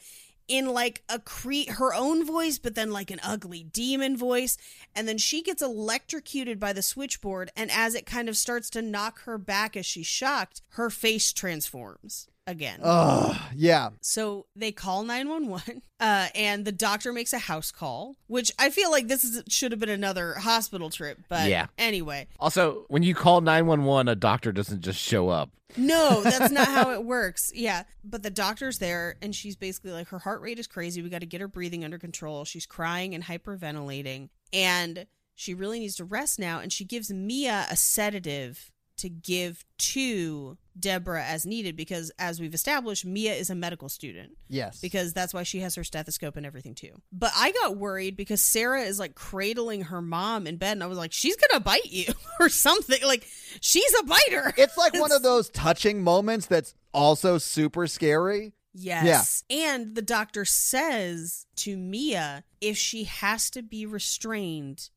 in 0.48 0.66
like 0.72 1.02
a 1.08 1.18
cre- 1.18 1.70
her 1.70 1.92
own 1.92 2.24
voice, 2.24 2.58
but 2.58 2.74
then 2.74 2.90
like 2.90 3.10
an 3.10 3.20
ugly 3.22 3.62
demon 3.62 4.16
voice. 4.16 4.56
And 4.96 5.06
then 5.06 5.18
she 5.18 5.42
gets 5.42 5.60
electrocuted 5.62 6.58
by 6.58 6.72
the 6.72 6.82
switchboard. 6.82 7.50
And 7.54 7.70
as 7.70 7.94
it 7.94 8.06
kind 8.06 8.28
of 8.28 8.36
starts 8.36 8.70
to 8.70 8.82
knock 8.82 9.20
her 9.24 9.36
back 9.36 9.76
as 9.76 9.84
she's 9.84 10.06
shocked, 10.06 10.62
her 10.70 10.88
face 10.88 11.32
transforms 11.32 12.28
again. 12.48 12.80
Ugh. 12.82 13.36
Yeah. 13.54 13.90
So 14.00 14.46
they 14.56 14.72
call 14.72 15.04
911 15.04 15.82
uh, 16.00 16.28
and 16.34 16.64
the 16.64 16.72
doctor 16.72 17.12
makes 17.12 17.32
a 17.32 17.38
house 17.38 17.70
call, 17.70 18.16
which 18.26 18.50
I 18.58 18.70
feel 18.70 18.90
like 18.90 19.06
this 19.06 19.22
is, 19.22 19.42
should 19.48 19.70
have 19.72 19.78
been 19.80 19.88
another 19.88 20.34
hospital 20.34 20.90
trip. 20.90 21.18
But 21.28 21.48
Yeah. 21.48 21.66
anyway, 21.78 22.26
Also, 22.40 22.84
when 22.88 23.02
you 23.02 23.14
call 23.14 23.40
911, 23.40 24.08
a 24.08 24.16
doctor 24.16 24.50
doesn't 24.50 24.80
just 24.80 24.98
show 24.98 25.28
up. 25.28 25.50
no, 25.76 26.22
that's 26.22 26.50
not 26.50 26.66
how 26.68 26.90
it 26.94 27.04
works. 27.04 27.52
Yeah. 27.54 27.82
But 28.02 28.22
the 28.22 28.30
doctor's 28.30 28.78
there 28.78 29.16
and 29.22 29.34
she's 29.34 29.54
basically 29.54 29.92
like, 29.92 30.08
her 30.08 30.18
heart 30.18 30.40
rate 30.40 30.58
is 30.58 30.66
crazy. 30.66 31.02
We 31.02 31.10
got 31.10 31.20
to 31.20 31.26
get 31.26 31.40
her 31.42 31.48
breathing 31.48 31.84
under 31.84 31.98
control. 31.98 32.44
She's 32.44 32.66
crying 32.66 33.14
and 33.14 33.22
hyperventilating. 33.24 34.30
And 34.52 35.06
She 35.34 35.54
really 35.54 35.78
needs 35.78 35.96
to 35.96 36.04
rest 36.04 36.38
now. 36.38 36.58
And 36.60 36.72
she 36.72 36.84
gives 36.84 37.12
Mia 37.12 37.66
a 37.70 37.76
sedative 37.76 38.72
to 38.98 39.08
give 39.08 39.64
to 39.78 40.56
Deborah 40.78 41.24
as 41.24 41.44
needed 41.44 41.74
because, 41.76 42.12
as 42.18 42.40
we've 42.40 42.54
established, 42.54 43.04
Mia 43.04 43.34
is 43.34 43.50
a 43.50 43.54
medical 43.54 43.88
student 43.88 44.32
Yes. 44.48 44.80
because 44.80 45.12
that's 45.12 45.34
why 45.34 45.42
she 45.42 45.60
has 45.60 45.74
her 45.74 45.82
stethoscope 45.84 46.36
and 46.36 46.46
everything 46.46 46.74
too. 46.74 47.00
But 47.12 47.32
I 47.34 47.52
got 47.52 47.76
worried 47.76 48.16
because 48.16 48.40
Sarah 48.40 48.82
is 48.82 48.98
like 48.98 49.14
cradling 49.14 49.82
her 49.82 50.00
mom 50.02 50.46
in 50.46 50.56
bed, 50.56 50.72
and 50.72 50.82
I 50.82 50.86
was 50.86 50.98
like, 50.98 51.12
she's 51.12 51.36
gonna 51.36 51.60
bite 51.60 51.86
you 51.86 52.12
or 52.40 52.48
something. 52.48 52.98
Like 53.04 53.26
she's 53.60 53.94
a 53.98 54.04
biter. 54.04 54.52
it's 54.56 54.76
like 54.76 54.92
one 54.94 55.12
of 55.12 55.22
those 55.24 55.48
touching 55.50 56.02
moments 56.02 56.46
that's 56.46 56.74
also 56.94 57.38
super 57.38 57.86
scary. 57.86 58.52
Yes. 58.74 59.42
And 59.50 59.96
the 59.96 60.02
doctor 60.02 60.44
says 60.44 61.46
to 61.56 61.76
Mia, 61.76 62.44
if 62.60 62.76
she 62.76 63.04
has 63.04 63.50
to 63.50 63.62
be 63.62 63.86
restrained, 63.86 64.90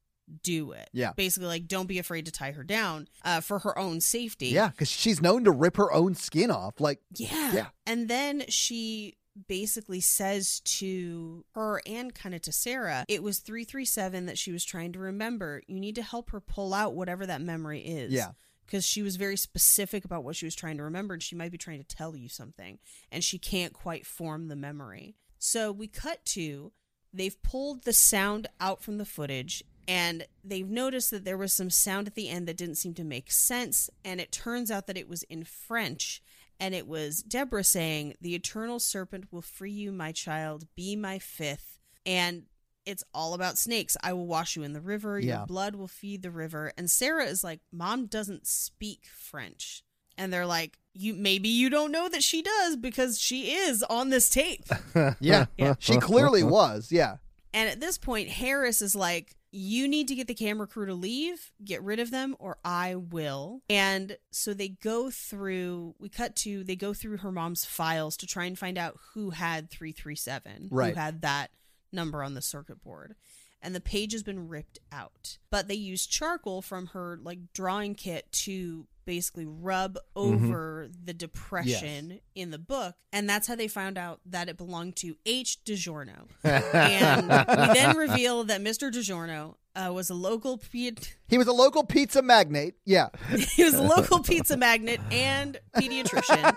do 0.43 0.71
it. 0.71 0.89
Yeah. 0.93 1.13
Basically, 1.15 1.47
like, 1.47 1.67
don't 1.67 1.87
be 1.87 1.99
afraid 1.99 2.25
to 2.25 2.31
tie 2.31 2.51
her 2.51 2.63
down 2.63 3.07
uh, 3.23 3.41
for 3.41 3.59
her 3.59 3.77
own 3.77 4.01
safety. 4.01 4.47
Yeah, 4.47 4.69
because 4.69 4.89
she's 4.89 5.21
known 5.21 5.43
to 5.45 5.51
rip 5.51 5.77
her 5.77 5.91
own 5.91 6.15
skin 6.15 6.51
off. 6.51 6.79
Like, 6.79 6.99
Yeah. 7.15 7.53
Yeah. 7.53 7.65
And 7.85 8.07
then 8.07 8.43
she 8.47 9.17
basically 9.47 10.01
says 10.01 10.59
to 10.61 11.45
her 11.55 11.81
and 11.85 12.13
kind 12.13 12.35
of 12.35 12.41
to 12.43 12.51
Sarah, 12.51 13.05
it 13.07 13.23
was 13.23 13.39
337 13.39 14.25
that 14.25 14.37
she 14.37 14.51
was 14.51 14.65
trying 14.65 14.91
to 14.93 14.99
remember. 14.99 15.61
You 15.67 15.79
need 15.79 15.95
to 15.95 16.03
help 16.03 16.31
her 16.31 16.41
pull 16.41 16.73
out 16.73 16.93
whatever 16.95 17.25
that 17.25 17.41
memory 17.41 17.81
is. 17.81 18.11
Yeah. 18.11 18.31
Because 18.65 18.85
she 18.85 19.01
was 19.01 19.17
very 19.17 19.35
specific 19.35 20.05
about 20.05 20.23
what 20.23 20.35
she 20.37 20.45
was 20.45 20.55
trying 20.55 20.77
to 20.77 20.83
remember, 20.83 21.13
and 21.13 21.21
she 21.21 21.35
might 21.35 21.51
be 21.51 21.57
trying 21.57 21.83
to 21.83 21.95
tell 21.95 22.15
you 22.15 22.29
something, 22.29 22.79
and 23.11 23.21
she 23.21 23.37
can't 23.37 23.73
quite 23.73 24.05
form 24.05 24.47
the 24.47 24.55
memory. 24.55 25.15
So 25.39 25.73
we 25.73 25.87
cut 25.87 26.23
to 26.27 26.71
they've 27.13 27.41
pulled 27.43 27.83
the 27.83 27.91
sound 27.91 28.47
out 28.61 28.81
from 28.81 28.97
the 28.97 29.05
footage 29.05 29.63
and 29.87 30.25
they've 30.43 30.69
noticed 30.69 31.11
that 31.11 31.25
there 31.25 31.37
was 31.37 31.51
some 31.53 31.69
sound 31.69 32.07
at 32.07 32.15
the 32.15 32.29
end 32.29 32.47
that 32.47 32.57
didn't 32.57 32.75
seem 32.75 32.93
to 32.93 33.03
make 33.03 33.31
sense 33.31 33.89
and 34.05 34.19
it 34.21 34.31
turns 34.31 34.69
out 34.71 34.87
that 34.87 34.97
it 34.97 35.07
was 35.09 35.23
in 35.23 35.43
french 35.43 36.21
and 36.59 36.73
it 36.75 36.87
was 36.87 37.21
deborah 37.23 37.63
saying 37.63 38.13
the 38.21 38.35
eternal 38.35 38.79
serpent 38.79 39.25
will 39.31 39.41
free 39.41 39.71
you 39.71 39.91
my 39.91 40.11
child 40.11 40.65
be 40.75 40.95
my 40.95 41.17
fifth 41.19 41.79
and 42.05 42.43
it's 42.85 43.03
all 43.13 43.33
about 43.33 43.57
snakes 43.57 43.95
i 44.03 44.11
will 44.13 44.27
wash 44.27 44.55
you 44.55 44.63
in 44.63 44.73
the 44.73 44.81
river 44.81 45.19
Yeah. 45.19 45.39
your 45.39 45.45
blood 45.47 45.75
will 45.75 45.87
feed 45.87 46.21
the 46.21 46.31
river 46.31 46.71
and 46.77 46.89
sarah 46.89 47.25
is 47.25 47.43
like 47.43 47.59
mom 47.71 48.05
doesn't 48.07 48.45
speak 48.47 49.05
french 49.11 49.83
and 50.17 50.31
they're 50.31 50.45
like 50.45 50.77
you 50.93 51.13
maybe 51.13 51.47
you 51.47 51.69
don't 51.69 51.91
know 51.91 52.09
that 52.09 52.21
she 52.21 52.41
does 52.41 52.75
because 52.75 53.17
she 53.19 53.53
is 53.53 53.81
on 53.83 54.09
this 54.09 54.29
tape 54.29 54.65
yeah, 55.21 55.45
Yeah. 55.57 55.75
she 55.79 55.97
clearly 55.97 56.43
was. 56.59 56.91
Yeah. 56.91 57.15
And 57.53 57.69
at 57.69 57.79
this 57.79 57.97
point, 57.97 58.27
Harris 58.27 58.81
is 58.81 58.93
like, 58.93 59.33
You 59.51 59.87
need 59.87 60.07
to 60.07 60.15
get 60.15 60.27
the 60.27 60.33
camera 60.33 60.65
crew 60.65 60.85
to 60.85 60.93
leave, 60.93 61.51
get 61.63 61.83
rid 61.83 61.99
of 61.99 62.09
them, 62.09 62.35
or 62.39 62.57
I 62.63 62.95
will. 62.95 63.61
And 63.69 64.17
so 64.31 64.53
they 64.53 64.69
go 64.69 65.09
through, 65.11 65.95
we 65.99 66.07
cut 66.07 66.35
to, 66.37 66.63
they 66.63 66.77
go 66.77 66.93
through 66.93 67.17
her 67.17 67.31
mom's 67.33 67.65
files 67.65 68.15
to 68.17 68.27
try 68.27 68.45
and 68.45 68.57
find 68.57 68.77
out 68.77 68.97
who 69.13 69.31
had 69.31 69.69
337, 69.69 70.69
Right. 70.71 70.93
who 70.93 70.99
had 70.99 71.21
that 71.23 71.51
number 71.91 72.23
on 72.23 72.33
the 72.33 72.41
circuit 72.41 72.81
board. 72.81 73.15
And 73.61 73.75
the 73.75 73.81
page 73.81 74.13
has 74.13 74.23
been 74.23 74.47
ripped 74.47 74.79
out. 74.91 75.37
But 75.49 75.67
they 75.67 75.75
use 75.75 76.07
charcoal 76.07 76.61
from 76.61 76.87
her 76.87 77.19
like 77.21 77.53
drawing 77.53 77.93
kit 77.95 78.31
to 78.43 78.87
basically 79.05 79.45
rub 79.45 79.97
over 80.15 80.89
the 81.03 81.13
depression 81.13 82.19
in 82.35 82.51
the 82.51 82.59
book. 82.59 82.95
And 83.11 83.29
that's 83.29 83.47
how 83.47 83.55
they 83.55 83.67
found 83.67 83.97
out 83.97 84.19
that 84.25 84.49
it 84.49 84.57
belonged 84.57 84.95
to 84.97 85.15
H. 85.25 85.59
DiGiorno 85.65 86.27
and 86.43 87.27
we 87.27 87.73
then 87.73 87.97
reveal 87.97 88.43
that 88.45 88.61
Mr. 88.61 88.91
DiGiorno 88.91 89.55
uh, 89.75 89.91
was 89.93 90.09
a 90.09 90.13
local 90.13 90.57
pe- 90.57 90.91
He 91.27 91.37
was 91.37 91.47
a 91.47 91.53
local 91.53 91.83
pizza 91.83 92.21
magnate. 92.21 92.75
Yeah. 92.85 93.09
he 93.55 93.63
was 93.63 93.73
a 93.73 93.81
local 93.81 94.19
pizza 94.19 94.57
magnate 94.57 94.99
and 95.11 95.59
pediatrician. 95.75 96.55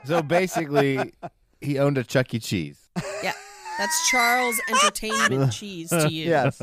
So 0.04 0.22
basically, 0.22 1.12
he 1.60 1.78
owned 1.78 1.98
a 1.98 2.04
Chuck 2.04 2.32
E. 2.32 2.38
Cheese. 2.38 2.88
Yeah, 3.22 3.32
that's 3.78 4.10
Charles 4.10 4.60
Entertainment 4.68 5.52
Cheese 5.58 5.90
to 5.90 6.08
you. 6.10 6.28
Yes. 6.28 6.58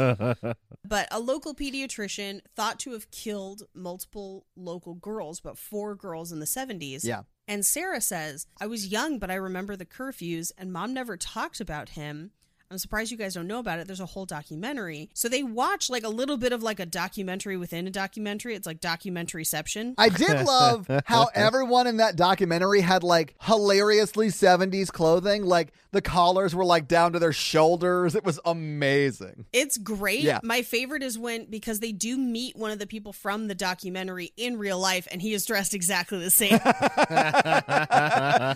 But 0.88 1.08
a 1.12 1.20
local 1.20 1.56
pediatrician 1.56 2.42
thought 2.56 2.80
to 2.82 2.92
have 2.92 3.10
killed 3.10 3.64
multiple 3.74 4.46
local 4.56 4.94
girls, 4.94 5.40
but 5.40 5.58
four 5.58 5.96
girls 5.96 6.32
in 6.32 6.40
the 6.40 6.46
70s. 6.46 7.04
Yeah. 7.04 7.22
And 7.48 7.66
Sarah 7.66 8.02
says, 8.02 8.48
I 8.60 8.68
was 8.68 8.88
young, 8.88 9.18
but 9.20 9.32
I 9.32 9.36
remember 9.36 9.76
the 9.76 9.86
curfews, 9.86 10.52
and 10.58 10.74
mom 10.74 10.94
never 10.94 11.18
talked 11.18 11.60
about 11.60 11.90
him. 11.90 12.32
I'm 12.72 12.80
surprised 12.80 13.12
you 13.12 13.18
guys 13.18 13.36
don't 13.36 13.46
know 13.48 13.60
about 13.60 13.78
it. 13.80 13.86
There's 13.86 14.00
a 14.00 14.08
whole 14.08 14.26
documentary. 14.26 15.10
So 15.14 15.30
they 15.30 15.44
watch 15.44 15.90
like 15.90 16.04
a 16.04 16.10
little 16.10 16.36
bit 16.38 16.52
of 16.52 16.64
like 16.64 16.80
a 16.80 16.86
documentary 16.86 17.58
within 17.58 17.86
a 17.86 17.92
documentary. 17.92 18.56
It's 18.56 18.66
like 18.66 18.82
documentaryception. 18.82 19.94
I 20.00 20.10
did 20.10 20.46
love 20.48 20.88
how 21.06 21.28
everyone 21.36 21.86
in 21.86 21.98
that 21.98 22.16
documentary 22.16 22.82
had 22.82 23.04
like 23.04 23.36
hilariously 23.42 24.30
70s 24.30 24.92
clothing. 24.92 25.46
Like 25.46 25.74
the 25.92 26.02
collars 26.02 26.56
were 26.56 26.66
like 26.66 26.88
down 26.88 27.14
to 27.14 27.20
their 27.20 27.32
shoulders. 27.34 28.16
It 28.16 28.24
was 28.26 28.40
amazing. 28.46 29.46
It's 29.54 29.78
great. 29.78 30.22
Yeah. 30.22 30.40
My 30.44 30.64
favorite 30.64 31.04
is 31.04 31.20
when 31.20 31.46
because 31.46 31.80
they 31.80 31.92
do 31.92 32.18
meet 32.18 32.56
one 32.56 32.72
of 32.72 32.80
the 32.80 32.88
people 32.88 33.14
from 33.14 33.48
the 33.48 33.56
documentary 33.56 34.34
in 34.38 34.58
real 34.58 34.80
life 34.80 35.08
and 35.12 35.22
he 35.22 35.34
is 35.34 35.46
dressed 35.46 35.76
exactly 35.76 36.18
the 36.18 36.32
same. 36.32 36.60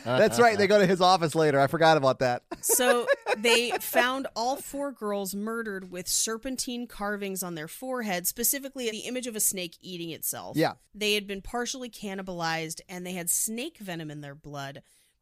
That's 0.03 0.39
right. 0.39 0.57
They 0.57 0.68
go 0.68 0.80
to 0.80 0.86
his 0.88 0.99
office 0.99 1.36
later. 1.36 1.60
I 1.60 1.68
forgot 1.68 1.95
about 1.97 2.20
that. 2.20 2.41
so 2.62 3.05
they 3.38 3.70
found 4.02 4.28
all 4.36 4.56
four 4.56 4.91
girls 4.91 5.36
murdered 5.36 5.91
with 5.91 6.08
serpentine 6.08 6.88
carvings 6.88 7.43
on 7.43 7.56
their 7.56 7.68
forehead, 7.68 8.28
specifically 8.28 8.89
the 8.89 9.00
image 9.00 9.28
of 9.28 9.36
a 9.36 9.39
snake 9.39 9.78
eating 9.82 10.10
itself. 10.12 10.58
Yeah. 10.58 10.74
They 10.93 11.14
had 11.14 11.28
been 11.28 11.41
partially 11.41 11.89
cannibalized 11.89 12.82
and 12.88 13.06
they 13.06 13.14
had 13.14 13.30
snake 13.30 13.78
venom 13.78 14.10
in 14.12 14.22
their 14.22 14.36
blood. 14.36 14.82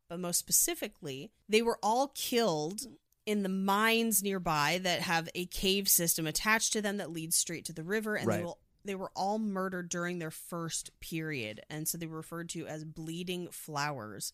But 0.10 0.20
most 0.20 0.38
specifically, 0.38 1.32
they 1.50 1.62
were 1.62 1.80
all 1.84 2.10
killed 2.16 2.82
in 3.26 3.44
the 3.44 3.50
mines 3.50 4.24
nearby 4.24 4.80
that 4.84 5.02
have 5.02 5.28
a 5.36 5.46
cave 5.48 5.90
system 5.90 6.26
attached 6.26 6.72
to 6.74 6.82
them 6.82 6.98
that 6.98 7.12
leads 7.12 7.36
straight 7.36 7.66
to 7.66 7.74
the 7.74 7.84
river. 7.84 8.16
And 8.16 8.30
they 8.32 8.38
Right. 8.38 8.46
will 8.46 8.60
they 8.86 8.96
were 8.96 9.12
all 9.18 9.38
murdered 9.38 9.90
during 9.90 10.20
their 10.20 10.32
first 10.32 10.98
period. 11.02 11.60
And 11.70 11.90
so 11.90 11.98
they 11.98 12.06
were 12.06 12.16
referred 12.18 12.48
to 12.52 12.66
as 12.68 12.86
bleeding 12.86 13.50
flowers. 13.52 14.32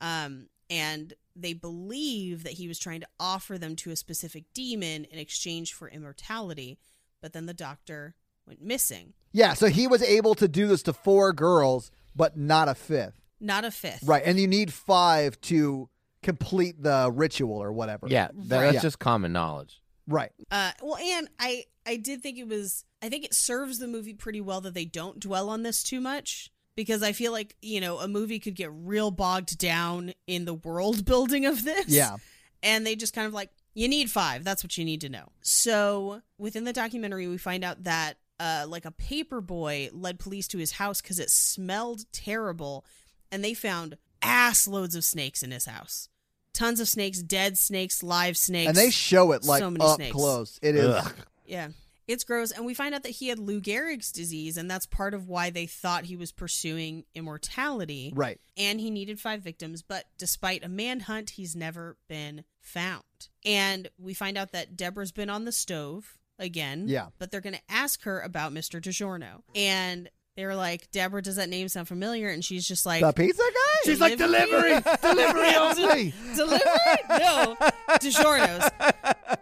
Um, 0.00 0.48
and 0.72 1.12
they 1.36 1.52
believe 1.52 2.42
that 2.44 2.54
he 2.54 2.68
was 2.68 2.78
trying 2.78 3.00
to 3.00 3.06
offer 3.20 3.58
them 3.58 3.76
to 3.76 3.90
a 3.90 3.96
specific 3.96 4.44
demon 4.54 5.04
in 5.04 5.18
exchange 5.18 5.72
for 5.74 5.88
immortality. 5.88 6.78
But 7.20 7.32
then 7.32 7.46
the 7.46 7.54
doctor 7.54 8.14
went 8.46 8.62
missing. 8.62 9.12
Yeah. 9.32 9.54
So 9.54 9.66
he 9.68 9.86
was 9.86 10.02
able 10.02 10.34
to 10.36 10.48
do 10.48 10.66
this 10.66 10.82
to 10.84 10.92
four 10.92 11.32
girls, 11.32 11.90
but 12.16 12.36
not 12.36 12.68
a 12.68 12.74
fifth. 12.74 13.20
Not 13.40 13.64
a 13.64 13.70
fifth. 13.70 14.02
Right. 14.04 14.22
And 14.24 14.38
you 14.38 14.46
need 14.46 14.72
five 14.72 15.40
to 15.42 15.88
complete 16.22 16.82
the 16.82 17.10
ritual 17.12 17.56
or 17.62 17.72
whatever. 17.72 18.06
Yeah, 18.08 18.28
that, 18.32 18.34
Right. 18.56 18.62
that's 18.64 18.74
Yeah. 18.76 18.80
just 18.82 18.98
common 18.98 19.32
knowledge. 19.32 19.80
Right. 20.06 20.32
Uh, 20.50 20.72
well, 20.82 20.96
and 20.96 21.28
I 21.38 21.64
I 21.86 21.96
did 21.96 22.22
think 22.22 22.38
it 22.38 22.46
was 22.46 22.84
I 23.00 23.08
think 23.08 23.24
it 23.24 23.34
serves 23.34 23.78
the 23.78 23.88
movie 23.88 24.14
pretty 24.14 24.40
well 24.40 24.60
that 24.60 24.74
they 24.74 24.84
don't 24.84 25.18
dwell 25.18 25.48
on 25.48 25.62
this 25.64 25.82
too 25.82 26.00
much 26.00 26.51
because 26.76 27.02
I 27.02 27.12
feel 27.12 27.32
like 27.32 27.56
you 27.62 27.80
know 27.80 27.98
a 27.98 28.08
movie 28.08 28.38
could 28.38 28.54
get 28.54 28.70
real 28.72 29.10
bogged 29.10 29.58
down 29.58 30.12
in 30.26 30.44
the 30.44 30.54
world 30.54 31.04
building 31.12 31.46
of 31.46 31.64
this. 31.64 31.88
Yeah. 31.88 32.16
and 32.62 32.86
they 32.86 32.96
just 32.96 33.14
kind 33.14 33.26
of 33.26 33.32
like 33.34 33.50
you 33.74 33.88
need 33.88 34.10
five. 34.10 34.44
That's 34.44 34.62
what 34.62 34.76
you 34.76 34.84
need 34.84 35.00
to 35.02 35.08
know. 35.08 35.28
So 35.40 36.20
within 36.38 36.64
the 36.64 36.72
documentary, 36.72 37.26
we 37.26 37.38
find 37.38 37.64
out 37.64 37.84
that 37.84 38.18
uh, 38.40 38.66
like 38.68 38.84
a 38.84 38.90
paper 38.90 39.40
boy 39.40 39.88
led 39.92 40.18
police 40.18 40.48
to 40.48 40.58
his 40.58 40.72
house 40.72 41.00
because 41.00 41.18
it 41.18 41.30
smelled 41.30 42.04
terrible, 42.12 42.84
and 43.30 43.42
they 43.44 43.54
found 43.54 43.96
ass 44.20 44.66
loads 44.68 44.94
of 44.94 45.04
snakes 45.04 45.42
in 45.42 45.50
his 45.50 45.64
house. 45.66 46.08
Tons 46.54 46.80
of 46.80 46.88
snakes, 46.88 47.22
dead 47.22 47.56
snakes, 47.56 48.02
live 48.02 48.36
snakes. 48.36 48.68
And 48.68 48.76
they 48.76 48.90
show 48.90 49.32
it 49.32 49.42
like 49.44 49.60
So 49.60 49.74
up 49.80 49.96
snakes. 49.96 50.12
close. 50.14 50.58
It 50.60 50.76
is. 50.76 50.84
Ugh. 50.94 51.12
Yeah. 51.46 51.68
It's 52.06 52.24
gross. 52.24 52.50
And 52.50 52.66
we 52.66 52.74
find 52.74 52.94
out 52.94 53.02
that 53.04 53.10
he 53.10 53.28
had 53.28 53.38
Lou 53.38 53.60
Gehrig's 53.60 54.12
disease, 54.12 54.56
and 54.56 54.70
that's 54.70 54.86
part 54.86 55.14
of 55.14 55.28
why 55.28 55.50
they 55.50 55.66
thought 55.66 56.04
he 56.04 56.16
was 56.16 56.32
pursuing 56.32 57.04
immortality. 57.14 58.12
Right. 58.14 58.40
And 58.56 58.80
he 58.80 58.90
needed 58.90 59.20
five 59.20 59.42
victims, 59.42 59.82
but 59.82 60.04
despite 60.18 60.64
a 60.64 60.68
manhunt, 60.68 61.30
he's 61.30 61.56
never 61.56 61.96
been 62.08 62.44
found. 62.60 63.02
And 63.44 63.88
we 63.98 64.14
find 64.14 64.36
out 64.36 64.52
that 64.52 64.76
Deborah's 64.76 65.12
been 65.12 65.30
on 65.30 65.44
the 65.44 65.52
stove 65.52 66.18
again. 66.38 66.86
Yeah. 66.88 67.08
But 67.18 67.30
they're 67.30 67.40
going 67.40 67.54
to 67.54 67.72
ask 67.72 68.02
her 68.02 68.20
about 68.20 68.52
Mr. 68.52 68.80
DiGiorno. 68.80 69.42
And 69.54 70.10
they're 70.36 70.56
like, 70.56 70.90
Deborah, 70.90 71.22
does 71.22 71.36
that 71.36 71.48
name 71.48 71.68
sound 71.68 71.88
familiar? 71.88 72.28
And 72.28 72.44
she's 72.44 72.66
just 72.66 72.86
like, 72.86 73.02
The 73.02 73.12
pizza 73.12 73.42
guy? 73.42 73.78
She's 73.84 74.00
like, 74.00 74.16
delivery, 74.18 74.80
delivery 75.02 75.54
only. 75.56 76.14
delivery? 76.34 76.70
No, 77.10 77.56
DiGiorno's. 77.90 78.70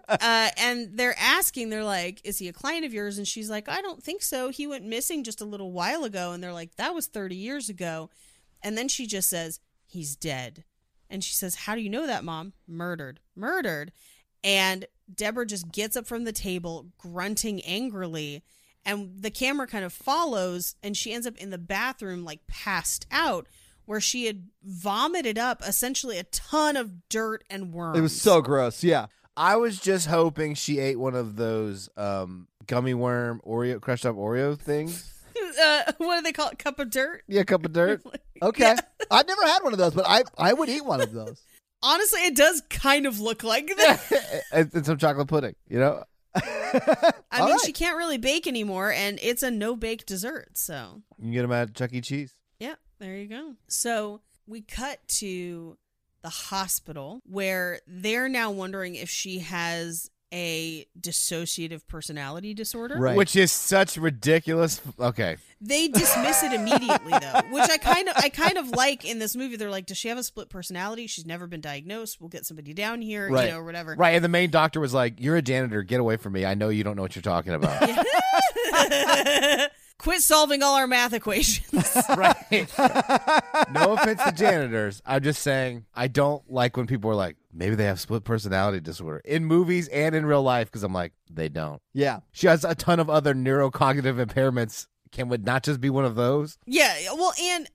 Uh, 0.08 0.48
and 0.58 0.96
they're 0.96 1.14
asking, 1.18 1.70
they're 1.70 1.84
like, 1.84 2.20
"Is 2.24 2.38
he 2.38 2.48
a 2.48 2.52
client 2.52 2.84
of 2.84 2.92
yours?" 2.92 3.16
And 3.18 3.28
she's 3.28 3.48
like, 3.48 3.68
"I 3.68 3.80
don't 3.80 4.02
think 4.02 4.22
so. 4.22 4.48
He 4.48 4.66
went 4.66 4.84
missing 4.84 5.22
just 5.22 5.40
a 5.40 5.44
little 5.44 5.70
while 5.70 6.02
ago." 6.04 6.32
And 6.32 6.42
they're 6.42 6.52
like, 6.52 6.74
"That 6.76 6.94
was 6.94 7.06
thirty 7.06 7.36
years 7.36 7.68
ago." 7.68 8.10
And 8.62 8.76
then 8.76 8.88
she 8.88 9.06
just 9.06 9.28
says, 9.30 9.60
"He's 9.86 10.16
dead." 10.16 10.64
And 11.08 11.22
she 11.22 11.32
says, 11.32 11.54
"How 11.54 11.76
do 11.76 11.80
you 11.80 11.90
know 11.90 12.06
that, 12.08 12.24
mom? 12.24 12.54
Murdered, 12.66 13.20
murdered." 13.36 13.92
And 14.42 14.86
Deborah 15.14 15.46
just 15.46 15.70
gets 15.70 15.96
up 15.96 16.06
from 16.08 16.24
the 16.24 16.32
table, 16.32 16.86
grunting 16.98 17.60
angrily, 17.62 18.42
and 18.84 19.22
the 19.22 19.30
camera 19.30 19.66
kind 19.66 19.84
of 19.84 19.92
follows, 19.92 20.74
and 20.82 20.96
she 20.96 21.12
ends 21.12 21.26
up 21.26 21.36
in 21.36 21.50
the 21.50 21.58
bathroom, 21.58 22.24
like 22.24 22.46
passed 22.46 23.06
out, 23.10 23.46
where 23.86 24.00
she 24.00 24.26
had 24.26 24.44
vomited 24.62 25.38
up 25.38 25.62
essentially 25.66 26.18
a 26.18 26.24
ton 26.24 26.76
of 26.76 27.08
dirt 27.08 27.44
and 27.50 27.72
worms. 27.72 27.98
It 27.98 28.02
was 28.02 28.20
so 28.20 28.40
gross. 28.40 28.82
Yeah. 28.84 29.06
I 29.36 29.56
was 29.56 29.78
just 29.78 30.06
hoping 30.06 30.54
she 30.54 30.78
ate 30.78 30.98
one 30.98 31.14
of 31.14 31.36
those 31.36 31.88
um, 31.96 32.48
gummy 32.66 32.94
worm 32.94 33.40
Oreo 33.46 33.80
crushed 33.80 34.06
up 34.06 34.16
Oreo 34.16 34.58
things. 34.58 35.06
Uh, 35.62 35.92
what 35.98 36.16
do 36.16 36.22
they 36.22 36.32
call 36.32 36.48
it? 36.48 36.58
Cup 36.58 36.78
of 36.78 36.90
dirt? 36.90 37.22
Yeah, 37.26 37.42
cup 37.42 37.64
of 37.64 37.72
dirt. 37.72 38.02
Okay. 38.42 38.74
I've 39.10 39.26
never 39.26 39.42
had 39.42 39.62
one 39.62 39.72
of 39.72 39.78
those, 39.78 39.92
but 39.92 40.06
I, 40.08 40.22
I 40.38 40.52
would 40.54 40.68
eat 40.70 40.84
one 40.84 41.00
of 41.02 41.12
those. 41.12 41.42
Honestly, 41.82 42.20
it 42.20 42.34
does 42.34 42.62
kind 42.70 43.04
of 43.04 43.20
look 43.20 43.42
like 43.42 43.66
that. 43.66 44.42
and, 44.52 44.70
and 44.72 44.86
some 44.86 44.96
chocolate 44.96 45.28
pudding. 45.28 45.54
You 45.68 45.78
know, 45.78 46.04
I 47.30 47.40
mean, 47.40 47.50
right. 47.50 47.60
she 47.64 47.72
can't 47.72 47.96
really 47.96 48.18
bake 48.18 48.46
anymore, 48.46 48.92
and 48.92 49.18
it's 49.22 49.42
a 49.42 49.50
no 49.50 49.76
bake 49.76 50.06
dessert. 50.06 50.50
So, 50.56 51.02
you 51.18 51.24
can 51.24 51.32
get 51.32 51.42
them 51.42 51.52
at 51.52 51.74
Chuck 51.74 51.92
E. 51.92 52.00
Cheese. 52.00 52.34
yeah, 52.58 52.74
there 52.98 53.16
you 53.16 53.26
go. 53.26 53.54
So, 53.68 54.20
we 54.46 54.60
cut 54.62 54.98
to 55.08 55.76
the 56.22 56.28
hospital 56.28 57.20
where 57.24 57.80
they're 57.86 58.28
now 58.28 58.50
wondering 58.50 58.94
if 58.94 59.08
she 59.08 59.38
has 59.40 60.10
a 60.32 60.86
dissociative 61.00 61.86
personality 61.88 62.54
disorder. 62.54 62.96
Right. 62.98 63.16
Which 63.16 63.34
is 63.36 63.50
such 63.50 63.96
ridiculous. 63.96 64.80
Okay, 64.98 65.36
They 65.60 65.88
dismiss 65.88 66.42
it 66.44 66.52
immediately 66.52 67.12
though, 67.20 67.40
which 67.50 67.68
I 67.68 67.78
kind 67.78 68.08
of 68.08 68.16
I 68.16 68.28
kind 68.28 68.56
of 68.56 68.70
like 68.70 69.04
in 69.04 69.18
this 69.18 69.34
movie. 69.34 69.56
They're 69.56 69.70
like, 69.70 69.86
does 69.86 69.98
she 69.98 70.08
have 70.08 70.18
a 70.18 70.22
split 70.22 70.48
personality? 70.48 71.06
She's 71.08 71.26
never 71.26 71.46
been 71.46 71.60
diagnosed. 71.60 72.20
We'll 72.20 72.28
get 72.28 72.46
somebody 72.46 72.72
down 72.74 73.02
here, 73.02 73.28
Right. 73.28 73.46
you 73.46 73.50
know, 73.52 73.58
or 73.58 73.64
whatever. 73.64 73.94
right. 73.98 74.14
And 74.14 74.24
the 74.24 74.28
main 74.28 74.50
doctor 74.50 74.78
was 74.80 74.94
like, 74.94 75.20
"You're 75.20 75.36
a 75.36 75.42
janitor. 75.42 75.82
Get 75.82 75.98
away 76.00 76.16
from 76.16 76.32
me. 76.32 76.44
I 76.46 76.54
know 76.54 76.68
you 76.68 76.84
don't 76.84 76.96
know 76.96 77.02
what 77.02 77.14
you're 77.16 77.22
talking 77.22 77.52
about." 77.54 77.82
Quit 80.00 80.22
solving 80.22 80.62
all 80.62 80.76
our 80.76 80.86
math 80.86 81.12
equations. 81.12 81.94
right. 82.16 82.34
no 83.70 83.92
offense 83.92 84.22
to 84.24 84.32
janitors. 84.34 85.02
I'm 85.04 85.22
just 85.22 85.42
saying 85.42 85.84
I 85.94 86.08
don't 86.08 86.42
like 86.50 86.78
when 86.78 86.86
people 86.86 87.10
are 87.10 87.14
like, 87.14 87.36
maybe 87.52 87.74
they 87.74 87.84
have 87.84 88.00
split 88.00 88.24
personality 88.24 88.80
disorder 88.80 89.20
in 89.26 89.44
movies 89.44 89.88
and 89.88 90.14
in 90.14 90.24
real 90.24 90.42
life 90.42 90.68
because 90.68 90.84
I'm 90.84 90.94
like, 90.94 91.12
they 91.30 91.50
don't. 91.50 91.82
Yeah. 91.92 92.20
She 92.32 92.46
has 92.46 92.64
a 92.64 92.74
ton 92.74 92.98
of 92.98 93.10
other 93.10 93.34
neurocognitive 93.34 94.24
impairments. 94.24 94.86
Can 95.12 95.30
it 95.32 95.44
not 95.44 95.64
just 95.64 95.82
be 95.82 95.90
one 95.90 96.06
of 96.06 96.14
those? 96.14 96.56
yeah, 96.64 96.96
well, 97.12 97.34
and 97.38 97.68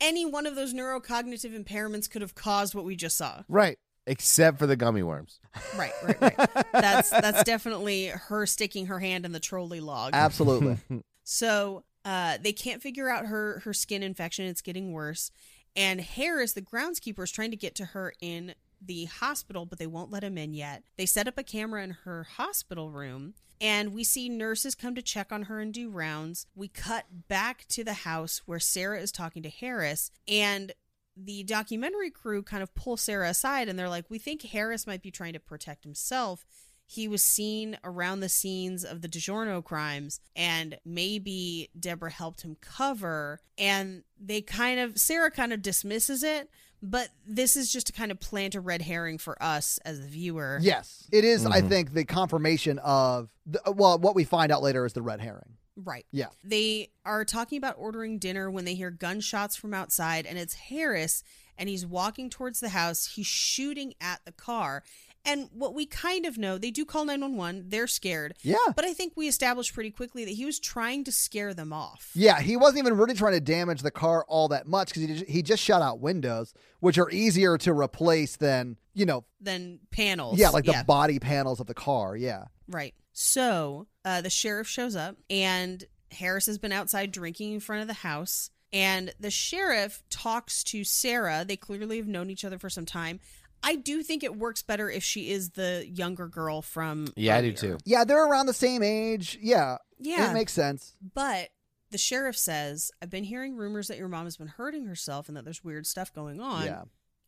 any 0.00 0.24
one 0.24 0.46
of 0.46 0.54
those 0.54 0.72
neurocognitive 0.72 1.62
impairments 1.62 2.08
could 2.08 2.22
have 2.22 2.34
caused 2.34 2.74
what 2.74 2.86
we 2.86 2.96
just 2.96 3.18
saw. 3.18 3.42
Right. 3.48 3.78
Except 4.06 4.58
for 4.58 4.66
the 4.66 4.76
gummy 4.76 5.02
worms. 5.02 5.40
Right, 5.76 5.92
right, 6.02 6.20
right. 6.22 6.50
that's 6.72 7.10
that's 7.10 7.42
definitely 7.44 8.06
her 8.06 8.46
sticking 8.46 8.86
her 8.86 8.98
hand 8.98 9.26
in 9.26 9.32
the 9.32 9.40
trolley 9.40 9.80
log. 9.80 10.12
Absolutely. 10.14 10.78
So 11.28 11.82
uh, 12.04 12.38
they 12.40 12.52
can't 12.52 12.80
figure 12.80 13.10
out 13.10 13.26
her 13.26 13.60
her 13.64 13.74
skin 13.74 14.02
infection. 14.02 14.46
It's 14.46 14.62
getting 14.62 14.92
worse. 14.92 15.32
And 15.74 16.00
Harris, 16.00 16.52
the 16.52 16.62
groundskeeper, 16.62 17.24
is 17.24 17.32
trying 17.32 17.50
to 17.50 17.56
get 17.56 17.74
to 17.74 17.86
her 17.86 18.14
in 18.20 18.54
the 18.80 19.06
hospital, 19.06 19.66
but 19.66 19.80
they 19.80 19.88
won't 19.88 20.12
let 20.12 20.22
him 20.22 20.38
in 20.38 20.54
yet. 20.54 20.84
They 20.96 21.04
set 21.04 21.26
up 21.26 21.36
a 21.36 21.42
camera 21.42 21.82
in 21.82 21.90
her 22.04 22.22
hospital 22.22 22.90
room, 22.90 23.34
and 23.60 23.92
we 23.92 24.04
see 24.04 24.28
nurses 24.28 24.76
come 24.76 24.94
to 24.94 25.02
check 25.02 25.32
on 25.32 25.42
her 25.42 25.58
and 25.60 25.74
do 25.74 25.90
rounds. 25.90 26.46
We 26.54 26.68
cut 26.68 27.28
back 27.28 27.66
to 27.70 27.82
the 27.82 27.92
house 27.92 28.42
where 28.46 28.60
Sarah 28.60 29.00
is 29.00 29.10
talking 29.10 29.42
to 29.42 29.50
Harris, 29.50 30.12
and 30.28 30.72
the 31.16 31.42
documentary 31.42 32.10
crew 32.10 32.42
kind 32.42 32.62
of 32.62 32.74
pull 32.74 32.96
Sarah 32.96 33.30
aside 33.30 33.68
and 33.68 33.78
they're 33.78 33.88
like, 33.88 34.04
We 34.08 34.18
think 34.18 34.42
Harris 34.42 34.86
might 34.86 35.02
be 35.02 35.10
trying 35.10 35.32
to 35.32 35.40
protect 35.40 35.82
himself. 35.82 36.44
He 36.88 37.08
was 37.08 37.22
seen 37.22 37.76
around 37.82 38.20
the 38.20 38.28
scenes 38.28 38.84
of 38.84 39.02
the 39.02 39.08
DiGiorno 39.08 39.62
crimes, 39.64 40.20
and 40.36 40.78
maybe 40.84 41.68
Deborah 41.78 42.10
helped 42.12 42.42
him 42.42 42.56
cover. 42.60 43.40
And 43.58 44.04
they 44.20 44.40
kind 44.40 44.78
of, 44.78 44.96
Sarah 44.98 45.30
kind 45.32 45.52
of 45.52 45.62
dismisses 45.62 46.22
it, 46.22 46.48
but 46.80 47.08
this 47.26 47.56
is 47.56 47.72
just 47.72 47.88
to 47.88 47.92
kind 47.92 48.12
of 48.12 48.20
plant 48.20 48.54
a 48.54 48.60
red 48.60 48.82
herring 48.82 49.18
for 49.18 49.40
us 49.42 49.78
as 49.84 50.00
the 50.00 50.06
viewer. 50.06 50.58
yes. 50.62 51.08
It 51.10 51.24
is, 51.24 51.44
I 51.44 51.60
Mhm. 51.62 51.68
think, 51.68 51.92
the 51.94 52.04
confirmation 52.04 52.78
of, 52.78 53.30
the, 53.44 53.60
well, 53.72 53.98
what 53.98 54.14
we 54.14 54.22
find 54.24 54.52
out 54.52 54.62
later 54.62 54.86
is 54.86 54.92
the 54.92 55.02
red 55.02 55.20
herring. 55.20 55.56
Right. 55.76 56.06
Yeah. 56.12 56.28
They 56.44 56.90
are 57.04 57.24
talking 57.24 57.58
about 57.58 57.74
ordering 57.78 58.18
dinner 58.18 58.50
when 58.50 58.64
they 58.64 58.74
hear 58.74 58.90
gunshots 58.90 59.56
from 59.56 59.74
outside, 59.74 60.24
and 60.24 60.38
it's 60.38 60.54
Harris, 60.54 61.22
and 61.58 61.68
he's 61.68 61.84
walking 61.84 62.30
towards 62.30 62.60
the 62.60 62.70
house. 62.70 63.12
He's 63.14 63.26
shooting 63.26 63.94
at 64.00 64.20
the 64.24 64.32
car. 64.32 64.82
And 65.26 65.48
what 65.52 65.74
we 65.74 65.84
kind 65.86 66.24
of 66.24 66.38
know, 66.38 66.56
they 66.56 66.70
do 66.70 66.84
call 66.84 67.04
911. 67.04 67.64
They're 67.68 67.86
scared. 67.88 68.34
Yeah. 68.42 68.54
But 68.76 68.84
I 68.84 68.92
think 68.94 69.14
we 69.16 69.26
established 69.28 69.74
pretty 69.74 69.90
quickly 69.90 70.24
that 70.24 70.30
he 70.30 70.44
was 70.46 70.58
trying 70.60 71.02
to 71.04 71.12
scare 71.12 71.52
them 71.52 71.72
off. 71.72 72.10
Yeah, 72.14 72.40
he 72.40 72.56
wasn't 72.56 72.78
even 72.78 72.96
really 72.96 73.14
trying 73.14 73.32
to 73.34 73.40
damage 73.40 73.82
the 73.82 73.90
car 73.90 74.24
all 74.28 74.48
that 74.48 74.66
much 74.66 74.88
because 74.88 75.02
he, 75.02 75.08
just- 75.08 75.26
he 75.30 75.42
just 75.42 75.62
shut 75.62 75.82
out 75.82 75.98
windows, 76.00 76.54
which 76.80 76.96
are 76.96 77.10
easier 77.10 77.58
to 77.58 77.72
replace 77.72 78.36
than, 78.36 78.76
you 78.94 79.04
know, 79.04 79.24
Than 79.40 79.80
panels. 79.90 80.38
yeah, 80.38 80.50
like 80.50 80.64
the 80.64 80.84
body 80.86 81.18
panels 81.18 81.58
of 81.60 81.66
the 81.66 81.74
car. 81.74 82.16
Yeah. 82.16 82.44
Right. 82.68 82.94
So 83.12 83.88
uh, 84.04 84.20
the 84.20 84.30
sheriff 84.30 84.68
shows 84.68 84.94
up, 84.94 85.16
and 85.28 85.82
Harris 86.12 86.46
has 86.46 86.58
been 86.58 86.70
outside 86.72 87.10
drinking 87.10 87.52
in 87.54 87.60
front 87.60 87.82
of 87.82 87.88
the 87.88 87.94
house. 87.94 88.50
And 88.72 89.14
the 89.18 89.30
sheriff 89.30 90.02
talks 90.10 90.62
to 90.64 90.84
Sarah. 90.84 91.44
They 91.46 91.56
clearly 91.56 91.96
have 91.98 92.08
known 92.08 92.30
each 92.30 92.44
other 92.44 92.58
for 92.58 92.68
some 92.68 92.84
time. 92.84 93.20
I 93.62 93.76
do 93.76 94.02
think 94.02 94.22
it 94.22 94.36
works 94.36 94.62
better 94.62 94.90
if 94.90 95.02
she 95.02 95.30
is 95.30 95.50
the 95.50 95.86
younger 95.88 96.28
girl 96.28 96.62
from. 96.62 97.08
Yeah, 97.16 97.36
I 97.36 97.42
do 97.42 97.52
too. 97.52 97.78
Yeah, 97.84 98.04
they're 98.04 98.24
around 98.24 98.46
the 98.46 98.54
same 98.54 98.82
age. 98.82 99.38
Yeah. 99.40 99.78
Yeah. 99.98 100.30
It 100.30 100.34
makes 100.34 100.52
sense. 100.52 100.94
But 101.14 101.50
the 101.90 101.98
sheriff 101.98 102.36
says, 102.36 102.90
I've 103.00 103.10
been 103.10 103.24
hearing 103.24 103.56
rumors 103.56 103.88
that 103.88 103.98
your 103.98 104.08
mom 104.08 104.24
has 104.24 104.36
been 104.36 104.48
hurting 104.48 104.86
herself 104.86 105.28
and 105.28 105.36
that 105.36 105.44
there's 105.44 105.64
weird 105.64 105.86
stuff 105.86 106.12
going 106.12 106.40
on. 106.40 106.64
Yeah. 106.64 106.82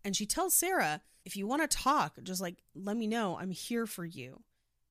And 0.05 0.15
she 0.17 0.27
tells 0.27 0.55
Sarah, 0.55 1.01
if 1.25 1.37
you 1.37 1.47
want 1.47 1.69
to 1.69 1.77
talk, 1.77 2.15
just 2.23 2.41
like 2.41 2.63
let 2.75 2.97
me 2.97 3.07
know. 3.07 3.37
I'm 3.39 3.51
here 3.51 3.87
for 3.87 4.05
you. 4.05 4.43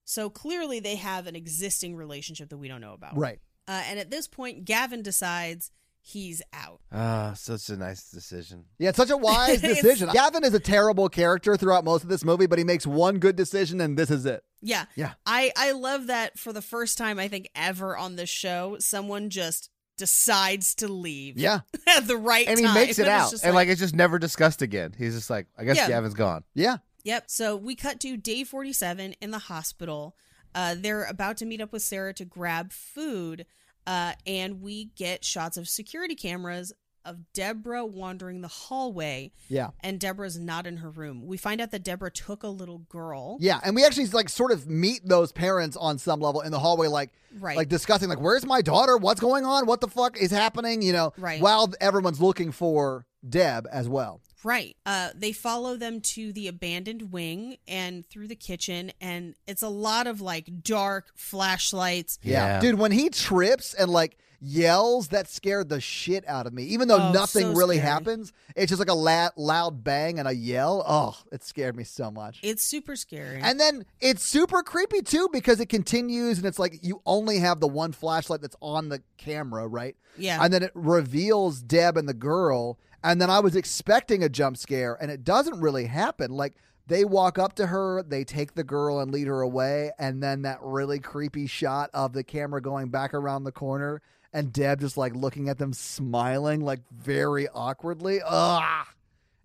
So 0.04 0.30
clearly 0.30 0.80
they 0.80 0.96
have 0.96 1.26
an 1.26 1.36
existing 1.36 1.94
relationship 1.94 2.48
that 2.48 2.58
we 2.58 2.68
don't 2.68 2.80
know 2.80 2.94
about. 2.94 3.16
Right. 3.16 3.40
Uh, 3.66 3.82
and 3.86 3.98
at 3.98 4.10
this 4.10 4.26
point, 4.26 4.64
Gavin 4.64 5.02
decides 5.02 5.70
he's 6.08 6.40
out. 6.52 6.80
Ah, 6.92 7.32
such 7.36 7.68
a 7.68 7.76
nice 7.76 8.10
decision. 8.10 8.64
Yeah, 8.78 8.92
such 8.92 9.10
a 9.10 9.16
wise 9.16 9.60
decision. 9.62 10.08
Gavin 10.12 10.44
is 10.44 10.54
a 10.54 10.60
terrible 10.60 11.08
character 11.08 11.56
throughout 11.56 11.84
most 11.84 12.02
of 12.02 12.08
this 12.08 12.24
movie, 12.24 12.46
but 12.46 12.58
he 12.58 12.64
makes 12.64 12.86
one 12.86 13.18
good 13.18 13.36
decision, 13.36 13.80
and 13.80 13.98
this 13.98 14.10
is 14.10 14.24
it. 14.26 14.42
Yeah. 14.62 14.86
Yeah. 14.96 15.12
I, 15.26 15.52
I 15.56 15.72
love 15.72 16.08
that 16.08 16.38
for 16.38 16.52
the 16.52 16.62
first 16.62 16.98
time, 16.98 17.18
I 17.18 17.28
think, 17.28 17.48
ever 17.54 17.96
on 17.96 18.16
this 18.16 18.30
show, 18.30 18.76
someone 18.80 19.30
just 19.30 19.70
decides 19.96 20.74
to 20.76 20.88
leave 20.88 21.36
Yeah. 21.38 21.60
at 21.88 22.06
the 22.06 22.16
right 22.16 22.46
And 22.48 22.58
time. 22.58 22.68
he 22.68 22.74
makes 22.74 22.98
it 22.98 23.02
And 23.02 23.10
out. 23.10 23.30
just 23.30 23.44
And 23.44 23.54
like 23.54 23.68
it's 23.68 23.80
just 23.80 23.94
never 23.94 24.18
discussed 24.18 24.62
again. 24.62 24.94
He's 24.96 25.14
just 25.14 25.28
like, 25.30 25.46
I 25.58 25.64
guess 25.64 25.76
Yeah. 25.76 25.88
Gavin's 25.88 26.14
gone. 26.14 26.44
Yeah. 26.54 26.78
Yep. 27.04 27.24
So 27.28 27.56
we 27.56 27.74
cut 27.74 28.00
to 28.00 28.16
day 28.16 28.44
47 28.44 29.14
in 29.20 29.30
the 29.30 29.38
hospital. 29.38 30.16
Uh, 30.54 30.74
they're 30.78 31.04
about 31.04 31.36
to 31.38 31.44
meet 31.46 31.60
up 31.60 31.72
with 31.72 31.82
Sarah 31.82 32.14
to 32.14 32.24
grab 32.24 32.72
food. 32.72 33.44
Uh, 33.88 34.12
and 34.26 34.60
we 34.60 34.90
get 34.96 35.24
shots 35.24 35.56
of 35.56 35.66
security 35.66 36.14
cameras 36.14 36.72
of 37.04 37.16
Deborah 37.32 37.86
wandering 37.86 38.42
the 38.42 38.48
hallway. 38.48 39.32
Yeah. 39.48 39.68
And 39.80 39.98
Deborah's 39.98 40.38
not 40.38 40.66
in 40.66 40.76
her 40.78 40.90
room. 40.90 41.26
We 41.26 41.38
find 41.38 41.58
out 41.58 41.70
that 41.70 41.82
Deborah 41.82 42.10
took 42.10 42.42
a 42.42 42.48
little 42.48 42.80
girl. 42.90 43.38
Yeah. 43.40 43.60
And 43.64 43.74
we 43.74 43.82
actually 43.86 44.06
like 44.08 44.28
sort 44.28 44.52
of 44.52 44.68
meet 44.68 45.00
those 45.08 45.32
parents 45.32 45.74
on 45.74 45.96
some 45.96 46.20
level 46.20 46.42
in 46.42 46.52
the 46.52 46.58
hallway, 46.58 46.88
like 46.88 47.10
Right. 47.40 47.56
like 47.56 47.68
discussing 47.70 48.10
like 48.10 48.20
where's 48.20 48.44
my 48.44 48.60
daughter? 48.60 48.98
What's 48.98 49.20
going 49.20 49.46
on? 49.46 49.64
What 49.64 49.80
the 49.80 49.88
fuck 49.88 50.18
is 50.18 50.30
happening? 50.30 50.82
You 50.82 50.92
know, 50.92 51.12
Right. 51.16 51.40
while 51.40 51.72
everyone's 51.80 52.20
looking 52.20 52.52
for 52.52 53.06
Deb 53.26 53.66
as 53.72 53.88
well. 53.88 54.20
Right. 54.44 54.76
Uh, 54.86 55.10
they 55.14 55.32
follow 55.32 55.76
them 55.76 56.00
to 56.00 56.32
the 56.32 56.46
abandoned 56.48 57.12
wing 57.12 57.56
and 57.66 58.06
through 58.06 58.28
the 58.28 58.36
kitchen, 58.36 58.92
and 59.00 59.34
it's 59.46 59.62
a 59.62 59.68
lot 59.68 60.06
of 60.06 60.20
like 60.20 60.62
dark 60.62 61.06
flashlights. 61.16 62.18
Yeah. 62.22 62.60
Dude, 62.60 62.78
when 62.78 62.92
he 62.92 63.08
trips 63.08 63.74
and 63.74 63.90
like 63.90 64.18
yells, 64.40 65.08
that 65.08 65.28
scared 65.28 65.68
the 65.68 65.80
shit 65.80 66.24
out 66.28 66.46
of 66.46 66.52
me. 66.52 66.62
Even 66.64 66.86
though 66.86 66.98
Oh, 67.08 67.12
nothing 67.12 67.42
so 67.42 67.52
really 67.54 67.76
scary. 67.78 67.90
happens, 67.90 68.32
it's 68.54 68.68
just 68.70 68.78
like 68.78 68.88
a 68.88 68.94
la- 68.94 69.30
loud 69.36 69.82
bang 69.82 70.18
and 70.20 70.28
a 70.28 70.34
yell. 70.34 70.84
Oh, 70.86 71.16
it 71.32 71.42
scared 71.42 71.74
me 71.74 71.82
so 71.84 72.10
much. 72.10 72.38
It's 72.42 72.62
super 72.64 72.94
scary. 72.94 73.40
And 73.42 73.58
then 73.58 73.84
it's 74.00 74.22
super 74.22 74.62
creepy 74.62 75.02
too 75.02 75.28
because 75.32 75.58
it 75.58 75.68
continues 75.68 76.38
and 76.38 76.46
it's 76.46 76.58
like 76.58 76.78
you 76.82 77.02
only 77.06 77.38
have 77.40 77.58
the 77.60 77.66
one 77.68 77.90
flashlight 77.92 78.40
that's 78.40 78.56
on 78.62 78.88
the 78.90 79.02
camera, 79.16 79.66
right? 79.66 79.96
yeah. 80.16 80.38
And 80.42 80.52
then 80.52 80.62
it 80.62 80.70
reveals 80.74 81.60
Deb 81.60 81.96
and 81.96 82.08
the 82.08 82.14
girl. 82.14 82.78
And 83.02 83.20
then 83.20 83.30
I 83.30 83.40
was 83.40 83.56
expecting 83.56 84.22
a 84.22 84.28
jump 84.28 84.56
scare 84.56 84.96
and 85.00 85.10
it 85.10 85.24
doesn't 85.24 85.60
really 85.60 85.86
happen. 85.86 86.32
Like 86.32 86.54
they 86.86 87.04
walk 87.04 87.38
up 87.38 87.54
to 87.54 87.66
her, 87.66 88.02
they 88.02 88.24
take 88.24 88.54
the 88.54 88.64
girl 88.64 88.98
and 89.00 89.12
lead 89.12 89.26
her 89.26 89.40
away. 89.40 89.92
And 89.98 90.22
then 90.22 90.42
that 90.42 90.58
really 90.62 90.98
creepy 90.98 91.46
shot 91.46 91.90
of 91.94 92.12
the 92.12 92.24
camera 92.24 92.60
going 92.60 92.88
back 92.88 93.14
around 93.14 93.44
the 93.44 93.52
corner 93.52 94.02
and 94.32 94.52
Deb 94.52 94.80
just 94.80 94.96
like 94.96 95.14
looking 95.14 95.48
at 95.48 95.58
them 95.58 95.72
smiling 95.72 96.60
like 96.60 96.80
very 96.90 97.48
awkwardly. 97.48 98.20
Ugh. 98.24 98.86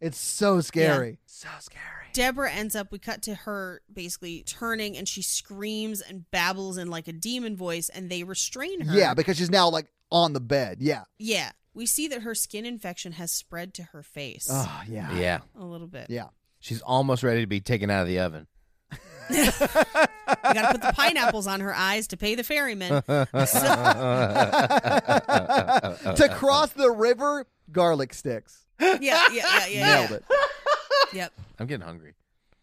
It's 0.02 0.18
so 0.18 0.60
scary. 0.60 1.20
So 1.26 1.48
scary. 1.60 2.08
Deborah 2.12 2.52
ends 2.52 2.76
up, 2.76 2.92
we 2.92 3.00
cut 3.00 3.22
to 3.24 3.34
her 3.34 3.82
basically 3.92 4.44
turning 4.44 4.98
and 4.98 5.08
she 5.08 5.22
screams 5.22 6.02
and 6.02 6.30
babbles 6.30 6.78
in 6.78 6.90
like 6.90 7.08
a 7.08 7.14
demon 7.14 7.56
voice 7.56 7.90
and 7.90 8.10
they 8.10 8.24
restrain 8.24 8.82
her. 8.82 8.94
Yeah, 8.96 9.14
because 9.14 9.38
she's 9.38 9.50
now 9.50 9.70
like 9.70 9.88
on 10.12 10.34
the 10.34 10.40
bed. 10.40 10.78
Yeah. 10.80 11.04
Yeah. 11.18 11.52
We 11.74 11.86
see 11.86 12.08
that 12.10 12.22
her 12.22 12.36
skin 12.36 12.66
infection 12.66 13.14
has 13.14 13.32
spread 13.32 13.74
to 13.76 13.84
her 13.84 14.04
face 14.04 14.48
Oh, 14.52 14.82
yeah. 14.88 15.18
Yeah. 15.18 15.40
a 15.60 15.64
little 15.66 15.88
bit. 15.88 16.08
Yeah. 16.10 16.28
She's 16.60 16.82
almost 16.82 17.24
ready 17.24 17.42
to 17.42 17.48
be 17.48 17.60
taken 17.62 17.90
out 17.90 18.04
of 18.04 18.08
the 18.08 18.20
oven. 18.20 18.48
We 19.30 19.38
got 19.38 19.58
to 20.44 20.72
put 20.72 20.82
the 20.82 20.94
pineapples 20.96 21.48
on 21.48 21.62
her 21.62 21.74
eyes 21.74 22.08
to 22.08 22.18
pay 22.18 22.36
the 22.36 22.44
ferryman. 22.44 23.02
to 23.08 23.28
cross 26.36 26.72
the 26.74 26.92
river, 26.92 27.46
garlic 27.72 28.14
sticks. 28.14 28.66
yeah, 28.80 28.98
yeah, 29.00 29.28
yeah, 29.32 29.66
yeah. 29.68 29.96
Nailed 29.96 30.10
yeah. 30.10 30.16
it. 30.18 30.24
Yep. 31.14 31.34
I'm 31.60 31.68
getting 31.68 31.86
hungry. 31.86 32.14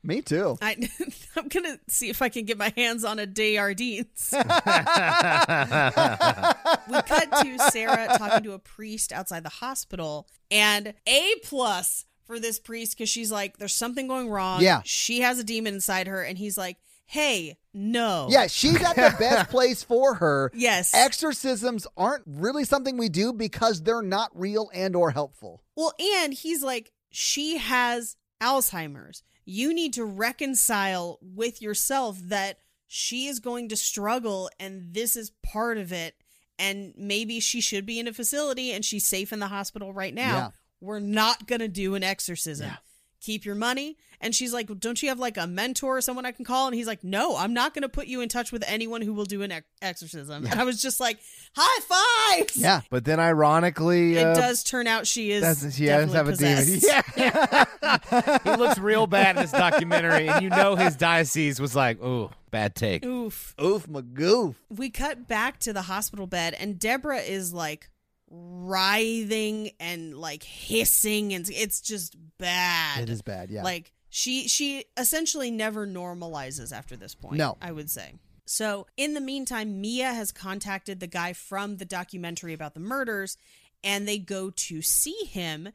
Me 0.03 0.23
too. 0.23 0.57
I, 0.63 0.77
I'm 1.37 1.49
gonna 1.49 1.79
see 1.89 2.09
if 2.09 2.23
I 2.23 2.31
can 2.31 2.47
get 2.47 2.57
my 2.57 2.73
hands 2.77 3.05
on 3.05 3.19
a 3.19 3.27
Dejardins. 3.27 4.33
we 6.89 7.03
cut 7.03 7.31
to 7.43 7.59
Sarah 7.71 8.09
talking 8.17 8.43
to 8.45 8.53
a 8.53 8.59
priest 8.59 9.13
outside 9.13 9.43
the 9.45 9.51
hospital, 9.51 10.27
and 10.51 10.95
a 11.07 11.35
plus 11.45 12.07
for 12.25 12.41
this 12.41 12.59
priest 12.59 12.97
because 12.97 13.11
she's 13.11 13.31
like, 13.31 13.59
"There's 13.59 13.75
something 13.75 14.09
going 14.09 14.31
wrong." 14.31 14.63
Yeah. 14.63 14.81
she 14.85 15.21
has 15.21 15.39
a 15.39 15.45
demon 15.45 15.75
inside 15.75 16.07
her, 16.07 16.23
and 16.23 16.39
he's 16.39 16.57
like, 16.57 16.79
"Hey, 17.05 17.59
no." 17.75 18.29
Yeah, 18.31 18.47
she's 18.47 18.83
at 18.83 18.97
the 18.97 19.15
best 19.19 19.51
place 19.51 19.83
for 19.83 20.15
her. 20.15 20.51
Yes. 20.55 20.95
Exorcisms 20.95 21.87
aren't 21.97 22.25
really 22.27 22.65
something 22.65 22.97
we 22.97 23.11
do 23.11 23.35
because 23.35 23.83
they're 23.83 24.01
not 24.01 24.31
real 24.35 24.71
and 24.73 24.97
or 24.97 25.11
helpful. 25.11 25.63
Well, 25.77 25.93
and 26.23 26.33
he's 26.33 26.63
like, 26.63 26.91
she 27.11 27.59
has 27.59 28.17
Alzheimer's. 28.41 29.23
You 29.45 29.75
need 29.75 29.95
to 29.95 30.05
reconcile 30.05 31.19
with 31.23 31.61
yourself 31.63 32.19
that 32.25 32.59
she 32.87 33.27
is 33.27 33.39
going 33.39 33.69
to 33.69 33.77
struggle 33.77 34.51
and 34.59 34.93
this 34.93 35.17
is 35.17 35.31
part 35.43 35.79
of 35.79 35.93
it. 35.93 36.15
And 36.59 36.93
maybe 36.97 37.41
she 37.41 37.61
should 37.61 37.87
be 37.87 37.99
in 37.99 38.07
a 38.07 38.13
facility 38.13 38.73
and 38.73 38.85
she's 38.85 39.07
safe 39.07 39.33
in 39.33 39.39
the 39.39 39.47
hospital 39.47 39.93
right 39.93 40.13
now. 40.13 40.37
Yeah. 40.37 40.51
We're 40.81 41.01
not 41.01 41.47
going 41.47 41.61
to 41.61 41.69
do 41.69 41.95
an 41.95 42.03
exorcism. 42.03 42.67
Yeah. 42.67 42.77
Keep 43.21 43.45
your 43.45 43.55
money. 43.55 43.97
And 44.23 44.35
she's 44.35 44.53
like, 44.53 44.71
Don't 44.81 45.03
you 45.03 45.09
have 45.11 45.19
like 45.19 45.37
a 45.37 45.47
mentor 45.47 45.99
or 45.99 46.01
someone 46.01 46.25
I 46.27 46.33
can 46.33 46.45
call? 46.45 46.67
And 46.67 46.75
he's 46.75 46.87
like, 46.87 47.05
No, 47.05 47.37
I'm 47.37 47.53
not 47.55 47.75
going 47.75 47.83
to 47.83 47.89
put 47.89 48.07
you 48.07 48.21
in 48.21 48.29
touch 48.29 48.53
with 48.53 48.65
anyone 48.67 49.03
who 49.03 49.13
will 49.13 49.25
do 49.25 49.43
an 49.43 49.53
ex- 49.53 49.67
exorcism. 49.83 50.47
And 50.47 50.61
I 50.61 50.65
was 50.65 50.81
just 50.81 51.01
like, 51.01 51.19
High 51.55 52.39
fives. 52.39 52.57
Yeah. 52.57 52.81
But 52.91 53.05
then, 53.05 53.21
ironically, 53.21 54.17
It 54.17 54.27
uh, 54.27 54.35
does 54.35 54.63
turn 54.63 54.87
out 54.87 55.07
she 55.07 55.31
is 55.33 55.43
That's, 55.43 55.75
she 55.75 55.87
does 55.87 56.13
definitely 56.13 56.17
have 56.17 56.29
a 56.29 56.37
demon. 56.37 56.65
possessed. 56.65 57.17
Yeah. 57.17 57.65
he 58.45 58.57
looks 58.57 58.79
real 58.79 59.07
bad 59.07 59.37
in 59.37 59.43
this 59.43 59.53
documentary, 59.53 60.29
and 60.29 60.43
you 60.43 60.51
know 60.51 60.77
his 60.77 60.97
diocese 60.97 61.61
was 61.61 61.75
like, 61.75 62.03
"Ooh, 62.03 62.31
bad 62.51 62.75
take." 62.75 63.05
Oof. 63.05 63.55
Oof 63.61 63.89
my 63.89 64.01
goof. 64.01 64.57
We 64.69 64.91
cut 64.91 65.27
back 65.27 65.59
to 65.61 65.73
the 65.73 65.83
hospital 65.83 66.27
bed, 66.27 66.55
and 66.59 66.79
Deborah 66.79 67.19
is 67.21 67.53
like 67.53 67.91
writhing 68.31 69.73
and 69.81 70.17
like 70.17 70.43
hissing, 70.43 71.33
and 71.33 71.49
it's 71.51 71.81
just 71.81 72.17
bad. 72.39 73.03
It 73.03 73.11
is 73.11 73.23
bad, 73.23 73.51
yeah. 73.51 73.63
Like 73.63 73.93
she 74.09 74.49
she 74.49 74.85
essentially 74.97 75.51
never 75.51 75.87
normalizes 75.87 76.73
after 76.73 76.97
this 76.97 77.15
point. 77.15 77.37
No. 77.37 77.57
I 77.61 77.73
would 77.73 77.91
say. 77.91 78.15
So 78.47 78.87
in 78.97 79.15
the 79.15 79.21
meantime, 79.21 79.81
Mia 79.81 80.13
has 80.13 80.33
contacted 80.33 81.01
the 81.01 81.07
guy 81.07 81.33
from 81.33 81.77
the 81.77 81.85
documentary 81.85 82.53
about 82.53 82.75
the 82.75 82.81
murders, 82.81 83.37
and 83.85 84.09
they 84.09 84.19
go 84.19 84.51
to 84.51 84.83
see 84.83 85.25
him. 85.25 85.71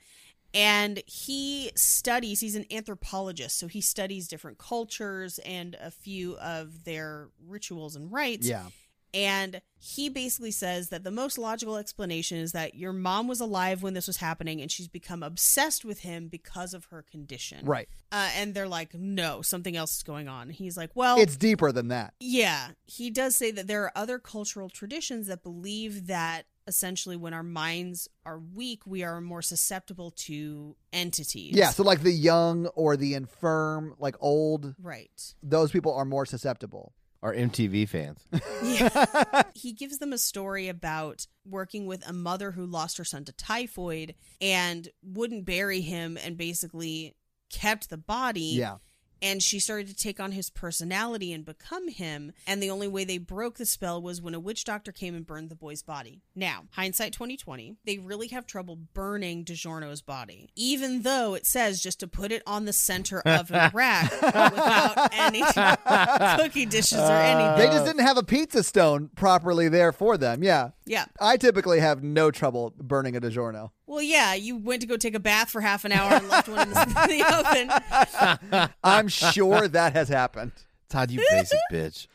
And 0.54 1.04
he 1.06 1.72
studies, 1.76 2.40
he's 2.40 2.56
an 2.56 2.66
anthropologist, 2.72 3.60
so 3.60 3.68
he 3.68 3.82
studies 3.82 4.30
different 4.30 4.58
cultures 4.58 5.38
and 5.40 5.76
a 5.82 5.92
few 5.92 6.38
of 6.38 6.86
their 6.86 7.28
rituals 7.46 7.98
and 7.98 8.10
rites. 8.10 8.48
yeah. 8.48 8.68
And 9.16 9.62
he 9.80 10.10
basically 10.10 10.52
says 10.52 10.90
that 10.90 11.06
the 11.06 11.12
most 11.12 11.38
logical 11.38 11.78
explanation 11.78 12.38
is 12.38 12.52
that 12.52 12.76
your 12.76 12.92
mom 12.92 13.28
was 13.30 13.40
alive 13.40 13.82
when 13.82 13.94
this 13.94 14.08
was 14.08 14.18
happening 14.18 14.60
and 14.62 14.70
she's 14.70 14.90
become 14.90 15.24
obsessed 15.24 15.86
with 15.86 16.02
him 16.02 16.28
because 16.28 16.74
of 16.74 16.86
her 16.86 17.02
condition. 17.02 17.66
Right. 17.66 17.88
Uh, 18.12 18.30
and 18.36 18.54
they're 18.54 18.68
like, 18.68 18.94
no, 18.94 19.42
something 19.42 19.78
else 19.78 19.96
is 19.98 20.04
going 20.04 20.28
on. 20.28 20.50
He's 20.50 20.76
like, 20.76 20.92
well, 20.96 21.18
It's 21.18 21.38
deeper 21.38 21.72
than 21.72 21.88
that. 21.88 22.14
yeah. 22.20 22.70
He 22.84 23.10
does 23.10 23.38
say 23.38 23.52
that 23.52 23.68
there 23.68 23.84
are 23.84 23.92
other 23.96 24.20
cultural 24.20 24.70
traditions 24.70 25.28
that 25.28 25.42
believe 25.44 26.08
that 26.08 26.44
essentially 26.68 27.16
when 27.16 27.34
our 27.34 27.44
minds 27.44 28.10
are 28.26 28.40
weak, 28.40 28.82
we 28.86 29.04
are 29.04 29.22
more 29.22 29.42
susceptible 29.42 30.12
to 30.12 30.76
entities. 30.92 31.56
Yeah, 31.56 31.70
so 31.70 31.84
like 31.84 32.02
the 32.02 32.12
young 32.12 32.66
or 32.76 32.98
the 32.98 33.14
infirm, 33.14 33.96
like 34.00 34.16
old, 34.20 34.76
Right. 34.82 35.36
those 35.42 35.72
people 35.72 35.94
are 35.94 36.06
more 36.06 36.26
susceptible. 36.26 36.92
Our 37.24 37.34
MTV 37.34 37.90
fans. 37.90 38.26
Yeah. 38.64 39.44
he 39.56 39.74
gives 39.74 39.98
them 39.98 40.14
a 40.14 40.18
story 40.18 40.68
about 40.68 41.26
working 41.46 41.88
with 41.88 42.08
a 42.08 42.14
mother 42.14 42.52
who 42.52 42.66
lost 42.66 42.98
her 42.98 43.04
son 43.04 43.26
to 43.26 43.32
typhoid 43.34 44.16
and 44.40 44.88
wouldn't 45.04 45.46
bury 45.46 45.82
him 45.82 46.18
and 46.24 46.38
basically 46.38 47.16
kept 47.50 47.90
the 47.90 47.98
body. 47.98 48.42
Yeah. 48.42 48.78
And 49.22 49.42
she 49.42 49.60
started 49.60 49.88
to 49.88 49.96
take 49.96 50.20
on 50.20 50.32
his 50.32 50.50
personality 50.50 51.34
and 51.34 51.46
become 51.46 51.88
him. 51.88 52.34
And 52.48 52.62
the 52.62 52.70
only 52.70 52.88
way 52.88 53.04
they 53.06 53.18
broke 53.18 53.58
the 53.58 53.66
spell 53.66 54.02
was 54.02 54.22
when 54.22 54.34
a 54.34 54.40
witch 54.40 54.64
doctor 54.64 54.92
came 54.92 55.16
and 55.16 55.26
burned 55.26 55.50
the 55.50 55.56
boy's 55.56 55.82
body. 55.82 56.22
Now, 56.36 56.66
hindsight 56.72 57.14
2020, 57.14 57.78
they 57.86 57.98
really 57.98 58.28
have 58.30 58.46
trouble 58.46 58.76
burning 58.94 59.46
DiGiorno's 59.46 60.02
body, 60.02 60.50
even 60.56 61.02
though 61.04 61.34
it 61.34 61.46
says 61.46 61.82
just 61.82 62.00
to 62.02 62.08
put 62.08 62.32
it 62.32 62.44
on 62.46 62.66
the 62.66 62.74
center 62.74 63.22
of 63.26 63.52
a 63.52 63.72
rack 63.74 64.12
without 64.22 65.10
any 65.14 65.42
cookie 66.42 66.66
dishes 66.66 67.00
or 67.00 67.04
uh, 67.04 67.20
anything. 67.22 67.58
They 67.58 67.74
just 67.74 67.86
didn't 67.86 68.06
have 68.06 68.18
a 68.18 68.24
pizza 68.24 68.64
stone 68.64 69.10
properly 69.16 69.70
there 69.70 69.92
for 69.92 70.18
them. 70.18 70.44
Yeah. 70.44 70.70
Yeah. 70.86 71.06
I 71.20 71.38
typically 71.38 71.80
have 71.80 72.04
no 72.04 72.32
trouble 72.32 72.74
burning 72.78 73.16
a 73.16 73.22
DiGiorno. 73.22 73.72
Well, 73.88 74.02
yeah, 74.02 74.34
you 74.34 74.58
went 74.58 74.82
to 74.82 74.88
go 74.88 74.98
take 74.98 75.14
a 75.14 75.20
bath 75.20 75.52
for 75.52 75.62
half 75.62 75.86
an 75.86 75.92
hour 75.92 76.14
and 76.14 76.28
left 76.28 76.48
one 76.50 76.62
in 76.62 76.70
the, 76.72 76.86
the 78.50 78.60
oven. 78.60 78.70
I'm 78.84 79.08
sure 79.08 79.68
that 79.68 79.94
has 79.94 80.10
happened. 80.10 80.54
Todd, 80.90 81.12
you 81.12 81.24
basic 81.30 81.60
bitch. 81.72 82.08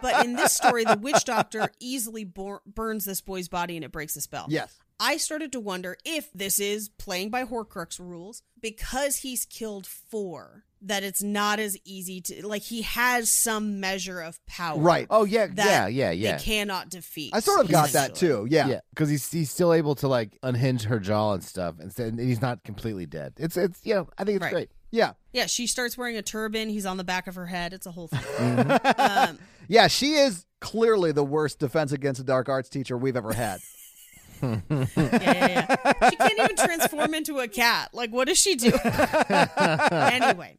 But 0.00 0.24
in 0.24 0.34
this 0.34 0.52
story, 0.52 0.84
the 0.84 0.98
witch 1.00 1.24
doctor 1.24 1.70
easily 1.78 2.24
bor- 2.24 2.62
burns 2.66 3.04
this 3.04 3.20
boy's 3.20 3.48
body 3.48 3.76
and 3.76 3.84
it 3.84 3.92
breaks 3.92 4.14
the 4.14 4.20
spell. 4.20 4.46
Yes. 4.48 4.78
I 4.98 5.16
started 5.16 5.52
to 5.52 5.60
wonder 5.60 5.96
if 6.04 6.32
this 6.32 6.58
is 6.58 6.88
playing 6.88 7.30
by 7.30 7.44
Horcrux 7.44 7.98
rules 7.98 8.42
because 8.60 9.16
he's 9.18 9.44
killed 9.44 9.86
four, 9.86 10.64
that 10.84 11.02
it's 11.02 11.22
not 11.22 11.58
as 11.58 11.76
easy 11.84 12.20
to, 12.22 12.46
like, 12.46 12.62
he 12.62 12.82
has 12.82 13.30
some 13.30 13.80
measure 13.80 14.20
of 14.20 14.44
power. 14.46 14.78
Right. 14.78 15.06
Oh 15.10 15.24
yeah, 15.24 15.46
That 15.46 15.66
yeah, 15.66 15.86
yeah, 15.86 16.10
yeah. 16.10 16.36
They 16.36 16.42
cannot 16.42 16.88
defeat. 16.90 17.30
I 17.34 17.40
sort 17.40 17.64
of 17.64 17.70
got 17.70 17.90
that 17.90 18.14
too. 18.14 18.46
Yeah. 18.50 18.66
Yeah, 18.68 18.80
because 18.90 19.08
he's 19.08 19.30
he's 19.30 19.50
still 19.50 19.72
able 19.72 19.94
to 19.96 20.08
like 20.08 20.38
unhinge 20.42 20.84
her 20.84 20.98
jaw 20.98 21.32
and 21.34 21.42
stuff, 21.44 21.76
and, 21.78 21.96
and 21.98 22.20
he's 22.20 22.40
not 22.40 22.62
completely 22.64 23.06
dead. 23.06 23.34
It's 23.38 23.56
it's 23.56 23.80
you 23.84 23.94
know 23.94 24.08
I 24.18 24.24
think 24.24 24.36
it's 24.36 24.42
Right. 24.44 24.52
great. 24.52 24.70
Yeah. 24.90 25.12
Yeah, 25.32 25.46
she 25.46 25.66
starts 25.66 25.96
wearing 25.96 26.16
a 26.18 26.22
turban. 26.22 26.68
He's 26.68 26.84
on 26.84 26.98
the 26.98 27.04
back 27.04 27.26
of 27.26 27.34
her 27.36 27.46
head. 27.46 27.72
It's 27.72 27.86
a 27.86 27.90
whole 27.90 28.08
thing. 28.08 28.20
Mm-hmm. 28.20 29.00
um, 29.30 29.38
Yeah, 29.68 29.86
she 29.88 30.14
is 30.14 30.44
clearly 30.60 31.12
the 31.12 31.24
worst 31.24 31.58
defense 31.60 31.92
against 31.92 32.20
a 32.20 32.24
dark 32.24 32.48
arts 32.50 32.68
teacher 32.68 32.98
we've 32.98 33.16
ever 33.16 33.32
had. 33.32 33.60
Yeah, 34.42 34.60
yeah, 34.68 34.96
yeah. 35.06 36.10
She 36.10 36.16
can't 36.16 36.32
even 36.36 36.56
transform 36.56 37.14
into 37.14 37.38
a 37.38 37.46
cat. 37.46 37.90
Like, 37.92 38.10
what 38.10 38.26
does 38.26 38.38
she 38.38 38.56
do? 38.56 38.72
anyway, 38.84 40.58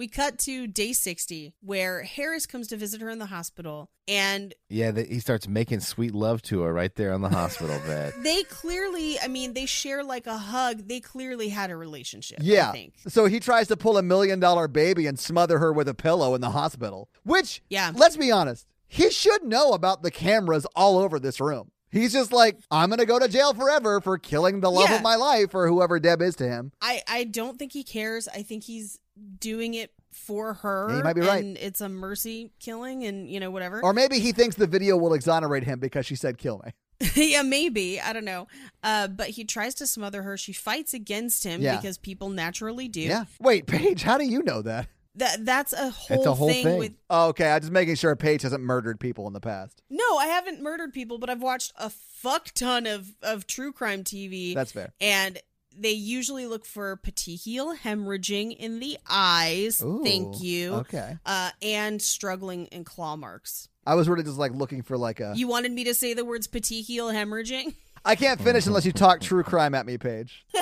we 0.00 0.08
cut 0.08 0.38
to 0.38 0.66
day 0.66 0.94
60 0.94 1.52
where 1.60 2.02
Harris 2.02 2.46
comes 2.46 2.68
to 2.68 2.76
visit 2.78 3.02
her 3.02 3.10
in 3.10 3.18
the 3.18 3.26
hospital 3.26 3.90
and 4.08 4.54
Yeah, 4.70 4.90
that 4.92 5.08
he 5.08 5.18
starts 5.20 5.46
making 5.46 5.80
sweet 5.80 6.14
love 6.14 6.40
to 6.42 6.62
her 6.62 6.72
right 6.72 6.94
there 6.96 7.12
on 7.12 7.20
the 7.20 7.28
hospital 7.28 7.78
bed. 7.86 8.14
they 8.22 8.42
clearly, 8.44 9.20
I 9.20 9.28
mean, 9.28 9.52
they 9.52 9.66
share 9.66 10.02
like 10.02 10.26
a 10.26 10.38
hug. 10.38 10.88
They 10.88 11.00
clearly 11.00 11.50
had 11.50 11.70
a 11.70 11.76
relationship. 11.76 12.38
I 12.40 12.44
Yeah. 12.44 12.72
So 13.08 13.26
he 13.26 13.40
tries 13.40 13.68
to 13.68 13.76
pull 13.76 13.98
a 13.98 14.02
million 14.02 14.40
dollar 14.40 14.66
baby 14.68 15.06
and 15.06 15.18
smother 15.18 15.58
her 15.58 15.70
with 15.72 15.86
a 15.86 15.94
pillow 15.94 16.34
in 16.34 16.40
the 16.40 16.50
hospital. 16.50 17.10
Which, 17.24 17.62
Yeah. 17.68 17.92
let's 17.94 18.16
be 18.16 18.32
honest, 18.32 18.66
he 18.88 19.10
should 19.10 19.44
know 19.44 19.72
about 19.72 20.02
the 20.02 20.10
cameras 20.10 20.66
all 20.74 20.98
over 20.98 21.20
this 21.20 21.40
room. 21.42 21.72
He's 21.90 22.12
just 22.12 22.32
like, 22.32 22.56
I'm 22.70 22.88
going 22.88 22.98
to 23.00 23.06
go 23.06 23.18
to 23.18 23.28
jail 23.28 23.52
forever 23.54 24.00
for 24.00 24.16
killing 24.18 24.60
the 24.60 24.70
love 24.70 24.88
Yeah. 24.88 24.96
of 24.96 25.02
my 25.02 25.16
life 25.16 25.54
or 25.54 25.66
whoever 25.68 25.98
Deb 25.98 26.22
is 26.22 26.36
to 26.36 26.48
him. 26.48 26.72
I, 26.80 27.02
I 27.08 27.24
don't 27.24 27.58
think 27.58 27.72
he 27.72 27.82
cares. 27.82 28.28
I 28.28 28.42
think 28.42 28.64
he's 28.64 28.98
doing 29.40 29.74
it 29.74 29.92
for 30.12 30.54
her. 30.54 30.86
Yeah, 30.90 30.96
you 30.98 31.02
might 31.04 31.12
be 31.14 31.20
right. 31.22 31.42
And 31.42 31.56
it's 31.58 31.80
a 31.80 31.88
mercy 31.88 32.52
killing 32.60 33.04
and, 33.04 33.28
you 33.28 33.40
know, 33.40 33.50
whatever. 33.50 33.82
Or 33.82 33.92
maybe 33.92 34.18
he 34.20 34.32
thinks 34.32 34.56
the 34.56 34.66
video 34.66 34.96
will 34.96 35.14
exonerate 35.14 35.64
him 35.64 35.78
because 35.80 36.06
she 36.06 36.14
said, 36.16 36.38
kill 36.38 36.62
me. 36.64 36.72
yeah, 37.14 37.42
maybe. 37.42 38.00
I 38.00 38.12
don't 38.12 38.24
know. 38.24 38.46
Uh, 38.82 39.08
but 39.08 39.30
he 39.30 39.44
tries 39.44 39.74
to 39.76 39.86
smother 39.86 40.22
her. 40.22 40.36
She 40.36 40.52
fights 40.52 40.94
against 40.94 41.44
him 41.44 41.60
Yeah. 41.62 41.76
because 41.76 41.96
people 41.98 42.28
naturally 42.28 42.88
do. 42.88 43.00
Yeah. 43.00 43.24
Wait, 43.40 43.66
Paige, 43.66 44.02
how 44.02 44.18
do 44.18 44.24
you 44.24 44.42
know 44.42 44.62
that? 44.62 44.86
That 45.16 45.44
that's 45.44 45.72
a 45.72 45.90
whole, 45.90 46.26
a 46.26 46.34
whole 46.34 46.48
thing, 46.48 46.64
thing. 46.64 46.78
with 46.78 46.92
Oh, 47.08 47.28
okay, 47.28 47.50
I'm 47.50 47.60
just 47.60 47.72
making 47.72 47.96
sure 47.96 48.14
Paige 48.14 48.42
hasn't 48.42 48.62
murdered 48.62 49.00
people 49.00 49.26
in 49.26 49.32
the 49.32 49.40
past. 49.40 49.82
No, 49.90 50.16
I 50.18 50.26
haven't 50.26 50.62
murdered 50.62 50.92
people, 50.92 51.18
but 51.18 51.28
I've 51.28 51.42
watched 51.42 51.72
a 51.76 51.90
fuck 51.90 52.52
ton 52.54 52.86
of 52.86 53.16
of 53.22 53.46
true 53.46 53.72
crime 53.72 54.04
TV. 54.04 54.54
That's 54.54 54.72
fair. 54.72 54.92
And 55.00 55.40
they 55.76 55.92
usually 55.92 56.46
look 56.46 56.64
for 56.64 56.96
petechial 56.96 57.76
hemorrhaging 57.76 58.56
in 58.56 58.80
the 58.80 58.98
eyes. 59.08 59.82
Ooh, 59.82 60.02
Thank 60.04 60.42
you. 60.42 60.74
Okay. 60.74 61.16
Uh, 61.24 61.50
and 61.62 62.00
struggling 62.00 62.66
in 62.66 62.84
claw 62.84 63.16
marks. 63.16 63.68
I 63.86 63.94
was 63.94 64.08
really 64.08 64.22
just 64.22 64.38
like 64.38 64.52
looking 64.52 64.82
for 64.82 64.98
like 64.98 65.20
a. 65.20 65.32
You 65.34 65.48
wanted 65.48 65.72
me 65.72 65.84
to 65.84 65.94
say 65.94 66.14
the 66.14 66.24
words 66.24 66.46
petechial 66.46 67.12
hemorrhaging? 67.12 67.74
I 68.04 68.14
can't 68.16 68.40
finish 68.40 68.66
unless 68.66 68.86
you 68.86 68.92
talk 68.92 69.20
true 69.20 69.42
crime 69.42 69.74
at 69.74 69.86
me, 69.86 69.98
Paige. 69.98 70.46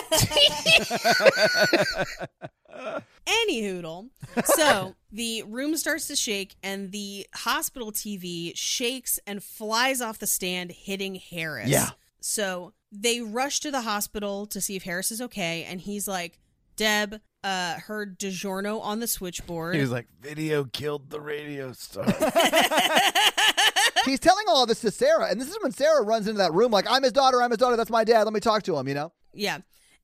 Any 3.26 3.62
hoodle. 3.62 4.08
So 4.44 4.94
the 5.12 5.42
room 5.44 5.76
starts 5.76 6.08
to 6.08 6.16
shake, 6.16 6.56
and 6.62 6.90
the 6.92 7.26
hospital 7.34 7.92
TV 7.92 8.52
shakes 8.56 9.20
and 9.26 9.42
flies 9.42 10.00
off 10.00 10.18
the 10.18 10.26
stand, 10.26 10.72
hitting 10.72 11.16
Harris. 11.16 11.68
Yeah. 11.68 11.90
So 12.20 12.72
they 12.90 13.20
rush 13.20 13.60
to 13.60 13.70
the 13.70 13.82
hospital 13.82 14.46
to 14.46 14.60
see 14.60 14.76
if 14.76 14.82
Harris 14.82 15.12
is 15.12 15.20
okay, 15.20 15.64
and 15.64 15.80
he's 15.80 16.08
like, 16.08 16.40
Deb, 16.76 17.20
uh, 17.44 17.74
heard 17.74 18.18
DiGiorno 18.18 18.80
on 18.80 19.00
the 19.00 19.06
switchboard. 19.06 19.74
He 19.74 19.80
was 19.80 19.90
like, 19.90 20.06
"Video 20.20 20.64
killed 20.64 21.10
the 21.10 21.20
radio 21.20 21.72
star." 21.72 22.04
He's 24.08 24.20
telling 24.20 24.44
all 24.48 24.62
of 24.62 24.68
this 24.68 24.80
to 24.80 24.90
Sarah, 24.90 25.28
and 25.30 25.40
this 25.40 25.48
is 25.48 25.56
when 25.62 25.72
Sarah 25.72 26.02
runs 26.02 26.26
into 26.26 26.38
that 26.38 26.52
room 26.52 26.70
like, 26.72 26.86
"I'm 26.90 27.02
his 27.02 27.12
daughter. 27.12 27.42
I'm 27.42 27.50
his 27.50 27.58
daughter. 27.58 27.76
That's 27.76 27.90
my 27.90 28.04
dad. 28.04 28.24
Let 28.24 28.32
me 28.32 28.40
talk 28.40 28.62
to 28.64 28.76
him." 28.76 28.88
You 28.88 28.94
know. 28.94 29.12
Yeah. 29.34 29.58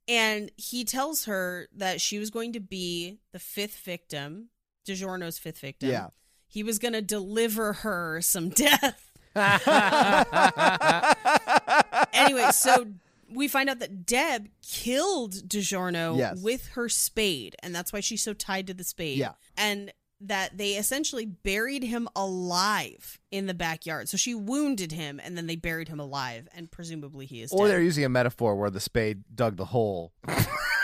And 0.07 0.51
he 0.57 0.85
tells 0.85 1.25
her 1.25 1.69
that 1.77 2.01
she 2.01 2.19
was 2.19 2.31
going 2.31 2.53
to 2.53 2.61
be 2.61 3.21
the 3.33 3.39
fifth 3.39 3.79
victim, 3.79 4.51
DiGiorno's 4.87 5.39
fifth 5.39 5.61
victim. 5.61 5.89
Yeah. 5.91 6.09
He 6.47 6.63
was 6.63 6.79
going 6.79 6.93
to 6.93 7.01
deliver 7.03 7.73
her 7.73 8.21
some 8.21 8.51
death. 8.51 9.11
anyway, 12.13 12.49
so 12.53 12.87
we 13.33 13.49
find 13.49 13.69
out 13.69 13.79
that 13.81 14.07
Deb 14.07 14.49
killed 14.63 15.35
DiGiorno 15.49 16.19
Yes. 16.19 16.41
with 16.43 16.69
her 16.69 16.89
spade, 16.89 17.57
and 17.63 17.75
that's 17.75 17.93
why 17.93 18.01
she's 18.01 18.23
so 18.23 18.33
tied 18.35 18.67
to 18.69 18.75
the 18.75 18.85
spade. 18.85 19.19
Yeah. 19.19 19.33
And 19.57 19.93
that 20.27 20.57
they 20.59 20.73
essentially 20.73 21.27
buried 21.27 21.83
him 21.85 22.09
alive 22.17 23.19
in 23.31 23.47
the 23.47 23.55
backyard. 23.55 24.09
So 24.09 24.17
she 24.17 24.35
wounded 24.35 24.93
him, 24.93 25.21
and 25.23 25.37
then 25.37 25.47
they 25.47 25.57
buried 25.57 25.89
him 25.89 26.01
alive, 26.01 26.49
and 26.55 26.71
presumably 26.71 27.27
he 27.27 27.43
is 27.43 27.53
or 27.53 27.67
dead. 27.67 27.73
they're 27.75 27.83
using 27.83 28.05
a 28.05 28.09
metaphor 28.09 28.57
where 28.57 28.71
the 28.71 28.81
spade 28.81 29.25
dug 29.35 29.57
the 29.57 29.67
hole. 29.67 30.13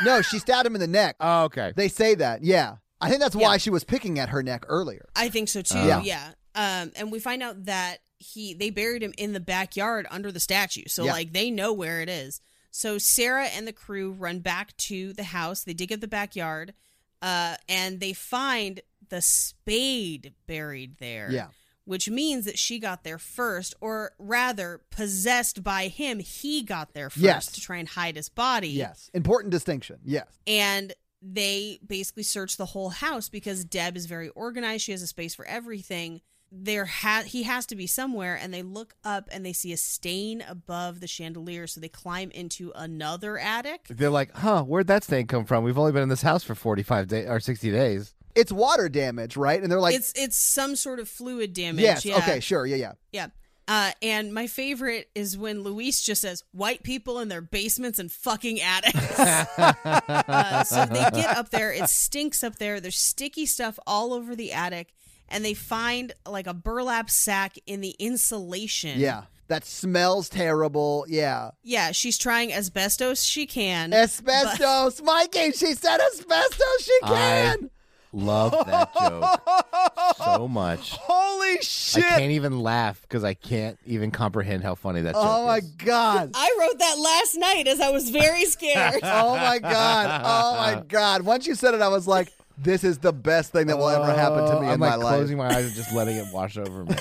No, 0.02 0.22
she 0.22 0.38
stabbed 0.38 0.66
him 0.66 0.74
in 0.74 0.80
the 0.80 0.86
neck. 0.86 1.16
Oh, 1.20 1.44
okay. 1.44 1.74
They 1.76 1.88
say 1.88 2.14
that. 2.14 2.42
Yeah. 2.42 2.76
I 3.02 3.10
think 3.10 3.20
that's 3.20 3.36
why 3.36 3.52
Yeah. 3.52 3.56
she 3.58 3.68
was 3.68 3.84
picking 3.84 4.18
at 4.18 4.30
her 4.30 4.42
neck 4.42 4.64
earlier. 4.66 5.06
I 5.14 5.28
think 5.28 5.50
so 5.50 5.60
too. 5.60 5.76
Yeah. 5.76 6.00
yeah. 6.02 6.30
Um, 6.54 6.90
and 6.96 7.12
we 7.12 7.18
find 7.20 7.42
out 7.42 7.66
that 7.66 7.98
he 8.16 8.54
they 8.54 8.70
buried 8.70 9.02
him 9.02 9.12
in 9.18 9.34
the 9.34 9.40
backyard 9.40 10.06
under 10.10 10.32
the 10.32 10.40
statue. 10.40 10.84
So 10.86 11.04
Yeah. 11.04 11.12
like 11.12 11.34
they 11.34 11.50
know 11.50 11.74
where 11.74 12.00
it 12.00 12.08
is. 12.08 12.40
So 12.70 12.96
Sarah 12.96 13.44
and 13.48 13.66
the 13.68 13.74
crew 13.74 14.10
run 14.12 14.38
back 14.38 14.74
to 14.88 15.12
the 15.12 15.24
house. 15.24 15.64
They 15.64 15.74
dig 15.74 15.92
up 15.92 16.00
the 16.00 16.08
backyard, 16.08 16.72
uh, 17.20 17.56
and 17.68 18.00
they 18.00 18.14
find 18.14 18.80
the 19.10 19.20
spade 19.22 20.32
buried 20.46 20.96
there. 20.98 21.30
Yeah. 21.30 21.48
Which 21.84 22.08
means 22.08 22.44
that 22.44 22.58
she 22.58 22.78
got 22.78 23.02
there 23.04 23.18
first, 23.18 23.74
or 23.80 24.12
rather, 24.18 24.80
possessed 24.90 25.62
by 25.64 25.88
him, 25.88 26.20
he 26.20 26.62
got 26.62 26.92
there 26.94 27.10
first 27.10 27.22
Yes. 27.22 27.46
to 27.52 27.60
try 27.60 27.78
and 27.78 27.88
hide 27.88 28.16
his 28.16 28.28
body 28.28 28.68
Yes. 28.68 29.10
Important 29.14 29.50
distinction. 29.50 29.98
Yes. 30.04 30.26
and 30.46 30.92
they 31.22 31.78
basically 31.86 32.22
search 32.22 32.56
the 32.56 32.64
whole 32.64 32.88
house 32.88 33.28
because 33.28 33.62
Deb 33.64 33.94
is 33.94 34.06
very 34.06 34.30
organized. 34.30 34.84
She 34.84 34.92
has 34.92 35.02
a 35.02 35.06
space 35.06 35.34
for 35.34 35.44
everything. 35.44 36.22
There 36.50 36.86
ha- 36.86 37.24
he 37.26 37.42
has 37.42 37.66
to 37.66 37.76
be 37.76 37.86
somewhere, 37.86 38.36
and 38.40 38.54
they 38.54 38.62
look 38.62 38.94
up 39.04 39.28
and 39.30 39.44
they 39.44 39.52
see 39.52 39.70
a 39.72 39.76
stain 39.76 40.42
above 40.48 41.00
the 41.00 41.06
chandelier. 41.06 41.66
So 41.66 41.78
they 41.78 41.90
climb 41.90 42.30
into 42.30 42.72
another 42.74 43.36
attic. 43.38 43.86
They're 43.90 44.08
like, 44.10 44.34
"Huh? 44.34 44.62
Where'd 44.62 44.86
that 44.86 45.04
stain 45.04 45.26
come 45.26 45.44
from? 45.44 45.62
We've 45.62 45.76
only 45.78 45.92
been 45.92 46.02
in 46.04 46.08
this 46.08 46.22
house 46.22 46.42
for 46.42 46.54
forty-five 46.54 47.06
days 47.08 47.26
or 47.28 47.38
sixty 47.38 47.70
days." 47.70 48.14
It's 48.34 48.52
water 48.52 48.88
damage, 48.88 49.36
right? 49.36 49.60
And 49.60 49.70
they're 49.70 49.80
like, 49.80 49.94
it's 49.94 50.12
it's 50.16 50.36
some 50.36 50.76
sort 50.76 50.98
of 51.00 51.08
fluid 51.08 51.52
damage. 51.52 51.82
yes. 51.82 52.04
yeah. 52.04 52.18
Okay. 52.18 52.40
Sure. 52.40 52.66
Yeah. 52.66 52.76
Yeah. 52.76 52.92
Yeah. 53.12 53.26
Uh, 53.70 53.92
and 54.02 54.34
my 54.34 54.48
favorite 54.48 55.08
is 55.14 55.38
when 55.38 55.62
Luis 55.62 56.02
just 56.02 56.22
says, 56.22 56.42
white 56.50 56.82
people 56.82 57.20
in 57.20 57.28
their 57.28 57.40
basements 57.40 58.00
and 58.00 58.10
fucking 58.10 58.60
attics. 58.60 59.18
uh, 59.20 60.64
so 60.64 60.86
they 60.86 61.08
get 61.14 61.36
up 61.36 61.50
there. 61.50 61.72
It 61.72 61.88
stinks 61.88 62.42
up 62.42 62.56
there. 62.56 62.80
There's 62.80 62.98
sticky 62.98 63.46
stuff 63.46 63.78
all 63.86 64.12
over 64.12 64.34
the 64.34 64.50
attic. 64.52 64.92
And 65.28 65.44
they 65.44 65.54
find 65.54 66.12
like 66.26 66.48
a 66.48 66.54
burlap 66.54 67.10
sack 67.10 67.56
in 67.64 67.80
the 67.80 67.94
insulation. 68.00 68.98
Yeah. 68.98 69.24
That 69.46 69.64
smells 69.64 70.28
terrible. 70.28 71.04
Yeah. 71.08 71.52
Yeah. 71.62 71.92
She's 71.92 72.18
trying 72.18 72.52
asbestos 72.52 73.22
she 73.22 73.46
can. 73.46 73.92
Asbestos. 73.92 75.00
Mikey, 75.00 75.52
she 75.52 75.74
said 75.74 75.98
asbestos. 76.00 76.82
She 76.82 76.98
I- 77.04 77.08
can. 77.08 77.70
Love 78.12 78.50
that 78.66 78.92
joke 78.94 80.16
so 80.16 80.48
much. 80.48 80.96
Holy 81.00 81.58
shit! 81.62 82.04
I 82.04 82.08
can't 82.18 82.32
even 82.32 82.60
laugh 82.60 83.00
because 83.02 83.22
I 83.22 83.34
can't 83.34 83.78
even 83.86 84.10
comprehend 84.10 84.64
how 84.64 84.74
funny 84.74 85.00
that 85.02 85.14
joke 85.14 85.22
Oh 85.24 85.46
my 85.46 85.58
is. 85.58 85.64
God. 85.72 86.32
I 86.34 86.56
wrote 86.58 86.78
that 86.80 86.98
last 86.98 87.36
night 87.36 87.68
as 87.68 87.80
I 87.80 87.90
was 87.90 88.10
very 88.10 88.44
scared. 88.46 89.00
Oh 89.04 89.36
my 89.36 89.58
God. 89.60 90.22
Oh 90.24 90.56
my 90.56 90.82
God. 90.88 91.22
Once 91.22 91.46
you 91.46 91.54
said 91.54 91.74
it, 91.74 91.80
I 91.82 91.88
was 91.88 92.06
like, 92.08 92.32
this 92.58 92.82
is 92.84 92.98
the 92.98 93.12
best 93.12 93.52
thing 93.52 93.68
that 93.68 93.78
will 93.78 93.88
ever 93.88 94.12
happen 94.12 94.44
to 94.44 94.52
me 94.54 94.58
Oh, 94.58 94.62
in 94.62 94.68
I'm 94.70 94.80
my 94.80 94.94
like 94.96 95.04
life. 95.04 95.14
closing 95.16 95.36
my 95.38 95.46
eyes 95.48 95.66
and 95.66 95.74
just 95.74 95.92
letting 95.94 96.16
it 96.16 96.26
wash 96.32 96.56
over 96.58 96.84
me. 96.84 96.94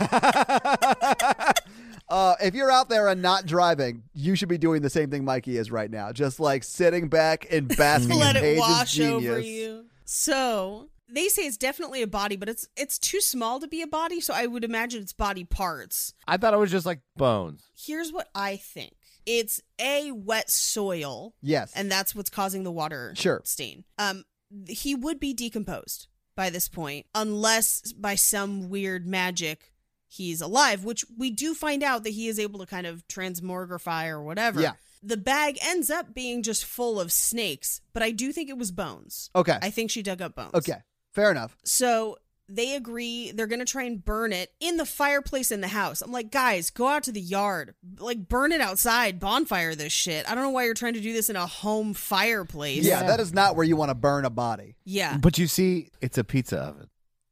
Uh, 2.11 2.33
if 2.41 2.55
you're 2.55 2.71
out 2.71 2.89
there 2.89 3.07
and 3.07 3.21
not 3.21 3.45
driving, 3.45 4.01
you 4.15 4.33
should 4.35 4.49
be 4.49 4.57
doing 4.57 4.81
the 4.81 4.89
same 4.89 5.11
thing 5.11 5.23
Mikey 5.23 5.57
is 5.57 5.69
right 5.69 5.91
now. 5.91 6.11
Just 6.11 6.39
like 6.39 6.63
sitting 6.63 7.07
back 7.07 7.45
and 7.51 7.67
basking 7.77 8.17
let 8.17 8.35
in 8.35 8.43
it 8.43 8.57
wash 8.57 8.93
genius. 8.93 9.29
over 9.31 9.39
you. 9.39 9.85
So 10.05 10.88
they 11.11 11.27
say 11.27 11.43
it's 11.43 11.57
definitely 11.57 12.01
a 12.01 12.07
body, 12.07 12.35
but 12.35 12.49
it's 12.49 12.67
it's 12.77 12.97
too 12.99 13.21
small 13.21 13.59
to 13.59 13.67
be 13.67 13.81
a 13.81 13.87
body. 13.87 14.21
So 14.21 14.33
I 14.33 14.45
would 14.47 14.63
imagine 14.63 15.01
it's 15.01 15.13
body 15.13 15.43
parts. 15.43 16.13
I 16.27 16.37
thought 16.37 16.53
it 16.53 16.57
was 16.57 16.71
just 16.71 16.85
like 16.85 17.01
bones. 17.17 17.63
Here's 17.77 18.11
what 18.11 18.29
I 18.35 18.55
think: 18.57 18.93
it's 19.25 19.61
a 19.79 20.11
wet 20.11 20.49
soil, 20.49 21.35
Yes. 21.41 21.71
and 21.75 21.91
that's 21.91 22.13
what's 22.15 22.29
causing 22.29 22.63
the 22.63 22.71
water 22.71 23.13
Sure. 23.15 23.41
stain. 23.45 23.83
Um, 23.97 24.23
he 24.67 24.95
would 24.95 25.19
be 25.19 25.33
decomposed 25.33 26.07
by 26.35 26.49
this 26.49 26.67
point, 26.69 27.05
unless 27.13 27.91
by 27.93 28.15
some 28.15 28.69
weird 28.69 29.05
magic 29.05 29.73
he's 30.07 30.41
alive, 30.41 30.83
which 30.83 31.05
we 31.17 31.29
do 31.29 31.53
find 31.53 31.83
out 31.83 32.03
that 32.03 32.11
he 32.11 32.27
is 32.27 32.39
able 32.39 32.59
to 32.59 32.65
kind 32.65 32.87
of 32.87 33.07
transmogrify 33.07 34.07
or 34.09 34.23
whatever. 34.23 34.59
Yeah. 34.61 34.73
The 35.03 35.17
bag 35.17 35.57
ends 35.61 35.89
up 35.89 36.13
being 36.13 36.43
just 36.43 36.65
full 36.65 36.99
of 36.99 37.11
snakes, 37.11 37.79
but 37.93 38.01
I 38.03 38.11
do 38.11 38.31
think 38.33 38.49
it 38.49 38.57
was 38.57 38.71
bones. 38.71 39.29
okay. 39.35 39.57
I 39.61 39.69
think 39.69 39.91
she 39.91 40.01
dug 40.01 40.21
up 40.21 40.35
bones. 40.35 40.53
okay. 40.55 40.81
Fair 41.19 41.31
enough. 41.31 41.57
So 41.65 42.17
they 42.47 42.75
agree 42.75 43.31
they're 43.31 43.45
going 43.45 43.59
to 43.59 43.65
try 43.65 43.83
and 43.83 44.03
burn 44.03 44.33
it 44.33 44.51
in 44.59 44.77
the 44.77 44.85
fireplace 44.85 45.51
in 45.51 45.61
the 45.61 45.67
house. 45.67 46.01
I'm 46.01 46.11
like, 46.11 46.31
guys, 46.31 46.69
go 46.69 46.87
out 46.87 47.03
to 47.03 47.11
the 47.11 47.21
yard. 47.21 47.75
Like, 47.99 48.27
burn 48.27 48.51
it 48.51 48.61
outside, 48.61 49.19
bonfire 49.19 49.75
this 49.75 49.93
shit. 49.93 50.29
I 50.29 50.33
don't 50.33 50.43
know 50.45 50.49
why 50.49 50.63
you're 50.63 50.73
trying 50.73 50.95
to 50.95 51.01
do 51.01 51.13
this 51.13 51.29
in 51.29 51.35
a 51.35 51.45
home 51.45 51.93
fireplace. 51.93 52.85
Yeah, 52.85 53.03
that 53.03 53.19
is 53.19 53.33
not 53.33 53.55
where 53.55 53.65
you 53.65 53.75
want 53.75 53.89
to 53.89 53.95
burn 53.95 54.25
a 54.25 54.29
body. 54.29 54.77
Yeah. 54.85 55.17
But 55.17 55.37
you 55.37 55.47
see, 55.47 55.89
it's 56.01 56.17
a 56.17 56.23
pizza 56.23 56.57
oven. 56.57 56.89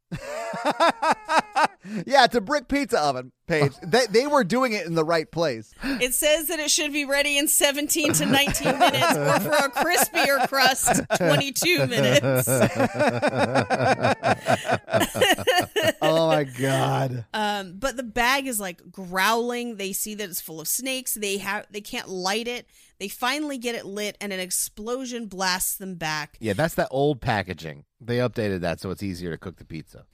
yeah, 2.06 2.24
it's 2.24 2.36
a 2.36 2.42
brick 2.42 2.68
pizza 2.68 3.00
oven, 3.00 3.32
Paige. 3.46 3.74
they, 3.84 4.06
they 4.08 4.28
were 4.28 4.44
doing 4.44 4.74
it 4.74 4.86
in 4.86 4.96
the 4.96 5.04
right 5.04 5.30
place. 5.30 5.74
It 5.84 6.14
says 6.14 6.48
that 6.48 6.60
it 6.60 6.72
should 6.72 6.94
be 6.94 7.06
ready 7.06 7.38
in 7.38 7.48
17 7.48 8.14
to 8.14 8.26
19 8.26 8.80
minutes, 8.80 9.18
or 9.18 9.40
for 9.42 9.52
a 9.52 9.70
crispier 9.70 10.48
crust, 10.48 11.02
22 11.18 11.88
minutes. 11.88 12.48
Oh 16.02 16.28
my 16.28 16.44
god. 16.44 17.26
Um, 17.34 17.74
but 17.78 17.98
the 17.98 18.04
bag 18.04 18.48
is 18.48 18.60
like 18.60 18.92
growling. 18.92 19.78
They 19.78 19.94
see 19.94 20.16
that 20.16 20.30
it's 20.30 20.42
full 20.42 20.62
of 20.62 20.68
snakes. 20.68 21.14
They 21.16 21.38
have 21.38 21.66
they 21.72 21.82
can't 21.82 22.08
light 22.08 22.48
it. 22.48 22.68
They 22.99 23.07
finally 23.07 23.57
get 23.57 23.76
it 23.76 23.86
lit, 23.86 24.18
and 24.19 24.34
an 24.34 24.40
explosion 24.40 25.28
blasts 25.28 25.78
them 25.78 25.95
back. 25.95 26.38
Yeah, 26.40 26.53
that's 26.53 26.74
that 26.76 26.88
old 26.90 27.22
packaging. 27.22 27.86
They 28.02 28.18
updated 28.18 28.61
that 28.61 28.80
so 28.80 28.90
it's 28.91 29.03
easier 29.03 29.32
to 29.32 29.38
cook 29.38 29.57
the 29.57 29.65
pizza. 29.65 30.06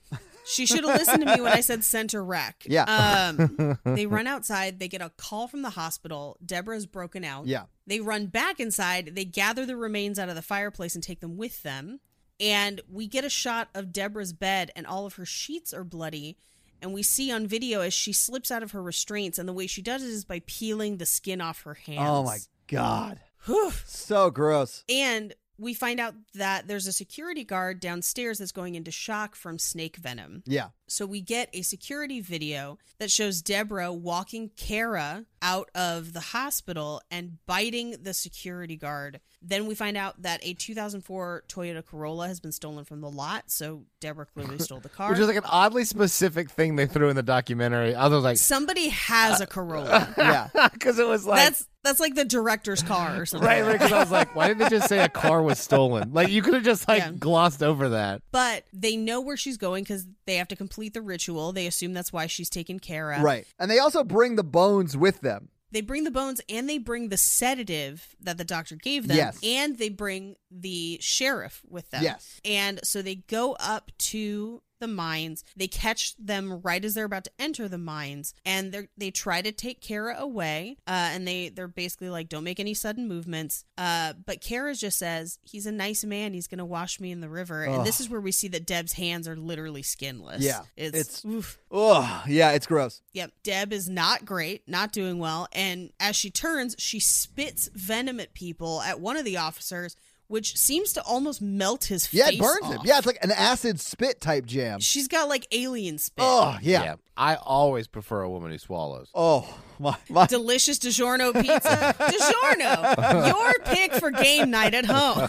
She 0.46 0.66
should 0.66 0.84
have 0.84 0.98
listened 0.98 1.26
to 1.26 1.34
me 1.34 1.40
when 1.40 1.52
I 1.52 1.60
said 1.60 1.84
center 1.84 2.22
rack. 2.22 2.64
Yeah. 2.74 2.84
Um, 2.84 3.78
they 3.94 4.06
run 4.06 4.26
outside. 4.26 4.78
They 4.78 4.88
get 4.88 5.00
a 5.00 5.10
call 5.16 5.48
from 5.48 5.62
the 5.62 5.70
hospital. 5.70 6.36
Deborah's 6.44 6.86
broken 6.86 7.24
out. 7.24 7.46
Yeah. 7.46 7.64
They 7.86 8.00
run 8.00 8.26
back 8.26 8.58
inside. 8.58 9.12
They 9.14 9.24
gather 9.24 9.64
the 9.64 9.76
remains 9.76 10.18
out 10.18 10.28
of 10.28 10.34
the 10.34 10.42
fireplace 10.42 10.94
and 10.94 11.04
take 11.04 11.20
them 11.20 11.36
with 11.36 11.62
them. 11.62 12.00
And 12.40 12.80
we 12.90 13.06
get 13.06 13.24
a 13.24 13.30
shot 13.30 13.68
of 13.74 13.92
Deborah's 13.92 14.32
bed, 14.32 14.72
and 14.74 14.86
all 14.86 15.06
of 15.06 15.14
her 15.14 15.24
sheets 15.24 15.72
are 15.72 15.84
bloody. 15.84 16.36
And 16.82 16.92
we 16.92 17.02
see 17.02 17.30
on 17.30 17.46
video 17.46 17.80
as 17.80 17.94
she 17.94 18.12
slips 18.12 18.50
out 18.50 18.62
of 18.62 18.72
her 18.72 18.82
restraints, 18.82 19.38
and 19.38 19.48
the 19.48 19.52
way 19.52 19.66
she 19.66 19.82
does 19.82 20.02
it 20.02 20.10
is 20.10 20.24
by 20.24 20.42
peeling 20.46 20.96
the 20.96 21.06
skin 21.06 21.40
off 21.40 21.62
her 21.62 21.74
hands. 21.74 22.00
Oh 22.02 22.24
my 22.24 22.38
god. 22.66 23.20
Whew. 23.46 23.72
So 23.84 24.30
gross. 24.30 24.84
And 24.88 25.34
we 25.58 25.74
find 25.74 26.00
out 26.00 26.14
that 26.34 26.66
there's 26.66 26.86
a 26.86 26.92
security 26.92 27.44
guard 27.44 27.78
downstairs 27.78 28.38
that's 28.38 28.52
going 28.52 28.74
into 28.74 28.90
shock 28.90 29.36
from 29.36 29.58
snake 29.58 29.96
venom. 29.96 30.42
Yeah. 30.46 30.68
So 30.88 31.06
we 31.06 31.20
get 31.20 31.48
a 31.52 31.62
security 31.62 32.20
video 32.20 32.78
that 32.98 33.10
shows 33.10 33.40
Deborah 33.40 33.92
walking 33.92 34.50
Kara 34.56 35.26
out 35.42 35.70
of 35.74 36.12
the 36.12 36.20
hospital 36.20 37.02
and 37.10 37.38
biting 37.46 37.96
the 38.02 38.14
security 38.14 38.76
guard. 38.76 39.20
Then 39.46 39.66
we 39.66 39.74
find 39.74 39.96
out 39.96 40.22
that 40.22 40.40
a 40.42 40.54
2004 40.54 41.44
Toyota 41.48 41.84
Corolla 41.84 42.28
has 42.28 42.40
been 42.40 42.50
stolen 42.52 42.84
from 42.86 43.02
the 43.02 43.10
lot. 43.10 43.44
So 43.50 43.82
Deborah 44.00 44.24
clearly 44.26 44.58
stole 44.58 44.80
the 44.80 44.88
car. 44.96 45.10
Which 45.10 45.18
is 45.18 45.26
like 45.26 45.36
an 45.36 45.44
oddly 45.46 45.84
specific 45.84 46.50
thing 46.50 46.76
they 46.76 46.86
threw 46.86 47.10
in 47.10 47.16
the 47.16 47.22
documentary. 47.22 47.94
I 47.94 48.06
was 48.08 48.24
like, 48.24 48.38
Somebody 48.38 48.88
has 48.88 49.40
a 49.40 49.46
Corolla. 49.46 50.08
Yeah. 50.18 50.48
because 50.72 50.98
it 50.98 51.06
was 51.06 51.26
like, 51.26 51.40
That's 51.44 51.66
that's 51.82 52.00
like 52.00 52.14
the 52.14 52.24
director's 52.24 52.82
car 52.82 53.20
or 53.20 53.26
something. 53.26 53.46
right? 53.46 53.70
Because 53.70 53.92
I 53.92 53.98
was 53.98 54.10
like, 54.10 54.34
why 54.34 54.48
didn't 54.48 54.60
they 54.60 54.70
just 54.70 54.88
say 54.88 55.00
a 55.04 55.08
car 55.10 55.42
was 55.42 55.58
stolen? 55.58 56.14
Like 56.14 56.30
you 56.30 56.40
could 56.40 56.54
have 56.54 56.62
just 56.62 56.88
like 56.88 57.02
Yeah. 57.02 57.10
glossed 57.12 57.62
over 57.62 57.90
that. 57.90 58.22
But 58.32 58.64
they 58.72 58.96
know 58.96 59.20
where 59.20 59.36
she's 59.36 59.58
going 59.58 59.84
because 59.84 60.06
they 60.24 60.36
have 60.36 60.48
to 60.48 60.56
complete 60.56 60.94
the 60.94 61.02
ritual. 61.02 61.52
They 61.52 61.66
assume 61.66 61.92
that's 61.92 62.10
why 62.10 62.26
she's 62.26 62.48
taken 62.48 62.78
care 62.80 63.12
of. 63.12 63.22
Right. 63.22 63.46
And 63.58 63.70
they 63.70 63.78
also 63.78 64.02
bring 64.02 64.36
the 64.36 64.42
bones 64.44 64.96
with 64.96 65.20
them. 65.20 65.50
They 65.74 65.80
bring 65.80 66.04
the 66.04 66.12
bones 66.12 66.40
and 66.48 66.68
they 66.68 66.78
bring 66.78 67.08
the 67.08 67.16
sedative 67.16 68.14
that 68.20 68.38
the 68.38 68.44
doctor 68.44 68.76
gave 68.76 69.08
them. 69.08 69.16
Yes. 69.16 69.40
And 69.42 69.76
they 69.76 69.88
bring 69.88 70.36
the 70.48 70.98
sheriff 71.00 71.62
with 71.68 71.90
them. 71.90 72.04
Yes. 72.04 72.40
And 72.44 72.78
so 72.84 73.02
they 73.02 73.16
go 73.16 73.56
up 73.58 73.90
to 73.98 74.62
the 74.80 74.88
mines. 74.88 75.44
They 75.56 75.68
catch 75.68 76.14
them 76.16 76.60
right 76.62 76.84
as 76.84 76.94
they're 76.94 77.04
about 77.04 77.24
to 77.24 77.30
enter 77.38 77.68
the 77.68 77.78
mines, 77.78 78.34
and 78.44 78.72
they 78.72 78.88
they 78.96 79.10
try 79.10 79.42
to 79.42 79.52
take 79.52 79.80
Kara 79.80 80.16
away. 80.18 80.78
Uh, 80.86 81.10
and 81.12 81.26
they 81.26 81.48
they're 81.48 81.68
basically 81.68 82.08
like, 82.08 82.28
"Don't 82.28 82.44
make 82.44 82.60
any 82.60 82.74
sudden 82.74 83.08
movements." 83.08 83.64
Uh, 83.78 84.14
but 84.24 84.40
Kara 84.40 84.74
just 84.74 84.98
says, 84.98 85.38
"He's 85.42 85.66
a 85.66 85.72
nice 85.72 86.04
man. 86.04 86.34
He's 86.34 86.46
gonna 86.46 86.64
wash 86.64 87.00
me 87.00 87.10
in 87.10 87.20
the 87.20 87.28
river." 87.28 87.64
And 87.64 87.86
this 87.86 88.00
is 88.00 88.08
where 88.08 88.20
we 88.20 88.32
see 88.32 88.48
that 88.48 88.66
Deb's 88.66 88.94
hands 88.94 89.28
are 89.28 89.36
literally 89.36 89.82
skinless. 89.82 90.42
Yeah, 90.42 90.62
it's, 90.76 91.24
it's-. 91.24 91.56
Oh, 91.70 92.22
yeah, 92.28 92.52
it's 92.52 92.66
gross. 92.66 93.02
Yep. 93.12 93.32
Deb 93.42 93.72
is 93.72 93.88
not 93.88 94.24
great, 94.24 94.62
not 94.68 94.92
doing 94.92 95.18
well. 95.18 95.48
And 95.52 95.90
as 95.98 96.16
she 96.16 96.30
turns, 96.30 96.76
she 96.78 97.00
spits 97.00 97.68
venom 97.74 98.20
at 98.20 98.34
people, 98.34 98.80
at 98.82 99.00
one 99.00 99.16
of 99.16 99.24
the 99.24 99.36
officers, 99.36 99.96
which 100.28 100.56
seems 100.56 100.92
to 100.94 101.02
almost 101.02 101.40
melt 101.42 101.84
his 101.84 102.12
Yeah, 102.12 102.26
face. 102.26 102.34
Yeah, 102.34 102.38
it 102.38 102.42
burns 102.60 102.74
him. 102.74 102.80
Yeah, 102.84 102.98
it's 102.98 103.06
like 103.06 103.18
an 103.22 103.30
acid 103.30 103.78
spit 103.80 104.20
type 104.20 104.46
jam. 104.46 104.80
She's 104.80 105.08
got 105.08 105.28
like 105.28 105.46
alien 105.52 105.98
spit. 105.98 106.24
Oh, 106.26 106.56
yeah. 106.62 106.96
I 107.16 107.36
always 107.36 107.86
prefer 107.86 108.22
a 108.22 108.30
woman 108.30 108.50
who 108.50 108.58
swallows. 108.58 109.10
Oh, 109.14 109.46
my. 109.78 109.96
my. 110.08 110.26
Delicious 110.26 110.78
DiGiorno 110.78 111.32
pizza. 111.40 111.94
DiGiorno, 111.98 113.26
your 113.28 113.54
pick 113.64 113.92
for 113.94 114.10
game 114.10 114.50
night 114.50 114.74
at 114.74 114.84
home. 114.86 115.28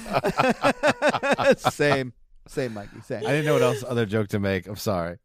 same. 1.72 2.13
Same, 2.47 2.73
Mikey. 2.73 3.01
Same. 3.03 3.19
I 3.26 3.30
didn't 3.31 3.45
know 3.45 3.53
what 3.53 3.61
else 3.63 3.84
other 3.88 4.05
joke 4.05 4.27
to 4.30 4.39
make. 4.39 4.67
I'm 4.67 4.76
sorry. 4.76 5.17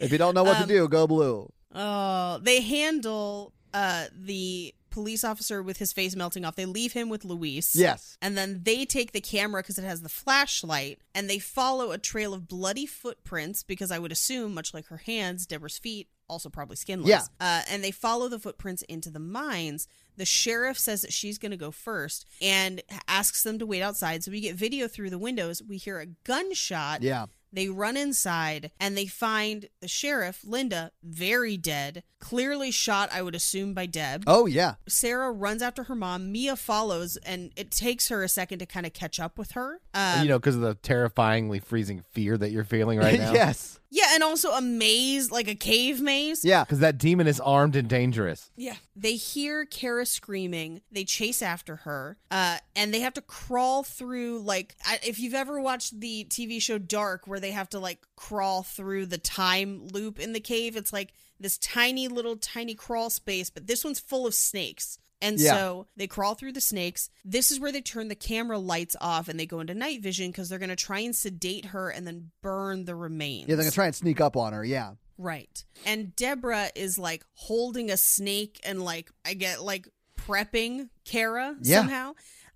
If 0.00 0.12
you 0.12 0.18
don't 0.18 0.34
know 0.34 0.44
what 0.44 0.56
to 0.58 0.62
Um, 0.62 0.68
do, 0.68 0.88
go 0.88 1.06
blue. 1.06 1.52
Oh, 1.74 2.38
they 2.42 2.60
handle 2.62 3.52
uh 3.74 4.06
the 4.16 4.74
police 4.98 5.22
officer 5.22 5.62
with 5.62 5.76
his 5.76 5.92
face 5.92 6.16
melting 6.16 6.44
off. 6.44 6.56
They 6.56 6.66
leave 6.66 6.92
him 6.92 7.08
with 7.08 7.24
Luis. 7.24 7.76
Yes. 7.76 8.18
And 8.20 8.36
then 8.36 8.62
they 8.64 8.84
take 8.84 9.12
the 9.12 9.20
camera 9.20 9.62
because 9.62 9.78
it 9.78 9.84
has 9.84 10.02
the 10.02 10.08
flashlight 10.08 10.98
and 11.14 11.30
they 11.30 11.38
follow 11.38 11.92
a 11.92 11.98
trail 11.98 12.34
of 12.34 12.48
bloody 12.48 12.84
footprints 12.84 13.62
because 13.62 13.92
I 13.92 14.00
would 14.00 14.10
assume, 14.10 14.54
much 14.54 14.74
like 14.74 14.86
her 14.86 14.96
hands, 14.96 15.46
Deborah's 15.46 15.78
feet, 15.78 16.08
also 16.28 16.48
probably 16.48 16.74
skinless. 16.74 17.08
Yeah. 17.08 17.20
Uh, 17.38 17.62
and 17.70 17.84
they 17.84 17.92
follow 17.92 18.26
the 18.26 18.40
footprints 18.40 18.82
into 18.82 19.08
the 19.08 19.20
mines. 19.20 19.86
The 20.16 20.24
sheriff 20.24 20.76
says 20.76 21.02
that 21.02 21.12
she's 21.12 21.38
going 21.38 21.52
to 21.52 21.56
go 21.56 21.70
first 21.70 22.26
and 22.42 22.82
asks 23.06 23.44
them 23.44 23.60
to 23.60 23.66
wait 23.66 23.82
outside. 23.82 24.24
So 24.24 24.32
we 24.32 24.40
get 24.40 24.56
video 24.56 24.88
through 24.88 25.10
the 25.10 25.18
windows. 25.18 25.62
We 25.62 25.76
hear 25.76 26.00
a 26.00 26.06
gunshot. 26.24 27.02
Yeah. 27.02 27.26
They 27.52 27.68
run 27.68 27.96
inside 27.96 28.70
and 28.78 28.96
they 28.96 29.06
find 29.06 29.68
the 29.80 29.88
sheriff, 29.88 30.40
Linda, 30.44 30.92
very 31.02 31.56
dead, 31.56 32.02
clearly 32.20 32.70
shot, 32.70 33.08
I 33.12 33.22
would 33.22 33.34
assume, 33.34 33.74
by 33.74 33.86
Deb. 33.86 34.24
Oh, 34.26 34.46
yeah. 34.46 34.74
Sarah 34.86 35.32
runs 35.32 35.62
after 35.62 35.84
her 35.84 35.94
mom. 35.94 36.30
Mia 36.32 36.56
follows, 36.56 37.16
and 37.18 37.52
it 37.56 37.70
takes 37.70 38.08
her 38.08 38.22
a 38.22 38.28
second 38.28 38.58
to 38.58 38.66
kind 38.66 38.84
of 38.86 38.92
catch 38.92 39.18
up 39.18 39.38
with 39.38 39.52
her. 39.52 39.80
Um, 39.94 40.22
you 40.22 40.28
know, 40.28 40.38
because 40.38 40.56
of 40.56 40.60
the 40.62 40.74
terrifyingly 40.74 41.58
freezing 41.60 42.02
fear 42.12 42.36
that 42.36 42.50
you're 42.50 42.64
feeling 42.64 42.98
right 42.98 43.18
now. 43.18 43.32
yes. 43.32 43.78
Yeah, 43.90 44.08
and 44.12 44.22
also 44.22 44.52
a 44.52 44.60
maze, 44.60 45.30
like 45.30 45.48
a 45.48 45.54
cave 45.54 46.00
maze. 46.00 46.44
Yeah. 46.44 46.64
Because 46.64 46.80
that 46.80 46.98
demon 46.98 47.26
is 47.26 47.40
armed 47.40 47.74
and 47.74 47.88
dangerous. 47.88 48.50
Yeah. 48.56 48.74
They 48.94 49.14
hear 49.14 49.64
Kara 49.64 50.04
screaming. 50.04 50.82
They 50.92 51.04
chase 51.04 51.40
after 51.40 51.76
her, 51.76 52.18
uh, 52.30 52.58
and 52.76 52.92
they 52.92 53.00
have 53.00 53.14
to 53.14 53.22
crawl 53.22 53.82
through. 53.82 54.40
Like, 54.40 54.76
I, 54.84 54.98
if 55.06 55.18
you've 55.18 55.34
ever 55.34 55.60
watched 55.60 55.98
the 56.00 56.26
TV 56.28 56.60
show 56.60 56.78
Dark, 56.78 57.26
where 57.26 57.40
they 57.40 57.52
have 57.52 57.70
to 57.70 57.78
like 57.78 58.00
crawl 58.16 58.62
through 58.62 59.06
the 59.06 59.18
time 59.18 59.88
loop 59.88 60.18
in 60.18 60.32
the 60.32 60.40
cave, 60.40 60.76
it's 60.76 60.92
like 60.92 61.12
this 61.40 61.56
tiny 61.58 62.08
little 62.08 62.36
tiny 62.36 62.74
crawl 62.74 63.10
space, 63.10 63.48
but 63.48 63.66
this 63.66 63.84
one's 63.84 64.00
full 64.00 64.26
of 64.26 64.34
snakes. 64.34 64.98
And 65.20 65.38
Yeah. 65.40 65.52
so 65.54 65.86
they 65.96 66.06
crawl 66.06 66.34
through 66.34 66.52
the 66.52 66.60
snakes. 66.60 67.10
This 67.24 67.50
is 67.50 67.58
where 67.58 67.72
they 67.72 67.80
turn 67.80 68.08
the 68.08 68.14
camera 68.14 68.58
lights 68.58 68.94
off 69.00 69.28
and 69.28 69.38
they 69.38 69.46
go 69.46 69.58
into 69.60 69.74
night 69.74 70.00
vision 70.02 70.30
because 70.30 70.48
they're 70.48 70.58
going 70.60 70.68
to 70.68 70.76
try 70.76 71.00
and 71.00 71.14
sedate 71.16 71.66
her 71.66 71.90
and 71.90 72.06
then 72.06 72.30
burn 72.40 72.84
the 72.84 72.94
remains. 72.94 73.48
Yeah, 73.48 73.56
they're 73.56 73.64
going 73.64 73.70
to 73.70 73.74
try 73.74 73.86
and 73.86 73.94
sneak 73.94 74.20
up 74.20 74.36
on 74.36 74.52
her. 74.52 74.64
Yeah. 74.64 74.92
Right. 75.16 75.64
And 75.84 76.14
Deborah 76.14 76.70
is 76.76 76.98
like 76.98 77.24
holding 77.34 77.90
a 77.90 77.96
snake 77.96 78.60
and 78.64 78.84
like 78.84 79.10
I 79.24 79.34
get 79.34 79.60
like 79.62 79.88
prepping 80.16 80.90
Kara 81.04 81.56
Yeah. 81.62 81.78
somehow. 81.78 82.14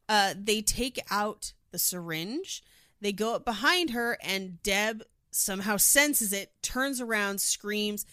Uh 0.09 0.35
they 0.41 0.63
take 0.63 1.01
out 1.11 1.53
the 1.73 1.79
syringe. 1.79 2.63
They 3.01 3.13
go 3.13 3.35
up 3.35 3.45
behind 3.45 3.91
her 3.91 4.17
and 4.23 4.63
Deb 4.63 5.03
somehow 5.33 5.77
senses 5.79 6.33
it, 6.33 6.53
turns 6.63 7.01
around, 7.01 7.41
screams. 7.41 8.05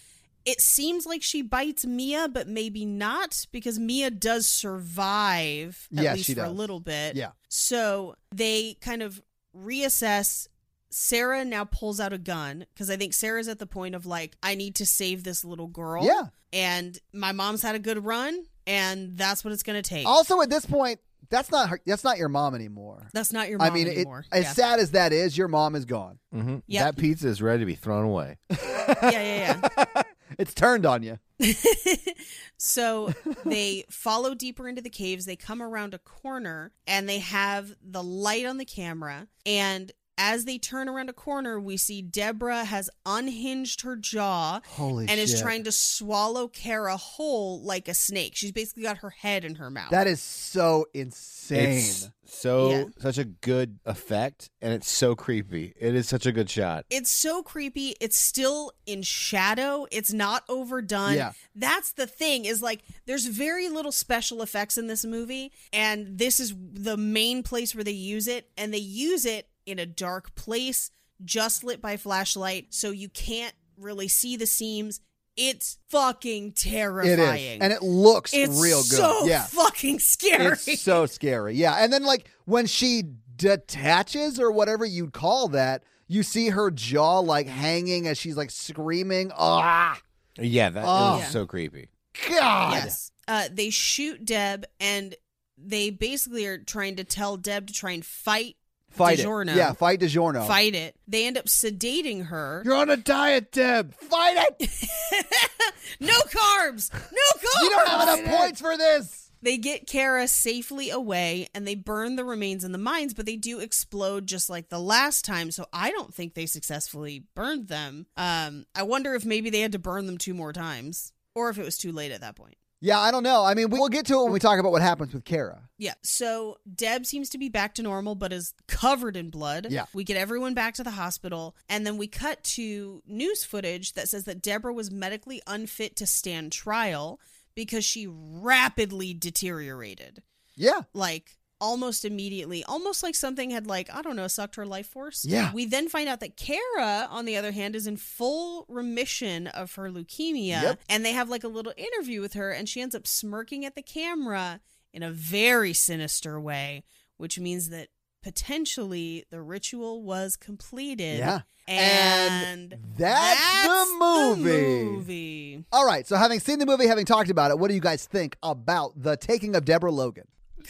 It 0.49 0.61
seems 0.61 1.05
like 1.05 1.21
she 1.21 1.43
bites 1.43 1.85
Mia, 1.85 2.27
but 2.27 2.47
maybe 2.47 2.83
not 2.83 3.45
because 3.51 3.77
Mia 3.77 4.09
does 4.09 4.47
survive 4.47 5.87
at 5.95 6.03
Yes, 6.03 6.15
least 6.15 6.27
she 6.27 6.33
for 6.33 6.43
a 6.43 6.49
little 6.49 6.79
bit. 6.79 7.15
Yeah. 7.15 7.31
So 7.49 8.15
they 8.33 8.75
kind 8.81 9.03
of 9.03 9.21
reassess. 9.55 10.47
Sarah 10.89 11.45
now 11.45 11.65
pulls 11.65 11.99
out 11.99 12.13
a 12.13 12.17
gun 12.17 12.65
because 12.73 12.89
I 12.89 12.97
think 12.97 13.13
Sarah's 13.13 13.47
at 13.47 13.59
the 13.59 13.67
point 13.67 13.93
of 13.93 14.07
like, 14.07 14.35
I 14.41 14.55
need 14.55 14.73
to 14.77 14.87
save 14.87 15.23
this 15.23 15.45
little 15.45 15.67
girl. 15.67 16.03
Yeah. 16.03 16.23
And 16.51 16.97
my 17.13 17.31
mom's 17.31 17.61
had 17.61 17.75
a 17.75 17.79
good 17.79 18.03
run, 18.03 18.43
and 18.65 19.15
that's 19.15 19.45
what 19.45 19.53
it's 19.53 19.61
going 19.61 19.79
to 19.79 19.87
take. 19.87 20.07
Also, 20.07 20.41
at 20.41 20.49
this 20.49 20.65
point, 20.65 20.99
that's 21.29 21.51
not 21.51 21.69
her, 21.69 21.79
that's 21.85 22.03
not 22.03 22.17
your 22.17 22.29
mom 22.29 22.55
anymore. 22.55 23.07
that's 23.13 23.31
not 23.31 23.49
your 23.49 23.59
mom 23.59 23.67
I 23.67 23.69
mean, 23.69 23.85
it, 23.85 23.97
anymore. 23.97 24.25
as 24.31 24.55
sad 24.55 24.79
as 24.79 24.91
that 24.91 25.13
is, 25.13 25.37
your 25.37 25.47
mom 25.47 25.75
is 25.75 25.85
gone. 25.85 26.17
Mm-hmm. 26.33 26.57
Yep. 26.65 26.83
That 26.85 26.99
pizza 26.99 27.27
is 27.27 27.39
ready 27.39 27.59
to 27.59 27.65
be 27.67 27.75
thrown 27.75 28.05
away. 28.05 28.37
yeah, 28.49 29.11
yeah, 29.11 29.59
yeah. 29.77 30.01
It's 30.39 30.53
turned 30.53 30.85
on 30.85 31.03
you. 31.03 31.19
so 32.57 33.13
they 33.45 33.83
follow 33.89 34.33
deeper 34.33 34.69
into 34.69 34.81
the 34.81 34.89
caves. 34.89 35.25
They 35.25 35.35
come 35.35 35.61
around 35.61 35.93
a 35.93 35.99
corner 35.99 36.71
and 36.87 37.09
they 37.09 37.19
have 37.19 37.75
the 37.81 38.01
light 38.01 38.45
on 38.45 38.57
the 38.57 38.63
camera. 38.63 39.27
And 39.45 39.91
as 40.21 40.43
they 40.45 40.57
turn 40.59 40.87
around 40.89 41.09
a 41.09 41.13
corner, 41.13 41.59
we 41.59 41.77
see 41.77 42.01
Deborah 42.03 42.65
has 42.65 42.89
unhinged 43.05 43.81
her 43.81 43.95
jaw 43.95 44.59
Holy 44.67 45.03
and 45.07 45.11
shit. 45.11 45.19
is 45.19 45.41
trying 45.41 45.63
to 45.63 45.71
swallow 45.71 46.47
Kara 46.49 46.97
whole 46.97 47.61
like 47.63 47.87
a 47.87 47.93
snake. 47.93 48.33
She's 48.35 48.51
basically 48.51 48.83
got 48.83 48.97
her 48.97 49.09
head 49.09 49.45
in 49.45 49.55
her 49.55 49.69
mouth. 49.71 49.91
That 49.91 50.05
is 50.07 50.21
so 50.21 50.85
insane. 50.93 51.77
It's 51.79 52.09
so 52.25 52.69
Yeah. 52.69 52.83
such 52.99 53.17
a 53.17 53.23
good 53.23 53.79
effect, 53.85 54.51
and 54.61 54.71
it's 54.73 54.89
so 54.91 55.15
creepy. 55.15 55.73
It 55.79 55.95
is 55.95 56.07
such 56.07 56.25
a 56.27 56.31
good 56.31 56.49
shot. 56.49 56.85
it's 56.91 57.09
so 57.09 57.41
creepy. 57.41 57.95
It's 57.99 58.17
still 58.17 58.71
in 58.85 59.01
shadow. 59.01 59.87
It's 59.91 60.13
not 60.13 60.43
overdone. 60.47 61.15
Yeah. 61.15 61.31
That's 61.55 61.93
the 61.93 62.05
thing 62.05 62.45
is 62.45 62.61
like 62.61 62.81
there's 63.05 63.25
very 63.25 63.67
little 63.69 63.91
special 63.91 64.41
effects 64.41 64.77
in 64.77 64.87
this 64.87 65.05
movie 65.05 65.51
and 65.73 66.17
this 66.17 66.39
is 66.39 66.53
the 66.73 66.97
main 66.97 67.41
place 67.41 67.73
where 67.73 67.83
they 67.83 67.91
use 67.91 68.27
it 68.27 68.49
and 68.57 68.73
they 68.73 68.77
use 68.79 69.25
it 69.25 69.48
in 69.69 69.79
a 69.79 69.85
dark 69.85 70.35
place 70.35 70.91
just 71.23 71.63
lit 71.63 71.81
by 71.81 71.97
flashlight 71.97 72.67
so 72.69 72.91
you 72.91 73.09
can't 73.09 73.53
really 73.77 74.07
see 74.07 74.35
the 74.37 74.45
seams. 74.45 75.01
It's 75.37 75.77
fucking 75.89 76.51
terrifying. 76.53 77.19
It 77.19 77.55
is, 77.55 77.61
and 77.61 77.71
it 77.71 77.81
looks 77.81 78.33
it's 78.33 78.61
real 78.61 78.79
good. 78.79 78.97
so 78.97 79.25
yeah, 79.25 79.43
fucking 79.43 79.99
scary. 79.99 80.47
it's 80.67 80.81
so 80.81 81.05
scary. 81.05 81.55
Yeah, 81.55 81.75
and 81.75 81.93
then 81.93 82.03
like 82.03 82.29
when 82.45 82.65
she 82.65 83.03
detaches 83.37 84.39
or 84.39 84.51
whatever 84.51 84.85
you'd 84.85 85.13
call 85.13 85.47
that, 85.49 85.83
you 86.07 86.23
see 86.23 86.49
her 86.49 86.71
jaw 86.71 87.19
like 87.19 87.47
hanging 87.47 88.07
as 88.07 88.17
she's 88.17 88.35
like 88.37 88.51
screaming. 88.51 89.31
Ah, 89.37 89.99
Yeah, 90.37 90.69
that 90.69 90.83
Oh. 90.85 90.87
it 90.87 91.11
was 91.15 91.19
Yeah. 91.21 91.29
so 91.29 91.45
creepy. 91.45 91.89
God. 92.27 92.73
Yes. 92.73 93.11
Uh, 93.27 93.47
they 93.51 93.69
shoot 93.69 94.25
Deb, 94.25 94.65
and 94.79 95.15
they 95.57 95.89
basically 95.89 96.45
are 96.47 96.57
trying 96.57 96.95
to 96.97 97.03
tell 97.03 97.37
Deb 97.37 97.67
to 97.67 97.73
try 97.73 97.91
and 97.91 98.05
fight, 98.05 98.55
Fight 98.89 99.19
DiGiorno. 99.19 99.51
it. 99.51 99.57
Yeah, 99.57 99.73
fight 99.73 99.99
DiGiorno. 99.99 100.47
fight 100.47 100.75
it. 100.75 100.95
They 101.07 101.25
end 101.27 101.37
up 101.37 101.45
sedating 101.45 102.27
her. 102.27 102.61
You're 102.65 102.75
on 102.75 102.89
a 102.89 102.97
diet, 102.97 103.51
Deb. 103.51 103.93
Fight 103.95 104.37
it. 104.59 104.69
no 105.99 106.13
carbs. 106.13 106.91
No 106.93 107.39
carbs. 107.39 107.63
You 107.63 107.69
don't 107.69 107.87
have 107.87 108.19
enough 108.19 108.37
points 108.39 108.61
for 108.61 108.77
this. 108.77 109.29
They 109.41 109.57
get 109.57 109.87
Kara 109.87 110.27
safely 110.27 110.89
away 110.89 111.47
and 111.55 111.65
they 111.65 111.75
burn 111.75 112.17
the 112.17 112.25
remains 112.25 112.63
in 112.65 112.71
the 112.73 112.77
mines, 112.77 113.13
but 113.13 113.25
they 113.25 113.37
do 113.37 113.59
explode 113.59 114.27
just 114.27 114.49
like 114.49 114.69
the 114.69 114.79
last 114.79 115.23
time. 115.23 115.51
So 115.51 115.65
I 115.71 115.91
don't 115.91 116.13
think 116.13 116.33
they 116.33 116.45
successfully 116.45 117.23
burned 117.35 117.69
them. 117.69 118.07
Um, 118.17 118.65
I 118.75 118.83
wonder 118.83 119.15
if 119.15 119.23
maybe 119.25 119.49
they 119.49 119.61
had 119.61 119.71
to 119.71 119.79
burn 119.79 120.07
them 120.07 120.17
two 120.17 120.33
more 120.33 120.51
times 120.51 121.13
or 121.35 121.49
if 121.49 121.57
it 121.57 121.63
was 121.63 121.77
too 121.77 121.91
late 121.91 122.11
at 122.11 122.21
that 122.21 122.35
point. 122.35 122.57
Yeah, 122.81 122.99
I 122.99 123.11
don't 123.11 123.23
know. 123.23 123.43
I 123.43 123.55
mean, 123.55 123.69
we'll 123.69 123.89
get 123.89 124.05
to 124.05 124.13
it 124.19 124.23
when 124.23 124.31
we 124.31 124.39
talk 124.39 124.57
about 124.59 124.71
what 124.71 124.81
happens 124.81 125.13
with 125.13 125.25
Kara. 125.25 125.63
Yeah. 125.77 125.95
So 126.01 126.59
Deb 126.73 127.05
seems 127.05 127.29
to 127.29 127.37
be 127.37 127.49
back 127.49 127.73
to 127.75 127.83
normal, 127.83 128.15
but 128.15 128.31
is 128.31 128.53
covered 128.67 129.17
in 129.17 129.29
blood. 129.29 129.67
Yeah. 129.69 129.85
We 129.93 130.03
get 130.03 130.15
everyone 130.17 130.53
back 130.53 130.75
to 130.75 130.83
the 130.83 130.91
hospital, 130.91 131.55
and 131.67 131.85
then 131.85 131.97
we 131.97 132.07
cut 132.07 132.43
to 132.55 133.03
news 133.05 133.43
footage 133.43 133.93
that 133.93 134.07
says 134.07 134.23
that 134.25 134.41
Deborah 134.41 134.73
was 134.73 134.91
medically 134.91 135.41
unfit 135.45 135.97
to 135.97 136.05
stand 136.05 136.51
trial 136.51 137.19
because 137.53 137.83
she 137.83 138.07
rapidly 138.07 139.13
deteriorated. 139.13 140.23
Yeah. 140.55 140.81
Like 140.93 141.37
almost 141.61 142.05
immediately, 142.05 142.63
almost 142.63 143.03
like 143.03 143.15
something 143.15 143.49
had 143.49 143.67
like, 143.67 143.93
I 143.93 144.01
don't 144.01 144.15
know, 144.15 144.27
sucked 144.27 144.55
her 144.55 144.65
life 144.65 144.87
force. 144.87 145.25
Yeah. 145.25 145.51
We 145.53 145.65
then 145.65 145.89
find 145.89 146.07
out 146.07 146.19
that 146.21 146.37
Kara, 146.37 147.07
on 147.09 147.25
the 147.25 147.35
other 147.37 147.51
hand, 147.51 147.75
is 147.75 147.85
in 147.87 147.97
full 147.97 148.65
remission 148.69 149.47
of 149.47 149.75
her 149.75 149.89
leukemia. 149.89 150.61
Yep. 150.61 150.79
And 150.89 151.05
they 151.05 151.11
have 151.11 151.29
like 151.29 151.43
a 151.43 151.47
little 151.49 151.73
interview 151.77 152.21
with 152.21 152.33
her, 152.33 152.51
and 152.51 152.67
she 152.69 152.81
ends 152.81 152.95
up 152.95 153.05
smirking 153.05 153.65
at 153.65 153.75
the 153.75 153.81
camera 153.81 154.61
in 154.93 155.03
a 155.03 155.11
very 155.11 155.73
sinister 155.73 156.39
way, 156.39 156.83
which 157.17 157.37
means 157.39 157.69
that 157.69 157.89
potentially 158.23 159.25
the 159.29 159.41
ritual 159.41 160.01
was 160.03 160.35
completed. 160.35 161.19
Yeah. 161.19 161.41
And, 161.67 162.73
And 162.73 162.81
that's 162.97 163.63
the 163.63 163.95
movie. 163.99 164.83
movie. 164.85 165.63
All 165.71 165.85
right. 165.85 166.07
So, 166.07 166.15
having 166.15 166.39
seen 166.39 166.57
the 166.57 166.65
movie, 166.65 166.87
having 166.87 167.05
talked 167.05 167.29
about 167.29 167.51
it, 167.51 167.59
what 167.59 167.67
do 167.67 167.75
you 167.75 167.79
guys 167.79 168.07
think 168.07 168.37
about 168.41 168.93
the 168.99 169.15
taking 169.17 169.55
of 169.55 169.65
Deborah 169.65 169.91
Logan? 169.91 170.25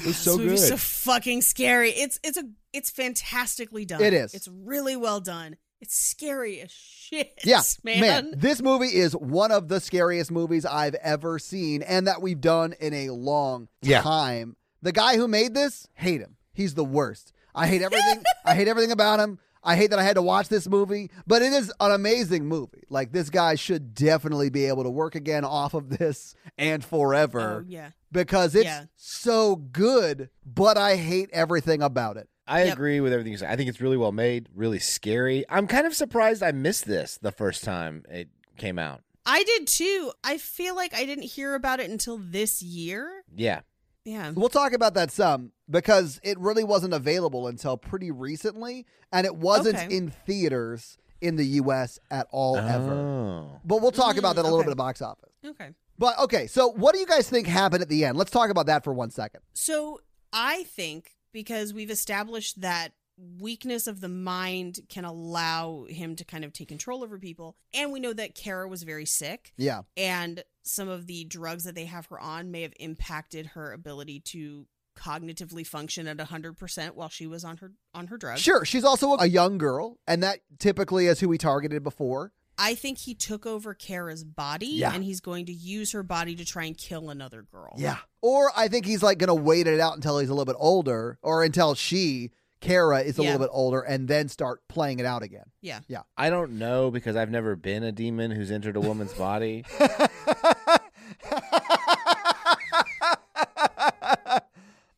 It's 0.06 0.18
so 0.18 0.38
this 0.38 0.62
good. 0.70 0.70
so 0.70 0.78
fucking 0.78 1.42
scary. 1.42 1.92
It's 1.92 2.20
it's 2.24 2.38
a 2.38 2.44
it's 2.74 2.90
fantastically 2.90 3.86
done. 3.86 4.02
It 4.02 4.14
is. 4.14 4.34
It's 4.34 4.48
really 4.48 4.96
well 4.96 5.20
done. 5.20 5.58
It's 5.82 5.96
scary 5.96 6.60
as 6.62 6.72
shit. 6.72 7.34
Yeah, 7.46 7.62
man. 7.84 8.34
This 8.36 8.62
movie 8.62 8.94
is 8.94 9.14
one 9.16 9.52
of 9.52 9.68
the 9.70 9.80
scariest 9.80 10.30
movies 10.32 10.66
I've 10.66 10.96
ever 10.96 11.40
seen 11.40 11.82
and 11.84 12.08
that 12.08 12.22
we've 12.22 12.42
done 12.42 12.74
in 12.80 12.94
a 12.94 13.10
long 13.12 13.70
Yeah. 13.82 14.02
time. 14.02 14.56
The 14.82 14.92
guy 14.92 15.16
who 15.18 15.28
made 15.28 15.54
this, 15.54 15.88
hate 15.94 16.22
him. 16.22 16.36
He's 16.54 16.74
the 16.74 16.84
worst. 16.86 17.32
I 17.56 17.68
hate 17.68 17.82
everything. 17.82 18.24
I 18.46 18.56
hate 18.56 18.68
everything 18.68 18.92
about 18.92 19.20
him. 19.20 19.40
I 19.64 19.76
hate 19.76 19.90
that 19.90 20.00
I 20.00 20.04
had 20.04 20.16
to 20.16 20.22
watch 20.22 20.48
this 20.48 20.68
movie, 20.70 21.12
but 21.28 21.42
it 21.42 21.52
is 21.52 21.72
an 21.82 21.92
amazing 21.92 22.46
movie. 22.46 22.84
Like 22.90 23.12
this 23.12 23.30
guy 23.30 23.56
should 23.56 23.94
definitely 23.94 24.50
be 24.50 24.66
able 24.66 24.84
to 24.84 24.90
work 24.90 25.16
again 25.16 25.44
off 25.44 25.74
of 25.74 25.90
this 25.98 26.34
and 26.58 26.84
forever 26.84 27.64
Oh 27.64 27.66
yeah. 27.68 27.90
Because 28.12 28.56
it's 28.56 28.66
Yeah. 28.66 28.86
so 28.96 29.56
good, 29.56 30.30
but 30.46 30.78
I 30.78 30.96
hate 30.96 31.30
everything 31.32 31.82
about 31.82 32.18
it. 32.18 32.28
I 32.48 32.64
Yep. 32.64 32.74
agree 32.74 33.00
with 33.00 33.14
everything 33.14 33.32
you 33.32 33.38
said. 33.38 33.52
I 33.52 33.56
think 33.56 33.70
it's 33.70 33.80
really 33.82 33.98
well 33.98 34.12
made, 34.12 34.50
really 34.56 34.80
scary. 34.80 35.46
I'm 35.50 35.68
kind 35.68 35.86
of 35.86 35.94
surprised 35.94 36.42
I 36.42 36.52
missed 36.52 36.86
this 36.86 37.18
the 37.22 37.32
first 37.32 37.64
time 37.64 38.04
it 38.10 38.30
came 38.58 38.80
out. 38.80 39.02
I 39.26 39.44
did 39.44 39.68
too. 39.68 40.12
I 40.24 40.38
feel 40.40 40.76
like 40.76 40.94
I 40.96 41.06
didn't 41.06 41.26
hear 41.26 41.54
about 41.54 41.80
it 41.80 41.90
until 41.92 42.18
this 42.18 42.64
year. 42.64 43.24
Yeah. 43.36 43.62
Yeah. 44.04 44.32
We'll 44.32 44.50
talk 44.50 44.74
about 44.74 44.96
that 44.96 45.12
some 45.12 45.52
because 45.70 46.20
it 46.24 46.40
really 46.40 46.64
wasn't 46.64 46.94
available 46.96 47.46
until 47.48 47.78
pretty 47.78 48.10
recently, 48.10 48.88
and 49.12 49.28
it 49.28 49.36
wasn't 49.36 49.76
Okay. 49.76 49.96
in 49.96 50.10
theaters 50.10 50.98
in 51.22 51.36
the 51.36 51.46
U.S. 51.46 52.00
at 52.10 52.26
all 52.32 52.58
ever. 52.58 52.94
Oh. 52.94 53.60
But 53.64 53.82
we'll 53.82 53.92
talk 53.92 54.18
about 54.18 54.34
mm, 54.34 54.36
that 54.38 54.42
a 54.42 54.44
little 54.44 54.60
okay. 54.60 54.68
bit 54.68 54.72
of 54.72 54.78
box 54.78 55.02
office. 55.04 55.34
Okay. 55.46 55.70
But 56.00 56.18
okay, 56.18 56.48
so 56.48 56.70
what 56.70 56.94
do 56.94 57.00
you 57.00 57.06
guys 57.06 57.30
think 57.30 57.46
happened 57.46 57.84
at 57.84 57.90
the 57.90 58.06
end? 58.06 58.18
Let's 58.18 58.32
talk 58.32 58.50
about 58.50 58.68
that 58.68 58.86
for 58.86 58.94
one 58.94 59.12
second. 59.12 59.42
So 59.54 60.00
I 60.32 60.64
think 60.64 61.12
because 61.34 61.74
we've 61.74 61.92
established 61.92 62.62
that 62.62 62.94
weakness 63.38 63.86
of 63.86 64.00
the 64.00 64.08
mind 64.08 64.80
can 64.88 65.04
allow 65.04 65.86
him 65.90 66.16
to 66.16 66.24
kind 66.24 66.46
of 66.46 66.54
take 66.54 66.70
control 66.70 67.04
over 67.04 67.20
people, 67.20 67.58
and 67.74 67.92
we 67.92 68.00
know 68.00 68.14
that 68.14 68.34
Kara 68.34 68.68
was 68.68 68.84
very 68.84 69.06
sick. 69.06 69.52
Yeah, 69.58 69.82
and 69.98 70.42
some 70.64 70.88
of 70.88 71.06
the 71.06 71.26
drugs 71.26 71.66
that 71.66 71.76
they 71.76 71.86
have 71.86 72.06
her 72.08 72.20
on 72.20 72.50
may 72.50 72.62
have 72.62 72.74
impacted 72.80 73.48
her 73.48 73.74
ability 73.74 74.22
to 74.22 74.68
cognitively 74.98 75.66
function 75.66 76.08
at 76.08 76.18
100% 76.18 76.92
while 76.92 77.10
she 77.10 77.26
was 77.26 77.44
on 77.44 77.58
her 77.58 77.72
on 77.94 78.08
her 78.08 78.18
drugs. 78.18 78.42
sure. 78.42 78.66
She's 78.66 78.84
also 78.84 79.16
a 79.16 79.28
young 79.28 79.58
girl, 79.58 79.98
and 80.08 80.24
that 80.24 80.40
typically 80.60 81.08
is 81.08 81.20
who 81.20 81.28
we 81.28 81.38
targeted 81.38 81.84
before. 81.84 82.32
I 82.62 82.76
think 82.76 82.98
he 82.98 83.16
took 83.16 83.46
over 83.46 83.74
Kara's 83.74 84.26
body 84.26 84.68
Yeah. 84.68 84.94
and 84.94 85.02
he's 85.04 85.22
going 85.22 85.46
to 85.46 85.54
use 85.54 85.94
her 85.94 86.04
body 86.04 86.36
to 86.36 86.44
try 86.46 86.66
and 86.66 86.78
kill 86.78 87.10
another 87.10 87.42
girl. 87.42 87.74
Yeah. 87.78 87.98
Or 88.22 88.52
I 88.56 88.68
think 88.68 88.86
he's 88.86 89.02
like 89.02 89.18
going 89.18 89.30
to 89.30 89.34
wait 89.34 89.66
it 89.66 89.80
out 89.80 89.96
until 89.96 90.20
he's 90.20 90.28
a 90.30 90.34
little 90.34 90.44
bit 90.46 90.58
older, 90.60 91.18
or 91.22 91.42
until 91.44 91.74
she, 91.74 92.32
Kara, 92.60 93.00
is 93.00 93.18
a 93.18 93.24
Yeah. 93.24 93.32
little 93.32 93.48
bit 93.48 93.52
older, 93.54 93.80
and 93.80 94.10
then 94.10 94.28
start 94.28 94.68
playing 94.68 95.00
it 95.00 95.06
out 95.06 95.24
again. 95.24 95.46
Yeah. 95.62 95.80
Yeah. 95.88 96.02
I 96.18 96.30
don't 96.30 96.60
know 96.60 96.92
because 96.92 97.16
I've 97.16 97.32
never 97.32 97.56
been 97.56 97.84
a 97.84 97.94
demon 97.94 98.30
who's 98.32 98.52
entered 98.52 98.76
a 98.76 98.82
woman's 98.82 99.14
body. 99.14 99.64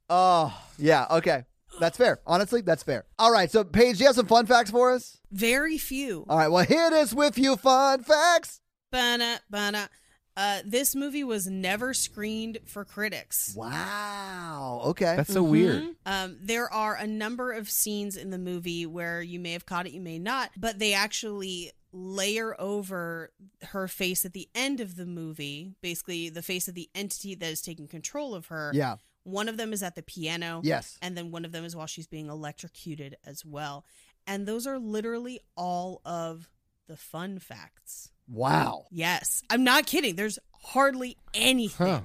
oh, 0.09 0.61
yeah. 0.77 1.05
Okay. 1.11 1.43
That's 1.81 1.97
fair. 1.97 2.21
Honestly, 2.25 2.61
that's 2.61 2.83
fair. 2.83 3.03
All 3.19 3.31
right. 3.31 3.51
So, 3.51 3.63
Paige, 3.65 3.97
do 3.97 4.03
you 4.03 4.07
have 4.07 4.15
some 4.15 4.27
fun 4.27 4.45
facts 4.45 4.71
for 4.71 4.91
us? 4.91 5.17
Very 5.31 5.77
few. 5.77 6.25
All 6.29 6.37
right. 6.37 6.47
Well, 6.47 6.63
here 6.63 6.87
it 6.87 6.93
is 6.93 7.13
with 7.13 7.37
you 7.37 7.57
fun 7.57 8.03
facts. 8.03 8.61
Bana, 8.91 9.39
bana. 9.49 9.89
Uh, 10.37 10.59
this 10.65 10.95
movie 10.95 11.23
was 11.25 11.47
never 11.47 11.93
screened 11.93 12.59
for 12.65 12.85
critics. 12.85 13.53
Wow. 13.57 14.81
Okay. 14.85 15.15
That's 15.17 15.33
so 15.33 15.43
weird. 15.43 15.83
Mhm. 15.83 15.95
Um, 16.05 16.37
there 16.41 16.71
are 16.71 16.95
a 16.95 17.05
number 17.07 17.51
of 17.51 17.69
scenes 17.69 18.15
in 18.15 18.29
the 18.29 18.37
movie 18.37 18.85
where 18.85 19.21
you 19.21 19.39
may 19.39 19.51
have 19.53 19.65
caught 19.65 19.87
it, 19.87 19.91
you 19.91 19.99
may 20.01 20.19
not, 20.19 20.51
but 20.57 20.79
they 20.79 20.93
actually 20.93 21.71
layer 21.91 22.55
over 22.61 23.33
her 23.71 23.87
face 23.89 24.23
at 24.23 24.31
the 24.31 24.47
end 24.55 24.79
of 24.79 24.95
the 24.95 25.05
movie, 25.05 25.73
basically 25.81 26.29
the 26.29 26.41
face 26.41 26.69
of 26.69 26.75
the 26.75 26.89
entity 26.95 27.35
that 27.35 27.51
is 27.51 27.61
taking 27.61 27.87
control 27.87 28.33
of 28.33 28.45
her. 28.47 28.71
yeah. 28.73 28.95
One 29.23 29.47
of 29.49 29.57
them 29.57 29.71
is 29.73 29.83
at 29.83 29.95
the 29.95 30.01
piano, 30.01 30.61
Yes. 30.63 30.97
and 31.01 31.15
then 31.17 31.31
one 31.31 31.45
of 31.45 31.51
them 31.51 31.63
is 31.65 31.75
while 31.75 31.87
she's 31.87 32.07
being 32.07 32.27
electrocuted 32.27 33.17
as 33.25 33.45
well. 33.45 33.85
And 34.27 34.47
those 34.47 34.65
are 34.67 34.79
literally 34.79 35.39
all 35.55 36.01
of 36.05 36.49
the 36.87 36.97
fun 36.97 37.39
facts. 37.39 38.11
Wow. 38.27 38.85
Yes, 38.91 39.43
I'm 39.49 39.63
not 39.63 39.85
kidding. 39.85 40.15
There's 40.15 40.39
hardly 40.63 41.17
anything. 41.33 41.87
Huh. 41.87 42.01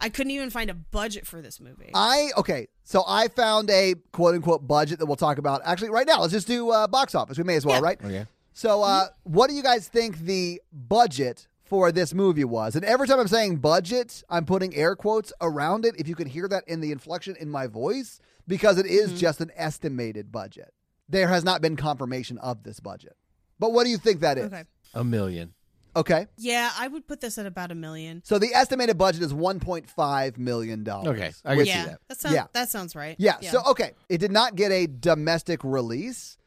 I 0.00 0.08
couldn't 0.10 0.30
even 0.30 0.50
find 0.50 0.70
a 0.70 0.74
budget 0.74 1.26
for 1.26 1.42
this 1.42 1.58
movie. 1.60 1.90
I 1.92 2.30
okay. 2.36 2.68
So 2.84 3.02
I 3.06 3.26
found 3.28 3.68
a 3.70 3.94
quote 4.12 4.34
unquote 4.36 4.66
budget 4.66 5.00
that 5.00 5.06
we'll 5.06 5.16
talk 5.16 5.38
about. 5.38 5.60
Actually, 5.64 5.90
right 5.90 6.06
now, 6.06 6.20
let's 6.20 6.32
just 6.32 6.46
do 6.46 6.70
uh, 6.70 6.86
box 6.86 7.14
office. 7.16 7.36
We 7.36 7.42
may 7.44 7.56
as 7.56 7.66
well, 7.66 7.76
Yeah. 7.76 7.84
right? 7.84 7.98
Okay. 8.04 8.26
So, 8.52 8.82
uh, 8.82 9.06
what 9.24 9.48
do 9.50 9.54
you 9.56 9.62
guys 9.62 9.88
think 9.88 10.18
the 10.18 10.60
budget 10.72 11.48
for 11.68 11.92
this 11.92 12.14
movie 12.14 12.44
was? 12.44 12.74
And 12.74 12.84
every 12.84 13.06
time 13.06 13.20
I'm 13.20 13.28
saying 13.28 13.56
budget, 13.56 14.22
I'm 14.30 14.44
putting 14.44 14.74
air 14.74 14.96
quotes 14.96 15.32
around 15.40 15.84
it. 15.84 15.94
If 15.98 16.08
you 16.08 16.14
can 16.14 16.26
hear 16.26 16.48
that 16.48 16.64
in 16.66 16.80
the 16.80 16.92
inflection 16.92 17.36
in 17.38 17.50
my 17.50 17.66
voice, 17.66 18.20
because 18.46 18.78
it 18.78 18.86
is 18.86 19.08
mm-hmm. 19.08 19.18
just 19.18 19.40
an 19.40 19.52
estimated 19.54 20.32
budget. 20.32 20.72
There 21.08 21.28
has 21.28 21.44
not 21.44 21.60
been 21.60 21.76
confirmation 21.76 22.38
of 22.38 22.62
this 22.62 22.80
budget. 22.80 23.16
But 23.58 23.72
what 23.72 23.84
do 23.84 23.90
you 23.90 23.98
think 23.98 24.20
that 24.20 24.38
is? 24.38 24.46
okay. 24.46 24.64
A 24.94 25.04
million. 25.04 25.54
Okay. 25.96 26.26
Yeah, 26.36 26.70
I 26.78 26.88
would 26.88 27.06
put 27.06 27.20
this 27.20 27.38
at 27.38 27.46
about 27.46 27.72
a 27.72 27.74
million. 27.74 28.22
So 28.24 28.38
the 28.38 28.54
estimated 28.54 28.96
budget 28.96 29.22
is 29.22 29.32
1.5 29.32 30.38
million 30.38 30.84
dollars. 30.84 31.08
Okay, 31.08 31.32
I 31.44 31.56
can 31.56 31.64
see 31.64 31.70
yeah, 31.70 31.96
that. 32.08 32.20
sounds 32.20 32.34
Yeah. 32.34 32.46
that 32.52 32.68
sounds 32.70 32.94
right. 32.94 33.16
Yeah. 33.18 33.40
So 33.40 33.62
okay, 33.70 33.92
it 34.08 34.18
did 34.18 34.30
not 34.30 34.54
get 34.54 34.70
a 34.70 34.86
domestic 34.86 35.64
release. 35.64 36.38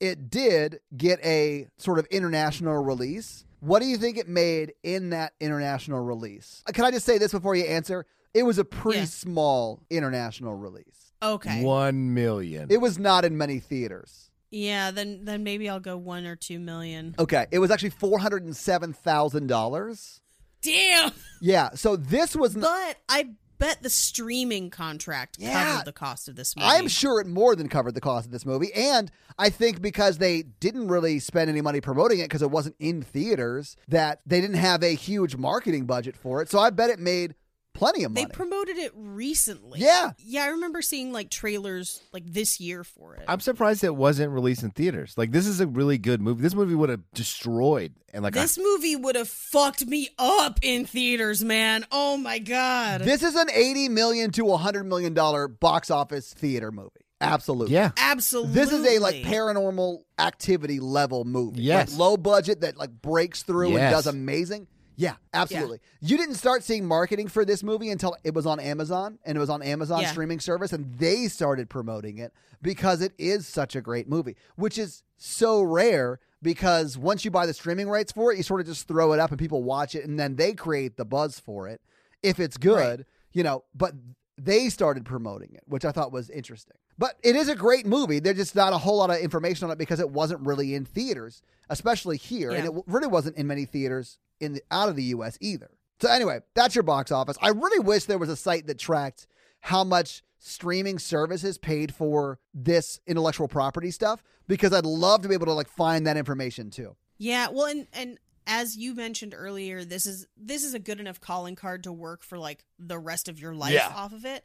It 0.00 0.30
did 0.30 0.80
get 0.96 1.22
a 1.24 1.66
sort 1.76 1.98
of 1.98 2.06
international 2.06 2.82
release. 2.82 3.44
What 3.60 3.80
do 3.80 3.86
you 3.86 3.98
think 3.98 4.16
it 4.16 4.28
made 4.28 4.72
in 4.82 5.10
that 5.10 5.34
international 5.40 6.00
release? 6.02 6.62
Uh, 6.66 6.72
Can 6.72 6.84
I 6.86 6.90
just 6.90 7.04
say 7.04 7.18
this 7.18 7.32
before 7.32 7.54
you 7.54 7.64
answer? 7.64 8.06
It 8.32 8.44
was 8.44 8.58
a 8.58 8.64
pretty 8.64 9.00
Yeah. 9.00 9.04
small 9.04 9.80
international 9.90 10.54
release. 10.54 11.12
okay. 11.22 11.62
One 11.62 12.14
million. 12.14 12.68
It 12.70 12.78
was 12.80 12.98
not 12.98 13.24
in 13.26 13.36
many 13.36 13.58
theaters. 13.60 14.30
Yeah, 14.50 14.90
then 14.90 15.24
then 15.26 15.44
maybe 15.44 15.68
I'll 15.68 15.78
go 15.80 15.96
one 15.96 16.24
or 16.26 16.34
two 16.34 16.58
million. 16.58 17.14
Okay, 17.18 17.46
it 17.52 17.58
was 17.58 17.70
actually 17.70 17.90
four 17.90 18.18
hundred 18.18 18.42
and 18.44 18.56
seven 18.56 18.92
thousand 18.94 19.46
dollars. 19.48 20.22
Damn. 20.62 21.12
Yeah, 21.40 21.70
so 21.74 21.96
this 21.96 22.34
was. 22.34 22.56
Not, 22.56 22.62
But 22.62 22.96
I 23.08 23.28
bet 23.60 23.82
the 23.82 23.90
streaming 23.90 24.70
contract 24.70 25.36
Yeah. 25.38 25.64
covered 25.72 25.84
the 25.86 25.92
cost 25.92 26.28
of 26.28 26.34
this 26.34 26.56
movie. 26.56 26.66
I'm 26.68 26.88
sure 26.88 27.20
it 27.20 27.28
more 27.28 27.54
than 27.54 27.68
covered 27.68 27.94
the 27.94 28.00
cost 28.00 28.26
of 28.26 28.32
this 28.32 28.44
movie, 28.44 28.72
and 28.74 29.10
I 29.38 29.48
think 29.50 29.80
because 29.80 30.18
they 30.18 30.42
didn't 30.42 30.88
really 30.88 31.20
spend 31.20 31.48
any 31.48 31.60
money 31.60 31.80
promoting 31.80 32.18
it 32.18 32.24
because 32.24 32.42
it 32.42 32.50
wasn't 32.50 32.74
in 32.80 33.02
theaters, 33.02 33.76
that 33.86 34.20
they 34.26 34.40
didn't 34.40 34.56
have 34.56 34.82
a 34.82 34.94
huge 34.94 35.36
marketing 35.36 35.84
budget 35.86 36.16
for 36.16 36.42
it. 36.42 36.50
So 36.50 36.58
I 36.58 36.70
bet 36.70 36.90
it 36.90 36.98
made 36.98 37.34
plenty 37.72 38.04
of 38.04 38.12
money. 38.12 38.26
They 38.26 38.32
promoted 38.32 38.76
it 38.76 38.92
recently. 38.94 39.80
Yeah. 39.80 40.12
Yeah, 40.18 40.44
I 40.44 40.48
remember 40.48 40.82
seeing 40.82 41.12
like 41.12 41.30
trailers 41.30 42.02
like 42.12 42.24
this 42.26 42.60
year 42.60 42.84
for 42.84 43.14
it. 43.14 43.24
I'm 43.28 43.40
surprised 43.40 43.84
it 43.84 43.94
wasn't 43.94 44.32
released 44.32 44.62
in 44.62 44.70
theaters. 44.70 45.14
Like 45.16 45.32
this 45.32 45.46
is 45.46 45.60
a 45.60 45.66
really 45.66 45.98
good 45.98 46.20
movie. 46.20 46.42
This 46.42 46.54
movie 46.54 46.74
would 46.74 46.90
have 46.90 47.02
destroyed 47.14 47.94
and 48.12 48.22
like 48.22 48.34
this 48.34 48.58
movie 48.58 48.96
would 48.96 49.16
have 49.16 49.28
fucked 49.28 49.86
me 49.86 50.08
up 50.18 50.58
in 50.62 50.84
theaters, 50.84 51.42
man. 51.44 51.86
Oh 51.90 52.16
my 52.16 52.38
god. 52.38 53.02
this 53.02 53.22
is 53.22 53.34
an 53.34 53.48
80 53.52 53.88
million 53.88 54.30
to 54.32 54.44
100 54.44 54.84
million 54.84 55.14
dollar 55.14 55.48
box 55.48 55.90
office 55.90 56.32
theater 56.32 56.70
movie. 56.70 56.90
Absolutely. 57.20 57.74
yeah. 57.74 57.90
Absolutely. 57.98 58.54
This 58.54 58.72
is 58.72 58.86
a 58.86 58.98
like 58.98 59.16
paranormal 59.16 59.98
activity 60.18 60.80
level 60.80 61.24
movie. 61.24 61.62
Yes. 61.62 61.90
Like, 61.92 61.98
low 61.98 62.16
budget 62.16 62.62
that 62.62 62.78
like 62.78 62.90
breaks 62.90 63.42
through 63.42 63.76
and 63.76 63.90
does 63.90 64.06
amazing. 64.06 64.66
Yeah, 65.00 65.14
absolutely. 65.32 65.80
You 66.02 66.18
didn't 66.18 66.34
start 66.34 66.62
seeing 66.62 66.84
marketing 66.84 67.28
for 67.28 67.46
this 67.46 67.62
movie 67.62 67.88
until 67.88 68.14
it 68.22 68.34
was 68.34 68.44
on 68.44 68.60
Amazon 68.60 69.18
and 69.24 69.34
it 69.34 69.40
was 69.40 69.48
on 69.48 69.62
Amazon 69.62 70.02
Yeah. 70.02 70.10
streaming 70.10 70.40
service 70.40 70.74
and 70.74 70.94
they 70.98 71.26
started 71.28 71.70
promoting 71.70 72.18
it 72.18 72.34
because 72.60 73.00
it 73.00 73.12
is 73.16 73.46
such 73.46 73.74
a 73.74 73.80
great 73.80 74.10
movie, 74.10 74.36
which 74.56 74.76
is 74.76 75.02
so 75.16 75.62
rare 75.62 76.20
because 76.42 76.98
once 76.98 77.24
you 77.24 77.30
buy 77.30 77.46
the 77.46 77.54
streaming 77.54 77.88
rights 77.88 78.12
for 78.12 78.30
it, 78.30 78.36
you 78.36 78.42
sort 78.42 78.60
of 78.60 78.66
just 78.66 78.86
throw 78.86 79.14
it 79.14 79.20
up 79.20 79.30
and 79.30 79.38
people 79.38 79.62
watch 79.62 79.94
it 79.94 80.04
and 80.04 80.20
then 80.20 80.36
they 80.36 80.52
create 80.52 80.98
the 80.98 81.04
buzz 81.06 81.40
for 81.40 81.66
it 81.66 81.80
if 82.22 82.38
it's 82.38 82.58
good, 82.58 83.06
you 83.32 83.42
know, 83.42 83.64
but 83.74 83.94
they 84.36 84.68
started 84.68 85.06
promoting 85.06 85.54
it, 85.54 85.62
which 85.66 85.86
I 85.86 85.92
thought 85.92 86.12
was 86.12 86.28
interesting. 86.28 86.76
But 87.00 87.16
it 87.22 87.34
is 87.34 87.48
a 87.48 87.56
great 87.56 87.86
movie. 87.86 88.20
There's 88.20 88.36
just 88.36 88.54
not 88.54 88.74
a 88.74 88.78
whole 88.78 88.98
lot 88.98 89.08
of 89.08 89.16
information 89.16 89.64
on 89.64 89.70
it 89.72 89.78
because 89.78 90.00
it 90.00 90.10
wasn't 90.10 90.46
really 90.46 90.74
in 90.74 90.84
theaters, 90.84 91.40
especially 91.70 92.18
here, 92.18 92.50
and 92.50 92.66
it 92.66 92.72
really 92.86 93.06
wasn't 93.08 93.36
in 93.38 93.46
many 93.46 93.64
theaters 93.64 94.18
in 94.38 94.52
the, 94.52 94.62
out 94.70 94.90
of 94.90 94.96
the 94.96 95.04
U.S. 95.04 95.38
either. 95.40 95.70
So 96.02 96.10
anyway, 96.10 96.40
that's 96.54 96.74
your 96.74 96.82
box 96.84 97.10
office. 97.10 97.38
I 97.40 97.48
really 97.48 97.78
wish 97.78 98.04
there 98.04 98.18
was 98.18 98.28
a 98.28 98.36
site 98.36 98.66
that 98.66 98.78
tracked 98.78 99.26
how 99.60 99.82
much 99.82 100.22
streaming 100.38 100.98
services 100.98 101.56
paid 101.56 101.94
for 101.94 102.38
this 102.52 103.00
intellectual 103.06 103.48
property 103.48 103.90
stuff 103.90 104.22
because 104.46 104.72
I'd 104.74 104.84
love 104.84 105.22
to 105.22 105.28
be 105.28 105.34
able 105.34 105.46
to 105.46 105.54
like 105.54 105.68
find 105.68 106.06
that 106.06 106.18
information 106.18 106.68
too. 106.70 106.96
Yeah, 107.16 107.48
well 107.50 107.64
and 107.66 107.86
and 107.94 108.18
as 108.46 108.76
you 108.76 108.94
mentioned 108.94 109.34
earlier, 109.36 109.84
this 109.86 110.04
is 110.04 110.26
this 110.36 110.64
is 110.64 110.74
a 110.74 110.78
good 110.78 111.00
enough 111.00 111.18
calling 111.18 111.56
card 111.56 111.82
to 111.84 111.92
work 111.92 112.22
for 112.22 112.36
like 112.38 112.64
the 112.78 112.98
rest 112.98 113.28
of 113.28 113.40
your 113.40 113.54
life 113.54 113.72
Yeah. 113.72 113.90
off 113.94 114.12
of 114.12 114.26
it. 114.26 114.44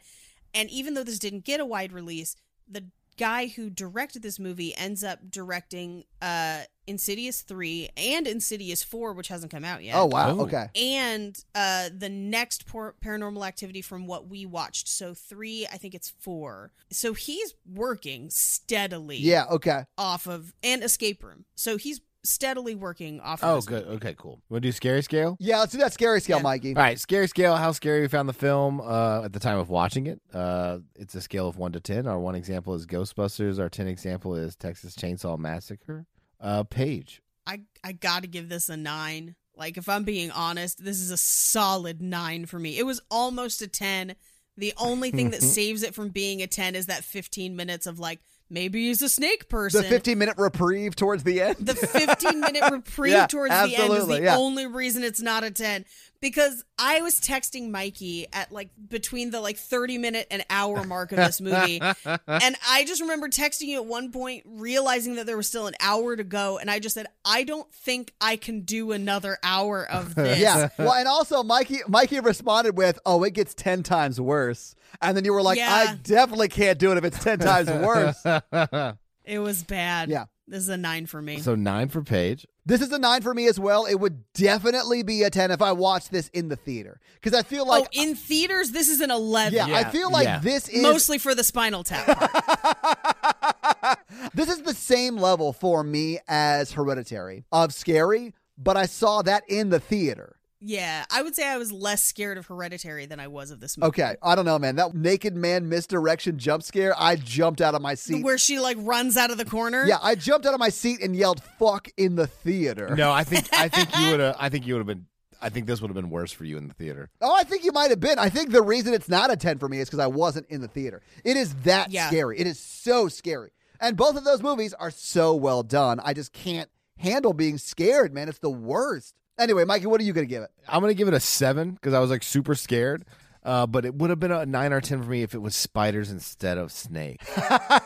And 0.54 0.70
even 0.70 0.94
though 0.94 1.04
this 1.04 1.20
didn't 1.20 1.44
get 1.44 1.60
a 1.60 1.66
wide 1.66 1.92
release, 1.92 2.36
the 2.70 2.86
guy 3.18 3.48
who 3.48 3.70
directed 3.70 4.22
this 4.22 4.38
movie 4.40 4.76
ends 4.76 5.02
up 5.04 5.20
directing 5.32 6.04
uh 6.22 6.60
Insidious 6.88 7.42
3 7.42 7.90
and 7.98 8.28
Insidious 8.28 8.84
4 8.84 9.14
which 9.14 9.30
hasn't 9.30 9.52
come 9.52 9.64
out 9.64 9.84
yet. 9.84 9.96
Oh 9.96 10.06
wow, 10.06 10.32
Oh. 10.38 10.42
okay. 10.42 10.68
And 10.76 11.36
uh 11.56 11.90
the 11.98 12.10
next 12.10 12.68
por- 12.68 12.96
paranormal 13.04 13.48
activity 13.48 13.82
from 13.82 14.06
what 14.06 14.28
we 14.28 14.46
watched. 14.46 14.88
So 14.90 15.14
3, 15.14 15.66
I 15.72 15.78
think 15.78 15.96
it's 15.96 16.10
4. 16.20 16.74
So 16.92 17.14
he's 17.14 17.56
working 17.66 18.30
steadily 18.30 19.18
Yeah, 19.18 19.46
okay. 19.50 19.86
off 19.98 20.28
of 20.28 20.54
and 20.62 20.84
Escape 20.84 21.24
Room. 21.24 21.46
So 21.56 21.78
he's 21.78 22.02
steadily 22.26 22.76
working 22.76 23.20
off 23.22 23.42
of 23.44 23.50
Oh, 23.50 23.56
this 23.56 23.66
good. 23.66 23.86
movie. 23.86 23.96
Okay, 23.98 24.16
cool. 24.18 24.42
Want 24.50 24.62
to 24.64 24.68
do 24.68 24.72
scary 24.72 25.02
scale? 25.04 25.38
Yeah, 25.40 25.60
let's 25.60 25.72
do 25.72 25.78
that 25.80 25.94
scary 25.94 26.20
scale, 26.22 26.38
Yeah. 26.38 26.44
Mikey. 26.44 26.76
All 26.76 26.82
right, 26.82 27.00
scary 27.00 27.28
scale. 27.28 27.56
How 27.56 27.72
scary 27.72 28.02
we 28.02 28.08
found 28.08 28.28
the 28.28 28.34
film 28.34 28.82
uh, 28.82 29.24
at 29.24 29.34
the 29.34 29.40
time 29.40 29.58
of 29.58 29.70
watching 29.70 30.08
it. 30.08 30.22
Uh, 30.34 30.80
it's 30.96 31.16
a 31.16 31.22
scale 31.22 31.48
of 31.48 31.58
one 31.58 31.72
to 31.74 31.80
ten. 31.80 32.08
Our 32.08 32.20
one 32.20 32.36
example 32.36 32.74
is 32.74 32.86
Ghostbusters. 32.86 33.60
Our 33.60 33.70
ten 33.70 33.88
example 33.88 34.36
is 34.36 34.56
Texas 34.56 34.96
Chainsaw 34.96 35.38
Massacre. 35.38 36.06
Uh, 36.42 36.64
Paige. 36.64 37.22
I 37.48 37.62
I 37.84 37.92
got 37.94 38.24
to 38.24 38.28
give 38.28 38.50
this 38.50 38.70
a 38.70 38.76
9. 38.78 39.36
Like 39.56 39.78
if 39.78 39.88
I'm 39.88 40.04
being 40.04 40.32
honest, 40.32 40.84
this 40.84 41.00
is 41.00 41.12
a 41.12 41.18
solid 41.18 42.02
9 42.02 42.46
for 42.46 42.60
me. 42.60 42.78
It 42.78 42.86
was 42.86 43.00
almost 43.10 43.62
a 43.62 43.68
10. 43.68 44.16
The 44.58 44.74
only 44.78 45.12
thing 45.12 45.30
that 45.30 45.42
saves 45.58 45.84
it 45.84 45.94
from 45.96 46.10
being 46.10 46.42
a 46.42 46.48
10 46.48 46.76
is 46.76 46.88
that 46.88 47.04
15 47.04 47.56
minutes 47.56 47.86
of 47.88 48.00
like 48.00 48.20
maybe 48.56 48.88
he's 48.88 49.04
a 49.04 49.10
snake 49.10 49.48
person. 49.50 49.84
The 49.84 49.88
15 49.90 50.18
minute 50.18 50.36
reprieve 50.40 50.96
towards 50.96 51.24
the 51.24 51.42
end. 51.42 51.58
the 51.60 51.76
15 51.76 52.40
minute 52.40 52.64
reprieve 52.72 53.12
Yeah, 53.14 53.28
towards 53.28 53.54
the 53.54 53.76
end 53.76 53.94
is 53.94 54.08
the 54.08 54.22
yeah. 54.22 54.38
only 54.38 54.66
reason 54.66 55.04
it's 55.04 55.22
not 55.22 55.44
a 55.44 55.52
10 55.52 55.86
because 56.26 56.64
I 56.80 57.02
was 57.02 57.20
texting 57.20 57.70
Mikey 57.70 58.26
at 58.34 58.52
like 58.52 58.72
between 58.90 59.30
the 59.30 59.40
like 59.40 59.58
30 59.58 60.00
minute 60.00 60.26
and 60.32 60.44
hour 60.50 60.84
mark 60.84 61.12
of 61.12 61.18
this 61.20 61.40
movie 61.40 61.80
and 62.06 62.56
I 62.68 62.84
just 62.88 63.00
remember 63.00 63.30
texting 63.30 63.68
you 63.68 63.78
at 63.78 63.86
one 63.86 64.12
point 64.12 64.42
realizing 64.48 65.16
that 65.18 65.28
there 65.28 65.38
was 65.38 65.48
still 65.48 65.68
an 65.68 65.76
hour 65.80 66.16
to 66.16 66.24
go 66.24 66.58
and 66.58 66.72
I 66.72 66.80
just 66.80 66.96
said 66.96 67.06
I 67.24 67.44
don't 67.44 67.72
think 67.72 68.12
I 68.20 68.38
can 68.38 68.62
do 68.62 68.92
another 68.92 69.38
hour 69.44 69.86
of 69.88 70.16
this. 70.16 70.40
Yeah. 70.40 70.70
Well, 70.80 70.94
and 70.94 71.08
also 71.08 71.44
Mikey 71.44 71.82
Mikey 71.88 72.20
responded 72.22 72.76
with, 72.76 72.98
"Oh, 73.06 73.24
it 73.24 73.36
gets 73.36 73.54
10 73.54 73.84
times 73.84 74.20
worse." 74.20 74.74
And 75.04 75.16
then 75.16 75.26
you 75.26 75.34
were 75.34 75.44
like, 75.44 75.60
Yeah. 75.60 75.90
"I 75.90 75.96
definitely 76.02 76.50
can't 76.50 76.80
do 76.80 76.92
it 76.92 76.98
if 76.98 77.04
it's 77.04 77.24
10 77.24 77.38
times 77.38 77.70
worse." 77.70 78.26
It 79.28 79.40
was 79.40 79.64
bad. 79.64 80.10
Yeah. 80.10 80.26
This 80.48 80.60
is 80.60 80.70
a 80.70 80.78
9 80.78 81.08
for 81.08 81.22
me. 81.22 81.40
so 81.40 81.56
nine 81.56 81.90
for 81.90 82.04
Paige. 82.04 82.46
This 82.66 82.82
is 82.82 82.92
a 82.92 83.00
9 83.00 83.22
for 83.22 83.34
me 83.34 83.48
as 83.48 83.60
well. 83.60 83.86
It 83.86 83.96
would 83.96 84.32
definitely 84.34 85.02
be 85.02 85.24
a 85.24 85.30
10 85.30 85.50
if 85.52 85.62
I 85.62 85.72
watched 85.72 86.12
this 86.12 86.28
in 86.30 86.50
the 86.50 86.56
theater 86.56 87.00
cuz 87.22 87.34
I 87.34 87.42
feel 87.42 87.66
like 87.68 87.86
oh, 87.86 87.88
in 87.94 88.16
theaters 88.16 88.72
this 88.72 88.88
is 88.88 89.02
an 89.02 89.10
11. 89.10 89.54
yeah, 89.54 89.76
I 89.76 89.86
feel 89.86 90.12
like 90.12 90.26
yeah. 90.26 90.40
this 90.40 90.68
is 90.70 90.84
Mostly 90.84 91.18
for 91.18 91.34
the 91.34 91.44
spinal 91.44 91.84
tap. 91.84 92.06
part. 93.82 94.00
this 94.34 94.50
is 94.50 94.62
the 94.62 94.74
same 94.74 95.18
level 95.18 95.52
for 95.52 95.84
me 95.84 96.20
as 96.28 96.74
Hereditary 96.74 97.46
of 97.52 97.74
scary, 97.74 98.34
but 98.58 98.78
I 98.78 98.86
saw 98.86 99.22
that 99.24 99.44
in 99.48 99.70
the 99.70 99.80
theater. 99.80 100.38
Yeah, 100.62 101.06
I 101.12 101.22
would 101.22 101.36
say 101.36 101.48
I 101.48 101.58
was 101.58 101.72
less 101.72 102.02
scared 102.04 102.38
of 102.38 102.48
Hereditary 102.48 103.06
than 103.06 103.20
I 103.20 103.28
was 103.28 103.52
of 103.52 103.60
this 103.60 103.78
movie. 103.78 103.88
Okay, 103.90 104.16
I 104.24 104.36
don't 104.36 104.46
know, 104.46 104.58
man. 104.58 104.78
That 104.78 104.94
naked 104.96 105.36
man 105.36 105.70
misdirection 105.70 106.38
jump 106.40 106.64
scare, 106.64 106.94
I 106.98 107.18
jumped 107.18 107.62
out 107.62 107.76
of 107.76 107.82
my 107.82 107.94
seat. 107.96 108.24
Where 108.24 108.38
she 108.38 108.60
like 108.60 108.78
runs 108.80 109.18
out 109.18 109.32
of 109.32 109.38
the 109.38 109.46
corner. 109.46 109.86
Yeah, 109.86 109.98
I 110.02 110.16
jumped 110.16 110.46
out 110.46 110.54
of 110.54 110.60
my 110.60 110.70
seat 110.70 111.02
and 111.02 111.16
yelled 111.16 111.44
"fuck" 111.60 111.90
in 111.98 112.16
the 112.16 112.26
theater. 112.28 112.96
No, 112.96 113.12
I 113.12 113.24
think 113.24 113.48
I 113.54 113.68
think 113.68 113.96
you 113.98 114.12
would 114.12 114.20
have. 114.22 114.36
I 114.40 114.50
think 114.50 114.66
you 114.66 114.74
would 114.76 114.80
have 114.80 114.88
been. 114.88 115.06
I 115.42 115.50
think 115.50 115.68
this 115.68 115.82
would 115.82 115.90
have 115.90 115.96
been 115.96 116.10
worse 116.10 116.32
for 116.32 116.46
you 116.46 116.58
in 116.58 116.68
the 116.68 116.74
theater. 116.74 117.10
Oh, 117.22 117.36
I 117.36 117.44
think 117.44 117.64
you 117.66 117.72
might 117.72 117.92
have 117.92 118.00
been. 118.00 118.18
I 118.18 118.30
think 118.30 118.52
the 118.52 118.64
reason 118.64 118.94
it's 118.94 119.10
not 119.10 119.30
a 119.32 119.36
10 119.36 119.60
for 119.60 119.68
me 119.70 119.80
is 119.80 119.88
because 119.88 120.00
I 120.00 120.08
wasn't 120.08 120.48
in 120.48 120.62
the 120.62 120.68
theater. 120.68 121.02
It 121.24 121.38
is 121.38 121.54
that 121.66 121.92
Yeah. 121.92 122.08
scary. 122.08 122.40
It 122.40 122.48
is 122.48 122.58
so 122.58 123.10
scary. 123.10 123.52
And 123.80 123.96
both 123.98 124.16
of 124.16 124.24
those 124.24 124.42
movies 124.42 124.74
are 124.74 124.90
so 124.90 125.36
well 125.36 125.62
done. 125.62 126.00
I 126.04 126.14
just 126.14 126.32
can't 126.34 126.70
handle 126.98 127.34
being 127.34 127.58
scared, 127.60 128.14
man. 128.14 128.30
It's 128.30 128.40
the 128.40 128.50
worst. 128.50 129.14
Anyway, 129.38 129.66
Mikey, 129.66 129.86
what 129.88 130.00
are 130.00 130.04
you 130.04 130.14
going 130.14 130.26
to 130.28 130.30
give 130.30 130.44
it? 130.44 130.50
I'm 130.68 130.82
gonna 130.82 130.94
give 130.94 131.08
it 131.08 131.14
a 131.14 131.20
seven 131.20 131.72
because 131.72 131.94
I 131.94 132.00
was 132.00 132.10
like 132.10 132.24
super 132.24 132.56
scared. 132.56 133.06
Uh, 133.44 133.68
but 133.68 133.86
it 133.86 133.94
would 133.94 134.10
have 134.10 134.20
been 134.20 134.32
a 134.32 134.44
nine 134.46 134.74
or 134.74 134.82
ten 134.82 135.04
for 135.04 135.10
me 135.10 135.22
if 135.22 135.36
it 135.36 135.42
was 135.42 135.56
spiders 135.56 136.10
instead 136.10 136.58
of 136.58 136.72
snakes. 136.72 137.30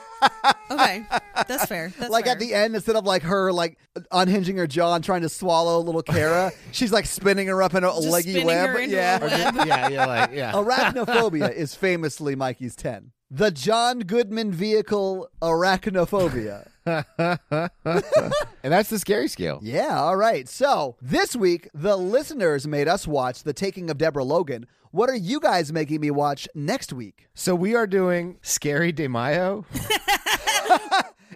Okay, 0.72 1.04
that's 1.48 1.66
fair. 1.66 1.92
That's 1.98 2.12
like 2.12 2.26
fair. 2.26 2.34
at 2.34 2.40
the 2.40 2.54
end, 2.54 2.76
instead 2.76 2.96
of 2.96 3.04
like 3.04 3.24
her 3.24 3.52
like 3.52 3.80
unhinging 4.12 4.58
her 4.58 4.68
jaw 4.68 4.94
and 4.94 5.04
trying 5.04 5.22
to 5.24 5.30
swallow 5.30 5.80
little 5.80 6.04
Kara, 6.04 6.52
she's 6.72 6.92
like 6.92 7.06
spinning 7.08 7.48
her 7.48 7.64
up 7.64 7.74
in 7.74 7.84
a 7.84 7.88
Just 7.88 8.08
leggy 8.10 8.44
web. 8.44 8.70
her 8.70 8.78
into 8.78 8.96
a 8.96 9.00
yeah. 9.00 9.20
web. 9.20 9.68
yeah, 9.68 9.88
yeah, 9.90 10.06
like 10.06 10.32
yeah. 10.32 10.52
Arachnophobia 10.52 11.52
is 11.56 11.74
famously 11.74 12.36
Mikey's 12.36 12.76
10. 12.76 13.12
The 13.32 13.50
John 13.50 14.00
Goodman 14.02 14.52
vehicle 14.52 15.30
arachnophobia. 15.42 16.68
and 17.18 17.70
that's 18.64 18.90
the 18.90 19.00
scary 19.00 19.28
scale. 19.28 19.60
Yeah, 19.62 20.00
all 20.02 20.16
right. 20.16 20.48
So 20.48 20.96
this 21.02 21.36
week, 21.36 21.70
the 21.74 21.96
listeners 21.96 22.68
made 22.68 22.88
us 22.88 23.08
watch 23.08 23.44
The 23.44 23.54
Taking 23.54 23.90
of 23.90 23.98
Deborah 23.98 24.24
Logan. 24.24 24.66
What 24.92 25.10
are 25.10 25.16
you 25.16 25.40
guys 25.40 25.72
making 25.72 26.02
me 26.02 26.10
watch 26.12 26.48
next 26.56 26.92
week? 26.92 27.28
So 27.36 27.54
we 27.54 27.76
are 27.76 27.86
doing 27.86 28.38
Scary 28.42 28.92
De 28.92 29.08
Mayo. 29.08 29.66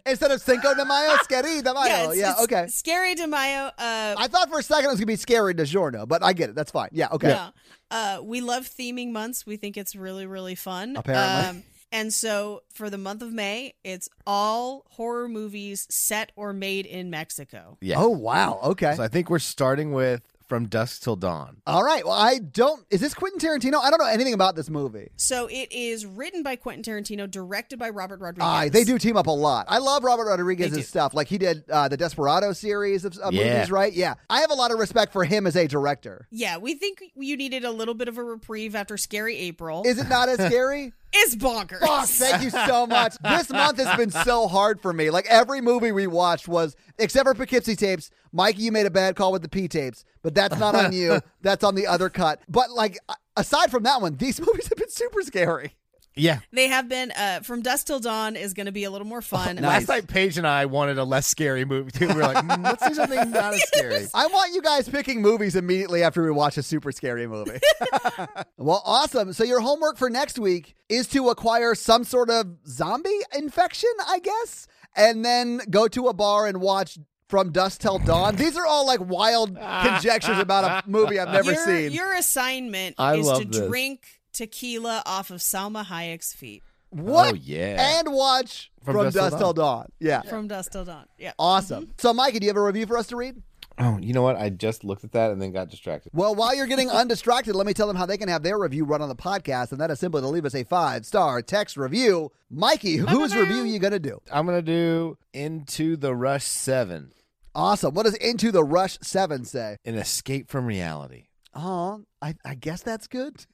Instead 0.05 0.31
of 0.31 0.41
Cinco 0.41 0.73
de 0.75 0.83
Mayo, 0.83 1.15
Scary 1.23 1.61
de 1.61 1.73
Mayo. 1.73 1.85
yeah, 1.85 2.11
Yeah, 2.11 2.31
it's, 2.31 2.41
it's 2.41 2.41
okay. 2.41 2.67
Scary 2.67 3.15
de 3.15 3.25
Mayo. 3.25 3.67
Uh, 3.77 4.15
I 4.17 4.27
thought 4.27 4.49
for 4.49 4.59
a 4.59 4.63
second 4.63 4.85
it 4.85 4.87
was 4.89 4.95
going 4.99 5.03
to 5.03 5.13
be 5.13 5.15
Scary 5.15 5.53
de 5.53 5.63
Giorno, 5.65 6.05
but 6.05 6.21
I 6.23 6.33
get 6.33 6.49
it. 6.49 6.55
That's 6.55 6.71
fine. 6.71 6.89
Yeah, 6.91 7.07
okay. 7.13 7.29
yeah. 7.29 7.49
Uh, 7.89 8.19
we 8.21 8.41
love 8.41 8.67
theming 8.67 9.11
months. 9.11 9.45
We 9.45 9.55
think 9.55 9.77
it's 9.77 9.95
really, 9.95 10.25
really 10.25 10.55
fun. 10.55 10.95
Apparently. 10.97 11.49
Um, 11.59 11.63
and 11.93 12.11
so 12.11 12.63
for 12.73 12.89
the 12.89 12.97
month 12.97 13.21
of 13.21 13.31
May, 13.31 13.75
it's 13.85 14.09
all 14.27 14.85
horror 14.89 15.29
movies 15.29 15.87
set 15.89 16.33
or 16.35 16.51
made 16.51 16.85
in 16.85 17.09
Mexico. 17.09 17.77
Yeah. 17.81 17.95
Oh, 17.99 18.09
wow. 18.09 18.59
Okay. 18.63 18.95
So 18.95 19.03
I 19.03 19.07
think 19.07 19.29
we're 19.29 19.39
starting 19.39 19.91
with 19.93 20.21
From 20.49 20.67
Dusk 20.67 21.03
Till 21.03 21.15
Dawn. 21.15 21.57
All 21.65 21.83
right. 21.83 22.03
Well, 22.03 22.13
I 22.13 22.39
don't. 22.39 22.83
Is 22.89 22.99
this 22.99 23.13
Quentin 23.13 23.39
Tarantino? 23.39 23.79
I 23.81 23.89
don't 23.89 23.99
know 23.99 24.07
anything 24.07 24.33
about 24.33 24.55
this 24.55 24.69
movie. 24.69 25.09
So 25.17 25.47
it 25.47 25.71
is 25.71 26.05
written 26.05 26.43
by 26.43 26.55
Quentin 26.57 26.83
Tarantino, 26.83 27.29
directed 27.29 27.79
by 27.79 27.89
Robert 27.89 28.19
Rodriguez. 28.19 28.43
Ah, 28.47 28.67
they 28.71 28.83
do 28.83 28.97
team 28.97 29.15
up 29.15 29.27
a 29.27 29.31
lot. 29.31 29.67
I 29.69 29.77
love 29.77 30.03
Robert 30.03 30.23
They 30.25 30.35
do. 30.35 30.41
Rodriguez's 30.41 30.87
stuff. 30.87 31.13
Like 31.13 31.27
he 31.27 31.37
did 31.37 31.63
uh, 31.69 31.87
the 31.87 31.97
Desperado 31.97 32.53
series 32.53 33.05
of, 33.05 33.17
of 33.19 33.33
Yeah. 33.33 33.53
movies, 33.53 33.71
right? 33.71 33.93
Yeah. 33.93 34.15
I 34.29 34.41
have 34.41 34.51
a 34.51 34.55
lot 34.55 34.71
of 34.71 34.79
respect 34.79 35.13
for 35.13 35.23
him 35.23 35.47
as 35.47 35.55
a 35.55 35.67
director. 35.67 36.27
Yeah, 36.31 36.57
we 36.57 36.73
think 36.75 37.03
you 37.15 37.37
needed 37.37 37.63
a 37.63 37.71
little 37.71 37.93
bit 37.93 38.07
of 38.07 38.17
a 38.17 38.23
reprieve 38.23 38.75
after 38.75 38.97
Scary 38.97 39.37
April. 39.37 39.83
Is 39.85 39.99
it 39.99 40.09
not 40.09 40.27
as 40.29 40.37
scary? 40.45 40.91
It's 41.13 41.35
bonkers. 41.35 41.79
Fuck, 41.79 42.07
thank 42.07 42.43
you 42.43 42.49
so 42.49 42.87
much. 42.87 43.15
This 43.23 43.49
month 43.49 43.77
has 43.77 43.95
been 43.97 44.09
so 44.09 44.47
hard 44.47 44.81
for 44.81 44.93
me. 44.93 45.09
Like 45.09 45.25
every 45.27 45.61
movie 45.61 45.91
we 45.91 46.07
watched 46.07 46.47
was, 46.47 46.75
except 46.97 47.25
for 47.27 47.33
Poughkeepsie 47.33 47.75
tapes. 47.75 48.09
Mikey, 48.31 48.63
you 48.63 48.71
made 48.71 48.85
a 48.85 48.91
bad 48.91 49.15
call 49.15 49.31
with 49.31 49.41
the 49.41 49.49
P 49.49 49.67
tapes, 49.67 50.03
but 50.23 50.33
that's 50.33 50.57
not 50.57 50.75
on 50.75 50.91
you. 50.93 51.19
That's 51.41 51.63
on 51.63 51.75
the 51.75 51.87
other 51.87 52.09
cut. 52.09 52.41
But 52.49 52.71
like, 52.71 52.97
aside 53.37 53.69
from 53.71 53.83
that 53.83 54.01
one, 54.01 54.17
these 54.17 54.39
movies 54.45 54.67
have 54.69 54.77
been 54.77 54.89
super 54.89 55.21
scary. 55.21 55.75
Yeah. 56.15 56.39
They 56.51 56.67
have 56.67 56.87
been 56.87 57.11
uh, 57.11 57.39
from 57.41 57.61
Dusk 57.61 57.87
Till 57.87 57.99
Dawn 57.99 58.35
is 58.35 58.53
going 58.53 58.67
to 58.67 58.71
be 58.71 58.83
a 58.83 58.91
little 58.91 59.07
more 59.07 59.21
fun. 59.21 59.55
nice. 59.55 59.63
Last 59.63 59.87
night, 59.87 60.07
Paige 60.07 60.37
and 60.37 60.47
I 60.47 60.65
wanted 60.65 60.97
a 60.97 61.03
less 61.03 61.27
scary 61.27 61.65
movie 61.65 61.91
too. 61.91 62.07
We 62.07 62.13
were 62.13 62.21
like, 62.21 62.37
mm, 62.37 62.63
let's 62.63 62.87
do 62.87 62.93
something 62.93 63.31
not 63.31 63.53
as 63.53 63.63
scary. 63.67 64.07
I 64.13 64.27
want 64.27 64.53
you 64.53 64.61
guys 64.61 64.87
picking 64.87 65.21
movies 65.21 65.55
immediately 65.55 66.03
after 66.03 66.23
we 66.23 66.31
watch 66.31 66.57
a 66.57 66.63
super 66.63 66.91
scary 66.91 67.27
movie. 67.27 67.59
well, 68.57 68.81
awesome. 68.85 69.33
So 69.33 69.43
your 69.43 69.59
homework 69.59 69.97
for 69.97 70.09
next 70.09 70.37
week 70.37 70.75
is 70.89 71.07
to 71.07 71.29
acquire 71.29 71.75
some 71.75 72.03
sort 72.03 72.29
of 72.29 72.47
zombie 72.67 73.09
infection, 73.35 73.89
I 74.07 74.19
guess, 74.19 74.67
and 74.95 75.25
then 75.25 75.61
go 75.69 75.87
to 75.87 76.07
a 76.07 76.13
bar 76.13 76.45
and 76.47 76.61
watch 76.61 76.99
From 77.27 77.51
Dusk 77.51 77.81
Till 77.81 77.97
Dawn. 77.99 78.35
These 78.35 78.55
are 78.57 78.65
all 78.65 78.85
like 78.85 78.99
wild 78.99 79.55
conjectures 79.55 80.37
about 80.37 80.85
a 80.85 80.89
movie 80.89 81.19
I've 81.19 81.29
never 81.29 81.53
your, 81.53 81.65
seen. 81.65 81.91
Your 81.91 82.13
assignment 82.13 82.95
I 82.99 83.15
is 83.15 83.31
to 83.31 83.45
this. 83.45 83.67
drink 83.67 84.05
tequila 84.33 85.03
off 85.05 85.29
of 85.29 85.39
Salma 85.39 85.85
Hayek's 85.85 86.33
feet 86.33 86.63
what? 86.93 87.33
Oh, 87.33 87.37
yeah. 87.41 87.97
And 87.99 88.13
watch 88.13 88.71
From, 88.83 88.95
From 88.95 89.03
Dusk, 89.05 89.15
Dusk 89.15 89.29
Till 89.31 89.39
Till 89.39 89.53
Dawn. 89.53 89.87
Yeah. 89.99 90.21
from 90.21 90.47
Dusk 90.47 90.71
Till 90.71 90.85
Dawn. 90.85 91.05
Yeah. 91.17 91.33
Awesome. 91.39 91.85
Mm-hmm. 91.85 91.91
So, 91.97 92.13
Mikey, 92.13 92.39
do 92.39 92.45
you 92.45 92.49
have 92.49 92.57
a 92.57 92.61
review 92.63 92.85
for 92.85 92.97
us 92.97 93.07
to 93.07 93.15
read? 93.15 93.41
Oh, 93.79 93.97
you 93.99 94.13
know 94.13 94.21
what? 94.21 94.35
I 94.35 94.49
just 94.49 94.83
looked 94.83 95.03
at 95.03 95.13
that 95.13 95.31
and 95.31 95.41
then 95.41 95.51
got 95.51 95.69
distracted. 95.69 96.11
Well, 96.13 96.35
while 96.35 96.55
you're 96.55 96.67
getting 96.67 96.89
undistracted, 96.91 97.55
let 97.55 97.65
me 97.65 97.73
tell 97.73 97.87
them 97.87 97.95
how 97.95 98.05
they 98.05 98.17
can 98.17 98.29
have 98.29 98.43
their 98.43 98.59
review 98.59 98.85
run 98.85 99.01
on 99.01 99.09
the 99.09 99.15
podcast, 99.15 99.71
and 99.71 99.81
that 99.81 99.89
is 99.89 99.99
simply 99.99 100.21
to 100.21 100.27
leave 100.27 100.45
us 100.45 100.53
a 100.53 100.63
five 100.63 101.07
star 101.07 101.41
text 101.41 101.75
review. 101.77 102.31
Mikey, 102.51 102.97
whose 102.97 103.35
review 103.35 103.63
are 103.63 103.65
you 103.65 103.79
gonna 103.79 103.97
do? 103.97 104.21
I'm 104.31 104.45
gonna 104.45 104.61
do 104.61 105.17
Into 105.33 105.97
the 105.97 106.13
Rush 106.13 106.43
Seven, 106.43 107.11
Awesome. 107.55 107.95
What 107.95 108.03
does 108.03 108.15
Into 108.15 108.51
the 108.51 108.63
Rush 108.63 108.99
Seven 109.01 109.43
say? 109.43 109.77
an 109.85 109.95
escape 109.95 110.49
from 110.49 110.67
reality. 110.67 111.25
Oh, 111.55 112.03
I, 112.21 112.35
I 112.45 112.53
guess 112.53 112.83
that's 112.83 113.07
good. 113.07 113.45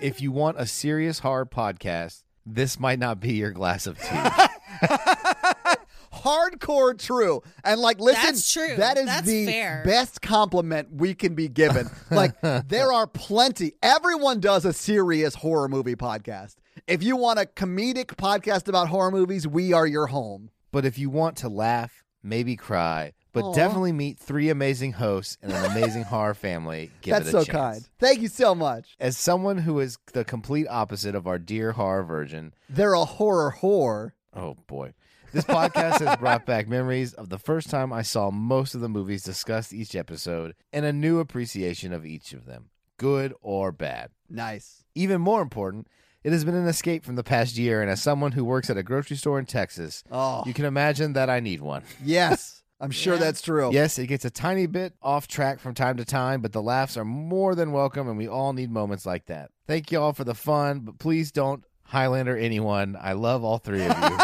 If 0.00 0.20
you 0.20 0.32
want 0.32 0.58
a 0.60 0.66
serious 0.66 1.20
hard 1.20 1.50
podcast, 1.50 2.22
this 2.46 2.78
might 2.78 2.98
not 2.98 3.20
be 3.20 3.32
your 3.34 3.50
glass 3.52 3.86
of 3.86 3.98
tea. 3.98 4.08
Hardcore 6.12 6.96
true. 6.98 7.42
And 7.64 7.80
like, 7.80 8.00
listen, 8.00 8.22
That's 8.22 8.52
true. 8.52 8.76
That 8.76 8.96
is 8.96 9.06
That's 9.06 9.26
the 9.26 9.46
fair. 9.46 9.82
best 9.84 10.22
compliment 10.22 10.88
we 10.92 11.14
can 11.14 11.34
be 11.34 11.48
given. 11.48 11.88
like, 12.10 12.40
there 12.40 12.92
are 12.92 13.06
plenty. 13.06 13.72
Everyone 13.82 14.40
does 14.40 14.64
a 14.64 14.72
serious 14.72 15.34
horror 15.34 15.68
movie 15.68 15.96
podcast. 15.96 16.54
If 16.86 17.02
you 17.02 17.16
want 17.16 17.38
a 17.40 17.44
comedic 17.46 18.06
podcast 18.16 18.68
about 18.68 18.88
horror 18.88 19.10
movies, 19.10 19.46
we 19.46 19.72
are 19.72 19.86
your 19.86 20.06
home. 20.06 20.50
but 20.70 20.84
if 20.84 20.98
you 20.98 21.08
want 21.10 21.36
to 21.38 21.48
laugh, 21.48 22.04
maybe 22.22 22.56
cry, 22.56 23.12
but 23.34 23.44
Aw. 23.44 23.52
definitely 23.52 23.92
meet 23.92 24.18
three 24.18 24.48
amazing 24.48 24.92
hosts 24.92 25.36
and 25.42 25.52
an 25.52 25.64
amazing 25.70 26.02
horror 26.14 26.32
family, 26.34 26.90
give 27.02 27.12
That's 27.12 27.26
it 27.26 27.28
a 27.28 27.32
so 27.32 27.44
chance. 27.44 27.48
kind. 27.58 27.88
Thank 27.98 28.20
you 28.22 28.28
so 28.28 28.54
much. 28.54 28.96
As 28.98 29.18
someone 29.18 29.58
who 29.58 29.78
is 29.80 29.98
the 30.14 30.24
complete 30.24 30.66
opposite 30.70 31.14
of 31.14 31.26
our 31.26 31.38
dear 31.38 31.72
horror 31.72 32.04
virgin, 32.04 32.54
They're 32.70 32.94
a 32.94 33.04
horror 33.04 33.54
whore. 33.60 34.12
oh 34.34 34.56
boy. 34.66 34.94
This 35.32 35.44
podcast 35.44 35.98
has 35.98 36.16
brought 36.16 36.46
back 36.52 36.68
memories 36.68 37.12
of 37.12 37.28
the 37.28 37.38
first 37.40 37.68
time 37.68 37.92
I 37.92 38.02
saw 38.02 38.30
most 38.30 38.76
of 38.76 38.80
the 38.80 38.88
movies 38.88 39.24
discussed 39.24 39.72
each 39.74 39.96
episode 39.96 40.54
and 40.72 40.84
a 40.86 40.92
new 40.92 41.18
appreciation 41.18 41.92
of 41.92 42.06
each 42.06 42.32
of 42.32 42.46
them, 42.46 42.70
good 42.98 43.34
or 43.42 43.72
bad. 43.72 44.10
Nice. 44.30 44.84
Even 44.94 45.20
more 45.20 45.42
important, 45.42 45.88
it 46.22 46.30
has 46.30 46.44
been 46.44 46.54
an 46.54 46.68
escape 46.68 47.04
from 47.04 47.16
the 47.16 47.24
past 47.24 47.58
year, 47.58 47.82
and 47.82 47.90
as 47.90 48.00
someone 48.00 48.30
who 48.32 48.44
works 48.44 48.70
at 48.70 48.76
a 48.76 48.82
grocery 48.84 49.16
store 49.16 49.40
in 49.40 49.44
Texas, 49.44 50.04
Oh, 50.08 50.44
you 50.46 50.54
can 50.54 50.64
imagine 50.66 51.14
that 51.14 51.28
I 51.28 51.40
need 51.40 51.60
one. 51.60 51.82
yes. 52.02 52.60
I'm 52.84 52.90
sure 52.90 53.14
Yeah. 53.14 53.20
that's 53.20 53.40
true. 53.42 53.70
Yes, 53.72 53.98
it 53.98 54.06
gets 54.08 54.24
a 54.26 54.30
tiny 54.30 54.66
bit 54.66 54.92
off 55.02 55.26
track 55.26 55.58
from 55.58 55.72
time 55.74 55.96
to 55.96 56.04
time, 56.04 56.40
but 56.42 56.52
the 56.52 56.62
laughs 56.62 56.96
are 56.96 57.04
more 57.04 57.54
than 57.54 57.72
welcome, 57.72 58.08
and 58.08 58.18
we 58.18 58.28
all 58.28 58.52
need 58.52 58.70
moments 58.70 59.06
like 59.06 59.26
that. 59.26 59.50
Thank 59.66 59.90
you 59.90 60.00
all 60.00 60.12
for 60.12 60.24
the 60.24 60.34
fun, 60.34 60.80
but 60.80 60.98
please 60.98 61.32
don't 61.32 61.64
Highlander 61.84 62.36
anyone. 62.36 62.96
I 63.00 63.12
love 63.14 63.42
all 63.44 63.58
three 63.58 63.84
of 63.84 63.96
you. 63.98 64.18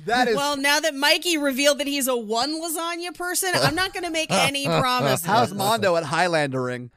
That 0.05 0.29
is. 0.29 0.37
Well, 0.37 0.57
now 0.57 0.79
that 0.79 0.95
Mikey 0.95 1.37
revealed 1.37 1.79
that 1.79 1.89
he's 1.89 2.07
a 2.07 2.17
one 2.17 2.63
lasagna 2.63 3.13
person, 3.13 3.51
I'm 3.55 3.75
not 3.75 3.93
going 3.93 4.05
to 4.05 4.11
make 4.11 4.31
any 4.31 4.65
promises. 4.67 5.27
how's 5.27 5.53
Mondo 5.53 5.97
at 5.97 6.05
Highlandering? 6.05 6.91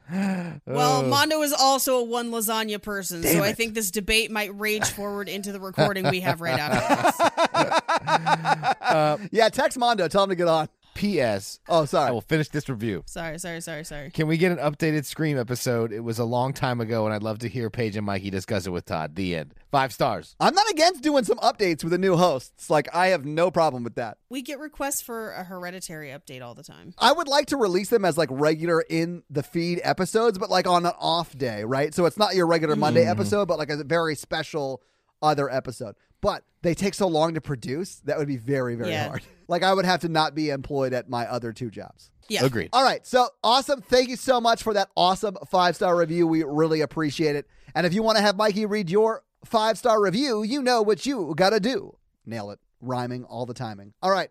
Well. 0.64 1.02
Mondo 1.02 1.42
is 1.42 1.52
also 1.52 1.98
a 1.98 2.04
one 2.04 2.30
lasagna 2.30 2.80
person, 2.80 3.22
Damn 3.22 3.38
so 3.38 3.42
I 3.42 3.52
think 3.52 3.74
this 3.74 3.90
debate 3.90 4.30
might 4.30 4.56
rage 4.56 4.86
forward 4.90 5.28
into 5.28 5.50
the 5.50 5.58
recording 5.58 6.08
we 6.08 6.20
have 6.20 6.40
right 6.40 6.56
after 6.56 7.18
this. 7.18 7.79
Uh, 8.06 9.18
yeah, 9.30 9.48
text 9.48 9.78
Mondo. 9.78 10.08
Tell 10.08 10.24
him 10.24 10.30
to 10.30 10.36
get 10.36 10.48
on. 10.48 10.68
P.S. 10.94 11.60
Oh, 11.68 11.84
sorry. 11.84 12.08
I 12.08 12.10
will 12.10 12.20
finish 12.20 12.48
this 12.48 12.68
review. 12.68 13.02
Sorry, 13.06 13.38
sorry, 13.38 13.60
sorry, 13.60 13.84
sorry. 13.84 14.10
Can 14.10 14.26
we 14.26 14.36
get 14.36 14.52
an 14.52 14.58
updated 14.58 15.04
Scream 15.04 15.38
episode? 15.38 15.92
It 15.92 16.00
was 16.00 16.18
a 16.18 16.24
long 16.24 16.52
time 16.52 16.80
ago, 16.80 17.06
and 17.06 17.14
I'd 17.14 17.22
love 17.22 17.38
to 17.38 17.48
hear 17.48 17.70
Paige 17.70 17.96
and 17.96 18.04
Mikey 18.04 18.30
discuss 18.30 18.66
it 18.66 18.70
with 18.70 18.84
Todd. 18.84 19.14
The 19.14 19.36
end. 19.36 19.54
Five 19.70 19.92
stars. 19.92 20.36
I'm 20.40 20.54
not 20.54 20.68
against 20.70 21.02
doing 21.02 21.24
some 21.24 21.38
updates 21.38 21.82
with 21.82 21.92
the 21.92 21.98
new 21.98 22.16
hosts. 22.16 22.68
Like, 22.68 22.94
I 22.94 23.08
have 23.08 23.24
no 23.24 23.50
problem 23.50 23.84
with 23.84 23.94
that. 23.94 24.18
We 24.28 24.42
get 24.42 24.58
requests 24.58 25.00
for 25.00 25.30
a 25.32 25.44
hereditary 25.44 26.08
update 26.08 26.42
all 26.42 26.54
the 26.54 26.64
time. 26.64 26.92
I 26.98 27.12
would 27.12 27.28
like 27.28 27.46
to 27.46 27.56
release 27.56 27.88
them 27.88 28.04
as 28.04 28.18
like 28.18 28.28
regular 28.32 28.82
in 28.82 29.22
the 29.30 29.42
feed 29.42 29.80
episodes, 29.82 30.38
but 30.38 30.50
like 30.50 30.66
on 30.66 30.84
an 30.84 30.92
off 30.98 31.36
day, 31.36 31.64
right? 31.64 31.94
So 31.94 32.04
it's 32.06 32.18
not 32.18 32.34
your 32.34 32.46
regular 32.46 32.76
Monday 32.76 33.02
mm-hmm. 33.02 33.12
episode, 33.12 33.46
but 33.46 33.58
like 33.58 33.70
a 33.70 33.82
very 33.84 34.16
special 34.16 34.82
other 35.22 35.50
episode. 35.50 35.94
But 36.20 36.44
they 36.62 36.74
take 36.74 36.94
so 36.94 37.06
long 37.08 37.34
to 37.34 37.40
produce, 37.40 37.96
that 38.04 38.18
would 38.18 38.28
be 38.28 38.36
very, 38.36 38.74
very 38.74 38.90
Yeah. 38.90 39.08
hard. 39.08 39.22
Like 39.48 39.64
I 39.64 39.74
would 39.74 39.84
have 39.84 40.02
to 40.02 40.08
not 40.08 40.36
be 40.36 40.50
employed 40.50 40.92
at 40.92 41.08
my 41.10 41.26
other 41.26 41.52
two 41.52 41.70
jobs. 41.70 42.12
Yeah. 42.28 42.44
Agreed. 42.44 42.68
All 42.72 42.84
right. 42.84 43.04
So 43.04 43.30
awesome. 43.42 43.80
Thank 43.82 44.08
you 44.08 44.14
so 44.14 44.40
much 44.40 44.62
for 44.62 44.72
that 44.74 44.90
awesome 44.96 45.36
five 45.50 45.74
star 45.74 45.96
review. 45.96 46.24
We 46.28 46.44
really 46.44 46.82
appreciate 46.82 47.34
it. 47.34 47.48
And 47.74 47.84
if 47.84 47.92
you 47.92 48.04
want 48.04 48.16
to 48.16 48.22
have 48.22 48.36
Mikey 48.36 48.64
read 48.66 48.88
your 48.90 49.24
five 49.44 49.76
star 49.76 50.00
review, 50.00 50.44
you 50.44 50.62
know 50.62 50.82
what 50.82 51.04
you 51.04 51.34
got 51.36 51.50
to 51.50 51.58
do. 51.58 51.96
Nail 52.24 52.52
it. 52.52 52.60
Rhyming 52.80 53.24
all 53.24 53.44
the 53.44 53.54
timing. 53.54 53.92
All 54.00 54.12
right. 54.12 54.30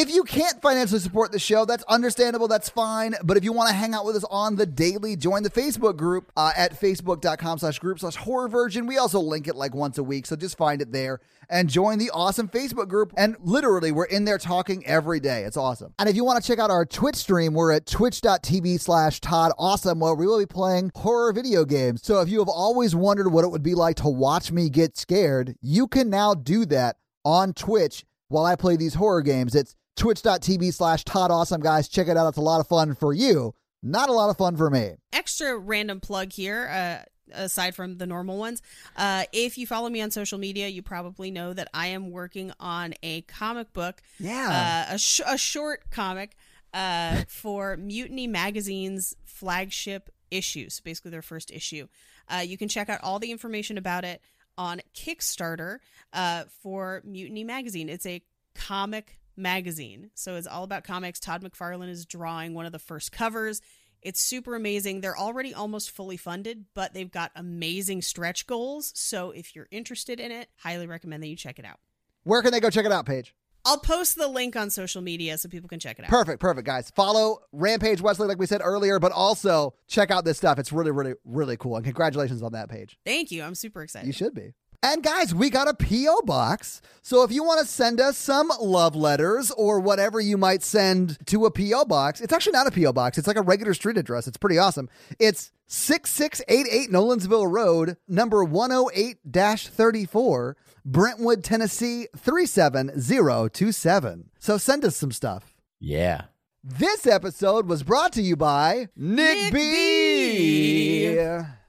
If 0.00 0.14
you 0.14 0.22
can't 0.22 0.62
financially 0.62 1.00
support 1.00 1.32
the 1.32 1.40
show, 1.40 1.64
that's 1.64 1.82
understandable. 1.88 2.46
That's 2.46 2.68
fine. 2.68 3.16
But 3.24 3.36
if 3.36 3.42
you 3.42 3.52
want 3.52 3.70
to 3.70 3.74
hang 3.74 3.94
out 3.94 4.04
with 4.04 4.14
us 4.14 4.24
on 4.30 4.54
the 4.54 4.64
daily, 4.64 5.16
join 5.16 5.42
the 5.42 5.50
Facebook 5.50 5.96
group 5.96 6.30
uh, 6.36 6.52
at 6.56 6.80
facebook.com 6.80 7.58
slash 7.58 7.80
group 7.80 7.98
slash 7.98 8.14
horror 8.14 8.46
virgin. 8.46 8.86
We 8.86 8.96
also 8.96 9.18
link 9.18 9.48
it 9.48 9.56
like 9.56 9.74
once 9.74 9.98
a 9.98 10.04
week. 10.04 10.26
So 10.26 10.36
just 10.36 10.56
find 10.56 10.80
it 10.80 10.92
there 10.92 11.18
and 11.50 11.68
join 11.68 11.98
the 11.98 12.10
awesome 12.10 12.48
Facebook 12.48 12.86
group. 12.86 13.12
And 13.16 13.34
literally, 13.40 13.90
we're 13.90 14.04
in 14.04 14.24
there 14.24 14.38
talking 14.38 14.86
every 14.86 15.18
day. 15.18 15.42
It's 15.42 15.56
awesome. 15.56 15.94
And 15.98 16.08
if 16.08 16.14
you 16.14 16.22
want 16.24 16.40
to 16.40 16.46
check 16.46 16.60
out 16.60 16.70
our 16.70 16.86
Twitch 16.86 17.16
stream, 17.16 17.52
we're 17.52 17.72
at 17.72 17.84
twitch.tv 17.84 18.78
slash 18.78 19.20
Todd 19.20 19.50
Awesome, 19.58 19.98
where 19.98 20.14
we 20.14 20.28
will 20.28 20.38
be 20.38 20.46
playing 20.46 20.92
horror 20.94 21.32
video 21.32 21.64
games. 21.64 22.02
So 22.04 22.20
if 22.20 22.28
you 22.28 22.38
have 22.38 22.48
always 22.48 22.94
wondered 22.94 23.30
what 23.30 23.44
it 23.44 23.48
would 23.48 23.64
be 23.64 23.74
like 23.74 23.96
to 23.96 24.08
watch 24.08 24.52
me 24.52 24.70
get 24.70 24.96
scared, 24.96 25.56
you 25.60 25.88
can 25.88 26.08
now 26.08 26.34
do 26.34 26.66
that 26.66 26.98
on 27.24 27.52
Twitch 27.52 28.04
while 28.28 28.44
I 28.44 28.54
play 28.54 28.76
these 28.76 28.94
horror 28.94 29.22
games. 29.22 29.56
It's 29.56 29.74
twitch.tv 29.98 30.72
slash 30.72 31.04
Todd 31.04 31.30
Awesome, 31.30 31.60
guys. 31.60 31.88
Check 31.88 32.08
it 32.08 32.16
out. 32.16 32.28
It's 32.28 32.38
a 32.38 32.42
lot 32.42 32.60
of 32.60 32.66
fun 32.68 32.94
for 32.94 33.12
you. 33.12 33.54
Not 33.82 34.08
a 34.08 34.12
lot 34.12 34.30
of 34.30 34.36
fun 34.36 34.56
for 34.56 34.70
me. 34.70 34.92
Extra 35.12 35.56
random 35.58 36.00
plug 36.00 36.32
here. 36.32 36.68
Uh, 36.68 37.04
aside 37.34 37.74
from 37.74 37.98
the 37.98 38.06
normal 38.06 38.38
ones, 38.38 38.62
uh, 38.96 39.24
if 39.32 39.58
you 39.58 39.66
follow 39.66 39.88
me 39.90 40.00
on 40.00 40.10
social 40.10 40.38
media, 40.38 40.66
you 40.68 40.80
probably 40.82 41.30
know 41.30 41.52
that 41.52 41.68
I 41.74 41.88
am 41.88 42.10
working 42.10 42.52
on 42.58 42.94
a 43.02 43.20
comic 43.22 43.72
book, 43.74 44.00
Yeah. 44.18 44.86
uh, 44.90 44.94
a, 44.94 44.98
sh- 44.98 45.20
a 45.26 45.36
short 45.36 45.90
comic 45.90 46.36
uh, 46.72 47.22
for 47.28 47.76
Mutiny 47.76 48.26
Magazine's 48.26 49.14
flagship 49.26 50.10
issue. 50.30 50.70
So 50.70 50.80
basically, 50.84 51.10
their 51.10 51.22
first 51.22 51.50
issue. 51.50 51.86
Uh, 52.28 52.38
you 52.38 52.56
can 52.58 52.68
check 52.68 52.88
out 52.88 53.00
all 53.02 53.18
the 53.18 53.30
information 53.30 53.78
about 53.78 54.04
it 54.04 54.20
on 54.56 54.80
Kickstarter 54.94 55.78
uh, 56.12 56.44
for 56.62 57.02
Mutiny 57.04 57.44
Magazine. 57.44 57.88
It's 57.88 58.06
a 58.06 58.22
comic 58.54 59.18
magazine, 59.38 60.10
so 60.14 60.36
it's 60.36 60.46
all 60.46 60.64
about 60.64 60.84
comics. 60.84 61.20
Todd 61.20 61.42
McFarlane 61.42 61.88
is 61.88 62.04
drawing 62.04 62.54
one 62.54 62.66
of 62.66 62.72
the 62.72 62.78
first 62.78 63.12
covers. 63.12 63.60
It's 64.02 64.20
super 64.20 64.54
amazing. 64.54 65.00
They're 65.00 65.18
already 65.18 65.52
almost 65.52 65.90
fully 65.90 66.16
funded, 66.16 66.66
but 66.74 66.94
they've 66.94 67.10
got 67.10 67.32
amazing 67.34 68.02
stretch 68.02 68.46
goals. 68.46 68.92
So 68.94 69.30
if 69.30 69.56
you're 69.56 69.68
interested 69.70 70.20
in 70.20 70.30
it, 70.30 70.48
highly 70.56 70.86
recommend 70.86 71.22
that 71.22 71.28
you 71.28 71.36
check 71.36 71.58
it 71.58 71.64
out. 71.64 71.78
Where 72.22 72.42
can 72.42 72.52
they 72.52 72.60
go 72.60 72.70
check 72.70 72.86
it 72.86 72.92
out, 72.92 73.06
Paige? 73.06 73.34
I'll 73.64 73.78
post 73.78 74.16
the 74.16 74.28
link 74.28 74.56
on 74.56 74.70
social 74.70 75.02
media 75.02 75.36
so 75.36 75.48
people 75.48 75.68
can 75.68 75.80
check 75.80 75.98
it 75.98 76.04
out. 76.04 76.10
Perfect, 76.10 76.40
perfect, 76.40 76.66
guys. 76.66 76.90
Follow 76.90 77.40
Rampage 77.52 78.00
Wesley, 78.00 78.28
like 78.28 78.38
we 78.38 78.46
said 78.46 78.60
earlier, 78.62 78.98
but 78.98 79.12
also 79.12 79.74
check 79.88 80.10
out 80.10 80.24
this 80.24 80.38
stuff. 80.38 80.58
It's 80.58 80.72
really, 80.72 80.90
really, 80.90 81.14
really 81.24 81.56
cool. 81.56 81.76
And 81.76 81.84
congratulations 81.84 82.42
on 82.42 82.52
that 82.52 82.70
Paige. 82.70 82.98
Thank 83.04 83.30
you. 83.30 83.42
I'm 83.42 83.54
super 83.54 83.82
excited. 83.82 84.06
You 84.06 84.12
should 84.12 84.34
be. 84.34 84.54
And 84.82 85.02
guys, 85.02 85.34
we 85.34 85.48
got 85.50 85.66
a 85.66 85.74
P.O. 85.74 86.22
box. 86.22 86.80
So 87.02 87.24
if 87.24 87.32
you 87.32 87.42
want 87.42 87.58
to 87.60 87.66
send 87.66 88.00
us 88.00 88.16
some 88.16 88.52
love 88.60 88.94
letters 88.94 89.50
or 89.50 89.80
whatever 89.80 90.20
you 90.20 90.38
might 90.38 90.62
send 90.62 91.18
to 91.26 91.46
a 91.46 91.50
P.O. 91.50 91.86
box, 91.86 92.20
it's 92.20 92.32
actually 92.32 92.52
not 92.52 92.68
a 92.68 92.70
P.O. 92.70 92.92
box. 92.92 93.18
It's 93.18 93.26
like 93.26 93.36
a 93.36 93.42
regular 93.42 93.74
street 93.74 93.98
address. 93.98 94.28
It's 94.28 94.36
pretty 94.36 94.56
awesome. 94.56 94.88
It's 95.18 95.50
6688 95.66 96.90
Nolensville 96.90 97.50
Road, 97.50 97.96
number 98.06 98.44
108 98.44 99.18
34, 99.26 100.56
Brentwood, 100.84 101.42
Tennessee 101.42 102.06
37027. 102.16 104.30
So 104.38 104.58
send 104.58 104.84
us 104.84 104.96
some 104.96 105.10
stuff. 105.10 105.56
Yeah. 105.80 106.26
This 106.62 107.04
episode 107.06 107.66
was 107.66 107.82
brought 107.82 108.12
to 108.12 108.22
you 108.22 108.36
by 108.36 108.90
Nick, 108.96 109.38
Nick 109.38 109.52
B. 109.52 111.16
B. 111.16 111.18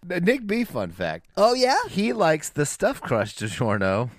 Uh, 0.09 0.19
Nick 0.19 0.45
B. 0.47 0.63
Fun 0.63 0.91
fact: 0.91 1.27
Oh, 1.37 1.53
yeah? 1.53 1.77
he 1.89 2.13
likes 2.13 2.49
the 2.49 2.65
stuffed 2.65 3.01
crust 3.03 3.39
DiGiorno. 3.39 4.09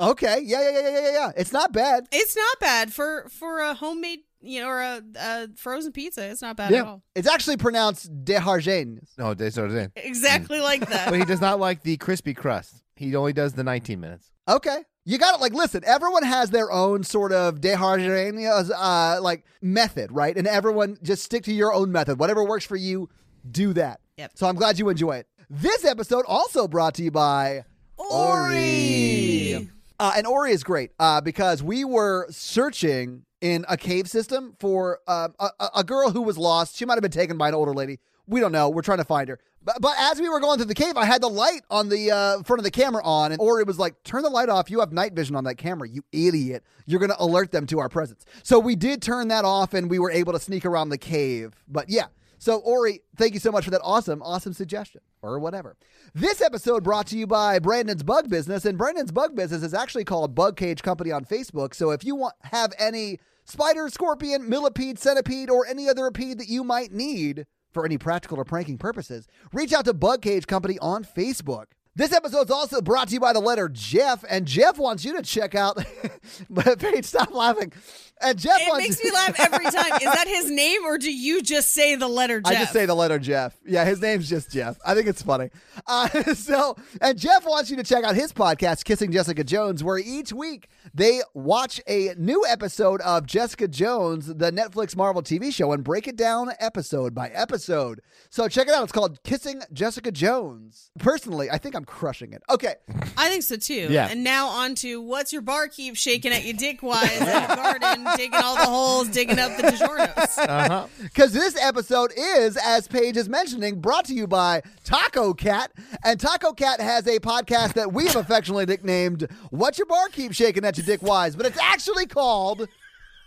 Okay. 0.00 0.40
Yeah, 0.44 0.60
yeah, 0.62 0.70
yeah, 0.70 0.80
yeah, 0.80 1.00
yeah, 1.00 1.12
yeah. 1.12 1.30
It's 1.36 1.52
not 1.52 1.72
bad. 1.72 2.06
It's 2.12 2.36
not 2.36 2.60
bad 2.60 2.92
for 2.92 3.26
for 3.30 3.60
a 3.60 3.74
homemade, 3.74 4.20
you 4.40 4.60
know, 4.60 4.68
or 4.68 4.80
a, 4.80 5.02
a 5.16 5.48
frozen 5.56 5.90
pizza. 5.92 6.24
It's 6.30 6.40
not 6.42 6.56
bad 6.56 6.70
Yeah. 6.70 6.80
at 6.82 6.86
all. 6.86 7.02
It's 7.16 7.28
actually 7.28 7.56
pronounced 7.56 8.24
Dejardins. 8.24 9.08
No, 9.18 9.34
that's 9.34 9.56
what 9.56 9.70
I'm. 9.72 9.92
Exactly 9.96 10.60
like 10.60 10.88
that. 10.88 11.10
But 11.10 11.18
he 11.18 11.24
does 11.24 11.40
not 11.40 11.58
like 11.58 11.82
the 11.82 11.96
crispy 11.96 12.32
crust. 12.34 12.82
He 12.94 13.14
only 13.16 13.32
does 13.32 13.54
the 13.54 13.64
19 13.64 13.98
minutes. 14.00 14.30
Okay. 14.48 14.78
You 15.04 15.18
got 15.18 15.34
it. 15.36 15.40
Like, 15.40 15.52
listen, 15.54 15.82
everyone 15.86 16.22
has 16.22 16.50
their 16.50 16.70
own 16.70 17.02
sort 17.02 17.32
of 17.32 17.60
Dejardins, 17.60 18.70
uh, 18.76 19.20
like 19.22 19.44
method, 19.62 20.12
right? 20.12 20.36
And 20.36 20.46
everyone 20.46 20.98
just 21.02 21.22
stick 21.24 21.44
to 21.44 21.52
your 21.52 21.72
own 21.72 21.90
method. 21.92 22.18
Whatever 22.18 22.44
works 22.44 22.64
for 22.66 22.76
you, 22.76 23.08
do 23.50 23.72
that. 23.74 24.00
Yep. 24.18 24.32
So 24.34 24.46
I'm 24.48 24.56
glad 24.56 24.78
you 24.78 24.88
enjoy 24.88 25.16
it. 25.16 25.28
This 25.48 25.84
episode 25.84 26.24
also 26.26 26.66
brought 26.68 26.94
to 26.94 27.02
you 27.04 27.10
by 27.12 27.64
Ori. 27.96 29.70
Uh, 30.00 30.12
and 30.16 30.26
Ori 30.26 30.52
is 30.52 30.62
great 30.64 30.90
uh, 30.98 31.20
because 31.20 31.62
we 31.62 31.84
were 31.84 32.26
searching 32.30 33.22
in 33.40 33.64
a 33.68 33.76
cave 33.76 34.08
system 34.08 34.54
for 34.58 34.98
uh, 35.06 35.28
a, 35.38 35.50
a- 35.76 35.84
girl 35.84 36.10
who 36.10 36.22
was 36.22 36.36
lost. 36.36 36.76
She 36.76 36.84
might 36.84 36.94
have 36.94 37.02
been 37.02 37.10
taken 37.12 37.38
by 37.38 37.48
an 37.48 37.54
older 37.54 37.72
lady. 37.72 37.98
We 38.26 38.40
don't 38.40 38.52
know. 38.52 38.68
We're 38.68 38.82
trying 38.82 38.98
to 38.98 39.04
find 39.04 39.28
her. 39.28 39.38
But, 39.64 39.80
but 39.80 39.94
as 39.98 40.20
we 40.20 40.28
were 40.28 40.40
going 40.40 40.58
through 40.58 40.66
the 40.66 40.74
cave, 40.74 40.96
I 40.96 41.04
had 41.04 41.20
the 41.22 41.28
light 41.28 41.62
on 41.70 41.88
the 41.88 42.10
uh, 42.10 42.42
front 42.42 42.58
of 42.58 42.64
the 42.64 42.70
camera 42.70 43.02
on, 43.04 43.32
and 43.32 43.40
Ori 43.40 43.64
was 43.64 43.78
like, 43.78 44.02
"Turn 44.02 44.22
the 44.22 44.30
light 44.30 44.48
off. 44.48 44.70
You 44.70 44.80
have 44.80 44.92
night 44.92 45.14
vision 45.14 45.34
on 45.36 45.44
that 45.44 45.56
camera. 45.56 45.88
You 45.88 46.02
idiot! 46.12 46.62
You're 46.86 47.00
going 47.00 47.10
to 47.10 47.22
alert 47.22 47.50
them 47.52 47.66
to 47.66 47.78
our 47.78 47.88
presence." 47.88 48.24
So 48.42 48.58
we 48.58 48.76
did 48.76 49.02
turn 49.02 49.28
that 49.28 49.44
off, 49.44 49.74
and 49.74 49.90
we 49.90 49.98
were 49.98 50.10
able 50.10 50.32
to 50.32 50.40
sneak 50.40 50.64
around 50.64 50.88
the 50.90 50.98
cave. 50.98 51.54
But 51.68 51.88
yeah. 51.88 52.06
So 52.38 52.58
Ori, 52.58 53.00
thank 53.16 53.34
you 53.34 53.40
so 53.40 53.50
much 53.50 53.64
for 53.64 53.70
that 53.72 53.80
awesome, 53.82 54.22
awesome 54.22 54.52
suggestion 54.52 55.00
or 55.22 55.38
whatever. 55.38 55.76
This 56.14 56.40
episode 56.40 56.84
brought 56.84 57.08
to 57.08 57.18
you 57.18 57.26
by 57.26 57.58
Brandon's 57.58 58.02
Bug 58.02 58.30
Business, 58.30 58.64
and 58.64 58.78
Brandon's 58.78 59.12
Bug 59.12 59.34
Business 59.34 59.62
is 59.62 59.74
actually 59.74 60.04
called 60.04 60.34
Bug 60.34 60.56
Cage 60.56 60.82
Company 60.82 61.10
on 61.10 61.24
Facebook. 61.24 61.74
So 61.74 61.90
if 61.90 62.04
you 62.04 62.14
want 62.14 62.34
have 62.44 62.72
any 62.78 63.18
spider, 63.44 63.88
scorpion, 63.88 64.48
millipede, 64.48 64.98
centipede, 64.98 65.50
or 65.50 65.66
any 65.66 65.88
other 65.88 66.10
apede 66.10 66.38
that 66.38 66.48
you 66.48 66.62
might 66.62 66.92
need 66.92 67.46
for 67.72 67.84
any 67.84 67.98
practical 67.98 68.38
or 68.38 68.44
pranking 68.44 68.78
purposes, 68.78 69.26
reach 69.52 69.72
out 69.72 69.84
to 69.86 69.94
Bug 69.94 70.22
Cage 70.22 70.46
Company 70.46 70.78
on 70.78 71.04
Facebook. 71.04 71.66
This 71.98 72.12
episode 72.12 72.44
is 72.44 72.50
also 72.52 72.80
brought 72.80 73.08
to 73.08 73.14
you 73.14 73.18
by 73.18 73.32
the 73.32 73.40
letter 73.40 73.68
Jeff, 73.68 74.24
and 74.30 74.46
Jeff 74.46 74.78
wants 74.78 75.04
you 75.04 75.16
to 75.16 75.22
check 75.22 75.56
out. 75.56 75.84
Paige, 76.78 77.04
stop 77.04 77.34
laughing. 77.34 77.72
And 78.20 78.38
Jeff 78.38 78.58
It 78.60 78.76
makes 78.76 79.02
me 79.02 79.10
laugh 79.10 79.38
every 79.38 79.64
time. 79.70 79.92
Is 79.96 80.12
that 80.12 80.26
his 80.26 80.50
name, 80.50 80.84
or 80.84 80.98
do 80.98 81.12
you 81.12 81.42
just 81.42 81.72
say 81.72 81.96
the 81.96 82.08
letter 82.08 82.40
Jeff? 82.40 82.52
I 82.52 82.56
just 82.56 82.72
say 82.72 82.86
the 82.86 82.94
letter 82.94 83.18
Jeff. 83.18 83.56
Yeah, 83.66 83.84
his 83.84 84.00
name's 84.00 84.28
just 84.28 84.50
Jeff. 84.50 84.78
I 84.84 84.94
think 84.94 85.06
it's 85.06 85.22
funny. 85.22 85.50
Uh, 85.86 86.08
so, 86.34 86.76
and 87.00 87.18
Jeff 87.18 87.44
wants 87.46 87.70
you 87.70 87.76
to 87.76 87.82
check 87.84 88.04
out 88.04 88.14
his 88.14 88.32
podcast, 88.32 88.84
Kissing 88.84 89.12
Jessica 89.12 89.44
Jones, 89.44 89.84
where 89.84 89.98
each 89.98 90.32
week 90.32 90.68
they 90.94 91.20
watch 91.34 91.80
a 91.86 92.14
new 92.16 92.44
episode 92.48 93.00
of 93.02 93.26
Jessica 93.26 93.68
Jones, 93.68 94.26
the 94.26 94.50
Netflix 94.50 94.96
Marvel 94.96 95.22
TV 95.22 95.52
show, 95.52 95.72
and 95.72 95.84
break 95.84 96.08
it 96.08 96.16
down 96.16 96.50
episode 96.58 97.14
by 97.14 97.28
episode. 97.28 98.00
So 98.30 98.48
check 98.48 98.68
it 98.68 98.74
out. 98.74 98.82
It's 98.84 98.92
called 98.92 99.22
Kissing 99.22 99.62
Jessica 99.72 100.10
Jones. 100.12 100.90
Personally, 100.98 101.50
I 101.50 101.58
think 101.58 101.74
I'm 101.74 101.84
crushing 101.84 102.32
it. 102.32 102.42
Okay. 102.50 102.74
I 103.16 103.28
think 103.28 103.42
so 103.42 103.56
too. 103.56 103.88
Yeah. 103.90 104.08
And 104.10 104.24
now 104.24 104.48
on 104.48 104.74
to 104.76 105.00
what's 105.00 105.32
your 105.32 105.42
barkeep 105.42 105.96
shaking 105.96 106.32
at 106.32 106.44
you 106.44 106.52
dick 106.52 106.82
wise 106.82 107.10
in 107.20 107.26
the 107.26 107.54
garden, 107.54 108.06
digging 108.16 108.40
all 108.42 108.56
the 108.56 108.64
holes, 108.64 109.08
digging 109.08 109.38
up 109.38 109.56
the 109.56 109.64
DiGiornos. 109.64 110.38
Uh-huh. 110.48 110.86
Because 111.02 111.32
this 111.32 111.56
episode 111.60 112.12
is, 112.16 112.56
as 112.56 112.88
Paige 112.88 113.16
is 113.16 113.28
mentioning, 113.28 113.80
brought 113.80 114.04
to 114.06 114.14
you 114.14 114.26
by 114.26 114.62
Taco 114.84 115.34
Cat. 115.34 115.72
And 116.04 116.18
Taco 116.18 116.52
Cat 116.52 116.80
has 116.80 117.06
a 117.06 117.18
podcast 117.18 117.74
that 117.74 117.92
we 117.92 118.06
have 118.06 118.16
affectionately 118.16 118.66
nicknamed 118.66 119.28
What's 119.50 119.78
Your 119.78 119.86
Bar 119.86 120.08
Keep 120.08 120.32
Shaking 120.32 120.64
at 120.64 120.76
You 120.78 120.84
Dick 120.84 121.02
Wise? 121.02 121.36
But 121.36 121.46
it's 121.46 121.58
actually 121.58 122.06
called 122.06 122.68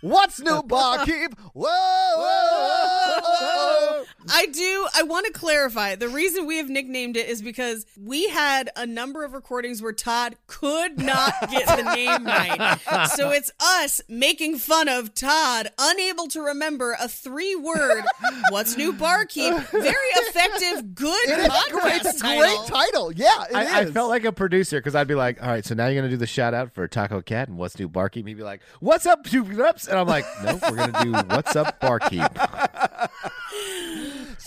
What's 0.02 0.38
New 0.40 0.62
Barkeep? 0.66 1.34
Whoa, 1.54 1.68
whoa, 1.68 2.48
whoa, 2.52 3.20
whoa. 3.22 4.04
I 4.30 4.46
do. 4.46 4.86
I 4.96 5.02
want 5.02 5.26
to 5.26 5.32
clarify. 5.32 5.94
The 5.96 6.08
reason 6.08 6.46
we 6.46 6.58
have 6.58 6.68
nicknamed 6.68 7.16
it 7.16 7.28
is 7.28 7.42
because 7.42 7.86
we 8.00 8.28
had 8.28 8.70
a 8.76 8.86
number 8.86 9.24
of 9.24 9.32
recordings 9.32 9.82
where 9.82 9.92
Todd 9.92 10.36
could 10.46 10.98
not 10.98 11.34
get 11.50 11.66
the 11.66 11.94
name 11.94 12.24
right. 12.24 12.78
So 13.16 13.30
it's 13.30 13.50
us 13.60 14.00
making 14.08 14.58
fun 14.58 14.88
of 14.88 15.14
Todd, 15.14 15.70
unable 15.78 16.28
to 16.28 16.40
remember 16.40 16.96
a 17.00 17.08
three 17.08 17.56
word 17.56 18.04
"What's 18.50 18.76
new 18.76 18.92
barkeep." 18.92 19.54
Very 19.70 19.94
effective, 20.16 20.94
good 20.94 21.28
It 21.28 21.38
is 21.38 21.48
podcast 21.48 21.80
great. 21.80 22.02
A 22.06 22.18
title. 22.18 22.38
great 22.38 22.66
title. 22.68 23.12
Yeah, 23.12 23.44
it 23.50 23.54
I, 23.56 23.80
I 23.80 23.84
felt 23.86 24.08
like 24.10 24.24
a 24.24 24.32
producer 24.32 24.78
because 24.78 24.94
I'd 24.94 25.08
be 25.08 25.14
like, 25.14 25.42
all 25.42 25.48
right, 25.48 25.64
so 25.64 25.74
now 25.74 25.86
you're 25.86 25.94
going 26.00 26.10
to 26.10 26.10
do 26.10 26.16
the 26.16 26.26
shout 26.26 26.54
out 26.54 26.72
for 26.72 26.86
Taco 26.88 27.22
Cat 27.22 27.48
and 27.48 27.56
What's 27.58 27.78
New 27.78 27.88
Barkeep. 27.88 28.26
He'd 28.26 28.34
be 28.36 28.42
like, 28.42 28.60
What's 28.80 29.06
up, 29.06 29.26
Super 29.26 29.64
Ups? 29.64 29.88
And 29.92 30.00
I'm 30.00 30.06
like, 30.06 30.24
no, 30.42 30.58
we're 30.62 30.76
going 30.76 30.92
to 30.94 31.02
do 31.04 31.12
What's 31.34 31.54
Up 31.54 31.78
Barkeep. 31.80 32.24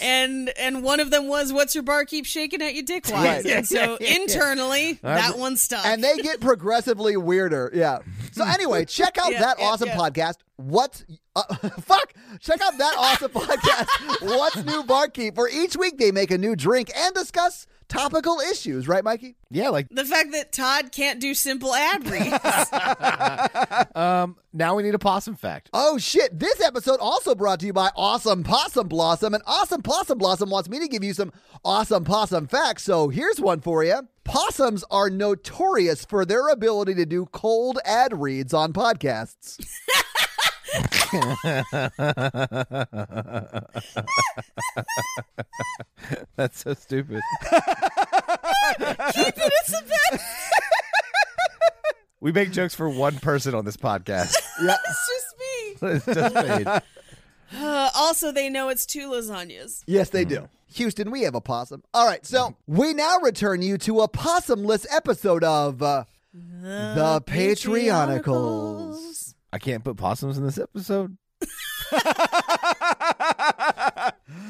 and 0.01 0.49
and 0.57 0.83
one 0.83 0.99
of 0.99 1.11
them 1.11 1.27
was 1.27 1.53
"What's 1.53 1.75
your 1.75 1.83
barkeep 1.83 2.25
shaking 2.25 2.61
at 2.61 2.73
you 2.73 2.83
dick 2.83 3.07
Right. 3.09 3.43
wise?" 3.43 3.45
And 3.45 3.67
so 3.67 3.95
internally, 3.97 4.93
that 5.03 5.37
one 5.37 5.57
stuck. 5.57 5.85
and 5.85 6.03
they 6.03 6.17
get 6.17 6.39
progressively 6.41 7.17
weirder. 7.17 7.71
Yeah. 7.73 7.99
So 8.31 8.43
anyway, 8.45 8.85
check 8.85 9.17
out 9.17 9.31
Yeah, 9.31 9.41
that 9.41 9.59
yeah, 9.59 9.65
awesome 9.65 9.89
yeah. 9.89 9.97
podcast. 9.97 10.35
What's 10.57 11.05
Uh, 11.35 11.43
fuck! 11.81 12.13
Check 12.39 12.61
out 12.61 12.77
that 12.77 12.95
awesome 12.97 13.31
podcast. 13.31 14.21
What's 14.21 14.63
new, 14.65 14.83
barkeep? 14.83 15.35
Where 15.35 15.49
each 15.49 15.75
week 15.77 15.97
they 15.97 16.11
make 16.11 16.31
a 16.31 16.37
new 16.37 16.55
drink 16.55 16.89
and 16.95 17.13
discuss 17.13 17.67
topical 17.87 18.39
issues. 18.39 18.87
Right, 18.87 19.03
Mikey? 19.03 19.35
Yeah, 19.49 19.69
like, 19.69 19.87
the 19.89 20.05
fact 20.05 20.31
that 20.31 20.51
Todd 20.51 20.91
can't 20.91 21.19
do 21.19 21.33
simple 21.33 21.73
ad 21.73 22.07
reads. 22.09 22.33
um, 23.95 24.37
now 24.53 24.75
we 24.75 24.83
need 24.83 24.95
a 24.95 24.99
possum 24.99 25.35
fact. 25.35 25.69
Oh 25.73 25.97
shit! 25.97 26.37
This 26.37 26.61
episode 26.61 26.99
also 26.99 27.35
brought 27.35 27.59
to 27.61 27.65
you 27.65 27.73
by 27.73 27.89
Awesome 27.95 28.43
Possum 28.43 28.87
Blossom, 28.87 29.33
and 29.33 29.43
Awesome 29.45 29.81
Possum 29.81 30.17
Blossom 30.17 30.49
wants 30.49 30.69
me 30.69 30.79
to 30.79 30.87
give 30.87 31.03
you 31.03 31.13
some 31.13 31.31
awesome 31.63 32.03
possum 32.03 32.47
facts. 32.47 32.83
So 32.83 33.09
here's 33.09 33.39
one 33.39 33.61
for 33.61 33.83
you. 33.83 34.07
Possums 34.23 34.83
are 34.89 35.09
notorious 35.09 36.03
for 36.03 36.25
their 36.25 36.47
ability 36.49 36.95
to 36.95 37.05
do 37.05 37.27
cold 37.27 37.79
ad 37.85 38.19
reads 38.19 38.53
on 38.53 38.73
podcasts. 38.73 39.63
That's 46.35 46.63
so 46.63 46.73
stupid. 46.73 47.21
we 52.19 52.31
make 52.31 52.51
jokes 52.51 52.73
for 52.75 52.89
one 52.89 53.17
person 53.19 53.53
on 53.55 53.65
this 53.65 53.77
podcast. 53.77 54.35
Yeah. 54.61 54.75
it's 54.87 55.09
just 55.09 55.35
me. 55.39 55.77
it's 55.95 56.05
just 56.05 56.35
paid. 56.35 56.67
Uh, 57.57 57.89
also, 57.95 58.31
they 58.31 58.49
know 58.49 58.69
it's 58.69 58.87
two 58.87 59.09
lasagnas. 59.11 59.83
Yes, 59.85 60.09
they 60.09 60.25
do. 60.25 60.49
Houston, 60.73 61.11
we 61.11 61.21
have 61.21 61.35
a 61.35 61.41
possum. 61.41 61.83
All 61.93 62.05
right, 62.05 62.25
so 62.25 62.55
we 62.67 62.93
now 62.93 63.19
return 63.19 63.61
you 63.61 63.77
to 63.77 64.01
a 64.01 64.09
possumless 64.09 64.85
episode 64.91 65.43
of 65.43 65.81
uh, 65.81 66.03
The 66.33 67.21
Patreonicals. 67.25 69.24
I 69.55 69.57
can't 69.57 69.85
put 69.85 69.95
possums 69.95 70.37
in 70.37 70.43
this 70.43 70.57
episode. 70.57 71.15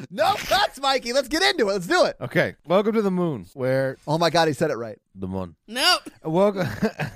no 0.10 0.34
Nuts, 0.50 0.82
Mikey. 0.82 1.14
Let's 1.14 1.28
get 1.28 1.44
into 1.44 1.70
it. 1.70 1.74
Let's 1.74 1.86
do 1.86 2.06
it. 2.06 2.16
Okay, 2.20 2.56
welcome 2.66 2.94
to 2.94 3.04
the 3.04 3.12
moon, 3.12 3.46
where 3.54 3.98
Oh 4.08 4.18
my 4.18 4.32
God, 4.32 4.48
he 4.48 4.56
said 4.56 4.72
it 4.72 4.78
right. 4.78 4.98
the 5.14 5.28
moon. 5.28 5.56
Nope. 5.68 6.10
Welcome, 6.24 6.66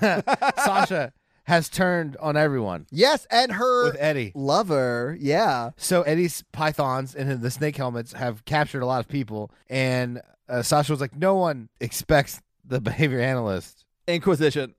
Sasha 0.64 1.12
has 1.46 1.68
turned 1.68 2.16
on 2.18 2.36
everyone 2.36 2.86
Yes, 2.92 3.26
and 3.28 3.50
her 3.50 3.86
with 3.86 3.96
Eddie. 3.98 4.30
lover. 4.36 5.16
Yeah. 5.18 5.70
So 5.76 6.02
Eddie's 6.02 6.44
pythons 6.52 7.16
and 7.16 7.40
the 7.42 7.50
snake 7.50 7.76
helmets 7.76 8.12
have 8.12 8.44
captured 8.44 8.82
a 8.82 8.86
lot 8.86 9.00
of 9.00 9.08
people, 9.08 9.50
and 9.68 10.22
uh, 10.48 10.62
Sasha 10.62 10.92
was 10.92 11.00
like, 11.00 11.16
"No 11.16 11.34
one 11.34 11.68
expects 11.80 12.40
the 12.64 12.80
behavior 12.80 13.18
analyst." 13.18 13.84
Inquisition. 14.06 14.76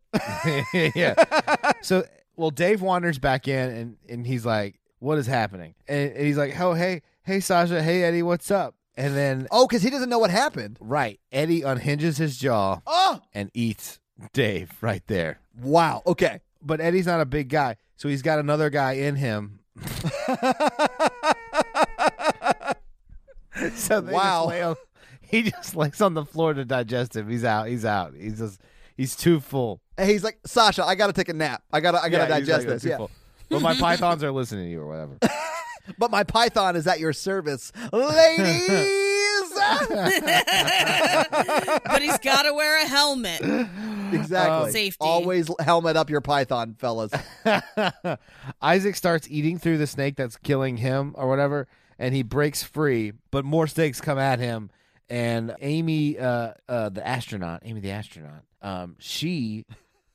yeah. 0.95 1.15
So, 1.81 2.05
well, 2.41 2.49
Dave 2.51 2.81
wanders 2.81 3.19
back 3.19 3.47
in, 3.47 3.69
and 3.69 3.97
and 4.09 4.25
he's 4.27 4.45
like, 4.45 4.79
"What 4.99 5.17
is 5.19 5.27
happening?" 5.27 5.75
And, 5.87 6.11
and 6.11 6.25
he's 6.25 6.37
like, 6.37 6.59
"Oh, 6.59 6.73
hey, 6.73 7.03
hey, 7.23 7.39
Sasha, 7.39 7.81
hey, 7.83 8.03
Eddie, 8.03 8.23
what's 8.23 8.49
up?" 8.51 8.75
And 8.97 9.15
then, 9.15 9.47
Oh, 9.51 9.67
because 9.67 9.83
he 9.83 9.89
doesn't 9.89 10.09
know 10.09 10.19
what 10.19 10.31
happened. 10.31 10.77
right, 10.81 11.19
Eddie 11.31 11.61
unhinges 11.61 12.17
his 12.17 12.37
jaw 12.37 12.81
Oh, 12.85 13.21
and 13.33 13.49
eats 13.53 13.99
Dave 14.33 14.71
right 14.81 15.01
there. 15.07 15.39
wow. 15.61 16.01
Okay. 16.05 16.41
But 16.61 16.81
Eddie's 16.81 17.05
not 17.07 17.21
a 17.21 17.25
big 17.25 17.47
guy, 17.49 17.77
so 17.95 18.09
he's 18.09 18.21
got 18.21 18.37
another 18.39 18.69
guy 18.69 18.93
in 18.93 19.15
him. 19.15 19.59
so 23.75 24.01
they 24.01 24.13
Wow. 24.13 24.41
just 24.43 24.49
lay 24.49 24.61
on, 24.61 24.75
he 25.21 25.43
just 25.43 25.75
lays 25.75 26.01
on 26.01 26.13
the 26.13 26.25
floor 26.25 26.53
to 26.53 26.65
digest 26.65 27.15
him. 27.15 27.29
He's 27.29 27.43
out. 27.43 27.67
He's 27.67 27.85
out. 27.85 28.13
He's 28.15 28.37
just 28.39 28.61
he's 29.01 29.15
too 29.15 29.39
full. 29.39 29.81
And 29.97 30.09
he's 30.09 30.23
like, 30.23 30.37
Sasha, 30.45 30.85
I 30.85 30.93
got 30.95 31.07
to 31.07 31.13
take 31.13 31.29
a 31.29 31.33
nap. 31.33 31.63
I 31.73 31.79
gotta, 31.79 32.01
I 32.01 32.09
gotta 32.09 32.29
Yeah, 32.29 32.37
he's 32.39 32.47
digest 32.47 32.67
like, 32.67 32.75
this. 32.75 32.83
too 32.83 32.89
Yeah. 32.89 32.97
full. 32.97 33.11
But 33.49 33.61
my 33.61 33.73
pythons 33.79 34.23
are 34.23 34.31
listening 34.31 34.65
to 34.65 34.71
you 34.71 34.81
or 34.81 34.87
whatever. 34.87 35.17
But 35.97 36.11
my 36.11 36.23
python 36.23 36.75
is 36.75 36.85
at 36.85 36.99
your 36.99 37.11
service, 37.11 37.71
ladies. 37.91 38.67
but 41.85 42.01
he's 42.01 42.17
got 42.19 42.43
to 42.43 42.53
wear 42.53 42.83
a 42.83 42.87
helmet. 42.87 43.41
exactly. 44.13 44.67
Um, 44.67 44.71
Safety. 44.71 44.97
Always 45.01 45.49
helmet 45.59 45.97
up 45.97 46.09
your 46.11 46.21
python, 46.21 46.75
fellas. 46.77 47.11
Isaac 48.61 48.95
starts 48.95 49.27
eating 49.29 49.57
through 49.57 49.79
the 49.79 49.87
snake 49.87 50.15
that's 50.15 50.37
killing 50.37 50.77
him 50.77 51.13
or 51.17 51.27
whatever, 51.27 51.67
and 51.97 52.13
he 52.13 52.21
breaks 52.23 52.61
free. 52.63 53.13
But 53.31 53.43
more 53.43 53.65
snakes 53.67 53.99
come 54.01 54.19
at 54.19 54.37
him, 54.39 54.69
and 55.11 55.55
Amy, 55.61 56.17
uh, 56.17 56.53
uh, 56.67 56.89
the 56.89 57.05
astronaut, 57.05 57.61
Amy 57.65 57.81
the 57.81 57.91
astronaut, 57.91 58.41
um, 58.63 58.95
she 58.99 59.65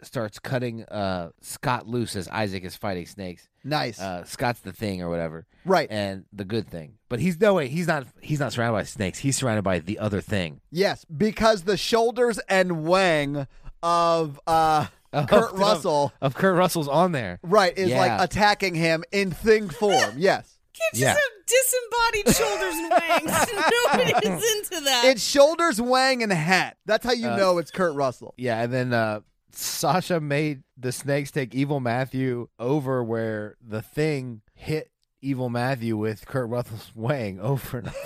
starts 0.02 0.39
cutting 0.39 0.85
uh 0.85 1.31
Scott 1.40 1.89
loose 1.89 2.14
as 2.16 2.28
Isaac 2.28 2.64
is 2.64 2.77
fighting 2.77 3.06
snakes. 3.06 3.48
Nice. 3.64 3.98
Uh, 4.01 4.24
Scott's 4.24 4.60
the 4.60 4.73
thing 4.73 5.02
or 5.02 5.09
whatever, 5.10 5.47
right. 5.64 5.89
and 5.90 6.24
the 6.32 6.44
good 6.44 6.68
thing. 6.68 6.94
But 7.09 7.18
he's 7.20 7.40
no 7.40 7.55
way. 7.55 7.68
He's 7.68 7.86
not. 7.89 8.06
He's 8.20 8.39
not 8.40 8.52
surrounded 8.52 8.74
by 8.78 8.82
snakes. 8.85 9.18
He's 9.18 9.36
surrounded 9.36 9.62
by 9.62 9.78
the 9.81 9.98
other 9.98 10.20
thing. 10.20 10.60
Yes, 10.70 11.05
because 11.06 11.62
the 11.62 11.77
shoulders 11.77 12.39
and 12.48 12.85
wang 12.85 13.47
of 13.82 14.40
uh, 14.47 14.86
Of- 15.12 15.28
Kurt 15.28 15.52
of- 15.55 15.59
Russell, 15.59 16.12
Of 16.20 16.35
Kurt 16.35 16.56
Russell's 16.56 16.89
on 16.89 17.12
there. 17.12 17.39
right, 17.43 17.77
is 17.77 17.90
Yeah. 17.90 17.98
like 17.98 18.20
attacking 18.31 18.74
him 18.74 19.02
in 19.12 19.31
thing 19.31 19.68
form. 19.68 20.14
Yes. 20.16 20.56
Kids 20.77 21.01
Yeah. 21.01 21.15
just 21.15 21.20
have 21.24 21.47
disembodied 21.47 22.36
shoulders 22.36 22.74
and 22.74 22.90
wings. 22.90 23.32
Nobody's 23.86 24.57
into 24.57 24.85
that. 24.85 25.03
It's 25.07 25.23
shoulders, 25.23 25.81
wang, 25.81 26.23
and 26.23 26.31
hat. 26.32 26.77
That's 26.86 27.05
how 27.07 27.12
you 27.12 27.28
Uh, 27.28 27.36
know 27.36 27.59
it's 27.59 27.70
Kurt 27.70 27.94
Russell. 27.94 28.35
Yeah, 28.36 28.61
and 28.62 28.73
then 28.73 28.93
uh 28.93 29.20
Sasha 29.53 30.20
made 30.20 30.65
the 30.77 30.93
snakes 30.93 31.31
take 31.31 31.55
Evil 31.55 31.81
Matthew 31.81 32.48
over 32.59 33.03
where 33.03 33.57
the 33.66 33.81
thing 33.81 34.43
hit 34.55 34.90
Evil 35.23 35.48
Matthew 35.48 35.97
with 35.97 36.27
Kurt 36.27 36.48
Russell's 36.51 36.93
wang 36.94 37.40
over 37.40 37.78
and 37.78 37.89
over. 37.89 37.97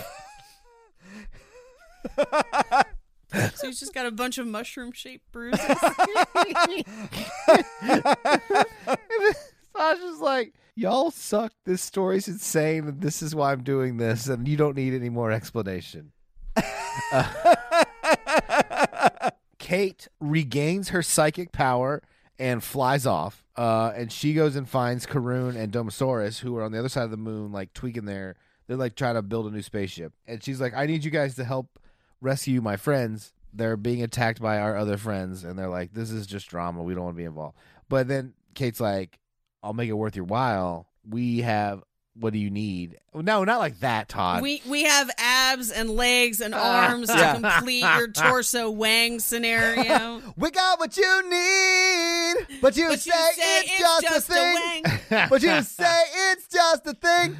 so 3.56 3.66
he's 3.66 3.80
just 3.80 3.92
got 3.92 4.06
a 4.06 4.10
bunch 4.12 4.38
of 4.38 4.46
mushroom 4.46 4.92
shaped 4.92 5.30
bruises. 5.32 5.60
Sasha's 9.76 10.20
like, 10.20 10.54
Y'all 10.80 11.10
suck. 11.10 11.52
This 11.66 11.82
story's 11.82 12.26
insane, 12.26 12.88
and 12.88 13.02
this 13.02 13.20
is 13.20 13.34
why 13.34 13.52
I'm 13.52 13.62
doing 13.62 13.98
this, 13.98 14.28
and 14.28 14.48
you 14.48 14.56
don't 14.56 14.74
need 14.74 14.94
any 14.94 15.10
more 15.10 15.30
explanation. 15.30 16.12
Uh, 17.12 17.54
Kate 19.58 20.08
regains 20.20 20.88
her 20.88 21.02
psychic 21.02 21.52
power 21.52 22.00
and 22.38 22.64
flies 22.64 23.04
off. 23.04 23.44
Uh, 23.58 23.92
and 23.94 24.10
she 24.10 24.32
goes 24.32 24.56
and 24.56 24.66
finds 24.66 25.04
Karun 25.04 25.54
and 25.54 25.70
Domosaurus, 25.70 26.38
who 26.38 26.56
are 26.56 26.62
on 26.62 26.72
the 26.72 26.78
other 26.78 26.88
side 26.88 27.04
of 27.04 27.10
the 27.10 27.18
moon, 27.18 27.52
like 27.52 27.74
tweaking 27.74 28.06
their. 28.06 28.36
They're 28.66 28.78
like 28.78 28.96
trying 28.96 29.16
to 29.16 29.22
build 29.22 29.48
a 29.48 29.50
new 29.50 29.60
spaceship. 29.60 30.14
And 30.26 30.42
she's 30.42 30.62
like, 30.62 30.72
I 30.74 30.86
need 30.86 31.04
you 31.04 31.10
guys 31.10 31.34
to 31.34 31.44
help 31.44 31.78
rescue 32.22 32.62
my 32.62 32.78
friends. 32.78 33.34
They're 33.52 33.76
being 33.76 34.02
attacked 34.02 34.40
by 34.40 34.58
our 34.58 34.78
other 34.78 34.96
friends. 34.96 35.44
And 35.44 35.58
they're 35.58 35.68
like, 35.68 35.92
this 35.92 36.10
is 36.10 36.26
just 36.26 36.48
drama. 36.48 36.82
We 36.82 36.94
don't 36.94 37.04
want 37.04 37.16
to 37.16 37.20
be 37.20 37.26
involved. 37.26 37.58
But 37.90 38.08
then 38.08 38.32
Kate's 38.54 38.80
like, 38.80 39.18
I'll 39.62 39.72
make 39.74 39.88
it 39.88 39.94
worth 39.94 40.16
your 40.16 40.24
while. 40.24 40.86
We 41.08 41.40
have. 41.40 41.82
What 42.14 42.32
do 42.32 42.38
you 42.40 42.50
need? 42.50 42.98
No, 43.14 43.44
not 43.44 43.60
like 43.60 43.78
that, 43.80 44.08
Todd. 44.08 44.42
we 44.42 44.60
we 44.68 44.82
have 44.82 45.08
abs 45.16 45.70
and 45.70 45.88
legs 45.90 46.40
and 46.40 46.54
arms 46.56 47.08
to 47.08 47.38
complete 47.40 47.80
your 47.82 48.08
torso 48.12 48.68
wang 48.68 49.20
scenario. 49.20 50.20
We 50.36 50.50
got 50.50 50.80
what 50.80 50.96
you 50.96 51.30
need, 51.30 52.60
but 52.60 52.76
you, 52.76 52.88
But 52.88 53.00
say, 53.00 53.10
you 53.14 53.32
say 53.32 53.60
it's, 53.64 54.02
just, 54.02 54.28
a 54.28 54.32
thing. 54.32 54.82
wang. 55.10 55.28
but 55.30 55.40
you 55.42 55.62
say 55.62 56.02
it's 56.32 56.48
just 56.48 56.86
a 56.88 56.94
thing. 56.94 57.36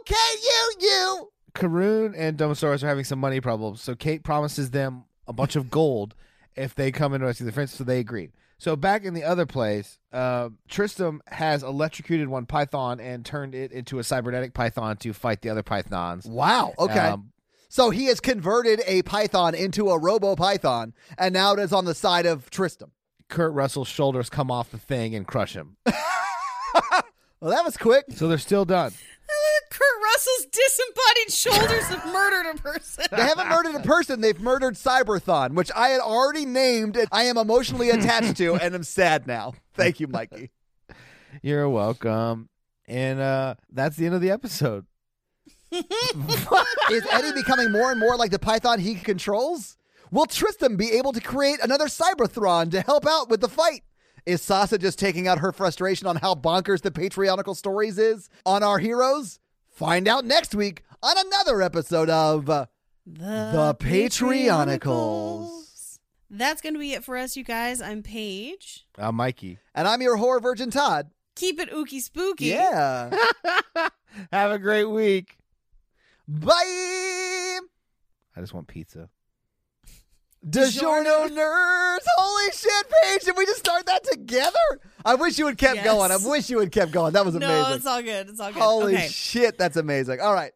Okay, 0.00 0.34
you, 0.42 0.72
you. 0.80 1.28
Karoon 1.54 2.14
and 2.16 2.36
Domosaurus 2.38 2.82
are 2.82 2.88
having 2.88 3.04
some 3.04 3.18
money 3.18 3.40
problems, 3.40 3.82
so 3.82 3.94
Kate 3.94 4.22
promises 4.24 4.70
them 4.70 5.04
a 5.28 5.32
bunch 5.32 5.54
of 5.54 5.70
gold 5.70 6.14
if 6.56 6.74
they 6.74 6.90
come 6.90 7.12
and 7.12 7.22
rescue 7.22 7.44
their 7.44 7.52
friends, 7.52 7.72
so 7.72 7.84
they 7.84 8.00
agreed. 8.00 8.32
So 8.58 8.74
back 8.74 9.04
in 9.04 9.14
the 9.14 9.24
other 9.24 9.44
place, 9.46 9.98
uh, 10.12 10.48
Tristram 10.68 11.20
has 11.26 11.62
electrocuted 11.62 12.28
one 12.28 12.46
python 12.46 13.00
and 13.00 13.24
turned 13.24 13.54
it 13.54 13.70
into 13.70 13.98
a 13.98 14.04
cybernetic 14.04 14.54
python 14.54 14.96
to 14.98 15.12
fight 15.12 15.42
the 15.42 15.50
other 15.50 15.62
pythons. 15.62 16.26
Wow. 16.26 16.72
Okay. 16.78 16.98
Um, 16.98 17.32
so 17.68 17.90
he 17.90 18.06
has 18.06 18.20
converted 18.20 18.80
a 18.86 19.02
python 19.02 19.54
into 19.54 19.90
a 19.90 19.98
robo 19.98 20.36
python, 20.36 20.94
and 21.18 21.34
now 21.34 21.52
it 21.52 21.58
is 21.58 21.72
on 21.72 21.84
the 21.84 21.94
side 21.94 22.24
of 22.24 22.48
Tristram. 22.48 22.92
Kurt 23.28 23.52
Russell's 23.52 23.88
shoulders 23.88 24.30
come 24.30 24.50
off 24.50 24.70
the 24.70 24.78
thing 24.78 25.14
and 25.14 25.26
crush 25.26 25.54
him. 25.54 25.76
Well, 27.40 27.50
that 27.50 27.64
was 27.64 27.76
quick. 27.76 28.06
So 28.14 28.28
they're 28.28 28.38
still 28.38 28.64
done. 28.64 28.92
Kurt 29.70 30.02
Russell's 30.02 30.46
disembodied 30.46 31.32
shoulders 31.32 31.84
have 31.88 32.12
murdered 32.12 32.46
a 32.54 32.62
person. 32.62 33.04
They 33.10 33.22
haven't 33.22 33.48
murdered 33.48 33.74
a 33.74 33.80
person. 33.80 34.20
They've 34.20 34.40
murdered 34.40 34.74
Cyberthon, 34.74 35.54
which 35.54 35.70
I 35.74 35.88
had 35.90 36.00
already 36.00 36.46
named. 36.46 36.96
and 36.96 37.08
I 37.12 37.24
am 37.24 37.36
emotionally 37.36 37.90
attached 37.90 38.36
to, 38.38 38.54
and 38.54 38.74
I'm 38.74 38.84
sad 38.84 39.26
now. 39.26 39.54
Thank 39.74 40.00
you, 40.00 40.06
Mikey. 40.06 40.50
You're 41.42 41.68
welcome. 41.68 42.48
And 42.86 43.20
uh, 43.20 43.56
that's 43.70 43.96
the 43.96 44.06
end 44.06 44.14
of 44.14 44.20
the 44.20 44.30
episode. 44.30 44.86
Is 45.72 47.04
Eddie 47.10 47.32
becoming 47.34 47.72
more 47.72 47.90
and 47.90 47.98
more 48.00 48.16
like 48.16 48.30
the 48.30 48.38
python 48.38 48.78
he 48.78 48.94
controls? 48.94 49.76
Will 50.12 50.26
Tristan 50.26 50.76
be 50.76 50.92
able 50.92 51.12
to 51.12 51.20
create 51.20 51.58
another 51.62 51.86
Cyberthon 51.86 52.70
to 52.70 52.80
help 52.80 53.04
out 53.06 53.28
with 53.28 53.40
the 53.40 53.48
fight? 53.48 53.82
Is 54.26 54.42
Sasha 54.42 54.76
just 54.76 54.98
taking 54.98 55.28
out 55.28 55.38
her 55.38 55.52
frustration 55.52 56.08
on 56.08 56.16
how 56.16 56.34
bonkers 56.34 56.82
the 56.82 56.90
patriarchal 56.90 57.54
stories 57.54 57.96
is 57.96 58.28
on 58.44 58.64
our 58.64 58.78
heroes? 58.78 59.38
Find 59.70 60.08
out 60.08 60.24
next 60.24 60.52
week 60.52 60.82
on 61.00 61.14
another 61.16 61.62
episode 61.62 62.10
of 62.10 62.46
The 62.46 63.76
Patreonicals. 63.78 66.00
That's 66.28 66.60
going 66.60 66.74
to 66.74 66.80
be 66.80 66.94
it 66.94 67.04
for 67.04 67.16
us, 67.16 67.36
you 67.36 67.44
guys. 67.44 67.80
I'm 67.80 68.02
Paige. 68.02 68.84
I'm 68.98 69.14
Mikey. 69.14 69.58
And 69.76 69.86
I'm 69.86 70.02
your 70.02 70.16
horror 70.16 70.40
virgin 70.40 70.72
Todd. 70.72 71.10
Keep 71.36 71.60
it 71.60 71.70
ooky 71.70 72.00
spooky. 72.00 72.46
Yeah. 72.46 73.16
Have 74.32 74.50
a 74.50 74.58
great 74.58 74.86
week. 74.86 75.36
Bye. 76.26 76.52
I 76.56 77.60
just 78.40 78.54
want 78.54 78.66
pizza. 78.66 79.08
DiGiorno 80.48 81.28
nerds. 81.28 82.04
Holy 82.16 82.52
shit, 82.52 82.86
Paige. 83.02 83.22
Did 83.24 83.36
we 83.36 83.46
just 83.46 83.58
start 83.58 83.86
that 83.86 84.04
together? 84.04 84.58
I 85.04 85.14
wish 85.16 85.38
you 85.38 85.46
had 85.46 85.58
kept 85.58 85.76
Yes. 85.76 85.84
going. 85.84 86.10
I 86.12 86.16
wish 86.16 86.48
you 86.50 86.60
had 86.60 86.70
kept 86.70 86.92
going. 86.92 87.12
That 87.14 87.24
was 87.24 87.34
amazing. 87.34 87.62
No, 87.62 87.74
it's 87.74 87.86
all 87.86 88.02
good. 88.02 88.28
It's 88.28 88.40
all 88.40 88.52
good. 88.52 88.62
Holy 88.62 88.94
okay. 88.94 89.08
shit, 89.08 89.58
that's 89.58 89.76
amazing. 89.76 90.20
All 90.20 90.32
right. 90.34 90.52